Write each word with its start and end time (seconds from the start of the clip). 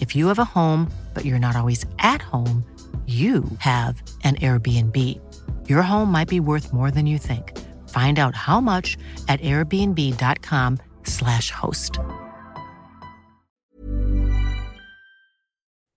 If 0.00 0.16
you 0.16 0.26
have 0.28 0.38
a 0.38 0.44
home, 0.44 0.90
but 1.12 1.24
you're 1.24 1.38
not 1.38 1.56
always 1.56 1.84
at 1.98 2.22
home, 2.22 2.64
you 3.06 3.44
have 3.58 4.02
an 4.22 4.36
Airbnb. 4.36 5.20
Your 5.68 5.82
home 5.82 6.10
might 6.10 6.28
be 6.28 6.40
worth 6.40 6.72
more 6.72 6.90
than 6.90 7.06
you 7.06 7.18
think. 7.18 7.58
Find 7.90 8.18
out 8.18 8.34
how 8.34 8.62
much 8.62 8.96
at 9.28 9.42
airbnb.com/slash 9.42 11.50
host. 11.50 11.98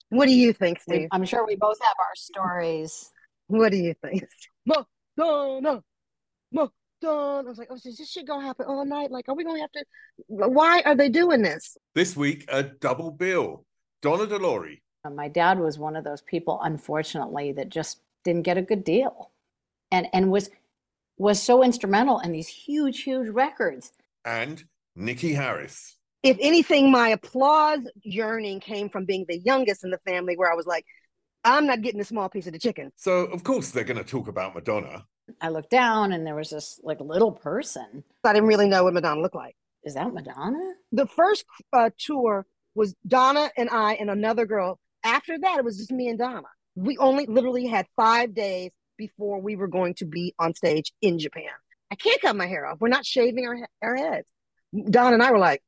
What 0.10 0.26
do 0.26 0.34
you 0.34 0.54
think, 0.54 0.82
Steve? 0.82 1.08
I'm 1.12 1.26
sure 1.26 1.46
we 1.46 1.56
both 1.56 1.78
have 1.82 1.96
our 2.00 2.16
stories. 2.16 3.12
What 3.48 3.72
do 3.72 3.78
you 3.78 3.94
think? 4.02 4.24
Madonna, 4.66 5.84
Madonna. 6.52 6.72
I 7.04 7.42
was 7.42 7.58
like, 7.58 7.68
oh, 7.70 7.76
is 7.76 7.84
this 7.84 8.10
shit 8.10 8.26
gonna 8.26 8.46
happen 8.46 8.66
all 8.68 8.86
night? 8.86 9.12
Like, 9.12 9.28
are 9.30 9.36
we 9.36 9.44
gonna 9.44 9.60
have 9.60 9.72
to? 9.74 9.84
Why 10.28 10.82
are 10.86 10.96
they 10.96 11.10
doing 11.10 11.42
this? 11.42 11.78
This 11.94 12.16
week, 12.16 12.46
a 12.48 12.64
double 12.64 13.12
bill. 13.12 13.66
Donna 14.02 14.28
De 14.28 14.38
Lory. 14.38 14.82
Uh, 15.04 15.10
My 15.10 15.28
dad 15.28 15.60
was 15.60 15.78
one 15.80 15.96
of 15.96 16.04
those 16.04 16.22
people, 16.22 16.60
unfortunately, 16.62 17.52
that 17.54 17.70
just 17.70 18.02
didn't 18.24 18.44
get 18.44 18.58
a 18.58 18.62
good 18.62 18.84
deal, 18.84 19.32
and 19.92 20.08
and 20.14 20.32
was 20.32 20.50
was 21.18 21.42
so 21.42 21.64
instrumental 21.64 22.20
in 22.20 22.32
these 22.32 22.48
huge, 22.48 23.02
huge 23.04 23.28
records. 23.30 23.92
and 24.26 24.66
Niki 24.98 25.36
Haris. 25.36 25.96
If 26.24 26.38
anything, 26.42 26.92
my 26.92 27.10
applause 27.10 27.80
yearning 28.02 28.60
came 28.60 28.90
from 28.90 29.06
being 29.06 29.26
the 29.30 29.38
youngest 29.40 29.84
in 29.84 29.92
the 29.92 30.00
family, 30.00 30.36
where 30.36 30.52
I 30.52 30.56
was 30.56 30.66
like, 30.66 30.86
I'm 31.44 31.66
not 31.68 31.82
getting 31.82 32.02
a 32.02 32.04
small 32.04 32.28
piece 32.30 32.48
of 32.48 32.54
the 32.54 32.60
chicken. 32.60 32.92
So, 32.96 33.26
of 33.26 33.44
course, 33.44 33.72
they're 33.72 33.84
going 33.84 34.04
to 34.04 34.04
talk 34.04 34.28
about 34.28 34.56
Madonna. 34.56 35.06
I 35.40 35.50
looked 35.50 35.70
down, 35.70 36.12
and 36.12 36.26
there 36.26 36.36
was 36.36 36.50
this 36.50 36.80
like 36.84 37.00
little 37.00 37.32
person. 37.32 38.04
I 38.24 38.34
didn't 38.34 38.50
really 38.50 38.68
know 38.68 38.84
what 38.84 38.94
Madonna 38.94 39.22
looked 39.22 39.36
like. 39.36 39.56
Is 39.84 39.94
that 39.94 40.12
Madonna? 40.14 40.74
The 40.92 41.06
first 41.08 41.46
uh, 41.72 41.92
tour 41.98 42.46
was 42.78 42.94
Donna 43.08 43.50
and 43.58 43.70
I 43.72 43.96
and 43.96 44.10
another 44.10 44.46
girl. 44.46 44.80
After 45.04 45.38
that, 45.40 45.58
it 45.58 45.66
was 45.66 45.78
just 45.78 45.92
me 45.92 46.10
and 46.10 46.20
Donna. 46.20 46.44
We 46.76 46.96
only 47.00 47.26
literally 47.26 47.66
had 47.66 47.88
five 47.96 48.36
days 48.36 48.70
before 48.98 49.42
we 49.42 49.56
were 49.56 49.68
going 49.68 49.96
to 49.96 50.06
be 50.06 50.36
on 50.38 50.54
stage 50.54 50.94
in 51.02 51.18
Japan. 51.18 51.50
I 51.92 51.96
can't 51.96 52.22
cut 52.22 52.36
my 52.36 52.46
hair 52.46 52.68
off. 52.68 52.78
We're 52.80 52.90
not 52.90 53.04
shaving 53.04 53.48
our, 53.48 53.68
our 53.82 53.96
heads. 53.96 54.28
Donna 54.92 55.16
and 55.16 55.24
I 55.24 55.32
were 55.32 55.40
like, 55.40 55.64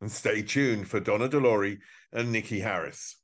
And 0.00 0.10
stay 0.10 0.42
tuned 0.42 0.88
for 0.88 0.98
Donna 0.98 1.28
De 1.28 1.38
Lory 1.38 1.78
and 2.12 2.34
Niki 2.34 2.60
Haris. 2.60 3.20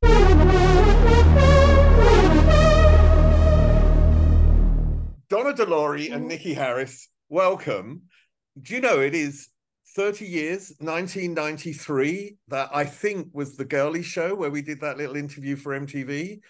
Donna 5.29 5.55
De 5.55 5.67
Lory 5.67 6.09
and 6.11 6.31
Niki 6.31 6.55
Haris, 6.55 7.09
welcome. 7.29 8.03
Do 8.63 8.75
you 8.75 8.81
know 8.81 9.01
it 9.01 9.15
is 9.15 9.49
30 9.97 10.27
years, 10.27 10.75
1993, 10.79 12.37
that 12.49 12.69
I 12.73 12.85
think 12.85 13.29
was 13.33 13.57
the 13.57 13.65
girly 13.65 14.03
show 14.03 14.35
where 14.35 14.51
we 14.51 14.63
did 14.63 14.81
that 14.83 14.99
little 14.99 15.17
interview 15.17 15.57
for 15.57 15.73
MTV? 15.79 16.41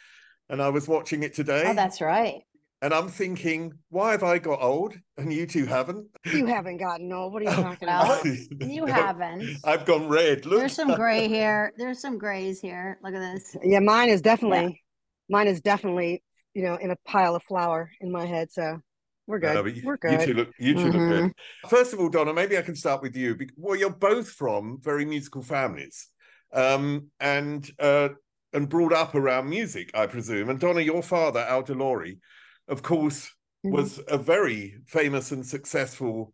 And 0.49 0.61
I 0.61 0.69
was 0.69 0.89
watching 0.89 1.23
it 1.23 1.35
today. 1.35 1.65
Oh, 1.67 1.75
that's 1.75 2.01
right. 2.01 2.43
and 2.83 2.93
I'm 2.93 3.09
thinking, 3.09 3.73
why 3.89 4.13
have 4.13 4.23
I 4.23 4.39
got 4.39 4.61
old 4.63 4.95
and 5.17 5.33
you 5.33 5.47
two 5.47 5.65
haven't? 5.67 6.07
You 6.27 6.47
haven't 6.47 6.77
gotten 6.79 7.13
old. 7.13 7.33
What 7.33 7.43
are 7.43 7.47
you 7.47 7.51
talking 7.63 7.89
about? 7.89 8.25
You 8.25 8.87
haven't. 9.03 9.59
I've 9.65 9.85
gone 9.87 10.09
red. 10.09 10.45
Look. 10.45 10.59
There's 10.61 10.75
some 10.75 10.95
gray 10.95 11.27
here. 11.29 11.73
There's 11.79 12.01
some 12.01 12.19
grays 12.19 12.61
here. 12.61 12.99
Look 13.03 13.15
at 13.15 13.21
this. 13.35 13.57
Yeah, 13.63 13.81
mine 13.81 14.09
is 14.11 14.21
definitely, 14.21 14.83
mine 15.31 15.49
is 15.49 15.61
definitely, 15.61 16.23
you 16.55 16.63
know, 16.63 16.77
in 16.77 16.91
a 16.91 16.97
pile 17.07 17.35
of 17.35 17.43
flour 17.45 17.91
in 18.01 18.13
my 18.13 18.27
head. 18.27 18.53
So 18.53 18.81
we're 19.27 19.39
good. 19.39 19.55
No, 19.55 19.63
but 19.63 19.75
you, 19.77 19.83
we're 19.85 19.97
good. 19.97 20.13
you 20.13 20.19
good. 20.19 20.27
two 20.27 20.35
look. 20.35 20.49
You 20.59 20.75
two 20.75 20.93
look 20.93 21.03
Mhm. 21.03 21.09
good. 21.09 21.33
First 21.71 21.93
of 21.93 22.01
all, 22.01 22.09
Donna, 22.09 22.33
maybe 22.33 22.57
I 22.57 22.63
can 22.63 22.77
start 22.77 23.03
with 23.03 23.17
you. 23.17 23.35
bec- 23.35 23.51
Well, 23.57 23.77
you're 23.77 23.91
both 23.91 24.31
from 24.31 24.79
very 24.81 25.05
musical 25.05 25.43
families, 25.43 26.09
um, 26.53 27.11
and 27.21 27.69
uh, 27.79 28.11
and 28.53 28.69
brought 28.69 28.93
up 28.93 29.15
around 29.15 29.51
music, 29.51 29.91
I 29.95 30.07
presume. 30.07 30.49
And 30.49 30.59
Donna, 30.61 30.81
your 30.81 31.03
father, 31.03 31.41
Al 31.41 31.63
De 31.63 31.75
Lory, 31.75 32.21
of 32.69 32.83
course, 32.83 33.31
Mhm. 33.65 33.73
was 33.73 34.01
a 34.09 34.17
very 34.19 34.79
famous 34.87 35.33
and 35.33 35.45
successful 35.45 36.33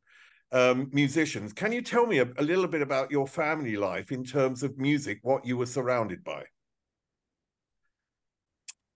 um, 0.54 0.90
musician. 0.92 1.50
Can 1.50 1.72
you 1.72 1.80
tell 1.80 2.04
me 2.04 2.18
a, 2.18 2.30
a 2.36 2.42
little 2.42 2.68
bit 2.68 2.82
about 2.82 3.10
your 3.10 3.26
family 3.26 3.76
life 3.76 4.12
in 4.12 4.22
terms 4.22 4.62
of 4.62 4.76
music? 4.76 5.18
What 5.22 5.46
you 5.46 5.56
were 5.56 5.64
surrounded 5.64 6.22
by? 6.22 6.44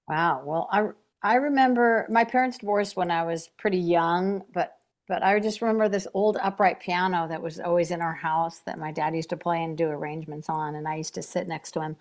Wow. 0.06 0.42
Well, 0.44 0.68
I 0.70 0.90
I 1.26 1.34
remember 1.34 2.06
my 2.08 2.22
parents 2.22 2.58
divorced 2.58 2.96
when 2.96 3.10
I 3.10 3.24
was 3.24 3.48
pretty 3.58 3.78
young, 3.78 4.44
but 4.54 4.78
but 5.08 5.24
I 5.24 5.40
just 5.40 5.60
remember 5.60 5.88
this 5.88 6.06
old 6.14 6.36
upright 6.40 6.78
piano 6.78 7.26
that 7.28 7.42
was 7.42 7.58
always 7.58 7.90
in 7.90 8.00
our 8.00 8.14
house 8.14 8.60
that 8.60 8.78
my 8.78 8.92
dad 8.92 9.14
used 9.14 9.30
to 9.30 9.36
play 9.36 9.64
and 9.64 9.76
do 9.76 9.88
arrangements 9.88 10.48
on, 10.48 10.76
and 10.76 10.86
I 10.86 10.94
used 10.94 11.14
to 11.14 11.22
sit 11.22 11.48
next 11.48 11.72
to 11.72 11.80
him 11.80 11.96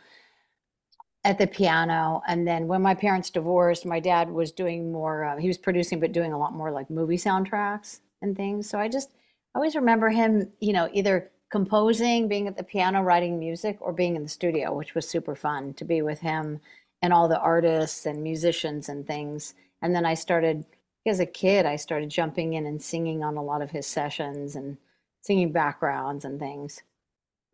at 1.24 1.40
the 1.40 1.48
piano. 1.48 2.22
And 2.28 2.48
then 2.48 2.68
when 2.68 2.84
my 2.84 2.94
parents 2.94 3.32
divorced, 3.32 3.84
my 3.84 4.00
dad 4.00 4.30
was 4.30 4.52
doing 4.52 4.92
more. 4.92 5.24
Uh, 5.24 5.38
he 5.38 5.48
was 5.48 5.58
producing, 5.58 6.00
but 6.00 6.12
doing 6.12 6.32
a 6.32 6.38
lot 6.38 6.54
more 6.54 6.72
like 6.72 6.92
movie 6.92 7.18
soundtracks 7.18 8.02
and 8.22 8.38
things. 8.38 8.70
So 8.70 8.78
I 8.78 8.88
just 8.88 9.10
I 9.56 9.58
always 9.58 9.76
remember 9.76 10.10
him, 10.10 10.52
you 10.60 10.74
know, 10.74 10.88
either 10.94 11.32
composing, 11.50 12.28
being 12.28 12.48
at 12.48 12.58
the 12.58 12.64
piano, 12.64 13.02
writing 13.02 13.40
music, 13.40 13.78
or 13.80 13.92
being 13.92 14.16
in 14.16 14.22
the 14.22 14.30
studio, 14.30 14.72
which 14.76 14.94
was 14.94 15.10
super 15.10 15.36
fun 15.36 15.74
to 15.76 15.84
be 15.84 16.04
with 16.04 16.20
him 16.20 16.60
and 17.02 17.14
all 17.14 17.28
the 17.28 17.40
artists 17.40 18.06
and 18.06 18.24
musicians 18.24 18.90
and 18.90 19.06
things. 19.06 19.54
And 19.82 19.94
then 19.94 20.06
I 20.06 20.14
started, 20.14 20.66
as 21.06 21.20
a 21.20 21.26
kid, 21.26 21.66
I 21.66 21.76
started 21.76 22.10
jumping 22.10 22.54
in 22.54 22.66
and 22.66 22.82
singing 22.82 23.24
on 23.24 23.38
a 23.38 23.44
lot 23.44 23.62
of 23.62 23.72
his 23.72 23.86
sessions 23.86 24.56
and 24.56 24.78
singing 25.22 25.52
backgrounds 25.52 26.26
and 26.26 26.40
things. 26.40 26.82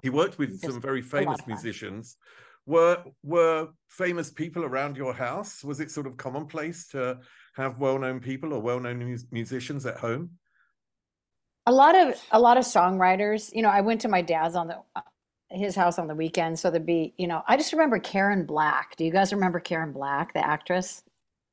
He 0.03 0.09
worked 0.09 0.37
with 0.37 0.61
Just 0.61 0.73
some 0.73 0.81
very 0.81 1.01
famous 1.01 1.45
musicians. 1.45 2.17
Were 2.65 3.03
were 3.23 3.69
famous 3.89 4.31
people 4.31 4.63
around 4.63 4.95
your 4.95 5.13
house? 5.13 5.63
Was 5.63 5.79
it 5.79 5.91
sort 5.91 6.07
of 6.07 6.17
commonplace 6.17 6.87
to 6.89 7.19
have 7.55 7.79
well-known 7.79 8.19
people 8.19 8.53
or 8.53 8.61
well-known 8.61 8.99
mus- 8.99 9.25
musicians 9.31 9.85
at 9.85 9.97
home? 9.97 10.31
A 11.65 11.71
lot 11.71 11.95
of 11.95 12.15
a 12.31 12.39
lot 12.39 12.57
of 12.57 12.63
songwriters. 12.63 13.53
You 13.53 13.61
know, 13.63 13.69
I 13.69 13.81
went 13.81 14.01
to 14.01 14.07
my 14.07 14.21
dad's 14.21 14.55
on 14.55 14.67
the 14.67 14.77
his 15.51 15.75
house 15.75 15.99
on 15.99 16.07
the 16.07 16.15
weekend, 16.15 16.59
so 16.59 16.69
there'd 16.71 16.85
be, 16.85 17.13
you 17.17 17.27
know, 17.27 17.43
I 17.47 17.57
just 17.57 17.73
remember 17.73 17.99
Karen 17.99 18.45
Black. 18.45 18.95
Do 18.97 19.05
you 19.05 19.11
guys 19.11 19.33
remember 19.33 19.59
Karen 19.59 19.91
Black, 19.91 20.33
the 20.33 20.45
actress? 20.45 21.03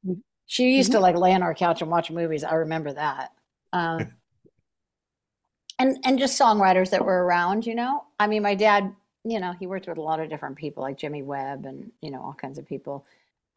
Mhm. 0.06 0.22
She 0.46 0.76
used 0.76 0.92
to 0.92 1.00
like 1.00 1.16
lay 1.16 1.34
on 1.34 1.42
our 1.42 1.54
couch 1.54 1.82
and 1.82 1.90
watch 1.90 2.10
movies. 2.10 2.44
I 2.44 2.54
remember 2.54 2.92
that. 2.92 3.32
Um, 3.72 4.12
and 5.78 5.98
and 6.04 6.18
just 6.18 6.40
songwriters 6.40 6.90
that 6.90 7.04
were 7.04 7.24
around, 7.24 7.66
you 7.66 7.74
know. 7.74 8.04
I 8.18 8.26
mean, 8.26 8.42
my 8.42 8.54
dad, 8.54 8.94
you 9.24 9.40
know, 9.40 9.52
he 9.52 9.66
worked 9.66 9.86
with 9.88 9.98
a 9.98 10.02
lot 10.02 10.20
of 10.20 10.28
different 10.30 10.56
people 10.56 10.82
like 10.82 10.98
Jimmy 10.98 11.22
Webb 11.22 11.66
and, 11.66 11.92
you 12.02 12.10
know, 12.10 12.22
all 12.22 12.34
kinds 12.34 12.58
of 12.58 12.66
people. 12.66 13.06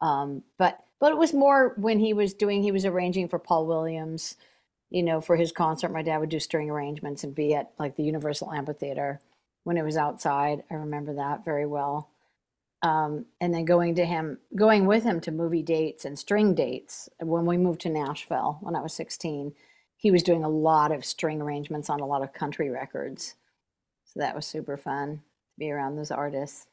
Um, 0.00 0.42
but 0.58 0.78
but 1.00 1.12
it 1.12 1.18
was 1.18 1.32
more 1.34 1.74
when 1.76 1.98
he 1.98 2.12
was 2.12 2.34
doing 2.34 2.62
he 2.62 2.72
was 2.72 2.84
arranging 2.84 3.28
for 3.28 3.38
Paul 3.38 3.66
Williams, 3.66 4.36
you 4.90 5.02
know, 5.02 5.20
for 5.20 5.36
his 5.36 5.52
concert. 5.52 5.90
My 5.92 6.02
dad 6.02 6.18
would 6.18 6.28
do 6.30 6.40
string 6.40 6.70
arrangements 6.70 7.24
and 7.24 7.34
be 7.34 7.54
at 7.54 7.72
like 7.78 7.96
the 7.96 8.04
Universal 8.04 8.52
Amphitheater 8.52 9.20
when 9.64 9.76
it 9.76 9.84
was 9.84 9.96
outside. 9.96 10.62
I 10.70 10.74
remember 10.74 11.14
that 11.14 11.44
very 11.44 11.66
well. 11.66 12.10
Um, 12.82 13.26
and 13.40 13.54
then 13.54 13.64
going 13.64 13.94
to 13.96 14.04
him, 14.04 14.38
going 14.56 14.86
with 14.86 15.04
him 15.04 15.20
to 15.20 15.30
movie 15.30 15.62
dates 15.62 16.04
and 16.04 16.18
string 16.18 16.54
dates. 16.54 17.08
When 17.20 17.46
we 17.46 17.56
moved 17.56 17.82
to 17.82 17.88
Nashville 17.88 18.58
when 18.60 18.74
I 18.74 18.80
was 18.80 18.92
16, 18.94 19.54
he 19.96 20.10
was 20.10 20.24
doing 20.24 20.42
a 20.42 20.48
lot 20.48 20.90
of 20.90 21.04
string 21.04 21.40
arrangements 21.40 21.88
on 21.88 22.00
a 22.00 22.06
lot 22.06 22.22
of 22.22 22.32
country 22.32 22.70
records. 22.70 23.36
So 24.04 24.20
that 24.20 24.34
was 24.34 24.46
super 24.46 24.76
fun 24.76 25.16
to 25.18 25.58
be 25.58 25.70
around 25.70 25.96
those 25.96 26.10
artists. 26.10 26.66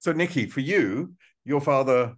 So, 0.00 0.12
Niki, 0.12 0.50
for 0.50 0.60
you, 0.60 1.14
your 1.44 1.60
father 1.60 2.14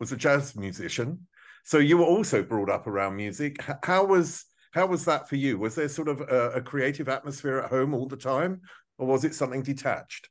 was 0.00 0.12
a 0.12 0.16
jazz 0.16 0.56
musician. 0.56 1.26
So 1.64 1.78
you 1.78 1.98
were 1.98 2.04
also 2.04 2.42
brought 2.42 2.70
up 2.70 2.86
around 2.86 3.16
music. 3.16 3.56
How 3.82 4.04
was 4.04 4.44
how 4.72 4.86
was 4.86 5.04
that 5.04 5.28
for 5.28 5.36
you? 5.36 5.58
Was 5.58 5.76
there 5.76 5.88
sort 5.88 6.08
of 6.08 6.20
a, 6.20 6.50
a 6.56 6.60
creative 6.60 7.08
atmosphere 7.08 7.60
at 7.60 7.70
home 7.70 7.94
all 7.94 8.08
the 8.08 8.16
time, 8.16 8.60
or 8.98 9.06
was 9.06 9.24
it 9.24 9.34
something 9.34 9.62
detached? 9.62 10.28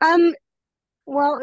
Um, 0.00 0.34
well, 1.06 1.40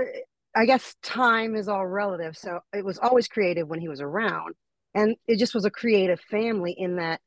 I 0.55 0.65
guess 0.65 0.95
time 1.01 1.55
is 1.55 1.67
all 1.67 1.85
relative. 1.85 2.37
So 2.37 2.59
it 2.73 2.83
was 2.83 2.99
always 2.99 3.27
creative 3.27 3.67
when 3.67 3.79
he 3.79 3.87
was 3.87 4.01
around, 4.01 4.55
and 4.93 5.15
it 5.27 5.39
just 5.39 5.55
was 5.55 5.65
a 5.65 5.71
creative 5.71 6.19
family 6.19 6.75
in 6.77 6.97
that, 6.97 7.21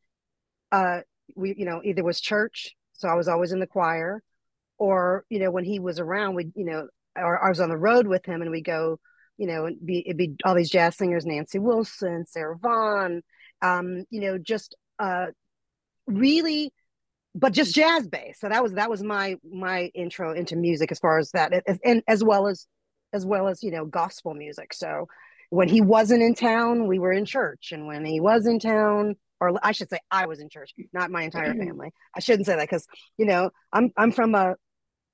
uh, 0.72 1.00
we 1.36 1.54
you 1.56 1.64
know 1.64 1.81
either 1.84 2.04
was 2.04 2.20
church, 2.20 2.75
so 2.92 3.08
I 3.08 3.14
was 3.14 3.28
always 3.28 3.52
in 3.52 3.60
the 3.60 3.66
choir, 3.66 4.22
or 4.78 5.25
you 5.31 5.38
know 5.38 5.50
when 5.50 5.64
he 5.64 5.81
was 5.81 5.98
around, 5.98 6.34
we 6.34 6.50
you 6.54 6.64
know, 6.66 6.88
or 7.16 7.44
I 7.44 7.48
was 7.48 7.60
on 7.60 7.70
the 7.70 7.76
road 7.76 8.06
with 8.06 8.26
him, 8.26 8.42
and 8.42 8.50
we 8.50 8.60
go 8.60 8.98
you 9.36 9.46
know, 9.46 9.66
it'd 9.66 9.84
be, 9.84 10.02
it'd 10.06 10.16
be 10.16 10.36
all 10.44 10.54
these 10.54 10.70
jazz 10.70 10.96
singers, 10.96 11.26
Nancy 11.26 11.58
Wilson, 11.58 12.25
Sarah 12.26 12.56
Vaughan, 12.56 13.22
um, 13.62 14.04
you 14.10 14.20
know, 14.20 14.38
just 14.38 14.76
uh, 14.98 15.26
really, 16.06 16.72
but 17.34 17.52
just 17.52 17.75
jazz 17.75 18.06
bass. 18.06 18.38
So 18.40 18.48
that 18.48 18.62
was 18.62 18.72
that 18.72 18.90
was 18.90 19.02
my 19.02 19.36
my 19.50 19.90
intro 19.94 20.32
into 20.32 20.56
music 20.56 20.92
as 20.92 20.98
far 20.98 21.19
as 21.19 21.31
that, 21.32 21.52
and 21.84 22.02
as 22.06 22.22
well 22.22 22.46
as 22.46 22.66
as 23.12 23.26
well 23.26 23.48
as 23.48 23.62
you 23.62 23.70
know 23.70 23.84
gospel 23.84 24.34
music. 24.34 24.75
So 24.75 25.06
when 25.50 25.69
he 25.69 25.81
wasn't 25.81 26.22
in 26.22 26.34
town, 26.34 26.86
we 26.86 26.98
were 26.98 27.12
in 27.12 27.25
church, 27.25 27.70
and 27.72 27.86
when 27.86 28.04
he 28.04 28.20
was 28.20 28.46
in 28.46 28.58
town, 28.58 29.16
or 29.40 29.52
I 29.62 29.72
should 29.72 29.90
say, 29.90 29.98
I 30.10 30.26
was 30.26 30.40
in 30.40 30.48
church, 30.48 30.72
not 30.92 31.10
my 31.10 31.22
entire 31.22 31.54
family. 31.54 31.90
I 32.16 32.20
shouldn't 32.20 32.46
say 32.46 32.56
that 32.56 32.69
because 32.69 32.86
you 33.19 33.26
know 33.26 33.50
I'm 33.72 33.90
I'm 33.96 34.12
from 34.12 34.34
a 34.34 34.54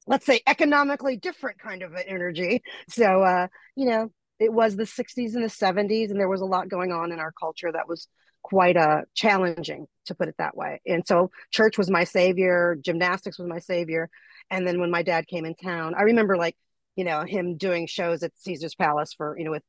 let's 0.07 0.27
say 0.27 0.41
economically 0.47 1.17
different 1.17 1.59
kind 1.59 1.83
of 1.83 1.93
an 1.93 2.03
energy 2.07 2.63
so 2.89 3.23
uh 3.23 3.47
you 3.77 3.87
know 3.87 4.11
it 4.39 4.53
was 4.53 4.75
the 4.75 4.85
60s 4.85 5.35
and 5.35 5.45
the 5.45 5.49
70s 5.49 6.11
and 6.11 6.19
there 6.19 6.29
was 6.29 6.41
a 6.41 6.47
lot 6.47 6.69
going 6.69 6.93
on 6.93 7.13
in 7.13 7.21
our 7.21 7.33
culture 7.33 7.71
that 7.71 7.87
was 7.87 8.09
quite 8.43 8.77
a 8.77 9.05
challenging 9.15 9.87
to 10.07 10.15
put 10.15 10.29
it 10.29 10.35
that 10.39 10.57
way 10.57 10.81
and 10.87 11.07
so 11.07 11.31
church 11.51 11.77
was 11.77 11.91
my 11.91 12.05
savior 12.05 12.77
gymnastics 12.81 13.39
was 13.39 13.49
my 13.49 13.59
savior 13.59 14.09
and 14.51 14.67
then 14.67 14.81
when 14.81 14.91
my 14.91 15.03
dad 15.03 15.27
came 15.27 15.45
in 15.45 15.55
town 15.55 15.95
i 15.95 16.03
remember 16.03 16.37
like 16.37 16.57
you 16.97 17.05
know 17.05 17.23
him 17.23 17.57
doing 17.57 17.87
shows 17.87 18.23
at 18.23 18.33
caesar's 18.37 18.75
palace 18.75 19.13
for 19.13 19.39
you 19.39 19.45
know 19.45 19.51
with 19.51 19.63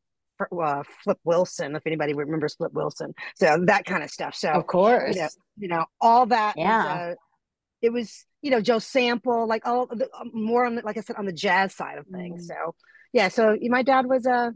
uh, 0.59 0.83
Flip 1.03 1.19
Wilson, 1.23 1.75
if 1.75 1.83
anybody 1.85 2.13
remembers 2.13 2.55
Flip 2.55 2.73
Wilson. 2.73 3.13
So 3.35 3.63
that 3.65 3.85
kind 3.85 4.03
of 4.03 4.09
stuff. 4.09 4.35
So 4.35 4.49
of 4.49 4.65
course, 4.65 5.15
you 5.15 5.21
know, 5.21 5.29
you 5.57 5.67
know 5.67 5.85
all 5.99 6.25
that. 6.27 6.55
Yeah. 6.57 6.83
Was, 6.83 7.11
uh, 7.11 7.15
it 7.81 7.93
was 7.93 8.25
you 8.41 8.51
know 8.51 8.61
Joe 8.61 8.79
Sample, 8.79 9.47
like 9.47 9.67
all 9.67 9.87
the, 9.87 10.05
uh, 10.05 10.23
more 10.33 10.65
on 10.65 10.75
the, 10.75 10.81
like 10.81 10.97
I 10.97 11.01
said 11.01 11.17
on 11.17 11.25
the 11.25 11.33
jazz 11.33 11.75
side 11.75 11.97
of 11.97 12.07
things. 12.07 12.45
Mm. 12.45 12.47
So 12.47 12.75
yeah, 13.13 13.27
so 13.27 13.57
my 13.61 13.83
dad 13.83 14.05
was 14.07 14.25
a 14.25 14.31
uh, 14.31 14.51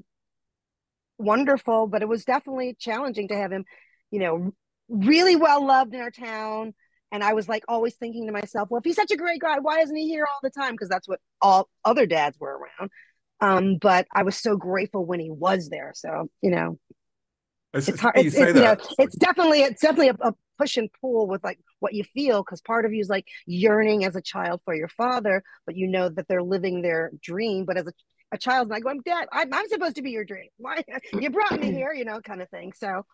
wonderful, 1.18 1.88
but 1.88 2.01
it 2.01 2.07
was 2.07 2.25
definitely 2.25 2.75
challenging 2.79 3.27
to 3.29 3.35
have 3.35 3.51
him, 3.51 3.65
you 4.12 4.19
know, 4.19 4.54
really 4.90 5.36
well 5.36 5.66
loved 5.66 5.94
in 5.94 6.02
our 6.02 6.12
town. 6.12 6.74
And 7.12 7.24
I 7.24 7.34
was 7.34 7.48
like 7.48 7.63
always 7.68 7.96
thinking 7.96 8.25
to 8.28 8.34
myself, 8.34 8.69
well, 8.69 8.80
if 8.80 8.86
he's 8.86 8.96
such 8.96 9.12
a 9.12 9.18
great 9.18 9.40
guy, 9.40 9.60
why 9.60 9.80
isn't 9.80 9.96
he 9.96 10.07
here 10.07 10.25
all 10.25 10.40
the 10.44 10.50
time? 10.50 10.74
Because 10.74 10.90
that's 10.90 11.07
what 11.07 11.19
all 11.42 11.69
other 11.84 12.06
dads 12.06 12.38
were 12.40 12.57
around. 12.57 12.92
Um, 13.42 13.78
but 13.80 14.07
I 14.13 14.24
was 14.24 14.38
so 14.38 14.57
grateful 14.57 15.06
when 15.06 15.19
he 15.19 15.30
was 15.30 15.69
there. 15.69 15.92
So 15.96 16.30
you 16.42 16.52
know, 16.52 16.80
it's, 17.74 17.88
it's 17.88 18.00
hard. 18.00 18.18
It's, 18.18 18.36
it's, 18.36 18.56
you 18.56 18.62
know, 18.62 18.75
it's 18.98 19.16
definitely 19.16 19.62
it's 19.62 19.81
definitely 19.81 20.10
a, 20.10 20.30
a 20.30 20.34
push 20.57 20.78
and 20.78 20.90
pull 21.02 21.28
with 21.28 21.44
like 21.44 21.60
what 21.80 21.94
you 21.94 22.04
feel 22.04 22.42
because 22.42 22.62
part 22.62 22.86
of 22.86 22.94
you 22.94 23.02
is 23.02 23.10
like 23.10 23.28
yearning 23.46 24.06
as 24.06 24.16
a 24.16 24.22
child 24.22 24.62
for 24.66 24.74
your 24.74 24.88
father 24.88 25.44
but 25.66 25.75
you 25.75 25.88
know 25.88 26.10
that 26.10 26.28
they're 26.28 26.44
living 26.44 26.81
their 26.81 27.12
dream 27.22 27.66
but 27.66 27.78
as 27.78 27.86
a, 27.86 27.92
a 28.31 28.38
child's 28.38 28.69
like 28.69 28.84
going 28.84 29.02
dad 29.06 29.28
I'm, 29.31 29.54
I'm 29.54 29.68
supposed 29.68 29.96
to 29.98 30.02
be 30.02 30.12
your 30.12 30.25
dream 30.25 30.48
why 30.57 30.84
you 31.13 31.30
brought 31.30 31.60
me 31.60 31.72
here 31.74 31.94
you 31.94 32.06
know 32.06 32.22
kind 32.22 32.42
of 32.42 32.50
thing 32.50 32.74
so 32.74 33.06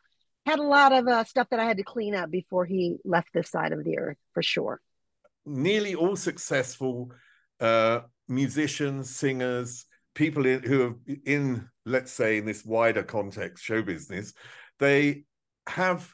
had 0.45 0.59
a 0.59 0.63
lot 0.63 0.91
of 0.91 1.07
uh, 1.07 1.23
stuff 1.23 1.47
that 1.49 1.59
i 1.59 1.65
had 1.65 1.77
to 1.77 1.83
clean 1.83 2.15
up 2.15 2.29
before 2.29 2.65
he 2.65 2.97
left 3.05 3.29
this 3.33 3.49
side 3.49 3.71
of 3.71 3.83
the 3.83 3.97
earth 3.97 4.17
for 4.33 4.43
sure 4.43 4.81
nearly 5.45 5.95
all 5.95 6.15
successful 6.15 7.11
uh, 7.59 8.01
musicians 8.27 9.15
singers 9.15 9.85
people 10.13 10.45
in, 10.45 10.61
who 10.63 10.83
are 10.83 10.95
in 11.25 11.67
let's 11.85 12.11
say 12.11 12.37
in 12.37 12.45
this 12.45 12.65
wider 12.65 13.03
context 13.03 13.63
show 13.63 13.81
business 13.81 14.33
they 14.79 15.23
have 15.67 16.13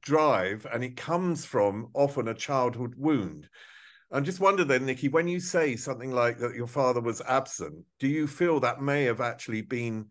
drive 0.00 0.66
and 0.72 0.84
it 0.84 0.96
comes 0.96 1.44
from 1.44 1.88
often 1.94 2.28
a 2.28 2.34
childhood 2.34 2.94
wound. 2.96 3.48
I 4.10 4.20
just 4.20 4.40
wonder 4.40 4.64
then, 4.64 4.86
Niki, 4.86 5.10
when 5.10 5.28
you 5.28 5.38
say 5.38 5.76
something 5.76 6.10
like 6.10 6.38
that 6.38 6.54
your 6.54 6.66
father 6.66 7.00
was 7.00 7.20
absent, 7.22 7.84
do 7.98 8.08
you 8.08 8.26
feel 8.26 8.60
that 8.60 8.80
may 8.80 9.04
have 9.04 9.20
actually 9.20 9.62
been 9.62 10.06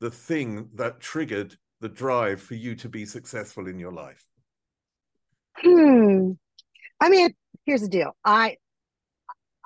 the 0.00 0.10
thing 0.10 0.68
that 0.74 1.00
triggered 1.00 1.56
the 1.80 1.88
drive 1.88 2.40
for 2.40 2.54
you 2.54 2.74
to 2.76 2.88
be 2.88 3.04
successful 3.04 3.68
in 3.68 3.78
your 3.78 3.92
life? 3.92 4.24
Hmm. 5.56 6.32
I 7.00 7.08
mean, 7.08 7.34
here's 7.64 7.82
the 7.82 7.88
deal. 7.88 8.16
I 8.24 8.56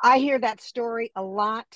I 0.03 0.19
hear 0.19 0.39
that 0.39 0.61
story 0.61 1.13
a 1.15 1.23
lot 1.23 1.67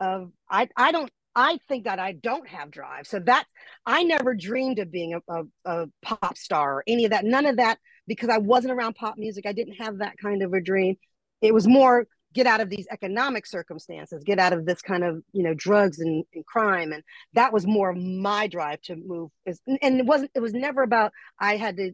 of 0.00 0.32
I 0.50 0.68
I 0.76 0.92
don't 0.92 1.10
I 1.34 1.58
think 1.68 1.84
that 1.84 2.00
I 2.00 2.12
don't 2.12 2.48
have 2.48 2.70
drive. 2.70 3.06
So 3.06 3.20
that 3.20 3.44
I 3.86 4.02
never 4.02 4.34
dreamed 4.34 4.80
of 4.80 4.90
being 4.90 5.14
a, 5.14 5.20
a, 5.32 5.44
a, 5.64 5.86
pop 6.02 6.36
star 6.36 6.78
or 6.78 6.84
any 6.88 7.04
of 7.04 7.12
that. 7.12 7.24
None 7.24 7.46
of 7.46 7.58
that 7.58 7.78
because 8.08 8.28
I 8.28 8.38
wasn't 8.38 8.72
around 8.72 8.96
pop 8.96 9.16
music. 9.16 9.46
I 9.46 9.52
didn't 9.52 9.74
have 9.74 9.98
that 9.98 10.18
kind 10.18 10.42
of 10.42 10.52
a 10.52 10.60
dream. 10.60 10.96
It 11.40 11.54
was 11.54 11.68
more 11.68 12.08
get 12.38 12.46
out 12.46 12.60
of 12.60 12.70
these 12.70 12.86
economic 12.90 13.46
circumstances, 13.46 14.22
get 14.24 14.38
out 14.38 14.52
of 14.52 14.64
this 14.64 14.80
kind 14.82 15.04
of 15.04 15.22
you 15.32 15.42
know 15.42 15.54
drugs 15.54 15.98
and, 15.98 16.24
and 16.34 16.46
crime, 16.46 16.92
and 16.92 17.02
that 17.34 17.52
was 17.52 17.66
more 17.66 17.92
my 17.92 18.46
drive 18.46 18.80
to 18.82 18.96
move. 18.96 19.30
And 19.46 20.00
it 20.00 20.06
wasn't. 20.06 20.30
It 20.34 20.40
was 20.40 20.54
never 20.54 20.82
about 20.82 21.12
I 21.38 21.56
had 21.56 21.76
to, 21.76 21.92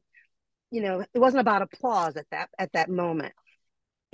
you 0.71 0.83
know, 0.83 1.05
it 1.13 1.19
wasn't 1.19 1.41
about 1.41 1.63
applause 1.63 2.17
at 2.17 2.27
that 2.31 2.49
at 2.59 2.73
that 2.73 2.89
moment 2.89 3.33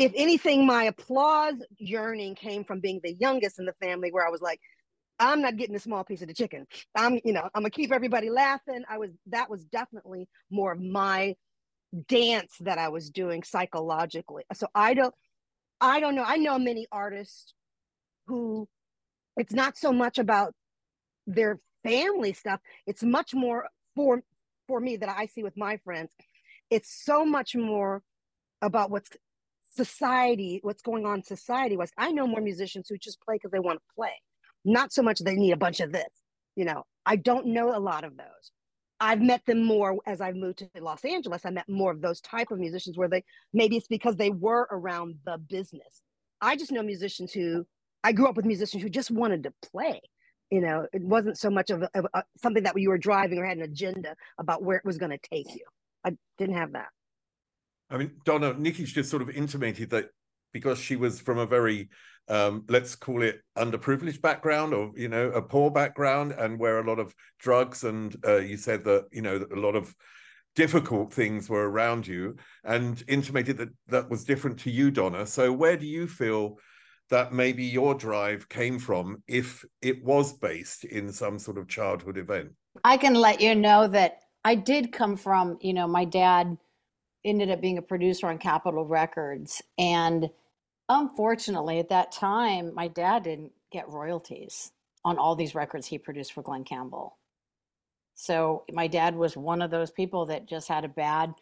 if 0.00 0.12
anything, 0.16 0.64
my 0.64 0.84
applause 0.84 1.56
yearning 1.76 2.34
came 2.34 2.64
from 2.64 2.80
being 2.80 3.00
the 3.04 3.12
youngest 3.12 3.58
in 3.58 3.66
the 3.66 3.74
family, 3.82 4.10
where 4.10 4.26
I 4.26 4.30
was 4.30 4.40
like, 4.40 4.58
I'm 5.18 5.42
not 5.42 5.58
getting 5.58 5.76
a 5.76 5.78
small 5.78 6.04
piece 6.04 6.22
of 6.22 6.28
the 6.28 6.34
chicken. 6.34 6.66
I'm, 6.94 7.20
you 7.22 7.34
know, 7.34 7.42
I'm 7.54 7.60
gonna 7.60 7.70
keep 7.70 7.92
everybody 7.92 8.30
laughing. 8.30 8.82
I 8.88 8.96
was 8.96 9.10
that 9.26 9.50
was 9.50 9.62
definitely 9.66 10.26
more 10.50 10.72
of 10.72 10.80
my 10.80 11.34
dance 12.08 12.54
that 12.60 12.78
I 12.78 12.88
was 12.88 13.10
doing 13.10 13.42
psychologically. 13.42 14.44
So 14.54 14.68
I 14.74 14.94
don't 14.94 15.14
I 15.80 16.00
don't 16.00 16.14
know. 16.14 16.24
I 16.26 16.36
know 16.36 16.58
many 16.58 16.86
artists 16.92 17.54
who 18.26 18.68
it's 19.36 19.52
not 19.52 19.76
so 19.76 19.92
much 19.92 20.18
about 20.18 20.52
their 21.26 21.58
family 21.82 22.32
stuff. 22.32 22.60
It's 22.86 23.02
much 23.02 23.34
more 23.34 23.68
for 23.94 24.22
for 24.68 24.80
me 24.80 24.96
that 24.96 25.08
I 25.08 25.26
see 25.26 25.42
with 25.42 25.56
my 25.56 25.78
friends. 25.78 26.12
It's 26.70 27.04
so 27.04 27.24
much 27.24 27.56
more 27.56 28.02
about 28.62 28.90
what's 28.90 29.10
society, 29.74 30.60
what's 30.62 30.82
going 30.82 31.06
on 31.06 31.22
society 31.22 31.76
wise. 31.76 31.92
I 31.96 32.12
know 32.12 32.26
more 32.26 32.40
musicians 32.40 32.88
who 32.88 32.98
just 32.98 33.20
play 33.22 33.36
because 33.36 33.50
they 33.50 33.58
want 33.58 33.78
to 33.78 33.94
play 33.94 34.12
not 34.64 34.92
so 34.92 35.02
much 35.02 35.20
they 35.20 35.36
need 35.36 35.52
a 35.52 35.56
bunch 35.56 35.80
of 35.80 35.92
this. 35.92 36.08
You 36.56 36.64
know, 36.64 36.84
I 37.06 37.16
don't 37.16 37.46
know 37.46 37.76
a 37.76 37.78
lot 37.78 38.04
of 38.04 38.16
those. 38.16 38.52
I've 39.00 39.22
met 39.22 39.44
them 39.46 39.64
more 39.64 39.96
as 40.06 40.20
I've 40.20 40.36
moved 40.36 40.58
to 40.58 40.68
Los 40.80 41.04
Angeles. 41.04 41.46
I 41.46 41.50
met 41.50 41.68
more 41.68 41.90
of 41.90 42.02
those 42.02 42.20
type 42.20 42.50
of 42.50 42.58
musicians 42.58 42.98
where 42.98 43.08
they 43.08 43.24
maybe 43.52 43.76
it's 43.76 43.88
because 43.88 44.16
they 44.16 44.30
were 44.30 44.68
around 44.70 45.16
the 45.24 45.38
business. 45.38 46.02
I 46.40 46.56
just 46.56 46.70
know 46.70 46.82
musicians 46.82 47.32
who 47.32 47.66
I 48.04 48.12
grew 48.12 48.28
up 48.28 48.36
with 48.36 48.44
musicians 48.44 48.82
who 48.82 48.90
just 48.90 49.10
wanted 49.10 49.42
to 49.44 49.52
play. 49.70 50.00
You 50.50 50.60
know, 50.60 50.86
it 50.92 51.02
wasn't 51.02 51.38
so 51.38 51.48
much 51.48 51.70
of, 51.70 51.82
a, 51.82 51.90
of 51.94 52.06
a, 52.12 52.24
something 52.42 52.64
that 52.64 52.78
you 52.78 52.90
were 52.90 52.98
driving 52.98 53.38
or 53.38 53.46
had 53.46 53.58
an 53.58 53.62
agenda 53.62 54.16
about 54.38 54.62
where 54.62 54.76
it 54.76 54.84
was 54.84 54.98
going 54.98 55.12
to 55.12 55.28
take 55.30 55.46
you. 55.54 55.64
I 56.04 56.16
didn't 56.38 56.56
have 56.56 56.72
that. 56.72 56.88
I 57.88 57.98
mean, 57.98 58.12
Donna, 58.24 58.54
Niki's 58.54 58.92
just 58.92 59.10
sort 59.10 59.22
of 59.22 59.30
intimated 59.30 59.90
that 59.90 60.10
because 60.52 60.78
she 60.78 60.96
was 60.96 61.20
from 61.20 61.38
a 61.38 61.46
very 61.46 61.88
um, 62.30 62.64
let's 62.68 62.94
call 62.94 63.22
it 63.22 63.40
underprivileged 63.58 64.22
background 64.22 64.72
or 64.72 64.92
you 64.96 65.08
know 65.08 65.30
a 65.30 65.42
poor 65.42 65.70
background 65.70 66.32
and 66.32 66.58
where 66.58 66.78
a 66.78 66.86
lot 66.86 66.98
of 66.98 67.14
drugs 67.38 67.84
and 67.84 68.16
uh, 68.26 68.38
you 68.38 68.56
said 68.56 68.84
that 68.84 69.06
you 69.12 69.20
know 69.20 69.44
a 69.52 69.56
lot 69.56 69.74
of 69.76 69.94
difficult 70.56 71.12
things 71.12 71.48
were 71.48 71.68
around 71.68 72.06
you 72.06 72.36
and 72.64 73.04
intimated 73.08 73.56
that 73.58 73.68
that 73.88 74.10
was 74.10 74.24
different 74.24 74.58
to 74.58 74.70
you 74.70 74.90
donna 74.90 75.26
so 75.26 75.52
where 75.52 75.76
do 75.76 75.86
you 75.86 76.06
feel 76.06 76.58
that 77.10 77.32
maybe 77.32 77.64
your 77.64 77.94
drive 77.94 78.48
came 78.48 78.78
from 78.78 79.22
if 79.28 79.64
it 79.82 80.02
was 80.02 80.32
based 80.32 80.84
in 80.84 81.12
some 81.12 81.38
sort 81.38 81.58
of 81.58 81.68
childhood 81.68 82.16
event? 82.16 82.52
I 82.84 82.96
can 82.96 83.14
let 83.14 83.40
you 83.40 83.54
know 83.54 83.88
that 83.88 84.20
I 84.44 84.54
did 84.54 84.92
come 84.92 85.16
from, 85.16 85.58
you 85.60 85.74
know, 85.74 85.86
my 85.86 86.04
dad 86.04 86.56
ended 87.24 87.50
up 87.50 87.60
being 87.60 87.78
a 87.78 87.82
producer 87.82 88.28
on 88.28 88.38
Capitol 88.38 88.86
Records. 88.86 89.60
And 89.76 90.30
unfortunately, 90.90 91.78
at 91.78 91.88
that 91.88 92.12
time, 92.12 92.74
my 92.74 92.88
dad 92.88 93.22
didn't 93.22 93.52
get 93.72 93.88
royalties 93.88 94.72
on 95.04 95.16
all 95.16 95.34
these 95.34 95.54
records 95.54 95.86
he 95.86 95.96
produced 95.96 96.32
for 96.32 96.42
Glen 96.42 96.64
Campbell. 96.64 97.16
So 98.14 98.64
my 98.70 98.86
dad 98.86 99.16
was 99.16 99.36
one 99.36 99.62
of 99.62 99.70
those 99.70 99.90
people 99.90 100.26
that 100.26 100.46
just 100.46 100.68
had 100.68 100.84
a 100.84 100.88
bad 100.88 101.32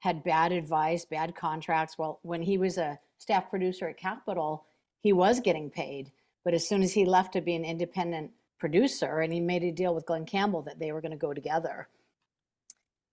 had 0.00 0.22
bad 0.22 0.52
advice, 0.52 1.06
bad 1.06 1.34
contracts. 1.34 1.96
Well, 1.96 2.20
when 2.22 2.42
he 2.42 2.58
was 2.58 2.76
a 2.76 2.98
staff 3.18 3.48
producer 3.48 3.88
at 3.88 3.96
Capitol, 3.96 4.66
he 5.00 5.12
was 5.12 5.40
getting 5.40 5.70
paid. 5.70 6.12
But 6.44 6.52
as 6.52 6.68
soon 6.68 6.82
as 6.82 6.92
he 6.92 7.06
left 7.06 7.32
to 7.32 7.40
be 7.40 7.54
an 7.54 7.64
independent 7.64 8.32
producer 8.58 9.20
and 9.20 9.32
he 9.32 9.40
made 9.40 9.64
a 9.64 9.72
deal 9.72 9.94
with 9.94 10.04
Glen 10.04 10.26
Campbell 10.26 10.62
that 10.62 10.78
they 10.78 10.92
were 10.92 11.00
going 11.00 11.12
to 11.12 11.16
go 11.16 11.32
together, 11.32 11.88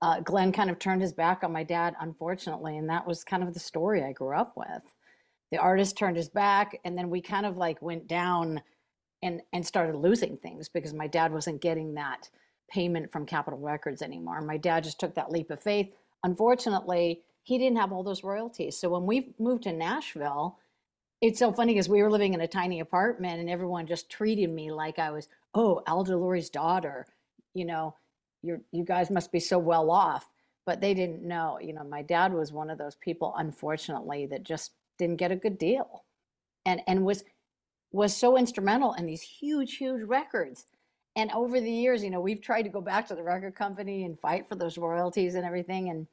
uh, 0.01 0.19
Glen 0.19 0.51
kind 0.51 0.69
of 0.69 0.77
turned 0.77 1.01
his 1.01 1.13
back 1.13 1.43
on 1.43 1.53
my 1.53 1.63
dad, 1.63 1.95
unfortunately. 2.01 2.77
And 2.77 2.89
that 2.89 3.07
was 3.07 3.23
kind 3.23 3.43
of 3.43 3.53
the 3.53 3.59
story 3.61 4.03
I 4.03 4.11
grew 4.11 4.35
up 4.35 4.53
with. 4.57 4.83
The 5.53 5.59
artist 5.59 5.95
turned 5.95 6.17
his 6.17 6.29
back, 6.29 6.79
and 6.83 6.97
then 6.97 7.11
we 7.11 7.21
kind 7.21 7.45
of 7.45 7.57
like 7.57 7.79
went 7.79 8.07
down 8.07 8.59
and, 9.21 9.39
and 9.53 9.63
started 9.63 9.95
losing 9.95 10.35
things 10.35 10.67
because 10.67 10.95
my 10.95 11.05
dad 11.05 11.31
wasn't 11.31 11.61
getting 11.61 11.93
that 11.93 12.27
payment 12.67 13.11
from 13.11 13.27
Capitol 13.27 13.59
Records 13.59 14.01
anymore. 14.01 14.41
My 14.41 14.57
dad 14.57 14.83
just 14.83 14.99
took 14.99 15.13
that 15.13 15.31
leap 15.31 15.51
of 15.51 15.61
faith. 15.61 15.93
Unfortunately, 16.23 17.21
he 17.43 17.59
didn't 17.59 17.77
have 17.77 17.91
all 17.91 18.01
those 18.01 18.23
royalties. 18.23 18.79
So 18.79 18.89
when 18.89 19.05
we 19.05 19.35
moved 19.37 19.61
to 19.65 19.71
Nashville, 19.71 20.57
it's 21.21 21.37
so 21.37 21.53
funny 21.53 21.75
because 21.75 21.87
we 21.87 22.01
were 22.01 22.09
living 22.09 22.33
in 22.33 22.41
a 22.41 22.47
tiny 22.47 22.79
apartment 22.79 23.39
and 23.39 23.47
everyone 23.47 23.85
just 23.85 24.09
treated 24.09 24.49
me 24.49 24.71
like 24.71 24.97
I 24.97 25.11
was, 25.11 25.27
oh, 25.53 25.83
Al 25.85 26.03
De 26.03 26.17
Lory's 26.17 26.49
daughter. 26.49 27.05
You 27.53 27.65
know, 27.65 27.95
you 28.41 28.63
you 28.71 28.83
guys 28.83 29.11
must 29.11 29.31
be 29.31 29.39
so 29.39 29.59
well 29.59 29.91
off. 29.91 30.31
But 30.65 30.81
they 30.81 30.95
didn't 30.95 31.21
know. 31.21 31.59
You 31.61 31.73
know, 31.73 31.83
my 31.83 32.01
dad 32.01 32.33
was 32.33 32.51
one 32.51 32.71
of 32.71 32.79
those 32.79 32.95
people, 32.95 33.35
unfortunately, 33.37 34.25
that 34.25 34.41
just 34.41 34.71
didn't 34.97 35.17
get 35.17 35.31
a 35.31 35.35
good 35.35 35.57
deal, 35.57 36.03
and 36.65 36.81
and 36.87 37.05
was 37.05 37.23
was 37.91 38.15
so 38.15 38.37
instrumental 38.37 38.93
in 38.93 39.05
these 39.05 39.21
huge, 39.21 39.75
huge 39.75 40.01
records. 40.03 40.65
And 41.15 41.31
over 41.31 41.59
the 41.59 41.71
years, 41.71 42.03
you 42.03 42.09
know, 42.09 42.21
we've 42.21 42.41
tried 42.41 42.63
to 42.63 42.69
go 42.69 42.81
back 42.81 43.07
to 43.07 43.15
the 43.15 43.21
record 43.23 43.55
company 43.55 44.03
and 44.03 44.19
fight 44.19 44.49
for 44.49 44.55
those 44.55 44.79
royalties 44.79 45.35
and 45.35 45.45
everything, 45.45 45.89
and 45.89 46.07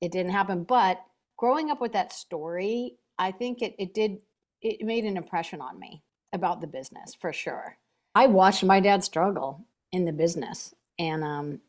it 0.00 0.10
didn't 0.10 0.32
happen. 0.32 0.64
But 0.64 1.00
growing 1.36 1.70
up 1.70 1.80
with 1.80 1.92
that 1.92 2.12
story, 2.12 2.96
I 3.18 3.30
think 3.30 3.62
it, 3.62 3.76
it 3.78 3.94
did, 3.94 4.18
it 4.62 4.84
made 4.84 5.04
an 5.04 5.16
impression 5.16 5.60
on 5.60 5.78
me 5.78 6.02
about 6.32 6.60
the 6.60 6.66
business 6.66 7.14
for 7.14 7.32
sure. 7.32 7.78
I 8.16 8.26
watched 8.26 8.64
my 8.64 8.80
dad 8.80 9.04
struggle 9.04 9.64
in 9.92 10.04
the 10.04 10.12
business. 10.12 10.74
And, 10.98 11.22
um, 11.22 11.60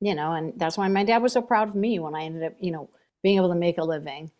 you 0.00 0.14
know, 0.14 0.32
and 0.32 0.52
that's 0.56 0.78
why 0.78 0.88
my 0.88 1.04
dad 1.04 1.22
was 1.22 1.32
so 1.32 1.42
proud 1.42 1.68
of 1.68 1.74
me 1.74 1.98
when 1.98 2.14
I 2.14 2.24
ended 2.24 2.44
up, 2.44 2.54
you 2.60 2.70
know, 2.70 2.90
being 3.22 3.36
able 3.36 3.48
to 3.50 3.54
make 3.54 3.78
a 3.78 3.84
living 3.84 4.30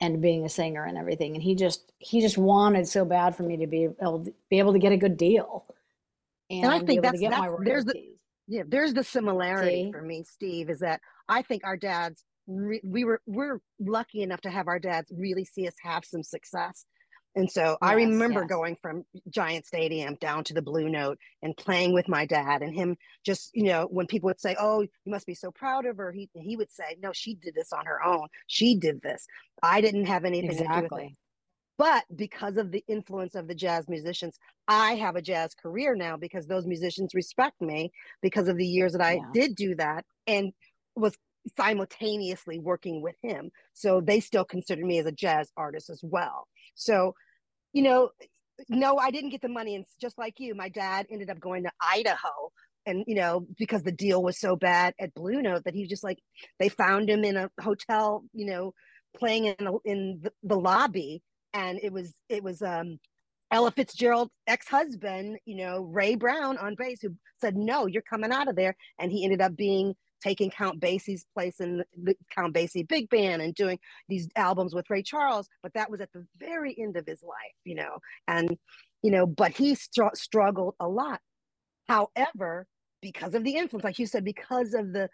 and 0.00 0.20
being 0.20 0.44
a 0.44 0.48
singer 0.48 0.84
and 0.84 0.98
everything. 0.98 1.34
And 1.34 1.42
he 1.42 1.54
just 1.54 1.92
he 1.98 2.20
just 2.20 2.38
wanted 2.38 2.86
so 2.86 3.04
bad 3.04 3.34
for 3.34 3.42
me 3.42 3.56
to 3.58 3.66
be 3.66 3.88
able 4.00 4.24
to 4.24 4.34
be 4.50 4.58
able 4.58 4.72
to 4.72 4.78
get 4.78 4.92
a 4.92 4.96
good 4.96 5.16
deal. 5.16 5.64
And, 6.50 6.64
and 6.64 6.72
I 6.72 6.80
think 6.80 7.02
that's, 7.02 7.20
that's 7.20 7.46
there's 7.64 7.84
the 7.84 7.94
yeah 8.46 8.62
there's 8.66 8.94
the 8.94 9.04
similarity 9.04 9.84
See? 9.84 9.92
for 9.92 10.02
me, 10.02 10.24
Steve, 10.24 10.70
is 10.70 10.80
that 10.80 11.00
I 11.28 11.42
think 11.42 11.62
our 11.64 11.76
dads 11.76 12.24
we 12.46 13.04
were 13.04 13.20
we're 13.26 13.60
lucky 13.80 14.22
enough 14.22 14.40
to 14.42 14.50
have 14.50 14.68
our 14.68 14.78
dads 14.78 15.10
really 15.16 15.44
see 15.44 15.66
us 15.66 15.74
have 15.82 16.04
some 16.04 16.22
success 16.22 16.84
and 17.36 17.50
so 17.50 17.60
yes, 17.60 17.76
I 17.82 17.92
remember 17.92 18.40
yes. 18.40 18.48
going 18.48 18.76
from 18.80 19.04
Giant 19.28 19.66
Stadium 19.66 20.16
down 20.16 20.42
to 20.44 20.54
the 20.54 20.62
Blue 20.62 20.88
Note 20.88 21.18
and 21.42 21.54
playing 21.54 21.92
with 21.92 22.08
my 22.08 22.24
dad 22.24 22.62
and 22.62 22.74
him 22.74 22.96
just, 23.24 23.50
you 23.54 23.64
know, 23.64 23.86
when 23.90 24.06
people 24.06 24.28
would 24.28 24.40
say, 24.40 24.56
Oh, 24.58 24.80
you 24.80 24.88
must 25.04 25.26
be 25.26 25.34
so 25.34 25.50
proud 25.50 25.84
of 25.84 25.98
her, 25.98 26.10
he 26.10 26.30
he 26.34 26.56
would 26.56 26.72
say, 26.72 26.96
No, 27.00 27.12
she 27.12 27.34
did 27.34 27.54
this 27.54 27.74
on 27.74 27.84
her 27.84 28.02
own. 28.02 28.28
She 28.46 28.74
did 28.74 29.02
this. 29.02 29.26
I 29.62 29.82
didn't 29.82 30.06
have 30.06 30.24
anything 30.24 30.50
exactly. 30.50 30.80
to 30.80 30.88
do 30.88 30.94
with 30.94 31.04
it. 31.12 31.18
But 31.78 32.04
because 32.16 32.56
of 32.56 32.72
the 32.72 32.82
influence 32.88 33.34
of 33.34 33.48
the 33.48 33.54
jazz 33.54 33.86
musicians, 33.86 34.38
I 34.66 34.94
have 34.94 35.14
a 35.14 35.22
jazz 35.22 35.54
career 35.54 35.94
now 35.94 36.16
because 36.16 36.46
those 36.46 36.66
musicians 36.66 37.14
respect 37.14 37.60
me 37.60 37.92
because 38.22 38.48
of 38.48 38.56
the 38.56 38.66
years 38.66 38.92
that 38.92 39.02
I 39.02 39.16
yeah. 39.16 39.30
did 39.34 39.56
do 39.56 39.74
that 39.74 40.06
and 40.26 40.52
was 40.94 41.14
simultaneously 41.54 42.58
working 42.58 43.02
with 43.02 43.16
him. 43.22 43.50
So 43.74 44.00
they 44.00 44.20
still 44.20 44.44
consider 44.44 44.86
me 44.86 44.98
as 44.98 45.06
a 45.06 45.12
jazz 45.12 45.52
artist 45.54 45.90
as 45.90 46.00
well. 46.02 46.48
So 46.74 47.14
you 47.76 47.82
know, 47.82 48.08
no, 48.70 48.96
I 48.96 49.10
didn't 49.10 49.30
get 49.30 49.42
the 49.42 49.50
money. 49.50 49.74
And 49.74 49.84
just 50.00 50.16
like 50.16 50.40
you, 50.40 50.54
my 50.54 50.70
dad 50.70 51.06
ended 51.10 51.28
up 51.28 51.38
going 51.38 51.64
to 51.64 51.70
Idaho. 51.78 52.50
And, 52.86 53.04
you 53.06 53.14
know, 53.16 53.46
because 53.58 53.82
the 53.82 53.92
deal 53.92 54.22
was 54.22 54.40
so 54.40 54.56
bad 54.56 54.94
at 54.98 55.12
Blue 55.12 55.42
Note 55.42 55.64
that 55.64 55.74
he 55.74 55.80
was 55.80 55.90
just 55.90 56.02
like, 56.02 56.18
they 56.58 56.70
found 56.70 57.10
him 57.10 57.22
in 57.22 57.36
a 57.36 57.50
hotel, 57.60 58.24
you 58.32 58.46
know, 58.46 58.72
playing 59.14 59.44
in, 59.44 59.66
a, 59.66 59.72
in 59.84 60.20
the, 60.22 60.32
the 60.42 60.56
lobby. 60.56 61.22
And 61.52 61.78
it 61.82 61.92
was, 61.92 62.14
it 62.30 62.42
was, 62.42 62.62
um, 62.62 62.98
Ella 63.50 63.70
Fitzgerald 63.70 64.30
ex-husband, 64.46 65.38
you 65.44 65.56
know, 65.56 65.82
Ray 65.82 66.14
Brown 66.14 66.56
on 66.56 66.76
bass, 66.76 67.00
who 67.02 67.10
said, 67.40 67.56
"No, 67.56 67.86
you're 67.86 68.02
coming 68.02 68.32
out 68.32 68.48
of 68.48 68.56
there," 68.56 68.74
and 68.98 69.12
he 69.12 69.22
ended 69.22 69.40
up 69.40 69.54
being 69.54 69.94
taking 70.22 70.50
Count 70.50 70.80
Basie's 70.80 71.26
place 71.34 71.60
in 71.60 71.84
the 72.02 72.16
Count 72.34 72.54
Basie 72.54 72.86
Big 72.86 73.08
Band 73.08 73.42
and 73.42 73.54
doing 73.54 73.78
these 74.08 74.28
albums 74.36 74.74
with 74.74 74.88
Ray 74.90 75.02
Charles. 75.02 75.48
But 75.62 75.74
that 75.74 75.90
was 75.90 76.00
at 76.00 76.12
the 76.12 76.26
very 76.38 76.76
end 76.78 76.96
of 76.96 77.06
his 77.06 77.22
life, 77.22 77.54
you 77.64 77.74
know, 77.74 77.98
and 78.28 78.56
you 79.02 79.10
know, 79.10 79.26
but 79.26 79.52
he 79.52 79.74
str- 79.74 80.14
struggled 80.14 80.74
a 80.80 80.88
lot. 80.88 81.20
However, 81.88 82.66
because 83.00 83.34
of 83.34 83.44
the 83.44 83.56
influence, 83.56 83.84
like 83.84 83.98
you 83.98 84.06
said, 84.06 84.24
because 84.24 84.74
of 84.74 84.92
the 84.92 85.08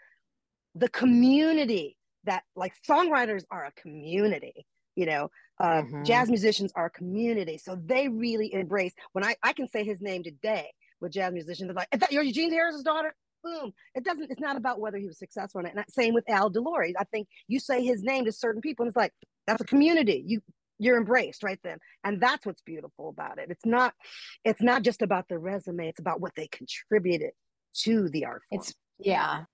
the 0.74 0.88
community 0.88 1.96
that 2.24 2.44
like 2.56 2.72
songwriters 2.88 3.42
are 3.50 3.66
a 3.66 3.72
community 3.72 4.66
you 4.94 5.06
know 5.06 5.30
uh, 5.60 5.82
mm-hmm. 5.82 6.02
jazz 6.02 6.28
musicians 6.28 6.72
are 6.74 6.86
a 6.86 6.90
community 6.90 7.58
so 7.58 7.76
they 7.84 8.08
really 8.08 8.52
embrace 8.54 8.92
when 9.12 9.24
i 9.24 9.34
i 9.42 9.52
can 9.52 9.68
say 9.68 9.84
his 9.84 10.00
name 10.00 10.22
today 10.22 10.70
with 11.00 11.12
jazz 11.12 11.32
musicians 11.32 11.68
they're 11.68 11.74
like 11.74 11.88
is 11.92 12.00
that 12.00 12.12
you're 12.12 12.22
eugene 12.22 12.52
harris's 12.52 12.82
daughter 12.82 13.14
boom. 13.42 13.72
It 13.94 14.04
doesn't, 14.04 14.30
it's 14.30 14.40
not 14.40 14.56
about 14.56 14.80
whether 14.80 14.98
he 14.98 15.06
was 15.06 15.18
successful 15.18 15.60
or 15.60 15.62
not. 15.64 15.74
And 15.76 15.84
same 15.88 16.14
with 16.14 16.28
Al 16.28 16.50
De 16.50 16.60
Lory. 16.60 16.94
I 16.98 17.04
think 17.04 17.28
you 17.48 17.58
say 17.58 17.84
his 17.84 18.02
name 18.02 18.24
to 18.24 18.32
certain 18.32 18.60
people 18.60 18.84
and 18.84 18.90
it's 18.90 18.96
like, 18.96 19.12
that's 19.46 19.60
a 19.60 19.66
community. 19.66 20.22
You, 20.26 20.40
you're 20.78 20.96
embraced 20.96 21.42
right 21.42 21.58
then. 21.62 21.78
And 22.04 22.20
that's 22.20 22.46
what's 22.46 22.62
beautiful 22.62 23.08
about 23.08 23.38
it. 23.38 23.50
It's 23.50 23.66
not, 23.66 23.94
it's 24.44 24.62
not 24.62 24.82
just 24.82 25.02
about 25.02 25.28
the 25.28 25.38
resume. 25.38 25.88
It's 25.88 26.00
about 26.00 26.20
what 26.20 26.34
they 26.36 26.48
contributed 26.48 27.32
to 27.82 28.08
the 28.08 28.24
art 28.24 28.42
form. 28.48 28.60
It's, 28.60 28.74
yeah, 28.98 29.44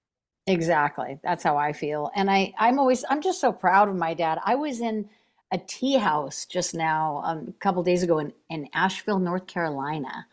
exactly. 0.47 1.19
That's 1.23 1.43
how 1.43 1.57
I 1.57 1.73
feel. 1.73 2.11
And 2.15 2.31
I, 2.31 2.55
I'm 2.59 2.79
always, 2.79 3.05
I'm 3.09 3.23
just 3.23 3.41
so 3.41 3.53
proud 3.53 3.89
of 3.89 3.97
my 3.97 4.15
dad. 4.15 4.39
I 4.45 4.55
was 4.55 4.81
in, 4.81 5.09
a 5.51 5.59
tea 5.59 5.97
house 5.97 6.45
just 6.45 6.75
now 6.75 7.23
um, 7.25 7.47
a 7.49 7.53
couple 7.53 7.83
days 7.83 8.03
ago 8.03 8.19
in, 8.19 8.33
in 8.51 8.69
Asheville, 8.75 9.19
North 9.19 9.47
Carolina 9.47 10.27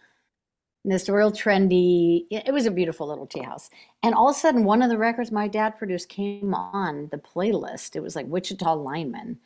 this 0.88 1.10
real 1.10 1.32
trendy 1.32 2.25
it 2.30 2.54
was 2.54 2.65
a 2.65 2.72
beautiful 2.72 3.08
little 3.08 3.27
tea 3.27 3.42
house. 3.42 3.70
And 4.04 4.13
all 4.13 4.30
of 4.30 4.36
a 4.36 4.39
sudden 4.39 4.63
one 4.63 4.82
of 4.82 4.89
the 4.89 4.98
records 4.98 5.32
my 5.32 5.48
dad 5.48 5.77
produced 5.77 6.10
came 6.10 6.54
on 6.54 7.10
the 7.12 7.18
playlist. 7.18 7.96
It 7.96 8.01
was 8.01 8.15
like 8.15 8.27
wichita 8.27 8.74
lineman. 8.74 9.39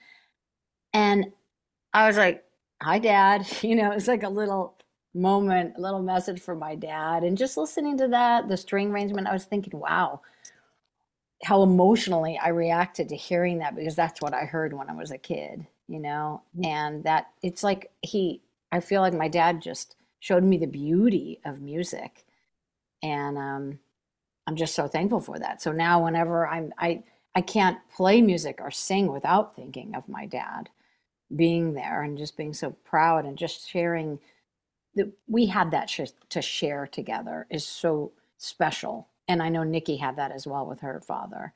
And 0.94 1.32
i 1.94 2.08
was 2.08 2.18
like 2.18 2.44
hi 2.82 3.00
dad. 3.00 3.48
You 3.64 3.76
know 3.76 3.92
it's 3.92 4.08
like 4.08 4.24
a 4.24 4.30
little 4.30 4.76
moment 5.14 5.74
a 5.78 5.82
little 5.82 6.02
message 6.02 6.40
from 6.40 6.60
my 6.60 6.76
dad. 6.76 7.24
And 7.24 7.38
just 7.38 7.58
listening 7.58 7.98
to 7.98 8.08
that 8.10 8.48
the 8.48 8.58
string 8.58 8.92
arrangement 8.92 9.28
i 9.28 9.34
was 9.34 9.46
thinking 9.46 9.80
wow 9.80 10.22
how 11.44 11.64
emotionally 11.64 12.38
i 12.44 12.50
reacted 12.50 13.10
to 13.10 13.16
hearing 13.16 13.60
that 13.60 13.76
because 13.76 13.96
that's 13.96 14.22
what 14.22 14.34
i 14.34 14.42
heard 14.42 14.74
when 14.74 14.90
i 14.90 14.94
was 14.94 15.12
a 15.12 15.18
kid 15.18 15.66
you 15.88 16.00
know? 16.00 16.42
Mm-hmm. 16.56 16.66
and 16.66 17.04
that 17.04 17.28
it's 17.42 17.64
like 17.64 17.92
he 18.02 18.42
i 18.72 18.80
feel 18.80 19.02
like 19.02 19.14
my 19.14 19.28
dad 19.28 19.62
just 19.62 19.96
showed 20.20 20.44
me 20.44 20.58
the 20.58 20.68
beauty 20.68 21.40
of 21.46 21.62
music. 21.62 22.26
And 23.02 23.38
um, 23.38 23.80
i'm 24.50 24.56
just 24.56 24.74
so 24.76 24.88
thankful 24.88 25.20
for 25.22 25.38
that. 25.40 25.62
So 25.62 25.72
now 25.72 26.04
whenever 26.04 26.48
i'm 26.48 26.74
i 26.78 27.04
i 27.36 27.42
can't 27.42 27.78
play 27.96 28.22
music 28.22 28.60
or 28.60 28.72
sing 28.72 29.12
without 29.12 29.56
thinking 29.56 29.96
of 29.96 30.10
my 30.10 30.26
dad 30.26 30.70
being 31.36 31.74
there 31.76 32.02
and 32.02 32.18
just 32.18 32.36
being 32.36 32.54
so 32.54 32.72
proud 32.84 33.26
and 33.26 33.38
just 33.38 33.70
sharing 33.70 34.20
that 34.96 35.12
we 35.28 35.46
had 35.46 35.70
that 35.72 35.90
sh- 35.90 36.02
to 36.30 36.42
share 36.42 36.88
together 36.88 37.46
is 37.52 37.66
so 37.66 38.12
special. 38.38 39.08
And 39.28 39.44
i 39.44 39.50
know 39.50 39.62
niki 39.62 40.00
had 40.00 40.16
that 40.18 40.32
as 40.32 40.48
well 40.48 40.66
with 40.66 40.80
her 40.82 41.00
father. 41.02 41.54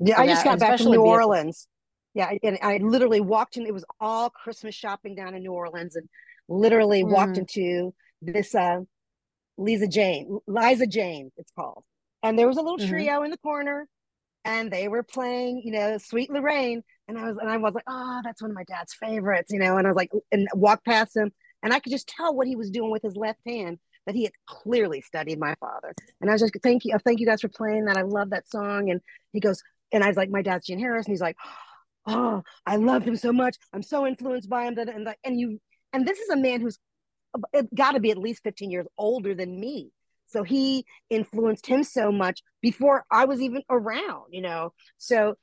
Yeah 0.00 0.16
so 0.16 0.22
i 0.22 0.26
just 0.26 0.44
got 0.44 0.58
back 0.58 0.78
from 0.78 0.90
new 0.90 1.02
orleans. 1.02 1.68
Yeah 2.14 2.32
and 2.42 2.58
i 2.62 2.78
literally 2.78 3.20
walked 3.20 3.56
in 3.56 3.66
it 3.66 3.72
was 3.72 3.84
all 4.00 4.28
christmas 4.28 4.74
shopping 4.74 5.14
down 5.14 5.34
in 5.34 5.42
new 5.42 5.52
orleans 5.52 5.94
and 5.94 6.08
literally 6.48 7.04
mm. 7.04 7.10
walked 7.10 7.38
into 7.38 7.94
this 8.22 8.54
uh, 8.54 8.80
Lisa 9.56 9.86
Jane, 9.86 10.38
Liza 10.46 10.86
Jane, 10.86 11.30
it's 11.36 11.52
called. 11.52 11.84
And 12.22 12.38
there 12.38 12.48
was 12.48 12.56
a 12.56 12.62
little 12.62 12.78
mm-hmm. 12.78 12.90
trio 12.90 13.22
in 13.22 13.30
the 13.30 13.38
corner 13.38 13.86
and 14.44 14.70
they 14.70 14.88
were 14.88 15.02
playing, 15.02 15.62
you 15.64 15.72
know, 15.72 15.98
Sweet 15.98 16.30
Lorraine. 16.30 16.82
And 17.06 17.18
I 17.18 17.26
was 17.26 17.36
and 17.40 17.50
I 17.50 17.56
was 17.56 17.74
like, 17.74 17.84
oh, 17.86 18.20
that's 18.24 18.42
one 18.42 18.50
of 18.50 18.54
my 18.54 18.64
dad's 18.64 18.94
favorites, 18.94 19.52
you 19.52 19.58
know. 19.58 19.76
And 19.76 19.86
I 19.86 19.90
was 19.90 19.96
like, 19.96 20.10
and 20.32 20.48
walked 20.54 20.84
past 20.84 21.16
him, 21.16 21.32
and 21.62 21.72
I 21.72 21.80
could 21.80 21.92
just 21.92 22.08
tell 22.08 22.34
what 22.34 22.46
he 22.46 22.56
was 22.56 22.70
doing 22.70 22.90
with 22.90 23.02
his 23.02 23.16
left 23.16 23.40
hand 23.46 23.78
that 24.06 24.14
he 24.14 24.24
had 24.24 24.32
clearly 24.46 25.00
studied 25.00 25.38
my 25.38 25.54
father. 25.60 25.94
And 26.20 26.30
I 26.30 26.32
was 26.32 26.40
just 26.40 26.54
thank 26.62 26.84
you, 26.84 26.96
thank 27.04 27.20
you 27.20 27.26
guys 27.26 27.42
for 27.42 27.48
playing 27.48 27.86
that. 27.86 27.96
I 27.96 28.02
love 28.02 28.30
that 28.30 28.48
song. 28.48 28.90
And 28.90 29.00
he 29.32 29.40
goes, 29.40 29.62
and 29.92 30.02
I 30.02 30.08
was 30.08 30.16
like, 30.16 30.30
my 30.30 30.42
dad's 30.42 30.66
Gene 30.66 30.78
Harris, 30.78 31.06
and 31.06 31.12
he's 31.12 31.20
like, 31.20 31.36
oh, 32.06 32.42
I 32.66 32.76
loved 32.76 33.06
him 33.06 33.16
so 33.16 33.32
much. 33.32 33.56
I'm 33.72 33.82
so 33.82 34.06
influenced 34.06 34.48
by 34.48 34.64
him. 34.64 34.76
That, 34.76 34.88
And 34.88 35.04
like, 35.04 35.18
and 35.24 35.38
you, 35.38 35.60
and 35.92 36.06
this 36.06 36.18
is 36.18 36.28
a 36.30 36.36
man 36.36 36.60
who's 36.60 36.78
got 37.74 37.92
to 37.92 38.00
be 38.00 38.10
at 38.10 38.18
least 38.18 38.42
15 38.42 38.70
years 38.70 38.86
older 38.96 39.34
than 39.34 39.58
me. 39.58 39.90
So 40.26 40.42
he 40.42 40.84
influenced 41.08 41.66
him 41.66 41.82
so 41.84 42.12
much 42.12 42.42
before 42.60 43.04
I 43.10 43.24
was 43.24 43.40
even 43.40 43.62
around, 43.70 44.26
you 44.30 44.42
know. 44.42 44.72
So 44.98 45.36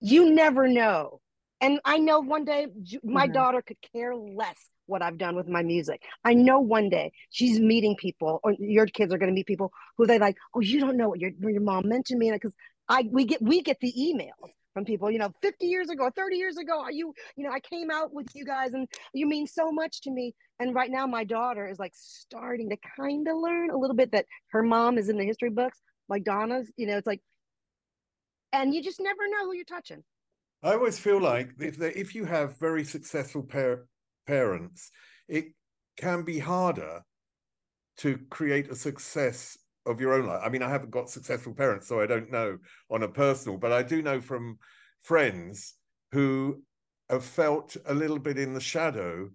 you 0.00 0.32
never 0.32 0.68
know. 0.68 1.20
And 1.60 1.80
I 1.84 1.98
know 1.98 2.20
one 2.20 2.44
day 2.44 2.68
my 3.02 3.24
mm-hmm. 3.24 3.32
daughter 3.32 3.62
could 3.62 3.78
care 3.92 4.14
less 4.14 4.56
what 4.86 5.02
I've 5.02 5.18
done 5.18 5.34
with 5.34 5.48
my 5.48 5.62
music. 5.62 6.02
I 6.24 6.34
know 6.34 6.60
one 6.60 6.88
day 6.88 7.12
she's 7.30 7.58
meeting 7.58 7.96
people, 7.96 8.40
or 8.44 8.54
your 8.58 8.86
kids 8.86 9.12
are 9.12 9.18
going 9.18 9.30
to 9.30 9.34
meet 9.34 9.46
people 9.46 9.72
who 9.96 10.06
they 10.06 10.18
like. 10.18 10.36
Oh, 10.54 10.60
you 10.60 10.80
don't 10.80 10.96
know 10.96 11.08
what 11.08 11.18
your 11.18 11.32
your 11.40 11.60
mom 11.60 11.88
meant 11.88 12.06
to 12.06 12.16
me, 12.16 12.30
because 12.30 12.52
I 12.88 13.08
we 13.10 13.24
get 13.24 13.42
we 13.42 13.62
get 13.62 13.78
the 13.80 13.92
emails 13.92 14.52
from 14.76 14.84
people. 14.84 15.10
You 15.10 15.18
know, 15.18 15.32
fifty 15.40 15.68
years 15.68 15.88
ago, 15.88 16.10
thirty 16.14 16.36
years 16.36 16.58
ago, 16.58 16.86
you 16.90 17.14
you 17.34 17.44
know 17.44 17.50
I 17.50 17.60
came 17.60 17.90
out 17.90 18.12
with 18.12 18.26
you 18.34 18.44
guys, 18.44 18.74
and 18.74 18.86
you 19.14 19.26
mean 19.26 19.46
so 19.46 19.72
much 19.72 20.02
to 20.02 20.10
me. 20.10 20.34
And 20.60 20.74
right 20.74 20.90
now, 20.90 21.06
my 21.06 21.24
daughter 21.24 21.66
is 21.66 21.78
like 21.78 21.92
starting 21.94 22.68
to 22.68 22.76
kind 22.94 23.26
of 23.26 23.38
learn 23.38 23.70
a 23.70 23.76
little 23.78 23.96
bit 23.96 24.12
that 24.12 24.26
her 24.50 24.62
mom 24.62 24.98
is 24.98 25.08
in 25.08 25.16
the 25.16 25.24
history 25.24 25.48
books, 25.48 25.80
like 26.10 26.24
Donna's. 26.24 26.70
You 26.76 26.88
know, 26.88 26.98
it's 26.98 27.06
like, 27.06 27.22
and 28.52 28.74
you 28.74 28.82
just 28.82 29.00
never 29.00 29.26
know 29.30 29.46
who 29.46 29.54
you're 29.54 29.64
touching. 29.64 30.04
I 30.62 30.74
always 30.74 30.98
feel 30.98 31.22
like 31.22 31.52
if 31.58 31.78
they, 31.78 31.92
if 31.92 32.14
you 32.14 32.26
have 32.26 32.58
very 32.58 32.84
successful 32.84 33.44
par- 33.44 33.86
parents, 34.26 34.90
it 35.26 35.46
can 35.96 36.22
be 36.22 36.38
harder 36.38 37.00
to 37.98 38.18
create 38.28 38.70
a 38.70 38.74
success 38.74 39.56
of 39.86 40.00
your 40.00 40.14
own 40.14 40.26
life. 40.26 40.40
I 40.44 40.48
mean, 40.48 40.62
I 40.62 40.68
haven't 40.68 40.90
got 40.90 41.08
successful 41.08 41.54
parents, 41.54 41.86
so 41.88 42.00
I 42.00 42.06
don't 42.06 42.30
know 42.30 42.58
on 42.90 43.02
a 43.02 43.08
personal, 43.08 43.58
but 43.58 43.72
I 43.72 43.82
do 43.82 44.02
know 44.02 44.20
from 44.20 44.58
friends 45.00 45.74
who 46.12 46.62
have 47.08 47.24
felt 47.24 47.76
a 47.86 47.94
little 47.94 48.18
bit 48.18 48.38
in 48.38 48.52
the 48.52 48.60
shadow 48.60 49.30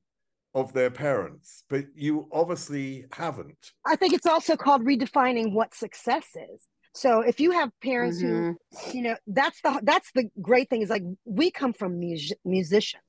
of 0.53 0.73
their 0.73 0.91
parents, 0.91 1.63
but 1.69 1.85
you 1.95 2.27
obviously 2.31 3.05
haven't. 3.13 3.71
I 3.85 3.95
think 3.95 4.13
it's 4.13 4.25
also 4.25 4.57
called 4.57 4.83
redefining 4.83 5.53
what 5.53 5.73
success 5.73 6.25
is. 6.35 6.67
So 6.93 7.21
if 7.21 7.39
you 7.39 7.51
have 7.51 7.69
parents 7.81 8.21
mm-hmm. 8.21 8.51
who, 8.91 8.97
you 8.97 9.01
know, 9.03 9.15
that's 9.27 9.61
the 9.61 9.79
that's 9.83 10.11
the 10.13 10.29
great 10.41 10.69
thing 10.69 10.81
is 10.81 10.89
like 10.89 11.03
we 11.23 11.49
come 11.49 11.71
from 11.71 11.99
mus- 11.99 12.33
musicians 12.43 13.01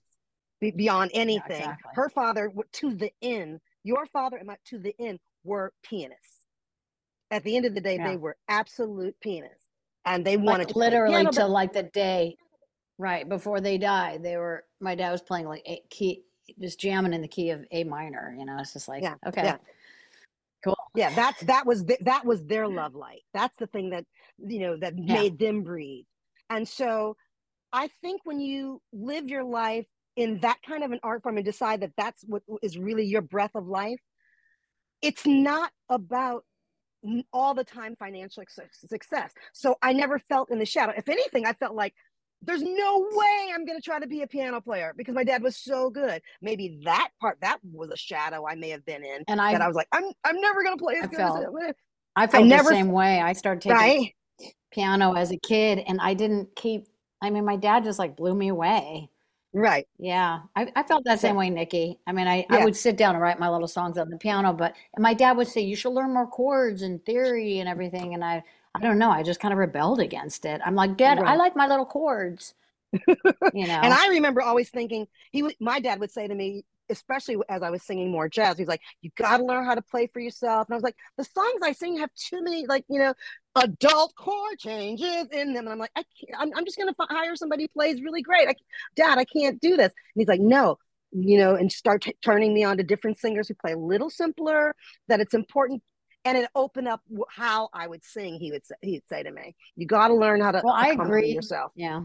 beyond 0.60 1.10
anything. 1.14 1.42
Yeah, 1.50 1.56
exactly. 1.56 1.90
Her 1.94 2.08
father 2.08 2.52
to 2.74 2.94
the 2.94 3.10
end, 3.20 3.58
your 3.82 4.06
father 4.06 4.36
and 4.36 4.46
my 4.46 4.56
to 4.66 4.78
the 4.78 4.94
end 5.00 5.18
were 5.42 5.72
pianists. 5.82 6.31
At 7.32 7.42
the 7.42 7.56
end 7.56 7.66
of 7.66 7.74
the 7.74 7.80
day, 7.80 7.96
yeah. 7.96 8.10
they 8.10 8.16
were 8.16 8.36
absolute 8.48 9.16
pianists, 9.20 9.66
and 10.04 10.24
they 10.24 10.36
wanted 10.36 10.68
like, 10.68 10.76
literally 10.76 11.14
piano, 11.14 11.32
to 11.32 11.46
like 11.46 11.72
the 11.72 11.82
day, 11.82 12.36
right 12.98 13.28
before 13.28 13.60
they 13.60 13.78
died. 13.78 14.22
They 14.22 14.36
were. 14.36 14.64
My 14.80 14.94
dad 14.94 15.10
was 15.10 15.22
playing 15.22 15.48
like 15.48 15.62
a 15.66 15.82
key, 15.90 16.22
just 16.60 16.78
jamming 16.78 17.14
in 17.14 17.22
the 17.22 17.28
key 17.28 17.50
of 17.50 17.64
A 17.72 17.84
minor. 17.84 18.36
You 18.38 18.44
know, 18.44 18.56
it's 18.60 18.74
just 18.74 18.86
like 18.86 19.02
yeah, 19.02 19.14
okay. 19.26 19.42
Yeah. 19.44 19.56
Cool. 20.62 20.76
Yeah, 20.94 21.12
that's 21.14 21.40
that 21.44 21.66
was 21.66 21.84
the, 21.84 21.98
that 22.02 22.24
was 22.24 22.44
their 22.44 22.68
love 22.68 22.94
light. 22.94 23.22
That's 23.34 23.56
the 23.56 23.66
thing 23.66 23.90
that 23.90 24.04
you 24.38 24.60
know 24.60 24.76
that 24.76 24.94
made 24.94 25.38
them 25.38 25.62
breathe. 25.62 26.04
And 26.50 26.68
so 26.68 27.16
I 27.72 27.88
think 28.02 28.20
when 28.24 28.40
you 28.40 28.80
live 28.92 29.28
your 29.28 29.42
life 29.42 29.86
in 30.16 30.38
that 30.40 30.58
kind 30.66 30.84
of 30.84 30.92
an 30.92 31.00
art 31.02 31.22
form 31.22 31.38
and 31.38 31.44
decide 31.44 31.80
that 31.80 31.92
that's 31.96 32.22
what 32.26 32.42
is 32.62 32.76
really 32.76 33.04
your 33.06 33.22
breath 33.22 33.52
of 33.54 33.66
life, 33.66 34.00
it's 35.00 35.26
not 35.26 35.72
about 35.88 36.44
all 37.32 37.54
the 37.54 37.64
time 37.64 37.96
financial 37.96 38.42
success. 38.72 39.32
So 39.52 39.76
I 39.82 39.92
never 39.92 40.18
felt 40.18 40.50
in 40.50 40.58
the 40.58 40.66
shadow. 40.66 40.92
If 40.96 41.08
anything, 41.08 41.46
I 41.46 41.52
felt 41.54 41.74
like 41.74 41.94
there's 42.42 42.62
no 42.62 43.08
way 43.12 43.52
I'm 43.54 43.64
going 43.64 43.78
to 43.78 43.82
try 43.82 44.00
to 44.00 44.06
be 44.06 44.22
a 44.22 44.26
piano 44.26 44.60
player 44.60 44.92
because 44.96 45.14
my 45.14 45.24
dad 45.24 45.42
was 45.42 45.56
so 45.56 45.90
good. 45.90 46.20
Maybe 46.40 46.80
that 46.84 47.10
part 47.20 47.38
that 47.40 47.58
was 47.62 47.90
a 47.90 47.96
shadow 47.96 48.46
I 48.46 48.56
may 48.56 48.70
have 48.70 48.84
been 48.84 49.04
in, 49.04 49.24
and 49.28 49.40
I, 49.40 49.52
I 49.52 49.66
was 49.66 49.76
like, 49.76 49.88
I'm 49.92 50.04
I'm 50.24 50.40
never 50.40 50.62
going 50.62 50.76
to 50.76 50.82
play 50.82 50.94
as 50.96 51.04
I 51.04 51.06
good 51.08 51.16
felt, 51.16 51.38
as 51.38 51.74
I 52.16 52.26
felt 52.26 52.44
I 52.44 52.46
never, 52.46 52.70
the 52.70 52.76
same 52.76 52.92
way. 52.92 53.20
I 53.20 53.32
started 53.32 53.62
taking 53.62 53.76
right? 53.76 54.14
piano 54.72 55.12
as 55.12 55.30
a 55.30 55.38
kid, 55.38 55.82
and 55.86 56.00
I 56.00 56.14
didn't 56.14 56.56
keep. 56.56 56.86
I 57.22 57.30
mean, 57.30 57.44
my 57.44 57.56
dad 57.56 57.84
just 57.84 58.00
like 58.00 58.16
blew 58.16 58.34
me 58.34 58.48
away. 58.48 59.08
Right. 59.54 59.86
Yeah. 59.98 60.40
I, 60.56 60.72
I 60.74 60.82
felt 60.82 61.04
that 61.04 61.20
same 61.20 61.36
way, 61.36 61.50
Niki. 61.50 61.98
I 62.06 62.12
mean, 62.12 62.26
I, 62.26 62.46
yeah. 62.50 62.56
I 62.56 62.64
would 62.64 62.76
sit 62.76 62.96
down 62.96 63.14
and 63.14 63.22
write 63.22 63.38
my 63.38 63.50
little 63.50 63.68
songs 63.68 63.98
on 63.98 64.08
the 64.08 64.16
piano, 64.16 64.52
but 64.52 64.74
and 64.94 65.02
my 65.02 65.12
dad 65.12 65.36
would 65.36 65.48
say, 65.48 65.60
you 65.60 65.76
should 65.76 65.92
learn 65.92 66.14
more 66.14 66.26
chords 66.26 66.82
and 66.82 67.04
theory 67.04 67.58
and 67.58 67.68
everything. 67.68 68.14
And 68.14 68.24
I, 68.24 68.42
I 68.74 68.80
don't 68.80 68.98
know. 68.98 69.10
I 69.10 69.22
just 69.22 69.40
kind 69.40 69.52
of 69.52 69.58
rebelled 69.58 70.00
against 70.00 70.46
it. 70.46 70.60
I'm 70.64 70.74
like, 70.74 70.96
Dad, 70.96 71.18
right. 71.20 71.32
I 71.32 71.36
like 71.36 71.54
my 71.54 71.66
little 71.66 71.84
chords. 71.84 72.54
you 72.92 73.66
know. 73.66 73.80
and 73.82 73.92
I 73.92 74.08
remember 74.08 74.42
always 74.42 74.68
thinking 74.68 75.08
he 75.30 75.42
would. 75.42 75.54
My 75.60 75.80
dad 75.80 75.98
would 76.00 76.10
say 76.10 76.28
to 76.28 76.34
me, 76.34 76.64
especially 76.90 77.36
as 77.48 77.62
I 77.62 77.70
was 77.70 77.82
singing 77.82 78.10
more 78.10 78.28
jazz, 78.28 78.58
he's 78.58 78.68
like, 78.68 78.82
"You 79.00 79.10
got 79.16 79.38
to 79.38 79.44
learn 79.44 79.64
how 79.64 79.74
to 79.74 79.82
play 79.82 80.08
for 80.12 80.20
yourself." 80.20 80.68
And 80.68 80.74
I 80.74 80.76
was 80.76 80.82
like, 80.82 80.96
"The 81.16 81.24
songs 81.24 81.60
I 81.62 81.72
sing 81.72 81.98
have 81.98 82.10
too 82.14 82.42
many, 82.42 82.66
like 82.66 82.84
you 82.88 82.98
know, 82.98 83.14
adult 83.56 84.14
chord 84.16 84.58
changes 84.58 85.28
in 85.32 85.54
them." 85.54 85.64
And 85.64 85.70
I'm 85.70 85.78
like, 85.78 85.92
"I 85.96 86.04
can't. 86.20 86.40
I'm, 86.40 86.50
I'm 86.56 86.64
just 86.64 86.78
gonna 86.78 86.94
hire 87.00 87.36
somebody 87.36 87.64
who 87.64 87.68
plays 87.68 88.02
really 88.02 88.22
great." 88.22 88.48
I, 88.48 88.54
Dad, 88.96 89.18
I 89.18 89.24
can't 89.24 89.60
do 89.60 89.76
this. 89.76 89.92
And 90.14 90.20
he's 90.20 90.28
like, 90.28 90.40
"No." 90.40 90.78
You 91.14 91.36
know, 91.36 91.54
and 91.56 91.70
start 91.70 92.02
t- 92.02 92.16
turning 92.22 92.54
me 92.54 92.64
on 92.64 92.78
to 92.78 92.82
different 92.82 93.18
singers 93.18 93.46
who 93.46 93.54
play 93.54 93.72
a 93.72 93.78
little 93.78 94.08
simpler. 94.08 94.74
That 95.08 95.20
it's 95.20 95.34
important 95.34 95.82
and 96.24 96.38
it 96.38 96.48
opened 96.54 96.88
up 96.88 97.00
how 97.28 97.68
I 97.72 97.86
would 97.86 98.04
sing. 98.04 98.38
He 98.38 98.50
would 98.52 98.64
say, 98.64 98.74
he'd 98.80 99.02
say 99.08 99.22
to 99.22 99.30
me, 99.30 99.54
"You 99.76 99.86
got 99.86 100.08
to 100.08 100.14
learn 100.14 100.40
how 100.40 100.52
to." 100.52 100.62
Well, 100.64 100.74
I 100.74 100.90
agree. 100.90 101.32
Yourself. 101.32 101.72
Yeah, 101.74 102.00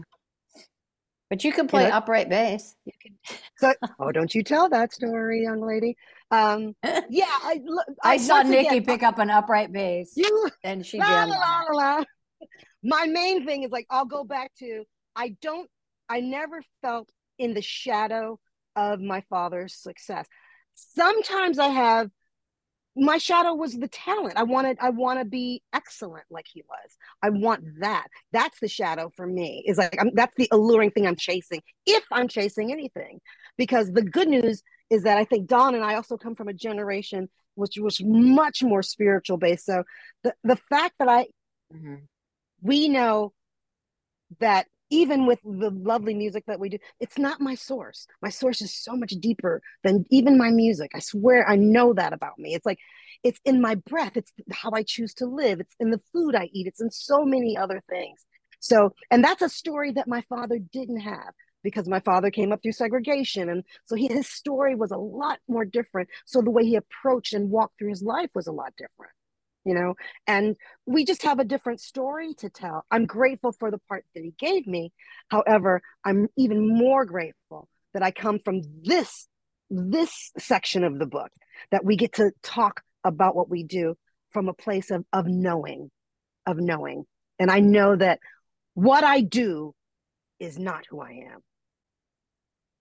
but 1.30 1.44
you 1.44 1.52
can 1.52 1.66
play 1.66 1.90
upright 1.90 2.28
bass. 2.28 2.74
You 2.84 2.92
can. 3.00 3.38
so, 3.58 3.74
oh, 3.98 4.12
don't 4.12 4.34
you 4.34 4.42
tell 4.42 4.68
that 4.70 4.92
story, 4.92 5.42
young 5.42 5.60
lady. 5.60 5.96
Um, 6.30 6.74
yeah, 7.10 7.24
I, 7.26 7.60
I, 8.02 8.12
I 8.12 8.16
saw 8.16 8.42
Niki 8.42 8.66
again, 8.66 8.84
pick 8.84 9.02
up 9.02 9.18
an 9.18 9.30
upright 9.30 9.72
bass. 9.72 10.12
You 10.16 10.50
and 10.64 10.84
she 10.86 10.98
la, 10.98 11.24
la, 11.24 11.36
la, 11.36 11.62
la. 11.72 12.04
My 12.82 13.06
main 13.06 13.44
thing 13.44 13.64
is 13.64 13.70
like 13.70 13.86
I'll 13.90 14.04
go 14.04 14.24
back 14.24 14.52
to 14.60 14.84
I 15.16 15.36
don't 15.42 15.68
I 16.08 16.20
never 16.20 16.62
felt 16.82 17.10
in 17.38 17.54
the 17.54 17.62
shadow 17.62 18.38
of 18.76 19.00
my 19.00 19.22
father's 19.28 19.74
success. 19.74 20.26
Sometimes 20.74 21.58
I 21.58 21.68
have 21.68 22.10
my 22.98 23.18
shadow 23.18 23.54
was 23.54 23.74
the 23.74 23.88
talent. 23.88 24.34
I 24.36 24.42
wanted 24.42 24.78
i 24.80 24.90
want 24.90 25.18
to 25.20 25.24
be 25.24 25.62
excellent 25.72 26.24
like 26.30 26.46
he 26.52 26.62
was. 26.68 26.96
I 27.22 27.30
want 27.30 27.62
that. 27.80 28.08
That's 28.32 28.58
the 28.60 28.68
shadow 28.68 29.10
for 29.16 29.26
me. 29.26 29.64
Is 29.66 29.78
like 29.78 29.96
I'm, 30.00 30.10
that's 30.14 30.34
the 30.36 30.48
alluring 30.52 30.90
thing 30.90 31.06
i'm 31.06 31.16
chasing 31.16 31.62
if 31.86 32.04
i'm 32.12 32.28
chasing 32.28 32.72
anything. 32.72 33.20
Because 33.56 33.92
the 33.92 34.02
good 34.02 34.28
news 34.28 34.62
is 34.90 35.02
that 35.04 35.18
i 35.18 35.24
think 35.24 35.46
don 35.46 35.74
and 35.74 35.84
i 35.84 35.94
also 35.94 36.16
come 36.16 36.34
from 36.34 36.48
a 36.48 36.52
generation 36.52 37.28
which 37.54 37.76
was 37.76 38.00
much 38.04 38.62
more 38.62 38.82
spiritual 38.82 39.36
based. 39.36 39.66
So 39.66 39.82
the, 40.22 40.34
the 40.44 40.56
fact 40.70 40.94
that 40.98 41.08
i 41.08 41.26
mm-hmm. 41.74 41.96
we 42.62 42.88
know 42.88 43.32
that 44.40 44.66
even 44.90 45.26
with 45.26 45.40
the 45.42 45.70
lovely 45.70 46.14
music 46.14 46.44
that 46.46 46.60
we 46.60 46.68
do 46.68 46.78
it's 47.00 47.18
not 47.18 47.40
my 47.40 47.54
source. 47.54 48.06
My 48.22 48.30
source 48.30 48.60
is 48.60 48.74
so 48.74 48.96
much 48.96 49.10
deeper 49.20 49.62
than 49.84 50.04
even 50.10 50.38
my 50.38 50.50
music. 50.50 50.92
I 50.94 51.00
swear 51.00 51.48
i 51.48 51.56
know 51.56 51.92
that 51.94 52.12
about 52.12 52.38
me. 52.38 52.54
It's 52.54 52.66
like 52.66 52.78
it's 53.22 53.40
in 53.44 53.60
my 53.60 53.74
breath. 53.74 54.16
It's 54.16 54.32
how 54.52 54.70
i 54.72 54.82
choose 54.82 55.14
to 55.14 55.26
live. 55.26 55.60
It's 55.60 55.74
in 55.80 55.90
the 55.90 56.00
food 56.12 56.34
i 56.34 56.48
eat. 56.52 56.66
It's 56.66 56.80
in 56.80 56.90
so 56.90 57.24
many 57.24 57.56
other 57.56 57.82
things. 57.88 58.24
So 58.60 58.94
and 59.10 59.22
that's 59.22 59.42
a 59.42 59.48
story 59.48 59.92
that 59.92 60.08
my 60.08 60.22
father 60.28 60.58
didn't 60.58 61.00
have 61.00 61.32
because 61.62 61.88
my 61.88 62.00
father 62.00 62.30
came 62.30 62.52
up 62.52 62.62
through 62.62 62.72
segregation. 62.72 63.48
And 63.48 63.64
so 63.84 63.96
he, 63.96 64.08
his 64.08 64.28
story 64.28 64.74
was 64.74 64.92
a 64.92 64.96
lot 64.96 65.38
more 65.48 65.64
different. 65.64 66.08
So 66.24 66.40
the 66.40 66.50
way 66.50 66.64
he 66.64 66.76
approached 66.76 67.34
and 67.34 67.50
walked 67.50 67.78
through 67.78 67.90
his 67.90 68.02
life 68.02 68.30
was 68.34 68.46
a 68.46 68.52
lot 68.52 68.72
different 68.78 69.12
you 69.68 69.74
know 69.74 69.94
and 70.26 70.56
we 70.86 71.04
just 71.04 71.22
have 71.22 71.38
a 71.38 71.44
different 71.44 71.80
story 71.80 72.32
to 72.34 72.48
tell. 72.48 72.86
I'm 72.90 73.04
grateful 73.04 73.52
for 73.52 73.70
the 73.70 73.78
part 73.88 74.04
that 74.14 74.24
he 74.24 74.32
gave 74.38 74.66
me. 74.66 74.92
However 75.28 75.82
i'm 76.04 76.28
even 76.36 76.66
more 76.66 77.04
grateful 77.04 77.68
that 77.92 78.02
i 78.02 78.10
come 78.10 78.38
from 78.44 78.62
this 78.82 79.28
this 79.70 80.32
section 80.38 80.82
of 80.84 80.98
the 80.98 81.06
book 81.06 81.30
that 81.70 81.84
we 81.84 81.96
get 81.96 82.14
to 82.14 82.32
talk 82.42 82.80
about 83.04 83.36
what 83.36 83.50
we 83.50 83.62
do 83.62 83.94
from 84.30 84.48
a 84.48 84.54
place 84.54 84.90
of 84.90 85.04
of 85.12 85.26
knowing 85.26 85.90
of 86.46 86.56
knowing. 86.58 87.04
And 87.38 87.50
i 87.50 87.60
know 87.60 87.94
that 87.94 88.18
what 88.74 89.04
i 89.04 89.20
do 89.20 89.74
is 90.40 90.58
not 90.58 90.84
who 90.88 91.00
i 91.00 91.12
am. 91.32 91.40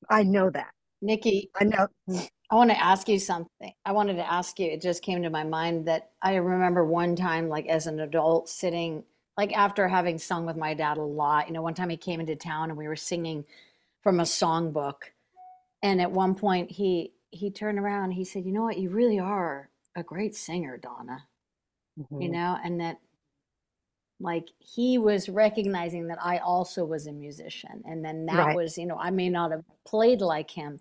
I 0.09 0.23
know 0.23 0.49
that. 0.49 0.71
Niki. 1.03 1.49
I 1.59 1.63
know 1.65 1.87
hmm. 2.07 2.19
I 2.49 2.55
want 2.55 2.69
to 2.69 2.81
ask 2.81 3.09
you 3.09 3.19
something. 3.19 3.73
I 3.85 3.91
wanted 3.91 4.15
to 4.15 4.31
ask 4.31 4.57
you, 4.59 4.67
it 4.67 4.81
just 4.81 5.03
came 5.03 5.21
to 5.23 5.29
my 5.29 5.43
mind 5.43 5.87
that 5.87 6.11
I 6.21 6.35
remember 6.35 6.85
one 6.85 7.15
time, 7.15 7.49
like 7.49 7.67
as 7.67 7.87
an 7.87 7.99
adult, 7.99 8.47
sitting 8.49 9.03
like 9.37 9.55
after 9.55 9.87
having 9.87 10.17
sung 10.17 10.45
with 10.45 10.57
my 10.57 10.73
dad 10.73 10.97
a 10.97 11.03
lot, 11.03 11.47
you 11.47 11.53
know, 11.53 11.61
one 11.61 11.75
time 11.75 11.89
he 11.89 11.97
came 11.97 12.19
into 12.19 12.35
town 12.35 12.69
and 12.69 12.77
we 12.77 12.87
were 12.87 12.95
singing 12.95 13.45
from 14.01 14.19
a 14.19 14.23
songbook. 14.23 15.11
And 15.83 16.01
at 16.01 16.11
one 16.11 16.33
point 16.33 16.71
he 16.71 17.13
he 17.29 17.51
turned 17.51 17.77
around, 17.77 18.11
he 18.11 18.25
said, 18.25 18.45
You 18.45 18.51
know 18.51 18.63
what, 18.63 18.77
you 18.77 18.89
really 18.89 19.19
are 19.19 19.69
a 19.95 20.01
great 20.01 20.35
singer, 20.35 20.77
Donna. 20.77 21.27
Mm-hmm. 21.99 22.21
You 22.21 22.29
know, 22.29 22.57
and 22.63 22.79
that 22.81 22.97
like 24.19 24.47
he 24.57 24.97
was 24.97 25.29
recognizing 25.29 26.07
that 26.07 26.17
I 26.23 26.39
also 26.39 26.83
was 26.83 27.05
a 27.05 27.11
musician. 27.11 27.83
And 27.85 28.03
then 28.03 28.25
that 28.25 28.47
right. 28.47 28.55
was, 28.55 28.77
you 28.77 28.87
know, 28.87 28.97
I 28.97 29.11
may 29.11 29.29
not 29.29 29.51
have 29.51 29.63
played 29.85 30.21
like 30.21 30.49
him, 30.49 30.79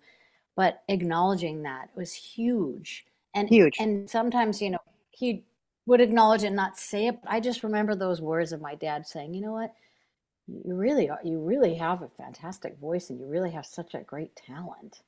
but 0.57 0.83
acknowledging 0.89 1.61
that 1.61 1.89
was 1.95 2.11
huge. 2.11 3.05
And 3.33 3.47
huge. 3.47 3.77
And 3.79 4.09
sometimes, 4.09 4.61
you 4.61 4.71
know, 4.71 4.79
he 5.11 5.45
would 5.85 6.01
acknowledge 6.01 6.43
it 6.43 6.47
and 6.47 6.55
not 6.55 6.77
say 6.77 7.07
it. 7.07 7.21
But 7.21 7.31
I 7.31 7.39
just 7.39 7.63
remember 7.63 7.95
those 7.95 8.19
words 8.19 8.51
of 8.51 8.59
my 8.59 8.75
dad 8.75 9.07
saying, 9.07 9.33
you 9.35 9.41
know 9.41 9.53
what? 9.53 9.73
You 10.47 10.75
really 10.75 11.09
are, 11.09 11.19
you 11.23 11.39
really 11.39 11.75
have 11.75 12.01
a 12.01 12.09
fantastic 12.09 12.77
voice 12.79 13.09
and 13.09 13.19
you 13.19 13.27
really 13.27 13.51
have 13.51 13.65
such 13.65 13.93
a 13.93 13.99
great 13.99 14.35
talent. 14.35 15.01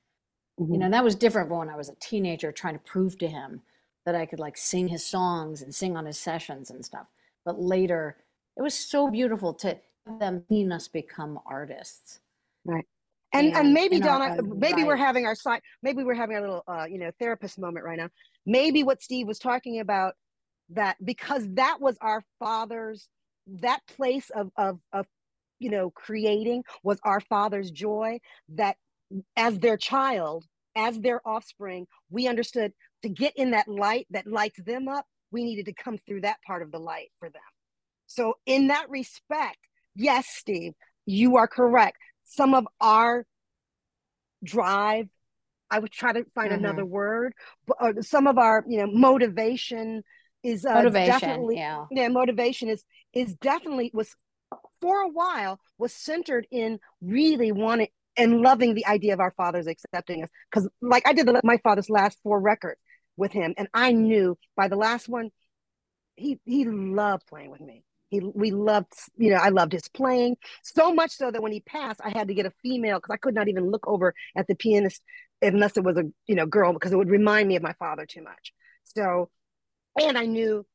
Mm-hmm. 0.60 0.74
You 0.74 0.80
know, 0.80 0.90
that 0.90 1.04
was 1.04 1.16
different 1.16 1.50
when 1.50 1.70
I 1.70 1.76
was 1.76 1.90
a 1.90 1.96
teenager 2.00 2.52
trying 2.52 2.76
to 2.76 2.84
prove 2.84 3.18
to 3.20 3.28
him 3.28 3.62
that 4.06 4.16
I 4.16 4.28
could 4.28 4.40
like 4.40 4.58
sing 4.58 4.88
his 4.88 5.06
songs 5.06 5.64
and 5.64 5.74
sing 5.74 5.98
on 5.98 6.06
his 6.06 6.20
sessions 6.20 6.70
and 6.70 6.86
stuff. 6.86 7.08
But 7.44 7.60
later, 7.60 8.18
it 8.56 8.62
was 8.62 8.76
so 8.76 9.10
beautiful 9.10 9.54
to 9.56 9.80
them 10.20 10.44
seeing 10.48 10.72
us 10.72 10.88
become 10.88 11.40
artists. 11.46 12.20
Right. 12.66 12.86
And, 13.32 13.48
and, 13.48 13.58
and 13.58 13.74
maybe 13.74 14.00
Donna, 14.00 14.42
maybe 14.42 14.82
right. 14.82 14.88
we're 14.88 14.96
having 14.96 15.26
our 15.26 15.36
side, 15.36 15.62
maybe 15.84 16.04
we're 16.04 16.16
having 16.16 16.38
a 16.38 16.42
little, 16.42 16.64
uh, 16.68 16.86
you 16.90 16.98
know, 16.98 17.12
therapist 17.20 17.60
moment 17.60 17.86
right 17.86 17.98
now. 17.98 18.10
Maybe 18.46 18.84
what 18.84 19.04
Steve 19.04 19.28
was 19.28 19.38
talking 19.38 19.80
about 19.80 20.16
that 20.70 20.98
because 21.04 21.48
that 21.54 21.78
was 21.80 21.98
our 22.02 22.24
father's 22.40 23.08
that 23.48 23.80
place 23.88 24.30
of 24.36 24.52
of 24.56 24.80
of 24.94 25.06
you 25.58 25.70
know 25.70 25.90
creating 25.90 26.64
was 26.84 27.00
our 27.04 27.20
father's 27.20 27.72
joy 27.72 28.20
that 28.50 28.78
as 29.36 29.58
their 29.60 29.78
child 29.78 30.46
as 30.76 31.00
their 31.00 31.28
offspring 31.28 31.88
we 32.10 32.28
understood 32.28 32.72
to 33.02 33.10
get 33.10 33.34
in 33.36 33.52
that 33.52 33.68
light 33.68 34.06
that 34.12 34.28
lights 34.28 34.60
them 34.66 34.88
up 34.88 35.06
we 35.32 35.44
needed 35.44 35.66
to 35.66 35.74
come 35.74 35.98
through 36.08 36.22
that 36.22 36.38
part 36.46 36.62
of 36.62 36.72
the 36.72 36.80
light 36.80 37.10
for 37.20 37.30
them 37.30 37.42
so 38.06 38.36
in 38.46 38.68
that 38.68 38.90
respect 38.90 39.58
yes 39.96 40.28
steve 40.28 40.74
you 41.06 41.38
are 41.38 41.48
correct 41.48 41.98
some 42.30 42.54
of 42.54 42.68
our 42.80 43.26
drive 44.44 45.08
i 45.70 45.78
would 45.78 45.92
try 45.92 46.14
to 46.14 46.24
find 46.34 46.52
mm-hmm. 46.52 46.64
another 46.64 46.86
word 46.86 47.34
but 47.68 47.78
uh, 47.82 48.02
some 48.02 48.28
of 48.28 48.38
our 48.38 48.64
you 48.68 48.78
know 48.78 48.88
motivation 48.92 50.04
is 50.44 50.66
uh, 50.66 50.74
motivation, 50.74 51.20
definitely 51.20 51.58
yeah. 51.58 51.86
yeah 51.92 52.08
motivation 52.08 52.70
is 52.70 52.84
is 53.14 53.36
definitely 53.36 53.92
was 53.94 54.16
for 54.80 55.02
a 55.02 55.10
while 55.10 55.60
was 55.78 55.94
centered 55.94 56.48
in 56.52 56.80
really 57.02 57.52
wanting 57.52 57.88
and 58.16 58.42
loving 58.42 58.74
the 58.74 58.86
idea 58.86 59.14
of 59.14 59.20
our 59.20 59.32
fathers 59.32 59.68
accepting 59.68 60.24
us 60.24 60.30
because 60.50 60.70
like 60.82 61.06
i 61.08 61.14
did 61.14 61.28
the, 61.28 61.42
my 61.44 61.58
father's 61.58 61.90
last 61.90 62.18
four 62.24 62.40
records 62.40 62.80
with 63.18 63.32
him 63.32 63.54
and 63.58 63.68
i 63.74 63.92
knew 63.92 64.38
by 64.56 64.68
the 64.68 64.78
last 64.78 65.10
one 65.10 65.30
he 66.16 66.40
he 66.46 66.66
loved 66.66 67.26
playing 67.28 67.52
with 67.52 67.62
me 67.62 67.84
he 68.10 68.20
we 68.20 68.52
loved 68.52 68.92
you 69.18 69.32
know 69.32 69.38
i 69.38 69.50
loved 69.50 69.72
his 69.72 69.88
playing 69.90 70.36
so 70.64 70.94
much 70.94 71.12
so 71.12 71.32
that 71.32 71.42
when 71.42 71.52
he 71.52 71.62
passed 71.62 72.02
i 72.04 72.10
had 72.10 72.28
to 72.28 72.34
get 72.34 72.46
a 72.46 72.52
female 72.62 72.98
because 72.98 73.14
i 73.14 73.18
could 73.18 73.36
not 73.36 73.48
even 73.48 73.70
look 73.70 73.88
over 73.88 74.14
at 74.36 74.48
the 74.48 74.56
pianist 74.56 75.02
unless 75.42 75.78
it 75.78 75.84
was 75.84 75.98
a 75.98 76.04
you 76.28 76.36
know 76.36 76.46
girl 76.46 76.74
because 76.74 76.92
it 76.92 76.98
would 76.98 77.10
remind 77.10 77.48
me 77.48 77.56
of 77.56 77.64
my 77.64 77.74
father 77.74 78.06
too 78.06 78.22
much 78.22 78.54
so 78.84 79.30
and 80.00 80.18
I 80.18 80.26
knew 80.26 80.66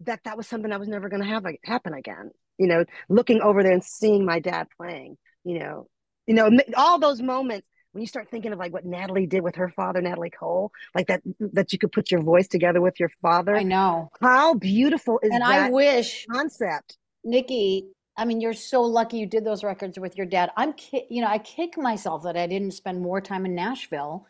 that 0.00 0.20
that 0.24 0.36
was 0.36 0.46
something 0.46 0.72
I 0.72 0.76
was 0.76 0.88
never 0.88 1.08
going 1.08 1.22
to 1.22 1.28
have 1.28 1.44
happen 1.64 1.94
again. 1.94 2.30
You 2.58 2.66
know, 2.68 2.84
looking 3.08 3.40
over 3.40 3.62
there 3.62 3.72
and 3.72 3.84
seeing 3.84 4.24
my 4.24 4.40
dad 4.40 4.68
playing. 4.76 5.16
You 5.44 5.58
know, 5.58 5.88
you 6.26 6.34
know 6.34 6.50
all 6.76 6.98
those 6.98 7.20
moments 7.20 7.66
when 7.94 8.00
you 8.00 8.08
start 8.08 8.28
thinking 8.28 8.52
of 8.52 8.58
like 8.58 8.72
what 8.72 8.84
Natalie 8.84 9.26
did 9.26 9.42
with 9.42 9.54
her 9.54 9.68
father, 9.68 10.02
Natalie 10.02 10.30
Cole, 10.30 10.72
like 10.96 11.06
that 11.06 11.22
mm, 11.24 11.52
that 11.52 11.72
you 11.72 11.78
could 11.78 11.92
put 11.92 12.10
your 12.10 12.20
voice 12.20 12.48
together 12.48 12.80
with 12.80 12.98
your 12.98 13.08
father. 13.22 13.56
I 13.56 13.62
know 13.62 14.10
how 14.20 14.54
beautiful 14.54 15.20
is 15.22 15.30
and 15.30 15.42
that 15.42 15.48
I 15.48 15.70
wish 15.70 16.26
concept, 16.30 16.98
Niki. 17.24 17.84
I 18.16 18.24
mean, 18.24 18.40
you're 18.40 18.52
so 18.52 18.82
lucky 18.82 19.18
you 19.18 19.26
did 19.26 19.44
those 19.44 19.64
records 19.64 19.98
with 19.98 20.16
your 20.16 20.26
dad. 20.26 20.50
I'm, 20.56 20.74
you 21.08 21.20
know, 21.20 21.28
I 21.28 21.38
kick 21.38 21.78
myself 21.78 22.24
that 22.24 22.36
I 22.36 22.46
didn't 22.46 22.72
spend 22.72 23.00
more 23.00 23.20
time 23.20 23.44
in 23.44 23.54
Nashville 23.54 24.26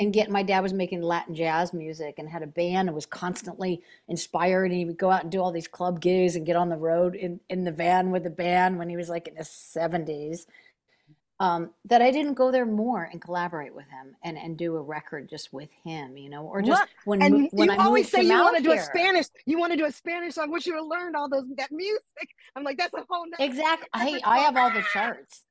and 0.00 0.12
get 0.12 0.30
my 0.30 0.42
dad 0.42 0.60
was 0.60 0.72
making 0.72 1.00
Latin 1.00 1.34
jazz 1.34 1.72
music 1.72 2.16
and 2.18 2.28
had 2.28 2.42
a 2.42 2.46
band 2.46 2.88
and 2.88 2.94
was 2.94 3.06
constantly 3.06 3.82
inspired 4.08 4.66
and 4.66 4.74
he 4.74 4.84
would 4.84 4.98
go 4.98 5.10
out 5.10 5.22
and 5.22 5.32
do 5.32 5.40
all 5.40 5.52
these 5.52 5.68
club 5.68 6.00
gigs 6.00 6.36
and 6.36 6.44
get 6.44 6.56
on 6.56 6.68
the 6.68 6.76
road 6.76 7.14
in, 7.14 7.40
in 7.48 7.64
the 7.64 7.72
van 7.72 8.10
with 8.10 8.24
the 8.24 8.30
band 8.30 8.78
when 8.78 8.90
he 8.90 8.96
was 8.96 9.08
like 9.08 9.28
in 9.28 9.36
his 9.36 9.48
70s 9.48 10.46
um, 11.42 11.70
that 11.86 12.00
I 12.00 12.12
didn't 12.12 12.34
go 12.34 12.52
there 12.52 12.64
more 12.64 13.02
and 13.02 13.20
collaborate 13.20 13.74
with 13.74 13.86
him 13.86 14.14
and, 14.22 14.38
and 14.38 14.56
do 14.56 14.76
a 14.76 14.80
record 14.80 15.28
just 15.28 15.52
with 15.52 15.70
him, 15.84 16.16
you 16.16 16.30
know, 16.30 16.44
or 16.44 16.62
just 16.62 16.80
Look, 16.80 16.88
when 17.04 17.20
and 17.20 17.48
when 17.50 17.68
you 17.68 17.74
I 17.74 17.84
always 17.84 18.08
say 18.08 18.22
you 18.22 18.30
want 18.30 18.56
to 18.58 18.62
do 18.62 18.70
a 18.70 18.78
Spanish, 18.78 19.26
you 19.44 19.58
want 19.58 19.72
to 19.72 19.76
do 19.76 19.84
a 19.84 19.90
Spanish 19.90 20.34
song. 20.34 20.52
Wish 20.52 20.66
you 20.66 20.74
would 20.74 20.84
learned 20.84 21.16
all 21.16 21.28
those 21.28 21.42
that 21.56 21.72
music. 21.72 22.28
I'm 22.54 22.62
like, 22.62 22.78
that's 22.78 22.94
a 22.94 23.04
whole 23.08 23.26
exactly. 23.40 23.88
Hey, 23.92 24.20
I 24.24 24.38
have 24.38 24.56
all 24.56 24.70
the 24.70 24.84
charts, 24.92 25.42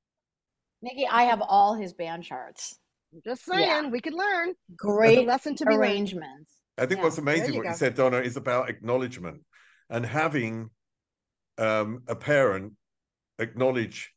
Niki. 0.82 1.04
I 1.12 1.24
have 1.24 1.42
all 1.46 1.76
his 1.76 1.92
band 1.92 2.24
charts 2.24 2.80
just 3.26 3.44
saying, 3.44 3.68
yeah. 3.68 3.90
we 3.90 4.00
could 4.00 4.14
learn. 4.14 4.54
Great 4.78 5.28
lesson 5.28 5.56
to 5.58 5.66
be 5.66 5.76
arrangements. 5.76 6.54
I 6.78 6.86
think 6.86 7.00
yeah. 7.00 7.04
what's 7.04 7.18
amazing, 7.18 7.58
what 7.58 7.66
you 7.66 7.74
said, 7.74 7.96
Donna, 7.96 8.20
is 8.20 8.38
about 8.38 8.70
acknowledgement 8.70 9.42
and 9.90 10.06
having 10.06 10.70
um, 11.58 12.04
a 12.08 12.16
parent 12.16 12.76
acknowledge 13.40 14.14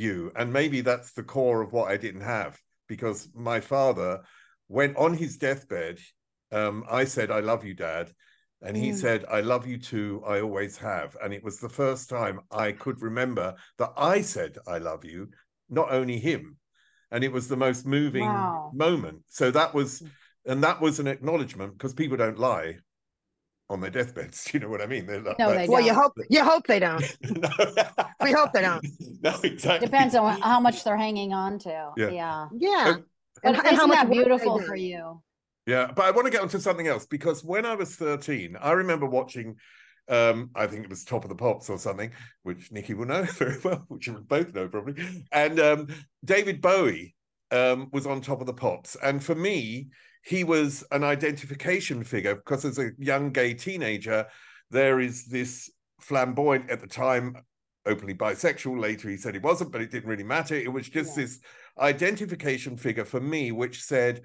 you. 0.00 0.32
And 0.36 0.52
maybe 0.52 0.80
that's 0.80 1.12
the 1.12 1.22
core 1.22 1.62
of 1.62 1.72
what 1.72 1.90
I 1.90 1.96
didn't 1.96 2.22
have 2.22 2.58
because 2.88 3.28
my 3.34 3.60
father 3.60 4.20
went 4.68 4.96
on 4.96 5.14
his 5.14 5.36
deathbed. 5.36 5.98
Um, 6.50 6.84
I 6.90 7.04
said, 7.04 7.30
I 7.30 7.40
love 7.40 7.64
you, 7.64 7.74
Dad. 7.74 8.10
And 8.62 8.76
he 8.76 8.90
mm. 8.90 8.96
said, 8.96 9.24
I 9.30 9.40
love 9.40 9.66
you 9.66 9.78
too. 9.78 10.22
I 10.26 10.40
always 10.40 10.76
have. 10.78 11.16
And 11.22 11.32
it 11.32 11.44
was 11.44 11.60
the 11.60 11.68
first 11.68 12.10
time 12.10 12.40
I 12.50 12.72
could 12.72 13.00
remember 13.00 13.54
that 13.78 13.92
I 13.96 14.20
said, 14.22 14.58
I 14.66 14.78
love 14.78 15.04
you, 15.04 15.28
not 15.68 15.92
only 15.92 16.18
him 16.18 16.56
and 17.10 17.24
it 17.24 17.32
was 17.32 17.48
the 17.48 17.56
most 17.56 17.86
moving 17.86 18.24
wow. 18.24 18.70
moment 18.74 19.20
so 19.28 19.50
that 19.50 19.74
was 19.74 20.00
mm. 20.00 20.08
and 20.46 20.62
that 20.62 20.80
was 20.80 20.98
an 20.98 21.06
acknowledgement 21.06 21.72
because 21.72 21.92
people 21.92 22.16
don't 22.16 22.38
lie 22.38 22.76
on 23.70 23.80
their 23.80 23.90
deathbeds. 23.90 24.48
You 24.52 24.60
know 24.60 24.68
what 24.68 24.80
I 24.80 24.86
mean? 24.86 25.06
They're 25.06 25.20
like, 25.20 25.38
no, 25.38 25.54
they 25.54 25.68
well, 25.68 25.80
don't. 25.80 25.86
you 25.86 25.94
hope 25.94 26.12
you 26.28 26.44
hope 26.44 26.66
they 26.66 26.80
don't. 26.80 27.00
we 28.22 28.32
hope 28.32 28.52
they 28.52 28.62
don't. 28.62 28.84
No, 29.22 29.38
exactly. 29.42 29.86
Depends 29.86 30.14
on 30.14 30.40
how 30.40 30.60
much 30.60 30.82
they're 30.82 30.96
hanging 30.96 31.32
on 31.32 31.58
to. 31.60 31.92
Yeah, 31.96 32.10
yeah. 32.10 32.48
yeah. 32.56 32.94
And, 33.44 33.56
and, 33.56 33.66
isn't 33.66 33.90
that 33.90 34.10
beautiful 34.10 34.60
for 34.60 34.74
you? 34.74 35.22
Yeah, 35.66 35.92
but 35.94 36.04
I 36.04 36.10
want 36.10 36.26
to 36.26 36.30
get 36.32 36.42
onto 36.42 36.58
something 36.58 36.88
else 36.88 37.06
because 37.06 37.44
when 37.44 37.64
I 37.64 37.74
was 37.76 37.94
thirteen, 37.94 38.56
I 38.60 38.72
remember 38.72 39.06
watching 39.06 39.56
um, 40.08 40.50
I 40.56 40.66
think 40.66 40.84
it 40.84 40.90
was 40.90 41.04
Top 41.04 41.24
of 41.24 41.28
the 41.28 41.36
Pops 41.36 41.70
or 41.70 41.78
something, 41.78 42.10
which 42.42 42.70
Niki 42.70 42.94
will 42.96 43.06
know 43.06 43.22
very 43.38 43.56
well, 43.62 43.84
which 43.88 44.08
we 44.08 44.14
both 44.14 44.52
know 44.52 44.68
probably. 44.68 45.24
And 45.30 45.60
um, 45.60 45.86
David 46.24 46.60
Bowie 46.60 47.14
um, 47.52 47.88
was 47.92 48.06
on 48.06 48.20
Top 48.20 48.40
of 48.40 48.46
the 48.46 48.52
Pops. 48.52 48.96
And 48.96 49.22
for 49.22 49.34
me, 49.34 49.88
he 50.22 50.44
was 50.44 50.84
an 50.90 51.04
identification 51.04 52.04
figure 52.04 52.34
because 52.36 52.64
as 52.64 52.78
a 52.78 52.90
young 52.98 53.30
gay 53.30 53.54
teenager, 53.54 54.26
there 54.70 55.00
is 55.00 55.26
this 55.26 55.70
flamboyant 56.00 56.70
at 56.70 56.80
the 56.80 56.86
time, 56.86 57.36
openly 57.86 58.14
bisexual. 58.14 58.78
Later, 58.78 59.08
he 59.08 59.16
said 59.16 59.34
he 59.34 59.40
wasn't, 59.40 59.72
but 59.72 59.80
it 59.80 59.90
didn't 59.90 60.08
really 60.08 60.24
matter. 60.24 60.54
It 60.54 60.72
was 60.72 60.88
just 60.88 61.16
yeah. 61.16 61.24
this 61.24 61.40
identification 61.78 62.76
figure 62.76 63.04
for 63.04 63.20
me, 63.20 63.52
which 63.52 63.82
said, 63.82 64.22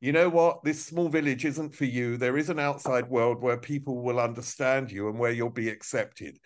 you 0.00 0.12
know 0.12 0.28
what? 0.28 0.62
This 0.62 0.84
small 0.84 1.08
village 1.08 1.44
isn't 1.44 1.74
for 1.74 1.84
you. 1.84 2.16
There 2.16 2.38
is 2.38 2.50
an 2.50 2.58
outside 2.58 3.08
world 3.08 3.42
where 3.42 3.56
people 3.56 4.02
will 4.02 4.20
understand 4.20 4.92
you 4.92 5.08
and 5.08 5.18
where 5.18 5.32
you'll 5.32 5.50
be 5.50 5.68
accepted. 5.68 6.38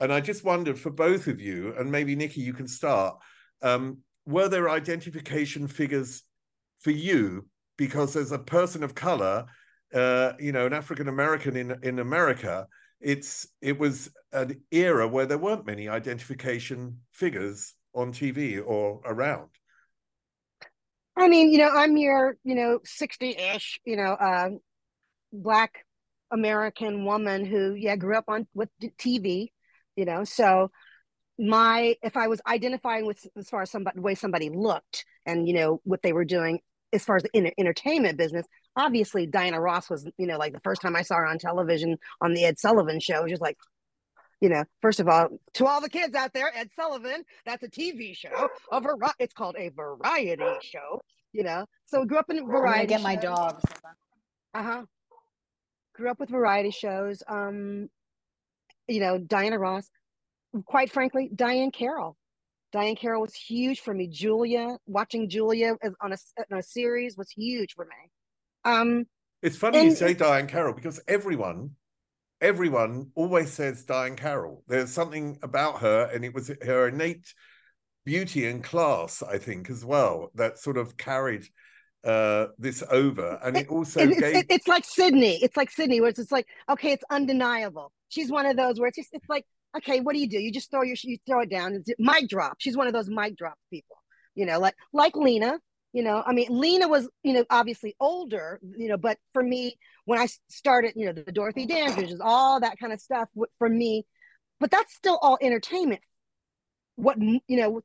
And 0.00 0.12
I 0.12 0.20
just 0.20 0.44
wondered 0.44 0.78
for 0.78 0.90
both 0.90 1.26
of 1.26 1.40
you, 1.40 1.74
and 1.78 1.90
maybe 1.90 2.16
Niki, 2.16 2.38
you 2.38 2.52
can 2.52 2.68
start. 2.68 3.16
Um, 3.62 3.98
were 4.26 4.48
there 4.48 4.68
identification 4.68 5.66
figures 5.68 6.22
for 6.80 6.90
you? 6.90 7.46
Because 7.76 8.16
as 8.16 8.32
a 8.32 8.38
person 8.38 8.82
of 8.82 8.94
color, 8.94 9.46
uh, 9.92 10.32
you 10.38 10.52
know, 10.52 10.66
an 10.66 10.72
African 10.72 11.08
American 11.08 11.56
in 11.56 11.76
in 11.82 11.98
America, 11.98 12.66
it's 13.00 13.46
it 13.60 13.78
was 13.78 14.10
an 14.32 14.60
era 14.70 15.06
where 15.06 15.26
there 15.26 15.38
weren't 15.38 15.66
many 15.66 15.88
identification 15.88 17.00
figures 17.12 17.74
on 17.94 18.12
TV 18.12 18.62
or 18.64 19.00
around. 19.04 19.50
I 21.16 21.28
mean, 21.28 21.52
you 21.52 21.58
know, 21.58 21.70
I'm 21.70 21.96
your, 21.96 22.36
you 22.42 22.56
know, 22.56 22.80
60-ish, 22.80 23.78
you 23.84 23.96
know, 23.96 24.14
uh, 24.14 24.48
black 25.32 25.84
American 26.32 27.04
woman 27.04 27.44
who, 27.44 27.74
yeah, 27.74 27.94
grew 27.94 28.16
up 28.16 28.24
on 28.26 28.48
with 28.52 28.68
TV, 28.98 29.52
you 29.94 30.04
know, 30.04 30.24
so 30.24 30.72
my 31.38 31.96
if 32.02 32.16
I 32.16 32.28
was 32.28 32.40
identifying 32.46 33.06
with 33.06 33.26
as 33.36 33.48
far 33.48 33.62
as 33.62 33.70
somebody 33.70 33.96
the 33.96 34.02
way 34.02 34.14
somebody 34.14 34.50
looked 34.50 35.04
and 35.26 35.48
you 35.48 35.54
know 35.54 35.80
what 35.82 36.00
they 36.00 36.12
were 36.12 36.24
doing 36.24 36.60
as 36.94 37.04
far 37.04 37.16
as 37.16 37.24
the 37.24 37.30
in, 37.32 37.50
entertainment 37.58 38.16
business, 38.16 38.46
obviously 38.76 39.26
Diana 39.26 39.60
Ross 39.60 39.90
was, 39.90 40.08
you 40.16 40.26
know, 40.26 40.38
like 40.38 40.52
the 40.52 40.60
first 40.60 40.80
time 40.80 40.96
I 40.96 41.02
saw 41.02 41.16
her 41.16 41.26
on 41.26 41.38
television 41.38 41.98
on 42.20 42.32
the 42.32 42.44
Ed 42.44 42.58
Sullivan 42.58 43.00
show, 43.00 43.26
just 43.26 43.42
like, 43.42 43.58
you 44.40 44.48
know, 44.48 44.64
first 44.80 45.00
of 45.00 45.08
all, 45.08 45.28
to 45.54 45.66
all 45.66 45.80
the 45.80 45.88
kids 45.88 46.14
out 46.14 46.32
there, 46.32 46.50
Ed 46.54 46.68
Sullivan, 46.76 47.24
that's 47.44 47.62
a 47.62 47.68
TV 47.68 48.16
show. 48.16 48.48
A 48.70 48.80
vari- 48.80 48.96
it's 49.18 49.34
called 49.34 49.56
a 49.58 49.70
variety 49.70 50.42
show, 50.62 51.00
you 51.32 51.42
know. 51.42 51.66
So 51.86 52.00
we 52.00 52.06
grew 52.06 52.18
up 52.18 52.30
in 52.30 52.38
a 52.38 52.44
variety. 52.44 52.82
I 52.82 52.86
get 52.86 53.02
my 53.02 53.16
dog. 53.16 53.60
Uh 54.54 54.62
huh. 54.62 54.82
Grew 55.94 56.10
up 56.10 56.20
with 56.20 56.28
variety 56.28 56.70
shows. 56.70 57.22
Um, 57.28 57.88
you 58.88 59.00
know, 59.00 59.18
Diana 59.18 59.58
Ross. 59.58 59.88
Quite 60.66 60.92
frankly, 60.92 61.30
Diahann 61.34 61.72
Carroll. 61.72 62.16
Diahann 62.74 62.98
Carroll 62.98 63.22
was 63.22 63.34
huge 63.34 63.80
for 63.80 63.94
me. 63.94 64.08
Julia, 64.08 64.78
watching 64.86 65.28
Julia 65.28 65.76
on 66.00 66.12
a, 66.12 66.16
on 66.50 66.58
a 66.58 66.62
series 66.62 67.16
was 67.16 67.30
huge 67.30 67.74
for 67.74 67.84
me. 67.84 68.10
Um, 68.64 69.04
it's 69.42 69.56
funny 69.56 69.78
and, 69.78 69.90
you 69.90 69.94
say 69.94 70.14
Diane 70.14 70.48
Carroll 70.48 70.74
because 70.74 71.00
everyone 71.06 71.72
everyone 72.40 73.10
always 73.14 73.52
says 73.52 73.84
Diane 73.84 74.16
Carroll. 74.16 74.64
There's 74.66 74.90
something 74.90 75.38
about 75.42 75.80
her, 75.80 76.10
and 76.12 76.24
it 76.24 76.34
was 76.34 76.50
her 76.62 76.88
innate 76.88 77.32
beauty 78.04 78.46
and 78.46 78.62
class, 78.62 79.22
I 79.22 79.38
think, 79.38 79.70
as 79.70 79.84
well, 79.84 80.30
that 80.34 80.58
sort 80.58 80.76
of 80.76 80.96
carried 80.96 81.46
uh, 82.04 82.48
this 82.58 82.82
over. 82.90 83.38
And 83.42 83.56
it 83.56 83.68
also 83.68 84.00
it, 84.00 84.18
gave. 84.18 84.36
It's, 84.36 84.46
it's 84.50 84.68
like 84.68 84.84
Sidney. 84.84 85.38
It's 85.42 85.56
like 85.56 85.70
Sidney, 85.70 86.00
where 86.00 86.10
it's 86.10 86.18
just 86.18 86.32
like, 86.32 86.46
okay, 86.68 86.92
it's 86.92 87.04
undeniable. 87.08 87.92
She's 88.08 88.30
one 88.30 88.46
of 88.46 88.56
those 88.56 88.78
where 88.78 88.88
it's 88.88 88.98
just, 88.98 89.10
it's 89.12 89.28
like, 89.28 89.46
okay, 89.76 90.00
what 90.00 90.14
do 90.14 90.20
you 90.20 90.28
do? 90.28 90.38
You 90.38 90.52
just 90.52 90.70
throw 90.70 90.82
your, 90.82 90.96
you 91.02 91.18
throw 91.26 91.40
it 91.40 91.50
down. 91.50 91.74
It's 91.74 91.90
mic 91.98 92.28
drop. 92.28 92.56
She's 92.58 92.76
one 92.76 92.86
of 92.86 92.92
those 92.92 93.08
mic 93.08 93.36
drop 93.36 93.58
people, 93.70 93.96
you 94.34 94.46
know, 94.46 94.58
like 94.58 94.74
like 94.92 95.16
Lena. 95.16 95.58
You 95.92 96.02
know, 96.02 96.24
I 96.26 96.32
mean, 96.32 96.48
Lena 96.50 96.88
was, 96.88 97.08
you 97.22 97.34
know, 97.34 97.44
obviously 97.50 97.94
older, 98.00 98.58
you 98.76 98.88
know, 98.88 98.96
but 98.96 99.16
for 99.32 99.40
me, 99.40 99.76
when 100.06 100.18
I 100.18 100.26
started, 100.48 100.94
you 100.96 101.06
know, 101.06 101.12
the 101.12 101.30
Dorothy 101.30 101.66
Dandridges, 101.66 102.20
all 102.20 102.58
that 102.58 102.80
kind 102.80 102.92
of 102.92 103.00
stuff 103.00 103.28
for 103.58 103.68
me, 103.68 104.04
but 104.58 104.72
that's 104.72 104.92
still 104.92 105.16
all 105.22 105.38
entertainment. 105.40 106.00
What, 106.96 107.16
you 107.20 107.40
know, 107.48 107.82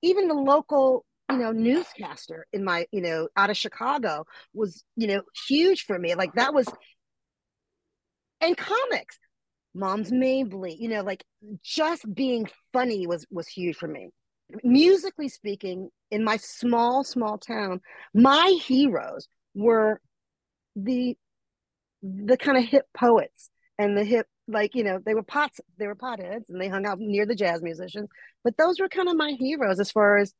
even 0.00 0.28
the 0.28 0.34
local, 0.34 1.04
you 1.30 1.36
know, 1.36 1.52
newscaster 1.52 2.46
in 2.54 2.64
my, 2.64 2.86
you 2.90 3.02
know, 3.02 3.28
out 3.36 3.50
of 3.50 3.56
Chicago 3.58 4.24
was, 4.54 4.82
you 4.96 5.06
know, 5.06 5.20
huge 5.46 5.84
for 5.84 5.98
me. 5.98 6.14
Like 6.14 6.32
that 6.36 6.54
was, 6.54 6.66
and 8.40 8.56
comics, 8.56 9.18
Moms 9.74 10.10
mm-hmm. 10.10 10.20
Mabley, 10.20 10.76
you 10.78 10.88
know, 10.88 11.02
like 11.02 11.24
just 11.62 12.12
being 12.14 12.48
funny 12.72 13.06
was 13.06 13.26
was 13.30 13.48
huge 13.48 13.76
for 13.76 13.88
me. 13.88 14.10
Musically 14.62 15.28
speaking, 15.28 15.88
in 16.10 16.24
my 16.24 16.36
small, 16.36 17.04
small 17.04 17.38
town, 17.38 17.80
my 18.14 18.58
heroes 18.62 19.28
were 19.54 20.00
the 20.76 21.16
the 22.02 22.36
kind 22.36 22.58
of 22.58 22.64
hip 22.64 22.86
poets 22.96 23.50
and 23.78 23.96
the 23.96 24.04
hip 24.04 24.26
like 24.48 24.74
you 24.74 24.82
know 24.82 24.98
they 25.04 25.14
were 25.14 25.22
pots 25.22 25.60
they 25.78 25.86
were 25.86 25.94
potheads 25.94 26.48
and 26.48 26.60
they 26.60 26.66
hung 26.66 26.84
out 26.84 26.98
near 26.98 27.24
the 27.24 27.34
jazz 27.34 27.62
musicians 27.62 28.08
but 28.42 28.56
those 28.56 28.80
were 28.80 28.88
kind 28.88 29.08
of 29.08 29.16
my 29.16 29.30
heroes 29.38 29.78
as 29.78 29.92
far 29.92 30.18
as 30.18 30.34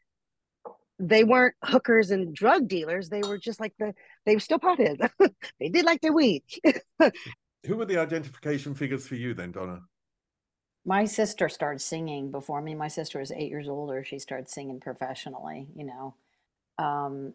they 1.02 1.24
weren't 1.24 1.56
hookers 1.64 2.12
and 2.12 2.34
drug 2.34 2.68
dealers. 2.68 3.08
They 3.08 3.22
were 3.22 3.36
just 3.36 3.60
like 3.60 3.74
the 3.78 3.92
they 4.24 4.34
were 4.34 4.40
still 4.40 4.58
potheads. 4.58 5.08
They 5.58 5.68
did 5.68 5.84
like 5.84 6.00
their 6.00 6.12
weed 6.12 6.44
who 7.66 7.76
were 7.76 7.84
the 7.84 7.98
identification 7.98 8.74
figures 8.74 9.06
for 9.06 9.14
you 9.14 9.34
then 9.34 9.52
donna 9.52 9.80
my 10.84 11.04
sister 11.04 11.48
started 11.48 11.80
singing 11.80 12.30
before 12.30 12.60
me. 12.60 12.74
My 12.74 12.88
sister 12.88 13.20
was 13.20 13.30
eight 13.30 13.50
years 13.50 13.68
older. 13.68 14.02
She 14.02 14.18
started 14.18 14.48
singing 14.48 14.80
professionally, 14.80 15.68
you 15.76 15.84
know. 15.84 16.14
Um, 16.78 17.34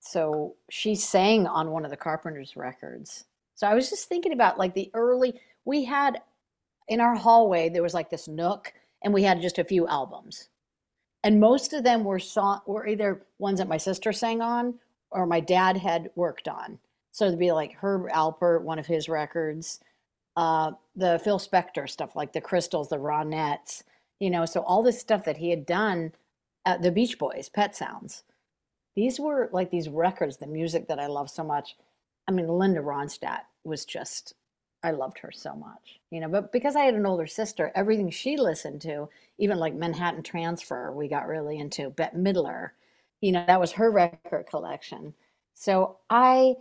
so 0.00 0.54
she 0.70 0.94
sang 0.94 1.46
on 1.46 1.70
one 1.70 1.84
of 1.84 1.90
the 1.90 1.96
Carpenters 1.96 2.56
records. 2.56 3.24
So 3.54 3.66
I 3.66 3.74
was 3.74 3.90
just 3.90 4.08
thinking 4.08 4.32
about 4.32 4.58
like 4.58 4.74
the 4.74 4.90
early, 4.94 5.40
we 5.64 5.84
had 5.84 6.22
in 6.88 7.00
our 7.00 7.14
hallway, 7.14 7.68
there 7.68 7.82
was 7.82 7.94
like 7.94 8.10
this 8.10 8.28
nook, 8.28 8.72
and 9.02 9.12
we 9.12 9.22
had 9.24 9.42
just 9.42 9.58
a 9.58 9.64
few 9.64 9.86
albums. 9.88 10.48
And 11.24 11.40
most 11.40 11.72
of 11.72 11.82
them 11.82 12.04
were 12.04 12.18
song, 12.18 12.60
were 12.66 12.86
either 12.86 13.26
ones 13.38 13.58
that 13.58 13.68
my 13.68 13.76
sister 13.76 14.12
sang 14.12 14.40
on 14.40 14.74
or 15.10 15.26
my 15.26 15.40
dad 15.40 15.76
had 15.76 16.10
worked 16.14 16.48
on. 16.48 16.78
So 17.16 17.24
it'd 17.24 17.38
be 17.38 17.52
like 17.52 17.76
Herb 17.80 18.10
Alpert, 18.10 18.60
one 18.60 18.78
of 18.78 18.86
his 18.86 19.08
records 19.08 19.80
uh, 20.36 20.72
the 20.94 21.18
Phil 21.24 21.38
Spector 21.38 21.88
stuff, 21.88 22.14
like 22.14 22.32
the 22.32 22.40
Crystals, 22.40 22.90
the 22.90 22.98
Ronettes, 22.98 23.82
you 24.20 24.30
know, 24.30 24.44
so 24.44 24.60
all 24.60 24.82
this 24.82 25.00
stuff 25.00 25.24
that 25.24 25.38
he 25.38 25.48
had 25.50 25.64
done 25.64 26.12
at 26.66 26.82
the 26.82 26.92
Beach 26.92 27.18
Boys, 27.18 27.48
Pet 27.48 27.74
Sounds. 27.74 28.22
These 28.94 29.18
were 29.18 29.48
like 29.52 29.70
these 29.70 29.88
records, 29.88 30.36
the 30.36 30.46
music 30.46 30.88
that 30.88 30.98
I 30.98 31.06
love 31.06 31.30
so 31.30 31.42
much. 31.42 31.76
I 32.28 32.32
mean, 32.32 32.48
Linda 32.48 32.80
Ronstadt 32.80 33.42
was 33.64 33.86
just, 33.86 34.34
I 34.82 34.90
loved 34.90 35.18
her 35.20 35.32
so 35.32 35.54
much, 35.54 36.00
you 36.10 36.20
know, 36.20 36.28
but 36.28 36.52
because 36.52 36.76
I 36.76 36.84
had 36.84 36.94
an 36.94 37.06
older 37.06 37.26
sister, 37.26 37.72
everything 37.74 38.10
she 38.10 38.36
listened 38.36 38.82
to, 38.82 39.08
even 39.38 39.58
like 39.58 39.74
Manhattan 39.74 40.22
Transfer, 40.22 40.92
we 40.92 41.08
got 41.08 41.28
really 41.28 41.58
into 41.58 41.88
Bette 41.90 42.16
Midler, 42.16 42.70
you 43.22 43.32
know, 43.32 43.44
that 43.46 43.60
was 43.60 43.72
her 43.72 43.90
record 43.90 44.46
collection. 44.48 45.14
So 45.54 45.98
I, 46.10 46.56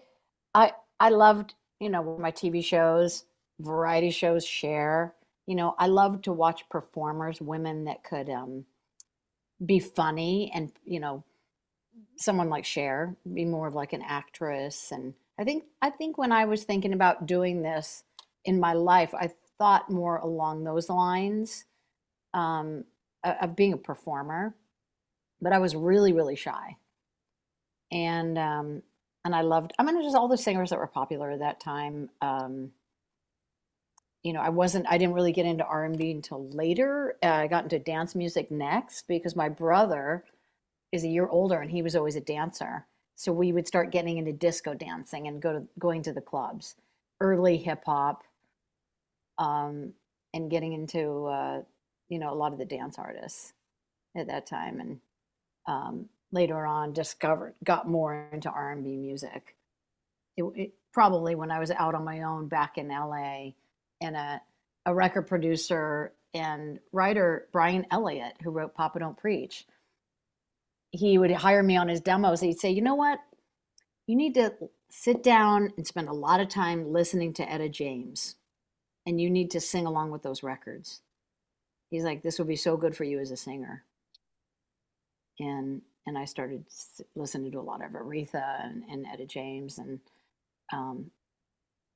I, 0.55 0.71
I 1.01 1.09
loved, 1.09 1.53
you 1.81 1.89
know, 1.89 2.17
my 2.17 2.31
TV 2.31 2.63
shows, 2.63 3.25
variety 3.59 4.09
shows 4.09 4.45
Cher. 4.45 5.13
You 5.45 5.55
know, 5.55 5.75
I 5.77 5.87
loved 5.87 6.23
to 6.23 6.33
watch 6.33 6.67
performers, 6.69 7.41
women 7.41 7.83
that 7.85 8.03
could 8.03 8.29
um, 8.29 8.65
be 9.63 9.79
funny 9.79 10.51
and, 10.55 10.71
you 10.85 11.01
know, 11.01 11.23
someone 12.15 12.49
like 12.49 12.63
Cher, 12.63 13.15
be 13.33 13.43
more 13.43 13.67
of 13.67 13.75
like 13.75 13.91
an 13.91 14.01
actress. 14.01 14.91
And 14.93 15.13
I 15.37 15.43
think, 15.43 15.65
I 15.81 15.89
think 15.89 16.17
when 16.17 16.31
I 16.31 16.45
was 16.45 16.63
thinking 16.63 16.93
about 16.93 17.25
doing 17.25 17.61
this 17.61 18.03
in 18.45 18.57
my 18.57 18.73
life, 18.73 19.13
I 19.13 19.31
thought 19.57 19.89
more 19.89 20.17
along 20.17 20.63
those 20.63 20.89
lines 20.89 21.65
um, 22.33 22.85
of 23.23 23.57
being 23.57 23.73
a 23.73 23.77
performer, 23.77 24.55
but 25.41 25.51
I 25.51 25.57
was 25.57 25.75
really, 25.75 26.13
really 26.13 26.35
shy. 26.35 26.77
And, 27.91 28.37
um, 28.37 28.83
and 29.25 29.35
I 29.35 29.41
loved, 29.41 29.73
I 29.79 29.83
mean, 29.83 30.01
just 30.03 30.15
all 30.15 30.27
the 30.27 30.37
singers 30.37 30.69
that 30.69 30.79
were 30.79 30.87
popular 30.87 31.31
at 31.31 31.39
that 31.39 31.59
time. 31.59 32.09
Um, 32.21 32.71
you 34.23 34.33
know, 34.33 34.39
I 34.39 34.49
wasn't, 34.49 34.85
I 34.87 34.97
didn't 34.97 35.15
really 35.15 35.31
get 35.31 35.47
into 35.47 35.65
R&B 35.65 36.11
until 36.11 36.47
later. 36.49 37.17
Uh, 37.21 37.27
I 37.27 37.47
got 37.47 37.63
into 37.63 37.79
dance 37.79 38.15
music 38.15 38.51
next 38.51 39.07
because 39.07 39.35
my 39.35 39.49
brother 39.49 40.23
is 40.91 41.03
a 41.03 41.07
year 41.07 41.27
older 41.27 41.59
and 41.59 41.71
he 41.71 41.81
was 41.81 41.95
always 41.95 42.15
a 42.15 42.21
dancer. 42.21 42.85
So 43.15 43.31
we 43.31 43.51
would 43.51 43.67
start 43.67 43.91
getting 43.91 44.17
into 44.17 44.31
disco 44.31 44.73
dancing 44.73 45.27
and 45.27 45.41
go 45.41 45.53
to 45.53 45.63
going 45.79 46.03
to 46.03 46.13
the 46.13 46.21
clubs, 46.21 46.75
early 47.19 47.57
hip 47.57 47.83
hop, 47.85 48.23
um, 49.37 49.93
and 50.33 50.51
getting 50.51 50.73
into 50.73 51.25
uh, 51.25 51.61
you 52.09 52.19
know 52.19 52.31
a 52.31 52.35
lot 52.35 52.51
of 52.51 52.59
the 52.59 52.65
dance 52.65 52.99
artists 52.99 53.53
at 54.17 54.27
that 54.27 54.45
time, 54.45 54.81
and 54.81 54.99
um, 55.65 56.09
later 56.35 56.65
on 56.65 56.93
discovered 56.93 57.55
got 57.63 57.89
more 57.89 58.29
into 58.31 58.49
R 58.49 58.71
and 58.71 58.83
B 58.83 58.95
music. 58.95 59.55
It, 60.37 60.43
it, 60.55 60.73
probably 60.93 61.33
when 61.33 61.49
I 61.49 61.59
was 61.59 61.71
out 61.71 61.95
on 61.95 62.05
my 62.05 62.21
own 62.21 62.47
back 62.47 62.77
in 62.77 62.89
LA 62.89 63.51
and 64.01 64.15
a, 64.15 64.41
a 64.85 64.93
record 64.93 65.23
producer 65.23 66.13
and 66.33 66.79
writer, 66.91 67.47
Brian 67.51 67.85
Elliot, 67.89 68.33
who 68.43 68.51
wrote 68.51 68.75
Papa 68.75 68.99
Don't 68.99 69.17
Preach. 69.17 69.65
He 70.91 71.17
would 71.17 71.31
hire 71.31 71.63
me 71.63 71.77
on 71.77 71.87
his 71.87 72.01
demos. 72.01 72.41
He'd 72.41 72.59
say, 72.59 72.71
you 72.71 72.81
know 72.81 72.95
what? 72.95 73.19
You 74.07 74.15
need 74.15 74.35
to 74.35 74.53
sit 74.89 75.23
down 75.23 75.73
and 75.77 75.87
spend 75.87 76.09
a 76.09 76.13
lot 76.13 76.39
of 76.39 76.49
time 76.49 76.91
listening 76.91 77.33
to 77.33 77.51
Etta 77.51 77.69
James, 77.69 78.35
and 79.05 79.19
you 79.19 79.29
need 79.29 79.51
to 79.51 79.59
sing 79.61 79.85
along 79.85 80.11
with 80.11 80.23
those 80.23 80.43
records. 80.43 81.01
He's 81.89 82.03
like, 82.03 82.21
this 82.21 82.37
will 82.37 82.45
be 82.45 82.55
so 82.55 82.77
good 82.77 82.95
for 82.95 83.03
you 83.03 83.19
as 83.19 83.31
a 83.31 83.37
singer. 83.37 83.83
And 85.39 85.81
and 86.05 86.17
I 86.17 86.25
started 86.25 86.65
listening 87.15 87.51
to 87.51 87.59
a 87.59 87.61
lot 87.61 87.83
of 87.83 87.91
Aretha 87.91 88.63
and, 88.63 88.83
and 88.89 89.05
Etta 89.05 89.25
James, 89.25 89.77
and 89.77 89.99
um, 90.71 91.11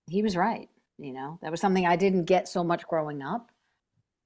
he 0.09 0.21
was 0.21 0.35
right. 0.35 0.69
You 0.97 1.13
know, 1.13 1.39
that 1.41 1.51
was 1.51 1.61
something 1.61 1.85
I 1.85 1.95
didn't 1.95 2.25
get 2.25 2.47
so 2.47 2.63
much 2.63 2.85
growing 2.85 3.21
up 3.21 3.51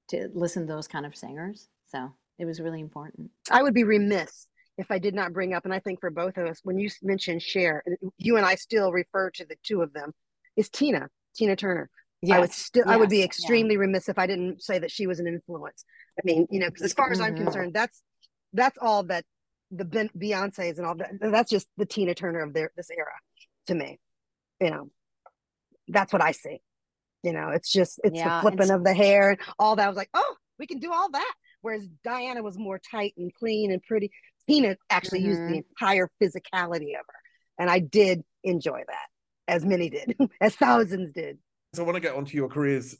to 0.08 0.28
listen 0.34 0.66
to 0.66 0.72
those 0.72 0.88
kind 0.88 1.06
of 1.06 1.14
singers. 1.14 1.68
So 1.86 2.12
it 2.38 2.44
was 2.46 2.60
really 2.60 2.80
important. 2.80 3.30
I 3.50 3.62
would 3.62 3.74
be 3.74 3.84
remiss 3.84 4.48
if 4.76 4.90
I 4.90 4.98
did 4.98 5.14
not 5.14 5.32
bring 5.32 5.54
up, 5.54 5.64
and 5.64 5.72
I 5.72 5.78
think 5.78 6.00
for 6.00 6.10
both 6.10 6.36
of 6.36 6.46
us, 6.46 6.60
when 6.64 6.78
you 6.78 6.90
mentioned 7.02 7.42
Cher, 7.42 7.84
you 8.18 8.36
and 8.36 8.44
I 8.44 8.56
still 8.56 8.90
refer 8.90 9.30
to 9.30 9.44
the 9.44 9.56
two 9.62 9.82
of 9.82 9.92
them, 9.92 10.12
is 10.56 10.68
Tina, 10.68 11.08
Tina 11.36 11.54
Turner. 11.54 11.90
Yes. 12.22 12.36
I 12.36 12.40
would 12.40 12.52
still, 12.52 12.84
yes. 12.86 12.92
I 12.92 12.96
would 12.96 13.10
be 13.10 13.22
extremely 13.22 13.74
yeah. 13.74 13.80
remiss 13.80 14.08
if 14.08 14.18
I 14.18 14.26
didn't 14.26 14.62
say 14.62 14.78
that 14.78 14.90
she 14.90 15.06
was 15.06 15.20
an 15.20 15.26
influence. 15.26 15.84
I 16.18 16.22
mean, 16.24 16.46
you 16.50 16.58
know, 16.58 16.68
because 16.68 16.82
as 16.82 16.92
far 16.94 17.12
as 17.12 17.18
mm-hmm. 17.18 17.36
I'm 17.36 17.44
concerned, 17.44 17.74
that's 17.74 18.02
that's 18.52 18.78
all 18.80 19.02
that 19.04 19.24
the 19.76 20.08
Beyonces 20.16 20.78
and 20.78 20.86
all 20.86 20.96
that. 20.96 21.12
That's 21.20 21.50
just 21.50 21.68
the 21.76 21.86
Tina 21.86 22.14
Turner 22.14 22.40
of 22.40 22.52
their 22.52 22.70
this 22.76 22.90
era 22.90 23.06
to 23.66 23.74
me. 23.74 23.98
You 24.60 24.70
know, 24.70 24.90
that's 25.88 26.12
what 26.12 26.22
I 26.22 26.32
see. 26.32 26.60
You 27.22 27.32
know, 27.32 27.48
it's 27.48 27.72
just 27.72 28.00
it's 28.04 28.16
yeah, 28.16 28.40
the 28.40 28.50
flipping 28.50 28.70
of 28.70 28.84
the 28.84 28.94
hair 28.94 29.30
and 29.30 29.40
all 29.58 29.76
that. 29.76 29.84
I 29.84 29.88
was 29.88 29.96
like, 29.96 30.10
oh, 30.14 30.36
we 30.58 30.66
can 30.66 30.78
do 30.78 30.92
all 30.92 31.10
that. 31.10 31.34
Whereas 31.62 31.88
Diana 32.04 32.42
was 32.42 32.58
more 32.58 32.78
tight 32.78 33.14
and 33.16 33.32
clean 33.32 33.72
and 33.72 33.82
pretty. 33.82 34.10
Tina 34.46 34.76
actually 34.90 35.20
mm-hmm. 35.20 35.28
used 35.28 35.40
the 35.40 35.44
mm-hmm. 35.44 35.54
entire 35.80 36.10
physicality 36.22 36.90
of 36.98 37.06
her. 37.06 37.20
And 37.58 37.70
I 37.70 37.78
did 37.78 38.22
enjoy 38.42 38.82
that, 38.86 39.06
as 39.48 39.64
many 39.64 39.88
did, 39.88 40.16
as 40.40 40.54
thousands 40.54 41.12
did. 41.14 41.38
So 41.72 41.82
I 41.82 41.86
want 41.86 41.96
to 41.96 42.00
get 42.00 42.14
onto 42.14 42.36
your 42.36 42.48
careers 42.48 42.96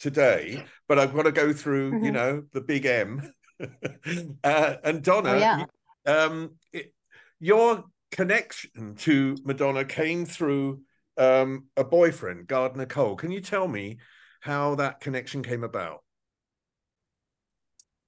today, 0.00 0.64
but 0.88 0.98
I've 0.98 1.14
got 1.14 1.22
to 1.22 1.32
go 1.32 1.52
through, 1.52 1.92
mm-hmm. 1.92 2.04
you 2.04 2.12
know, 2.12 2.42
the 2.52 2.60
big 2.60 2.86
M. 2.86 3.32
uh, 4.44 4.74
and 4.82 5.02
Donna, 5.02 5.30
oh, 5.30 5.38
yeah. 5.38 5.64
Um, 6.06 6.52
it, 6.72 6.92
your 7.38 7.84
connection 8.10 8.94
to 8.96 9.36
Madonna 9.44 9.84
came 9.84 10.24
through 10.24 10.80
um, 11.16 11.66
a 11.76 11.84
boyfriend, 11.84 12.46
Gardner 12.46 12.86
Cole. 12.86 13.16
Can 13.16 13.30
you 13.30 13.40
tell 13.40 13.68
me 13.68 13.98
how 14.40 14.74
that 14.76 15.00
connection 15.00 15.42
came 15.42 15.64
about? 15.64 16.02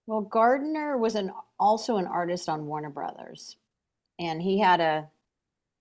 Well, 0.06 0.22
Gardner 0.22 0.98
was 0.98 1.14
an 1.14 1.30
also 1.60 1.96
an 1.96 2.06
artist 2.06 2.48
on 2.48 2.66
Warner 2.66 2.90
Brothers, 2.90 3.56
and 4.18 4.42
he 4.42 4.58
had 4.58 4.80
a 4.80 5.08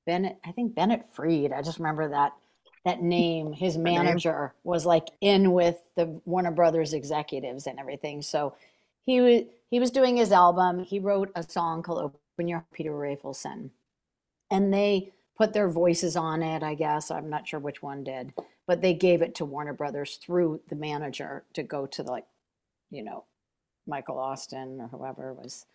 Bennett. 0.06 0.38
I 0.46 0.52
think 0.52 0.76
Bennett 0.76 1.06
Freed. 1.14 1.52
I 1.52 1.62
just 1.62 1.80
remember 1.80 2.10
that 2.10 2.34
that 2.86 3.02
name. 3.02 3.52
His 3.52 3.78
manager 3.80 4.54
was 4.64 4.86
like 4.86 5.08
in 5.22 5.52
with 5.54 5.82
the 5.96 6.22
Warner 6.26 6.52
Brothers 6.52 6.94
executives 6.94 7.66
and 7.66 7.80
everything. 7.80 8.22
So 8.22 8.56
he 9.06 9.22
was 9.22 9.44
he 9.70 9.80
was 9.80 9.92
doing 9.92 10.18
his 10.18 10.32
album. 10.32 10.84
He 10.84 11.00
wrote 11.00 11.32
a 11.36 11.44
song 11.44 11.84
called 11.84 12.00
"Open 12.38 12.48
Your 12.48 12.66
Peter 12.74 12.92
Rafelson," 12.92 13.72
and 14.50 14.74
they 14.74 15.14
put 15.38 15.54
their 15.54 15.70
voices 15.70 16.16
on 16.16 16.44
it. 16.44 16.64
I 16.64 16.76
guess 16.76 17.10
I'm 17.12 17.30
not 17.30 17.48
sure 17.48 17.60
which 17.60 17.82
one 17.82 18.04
did, 18.04 18.34
but 18.68 18.82
they 18.82 18.94
gave 18.94 19.22
it 19.22 19.36
to 19.36 19.46
Warner 19.46 19.74
Brothers 19.74 20.18
through 20.18 20.62
the 20.70 20.76
manager 20.76 21.44
to 21.54 21.64
go 21.64 21.88
to 21.88 22.04
the, 22.04 22.12
like, 22.12 22.28
you 22.92 23.04
know, 23.04 23.26
Michael 23.88 24.18
Ostin 24.18 24.80
or 24.80 24.88
whoever 24.88 25.34
was 25.34 25.66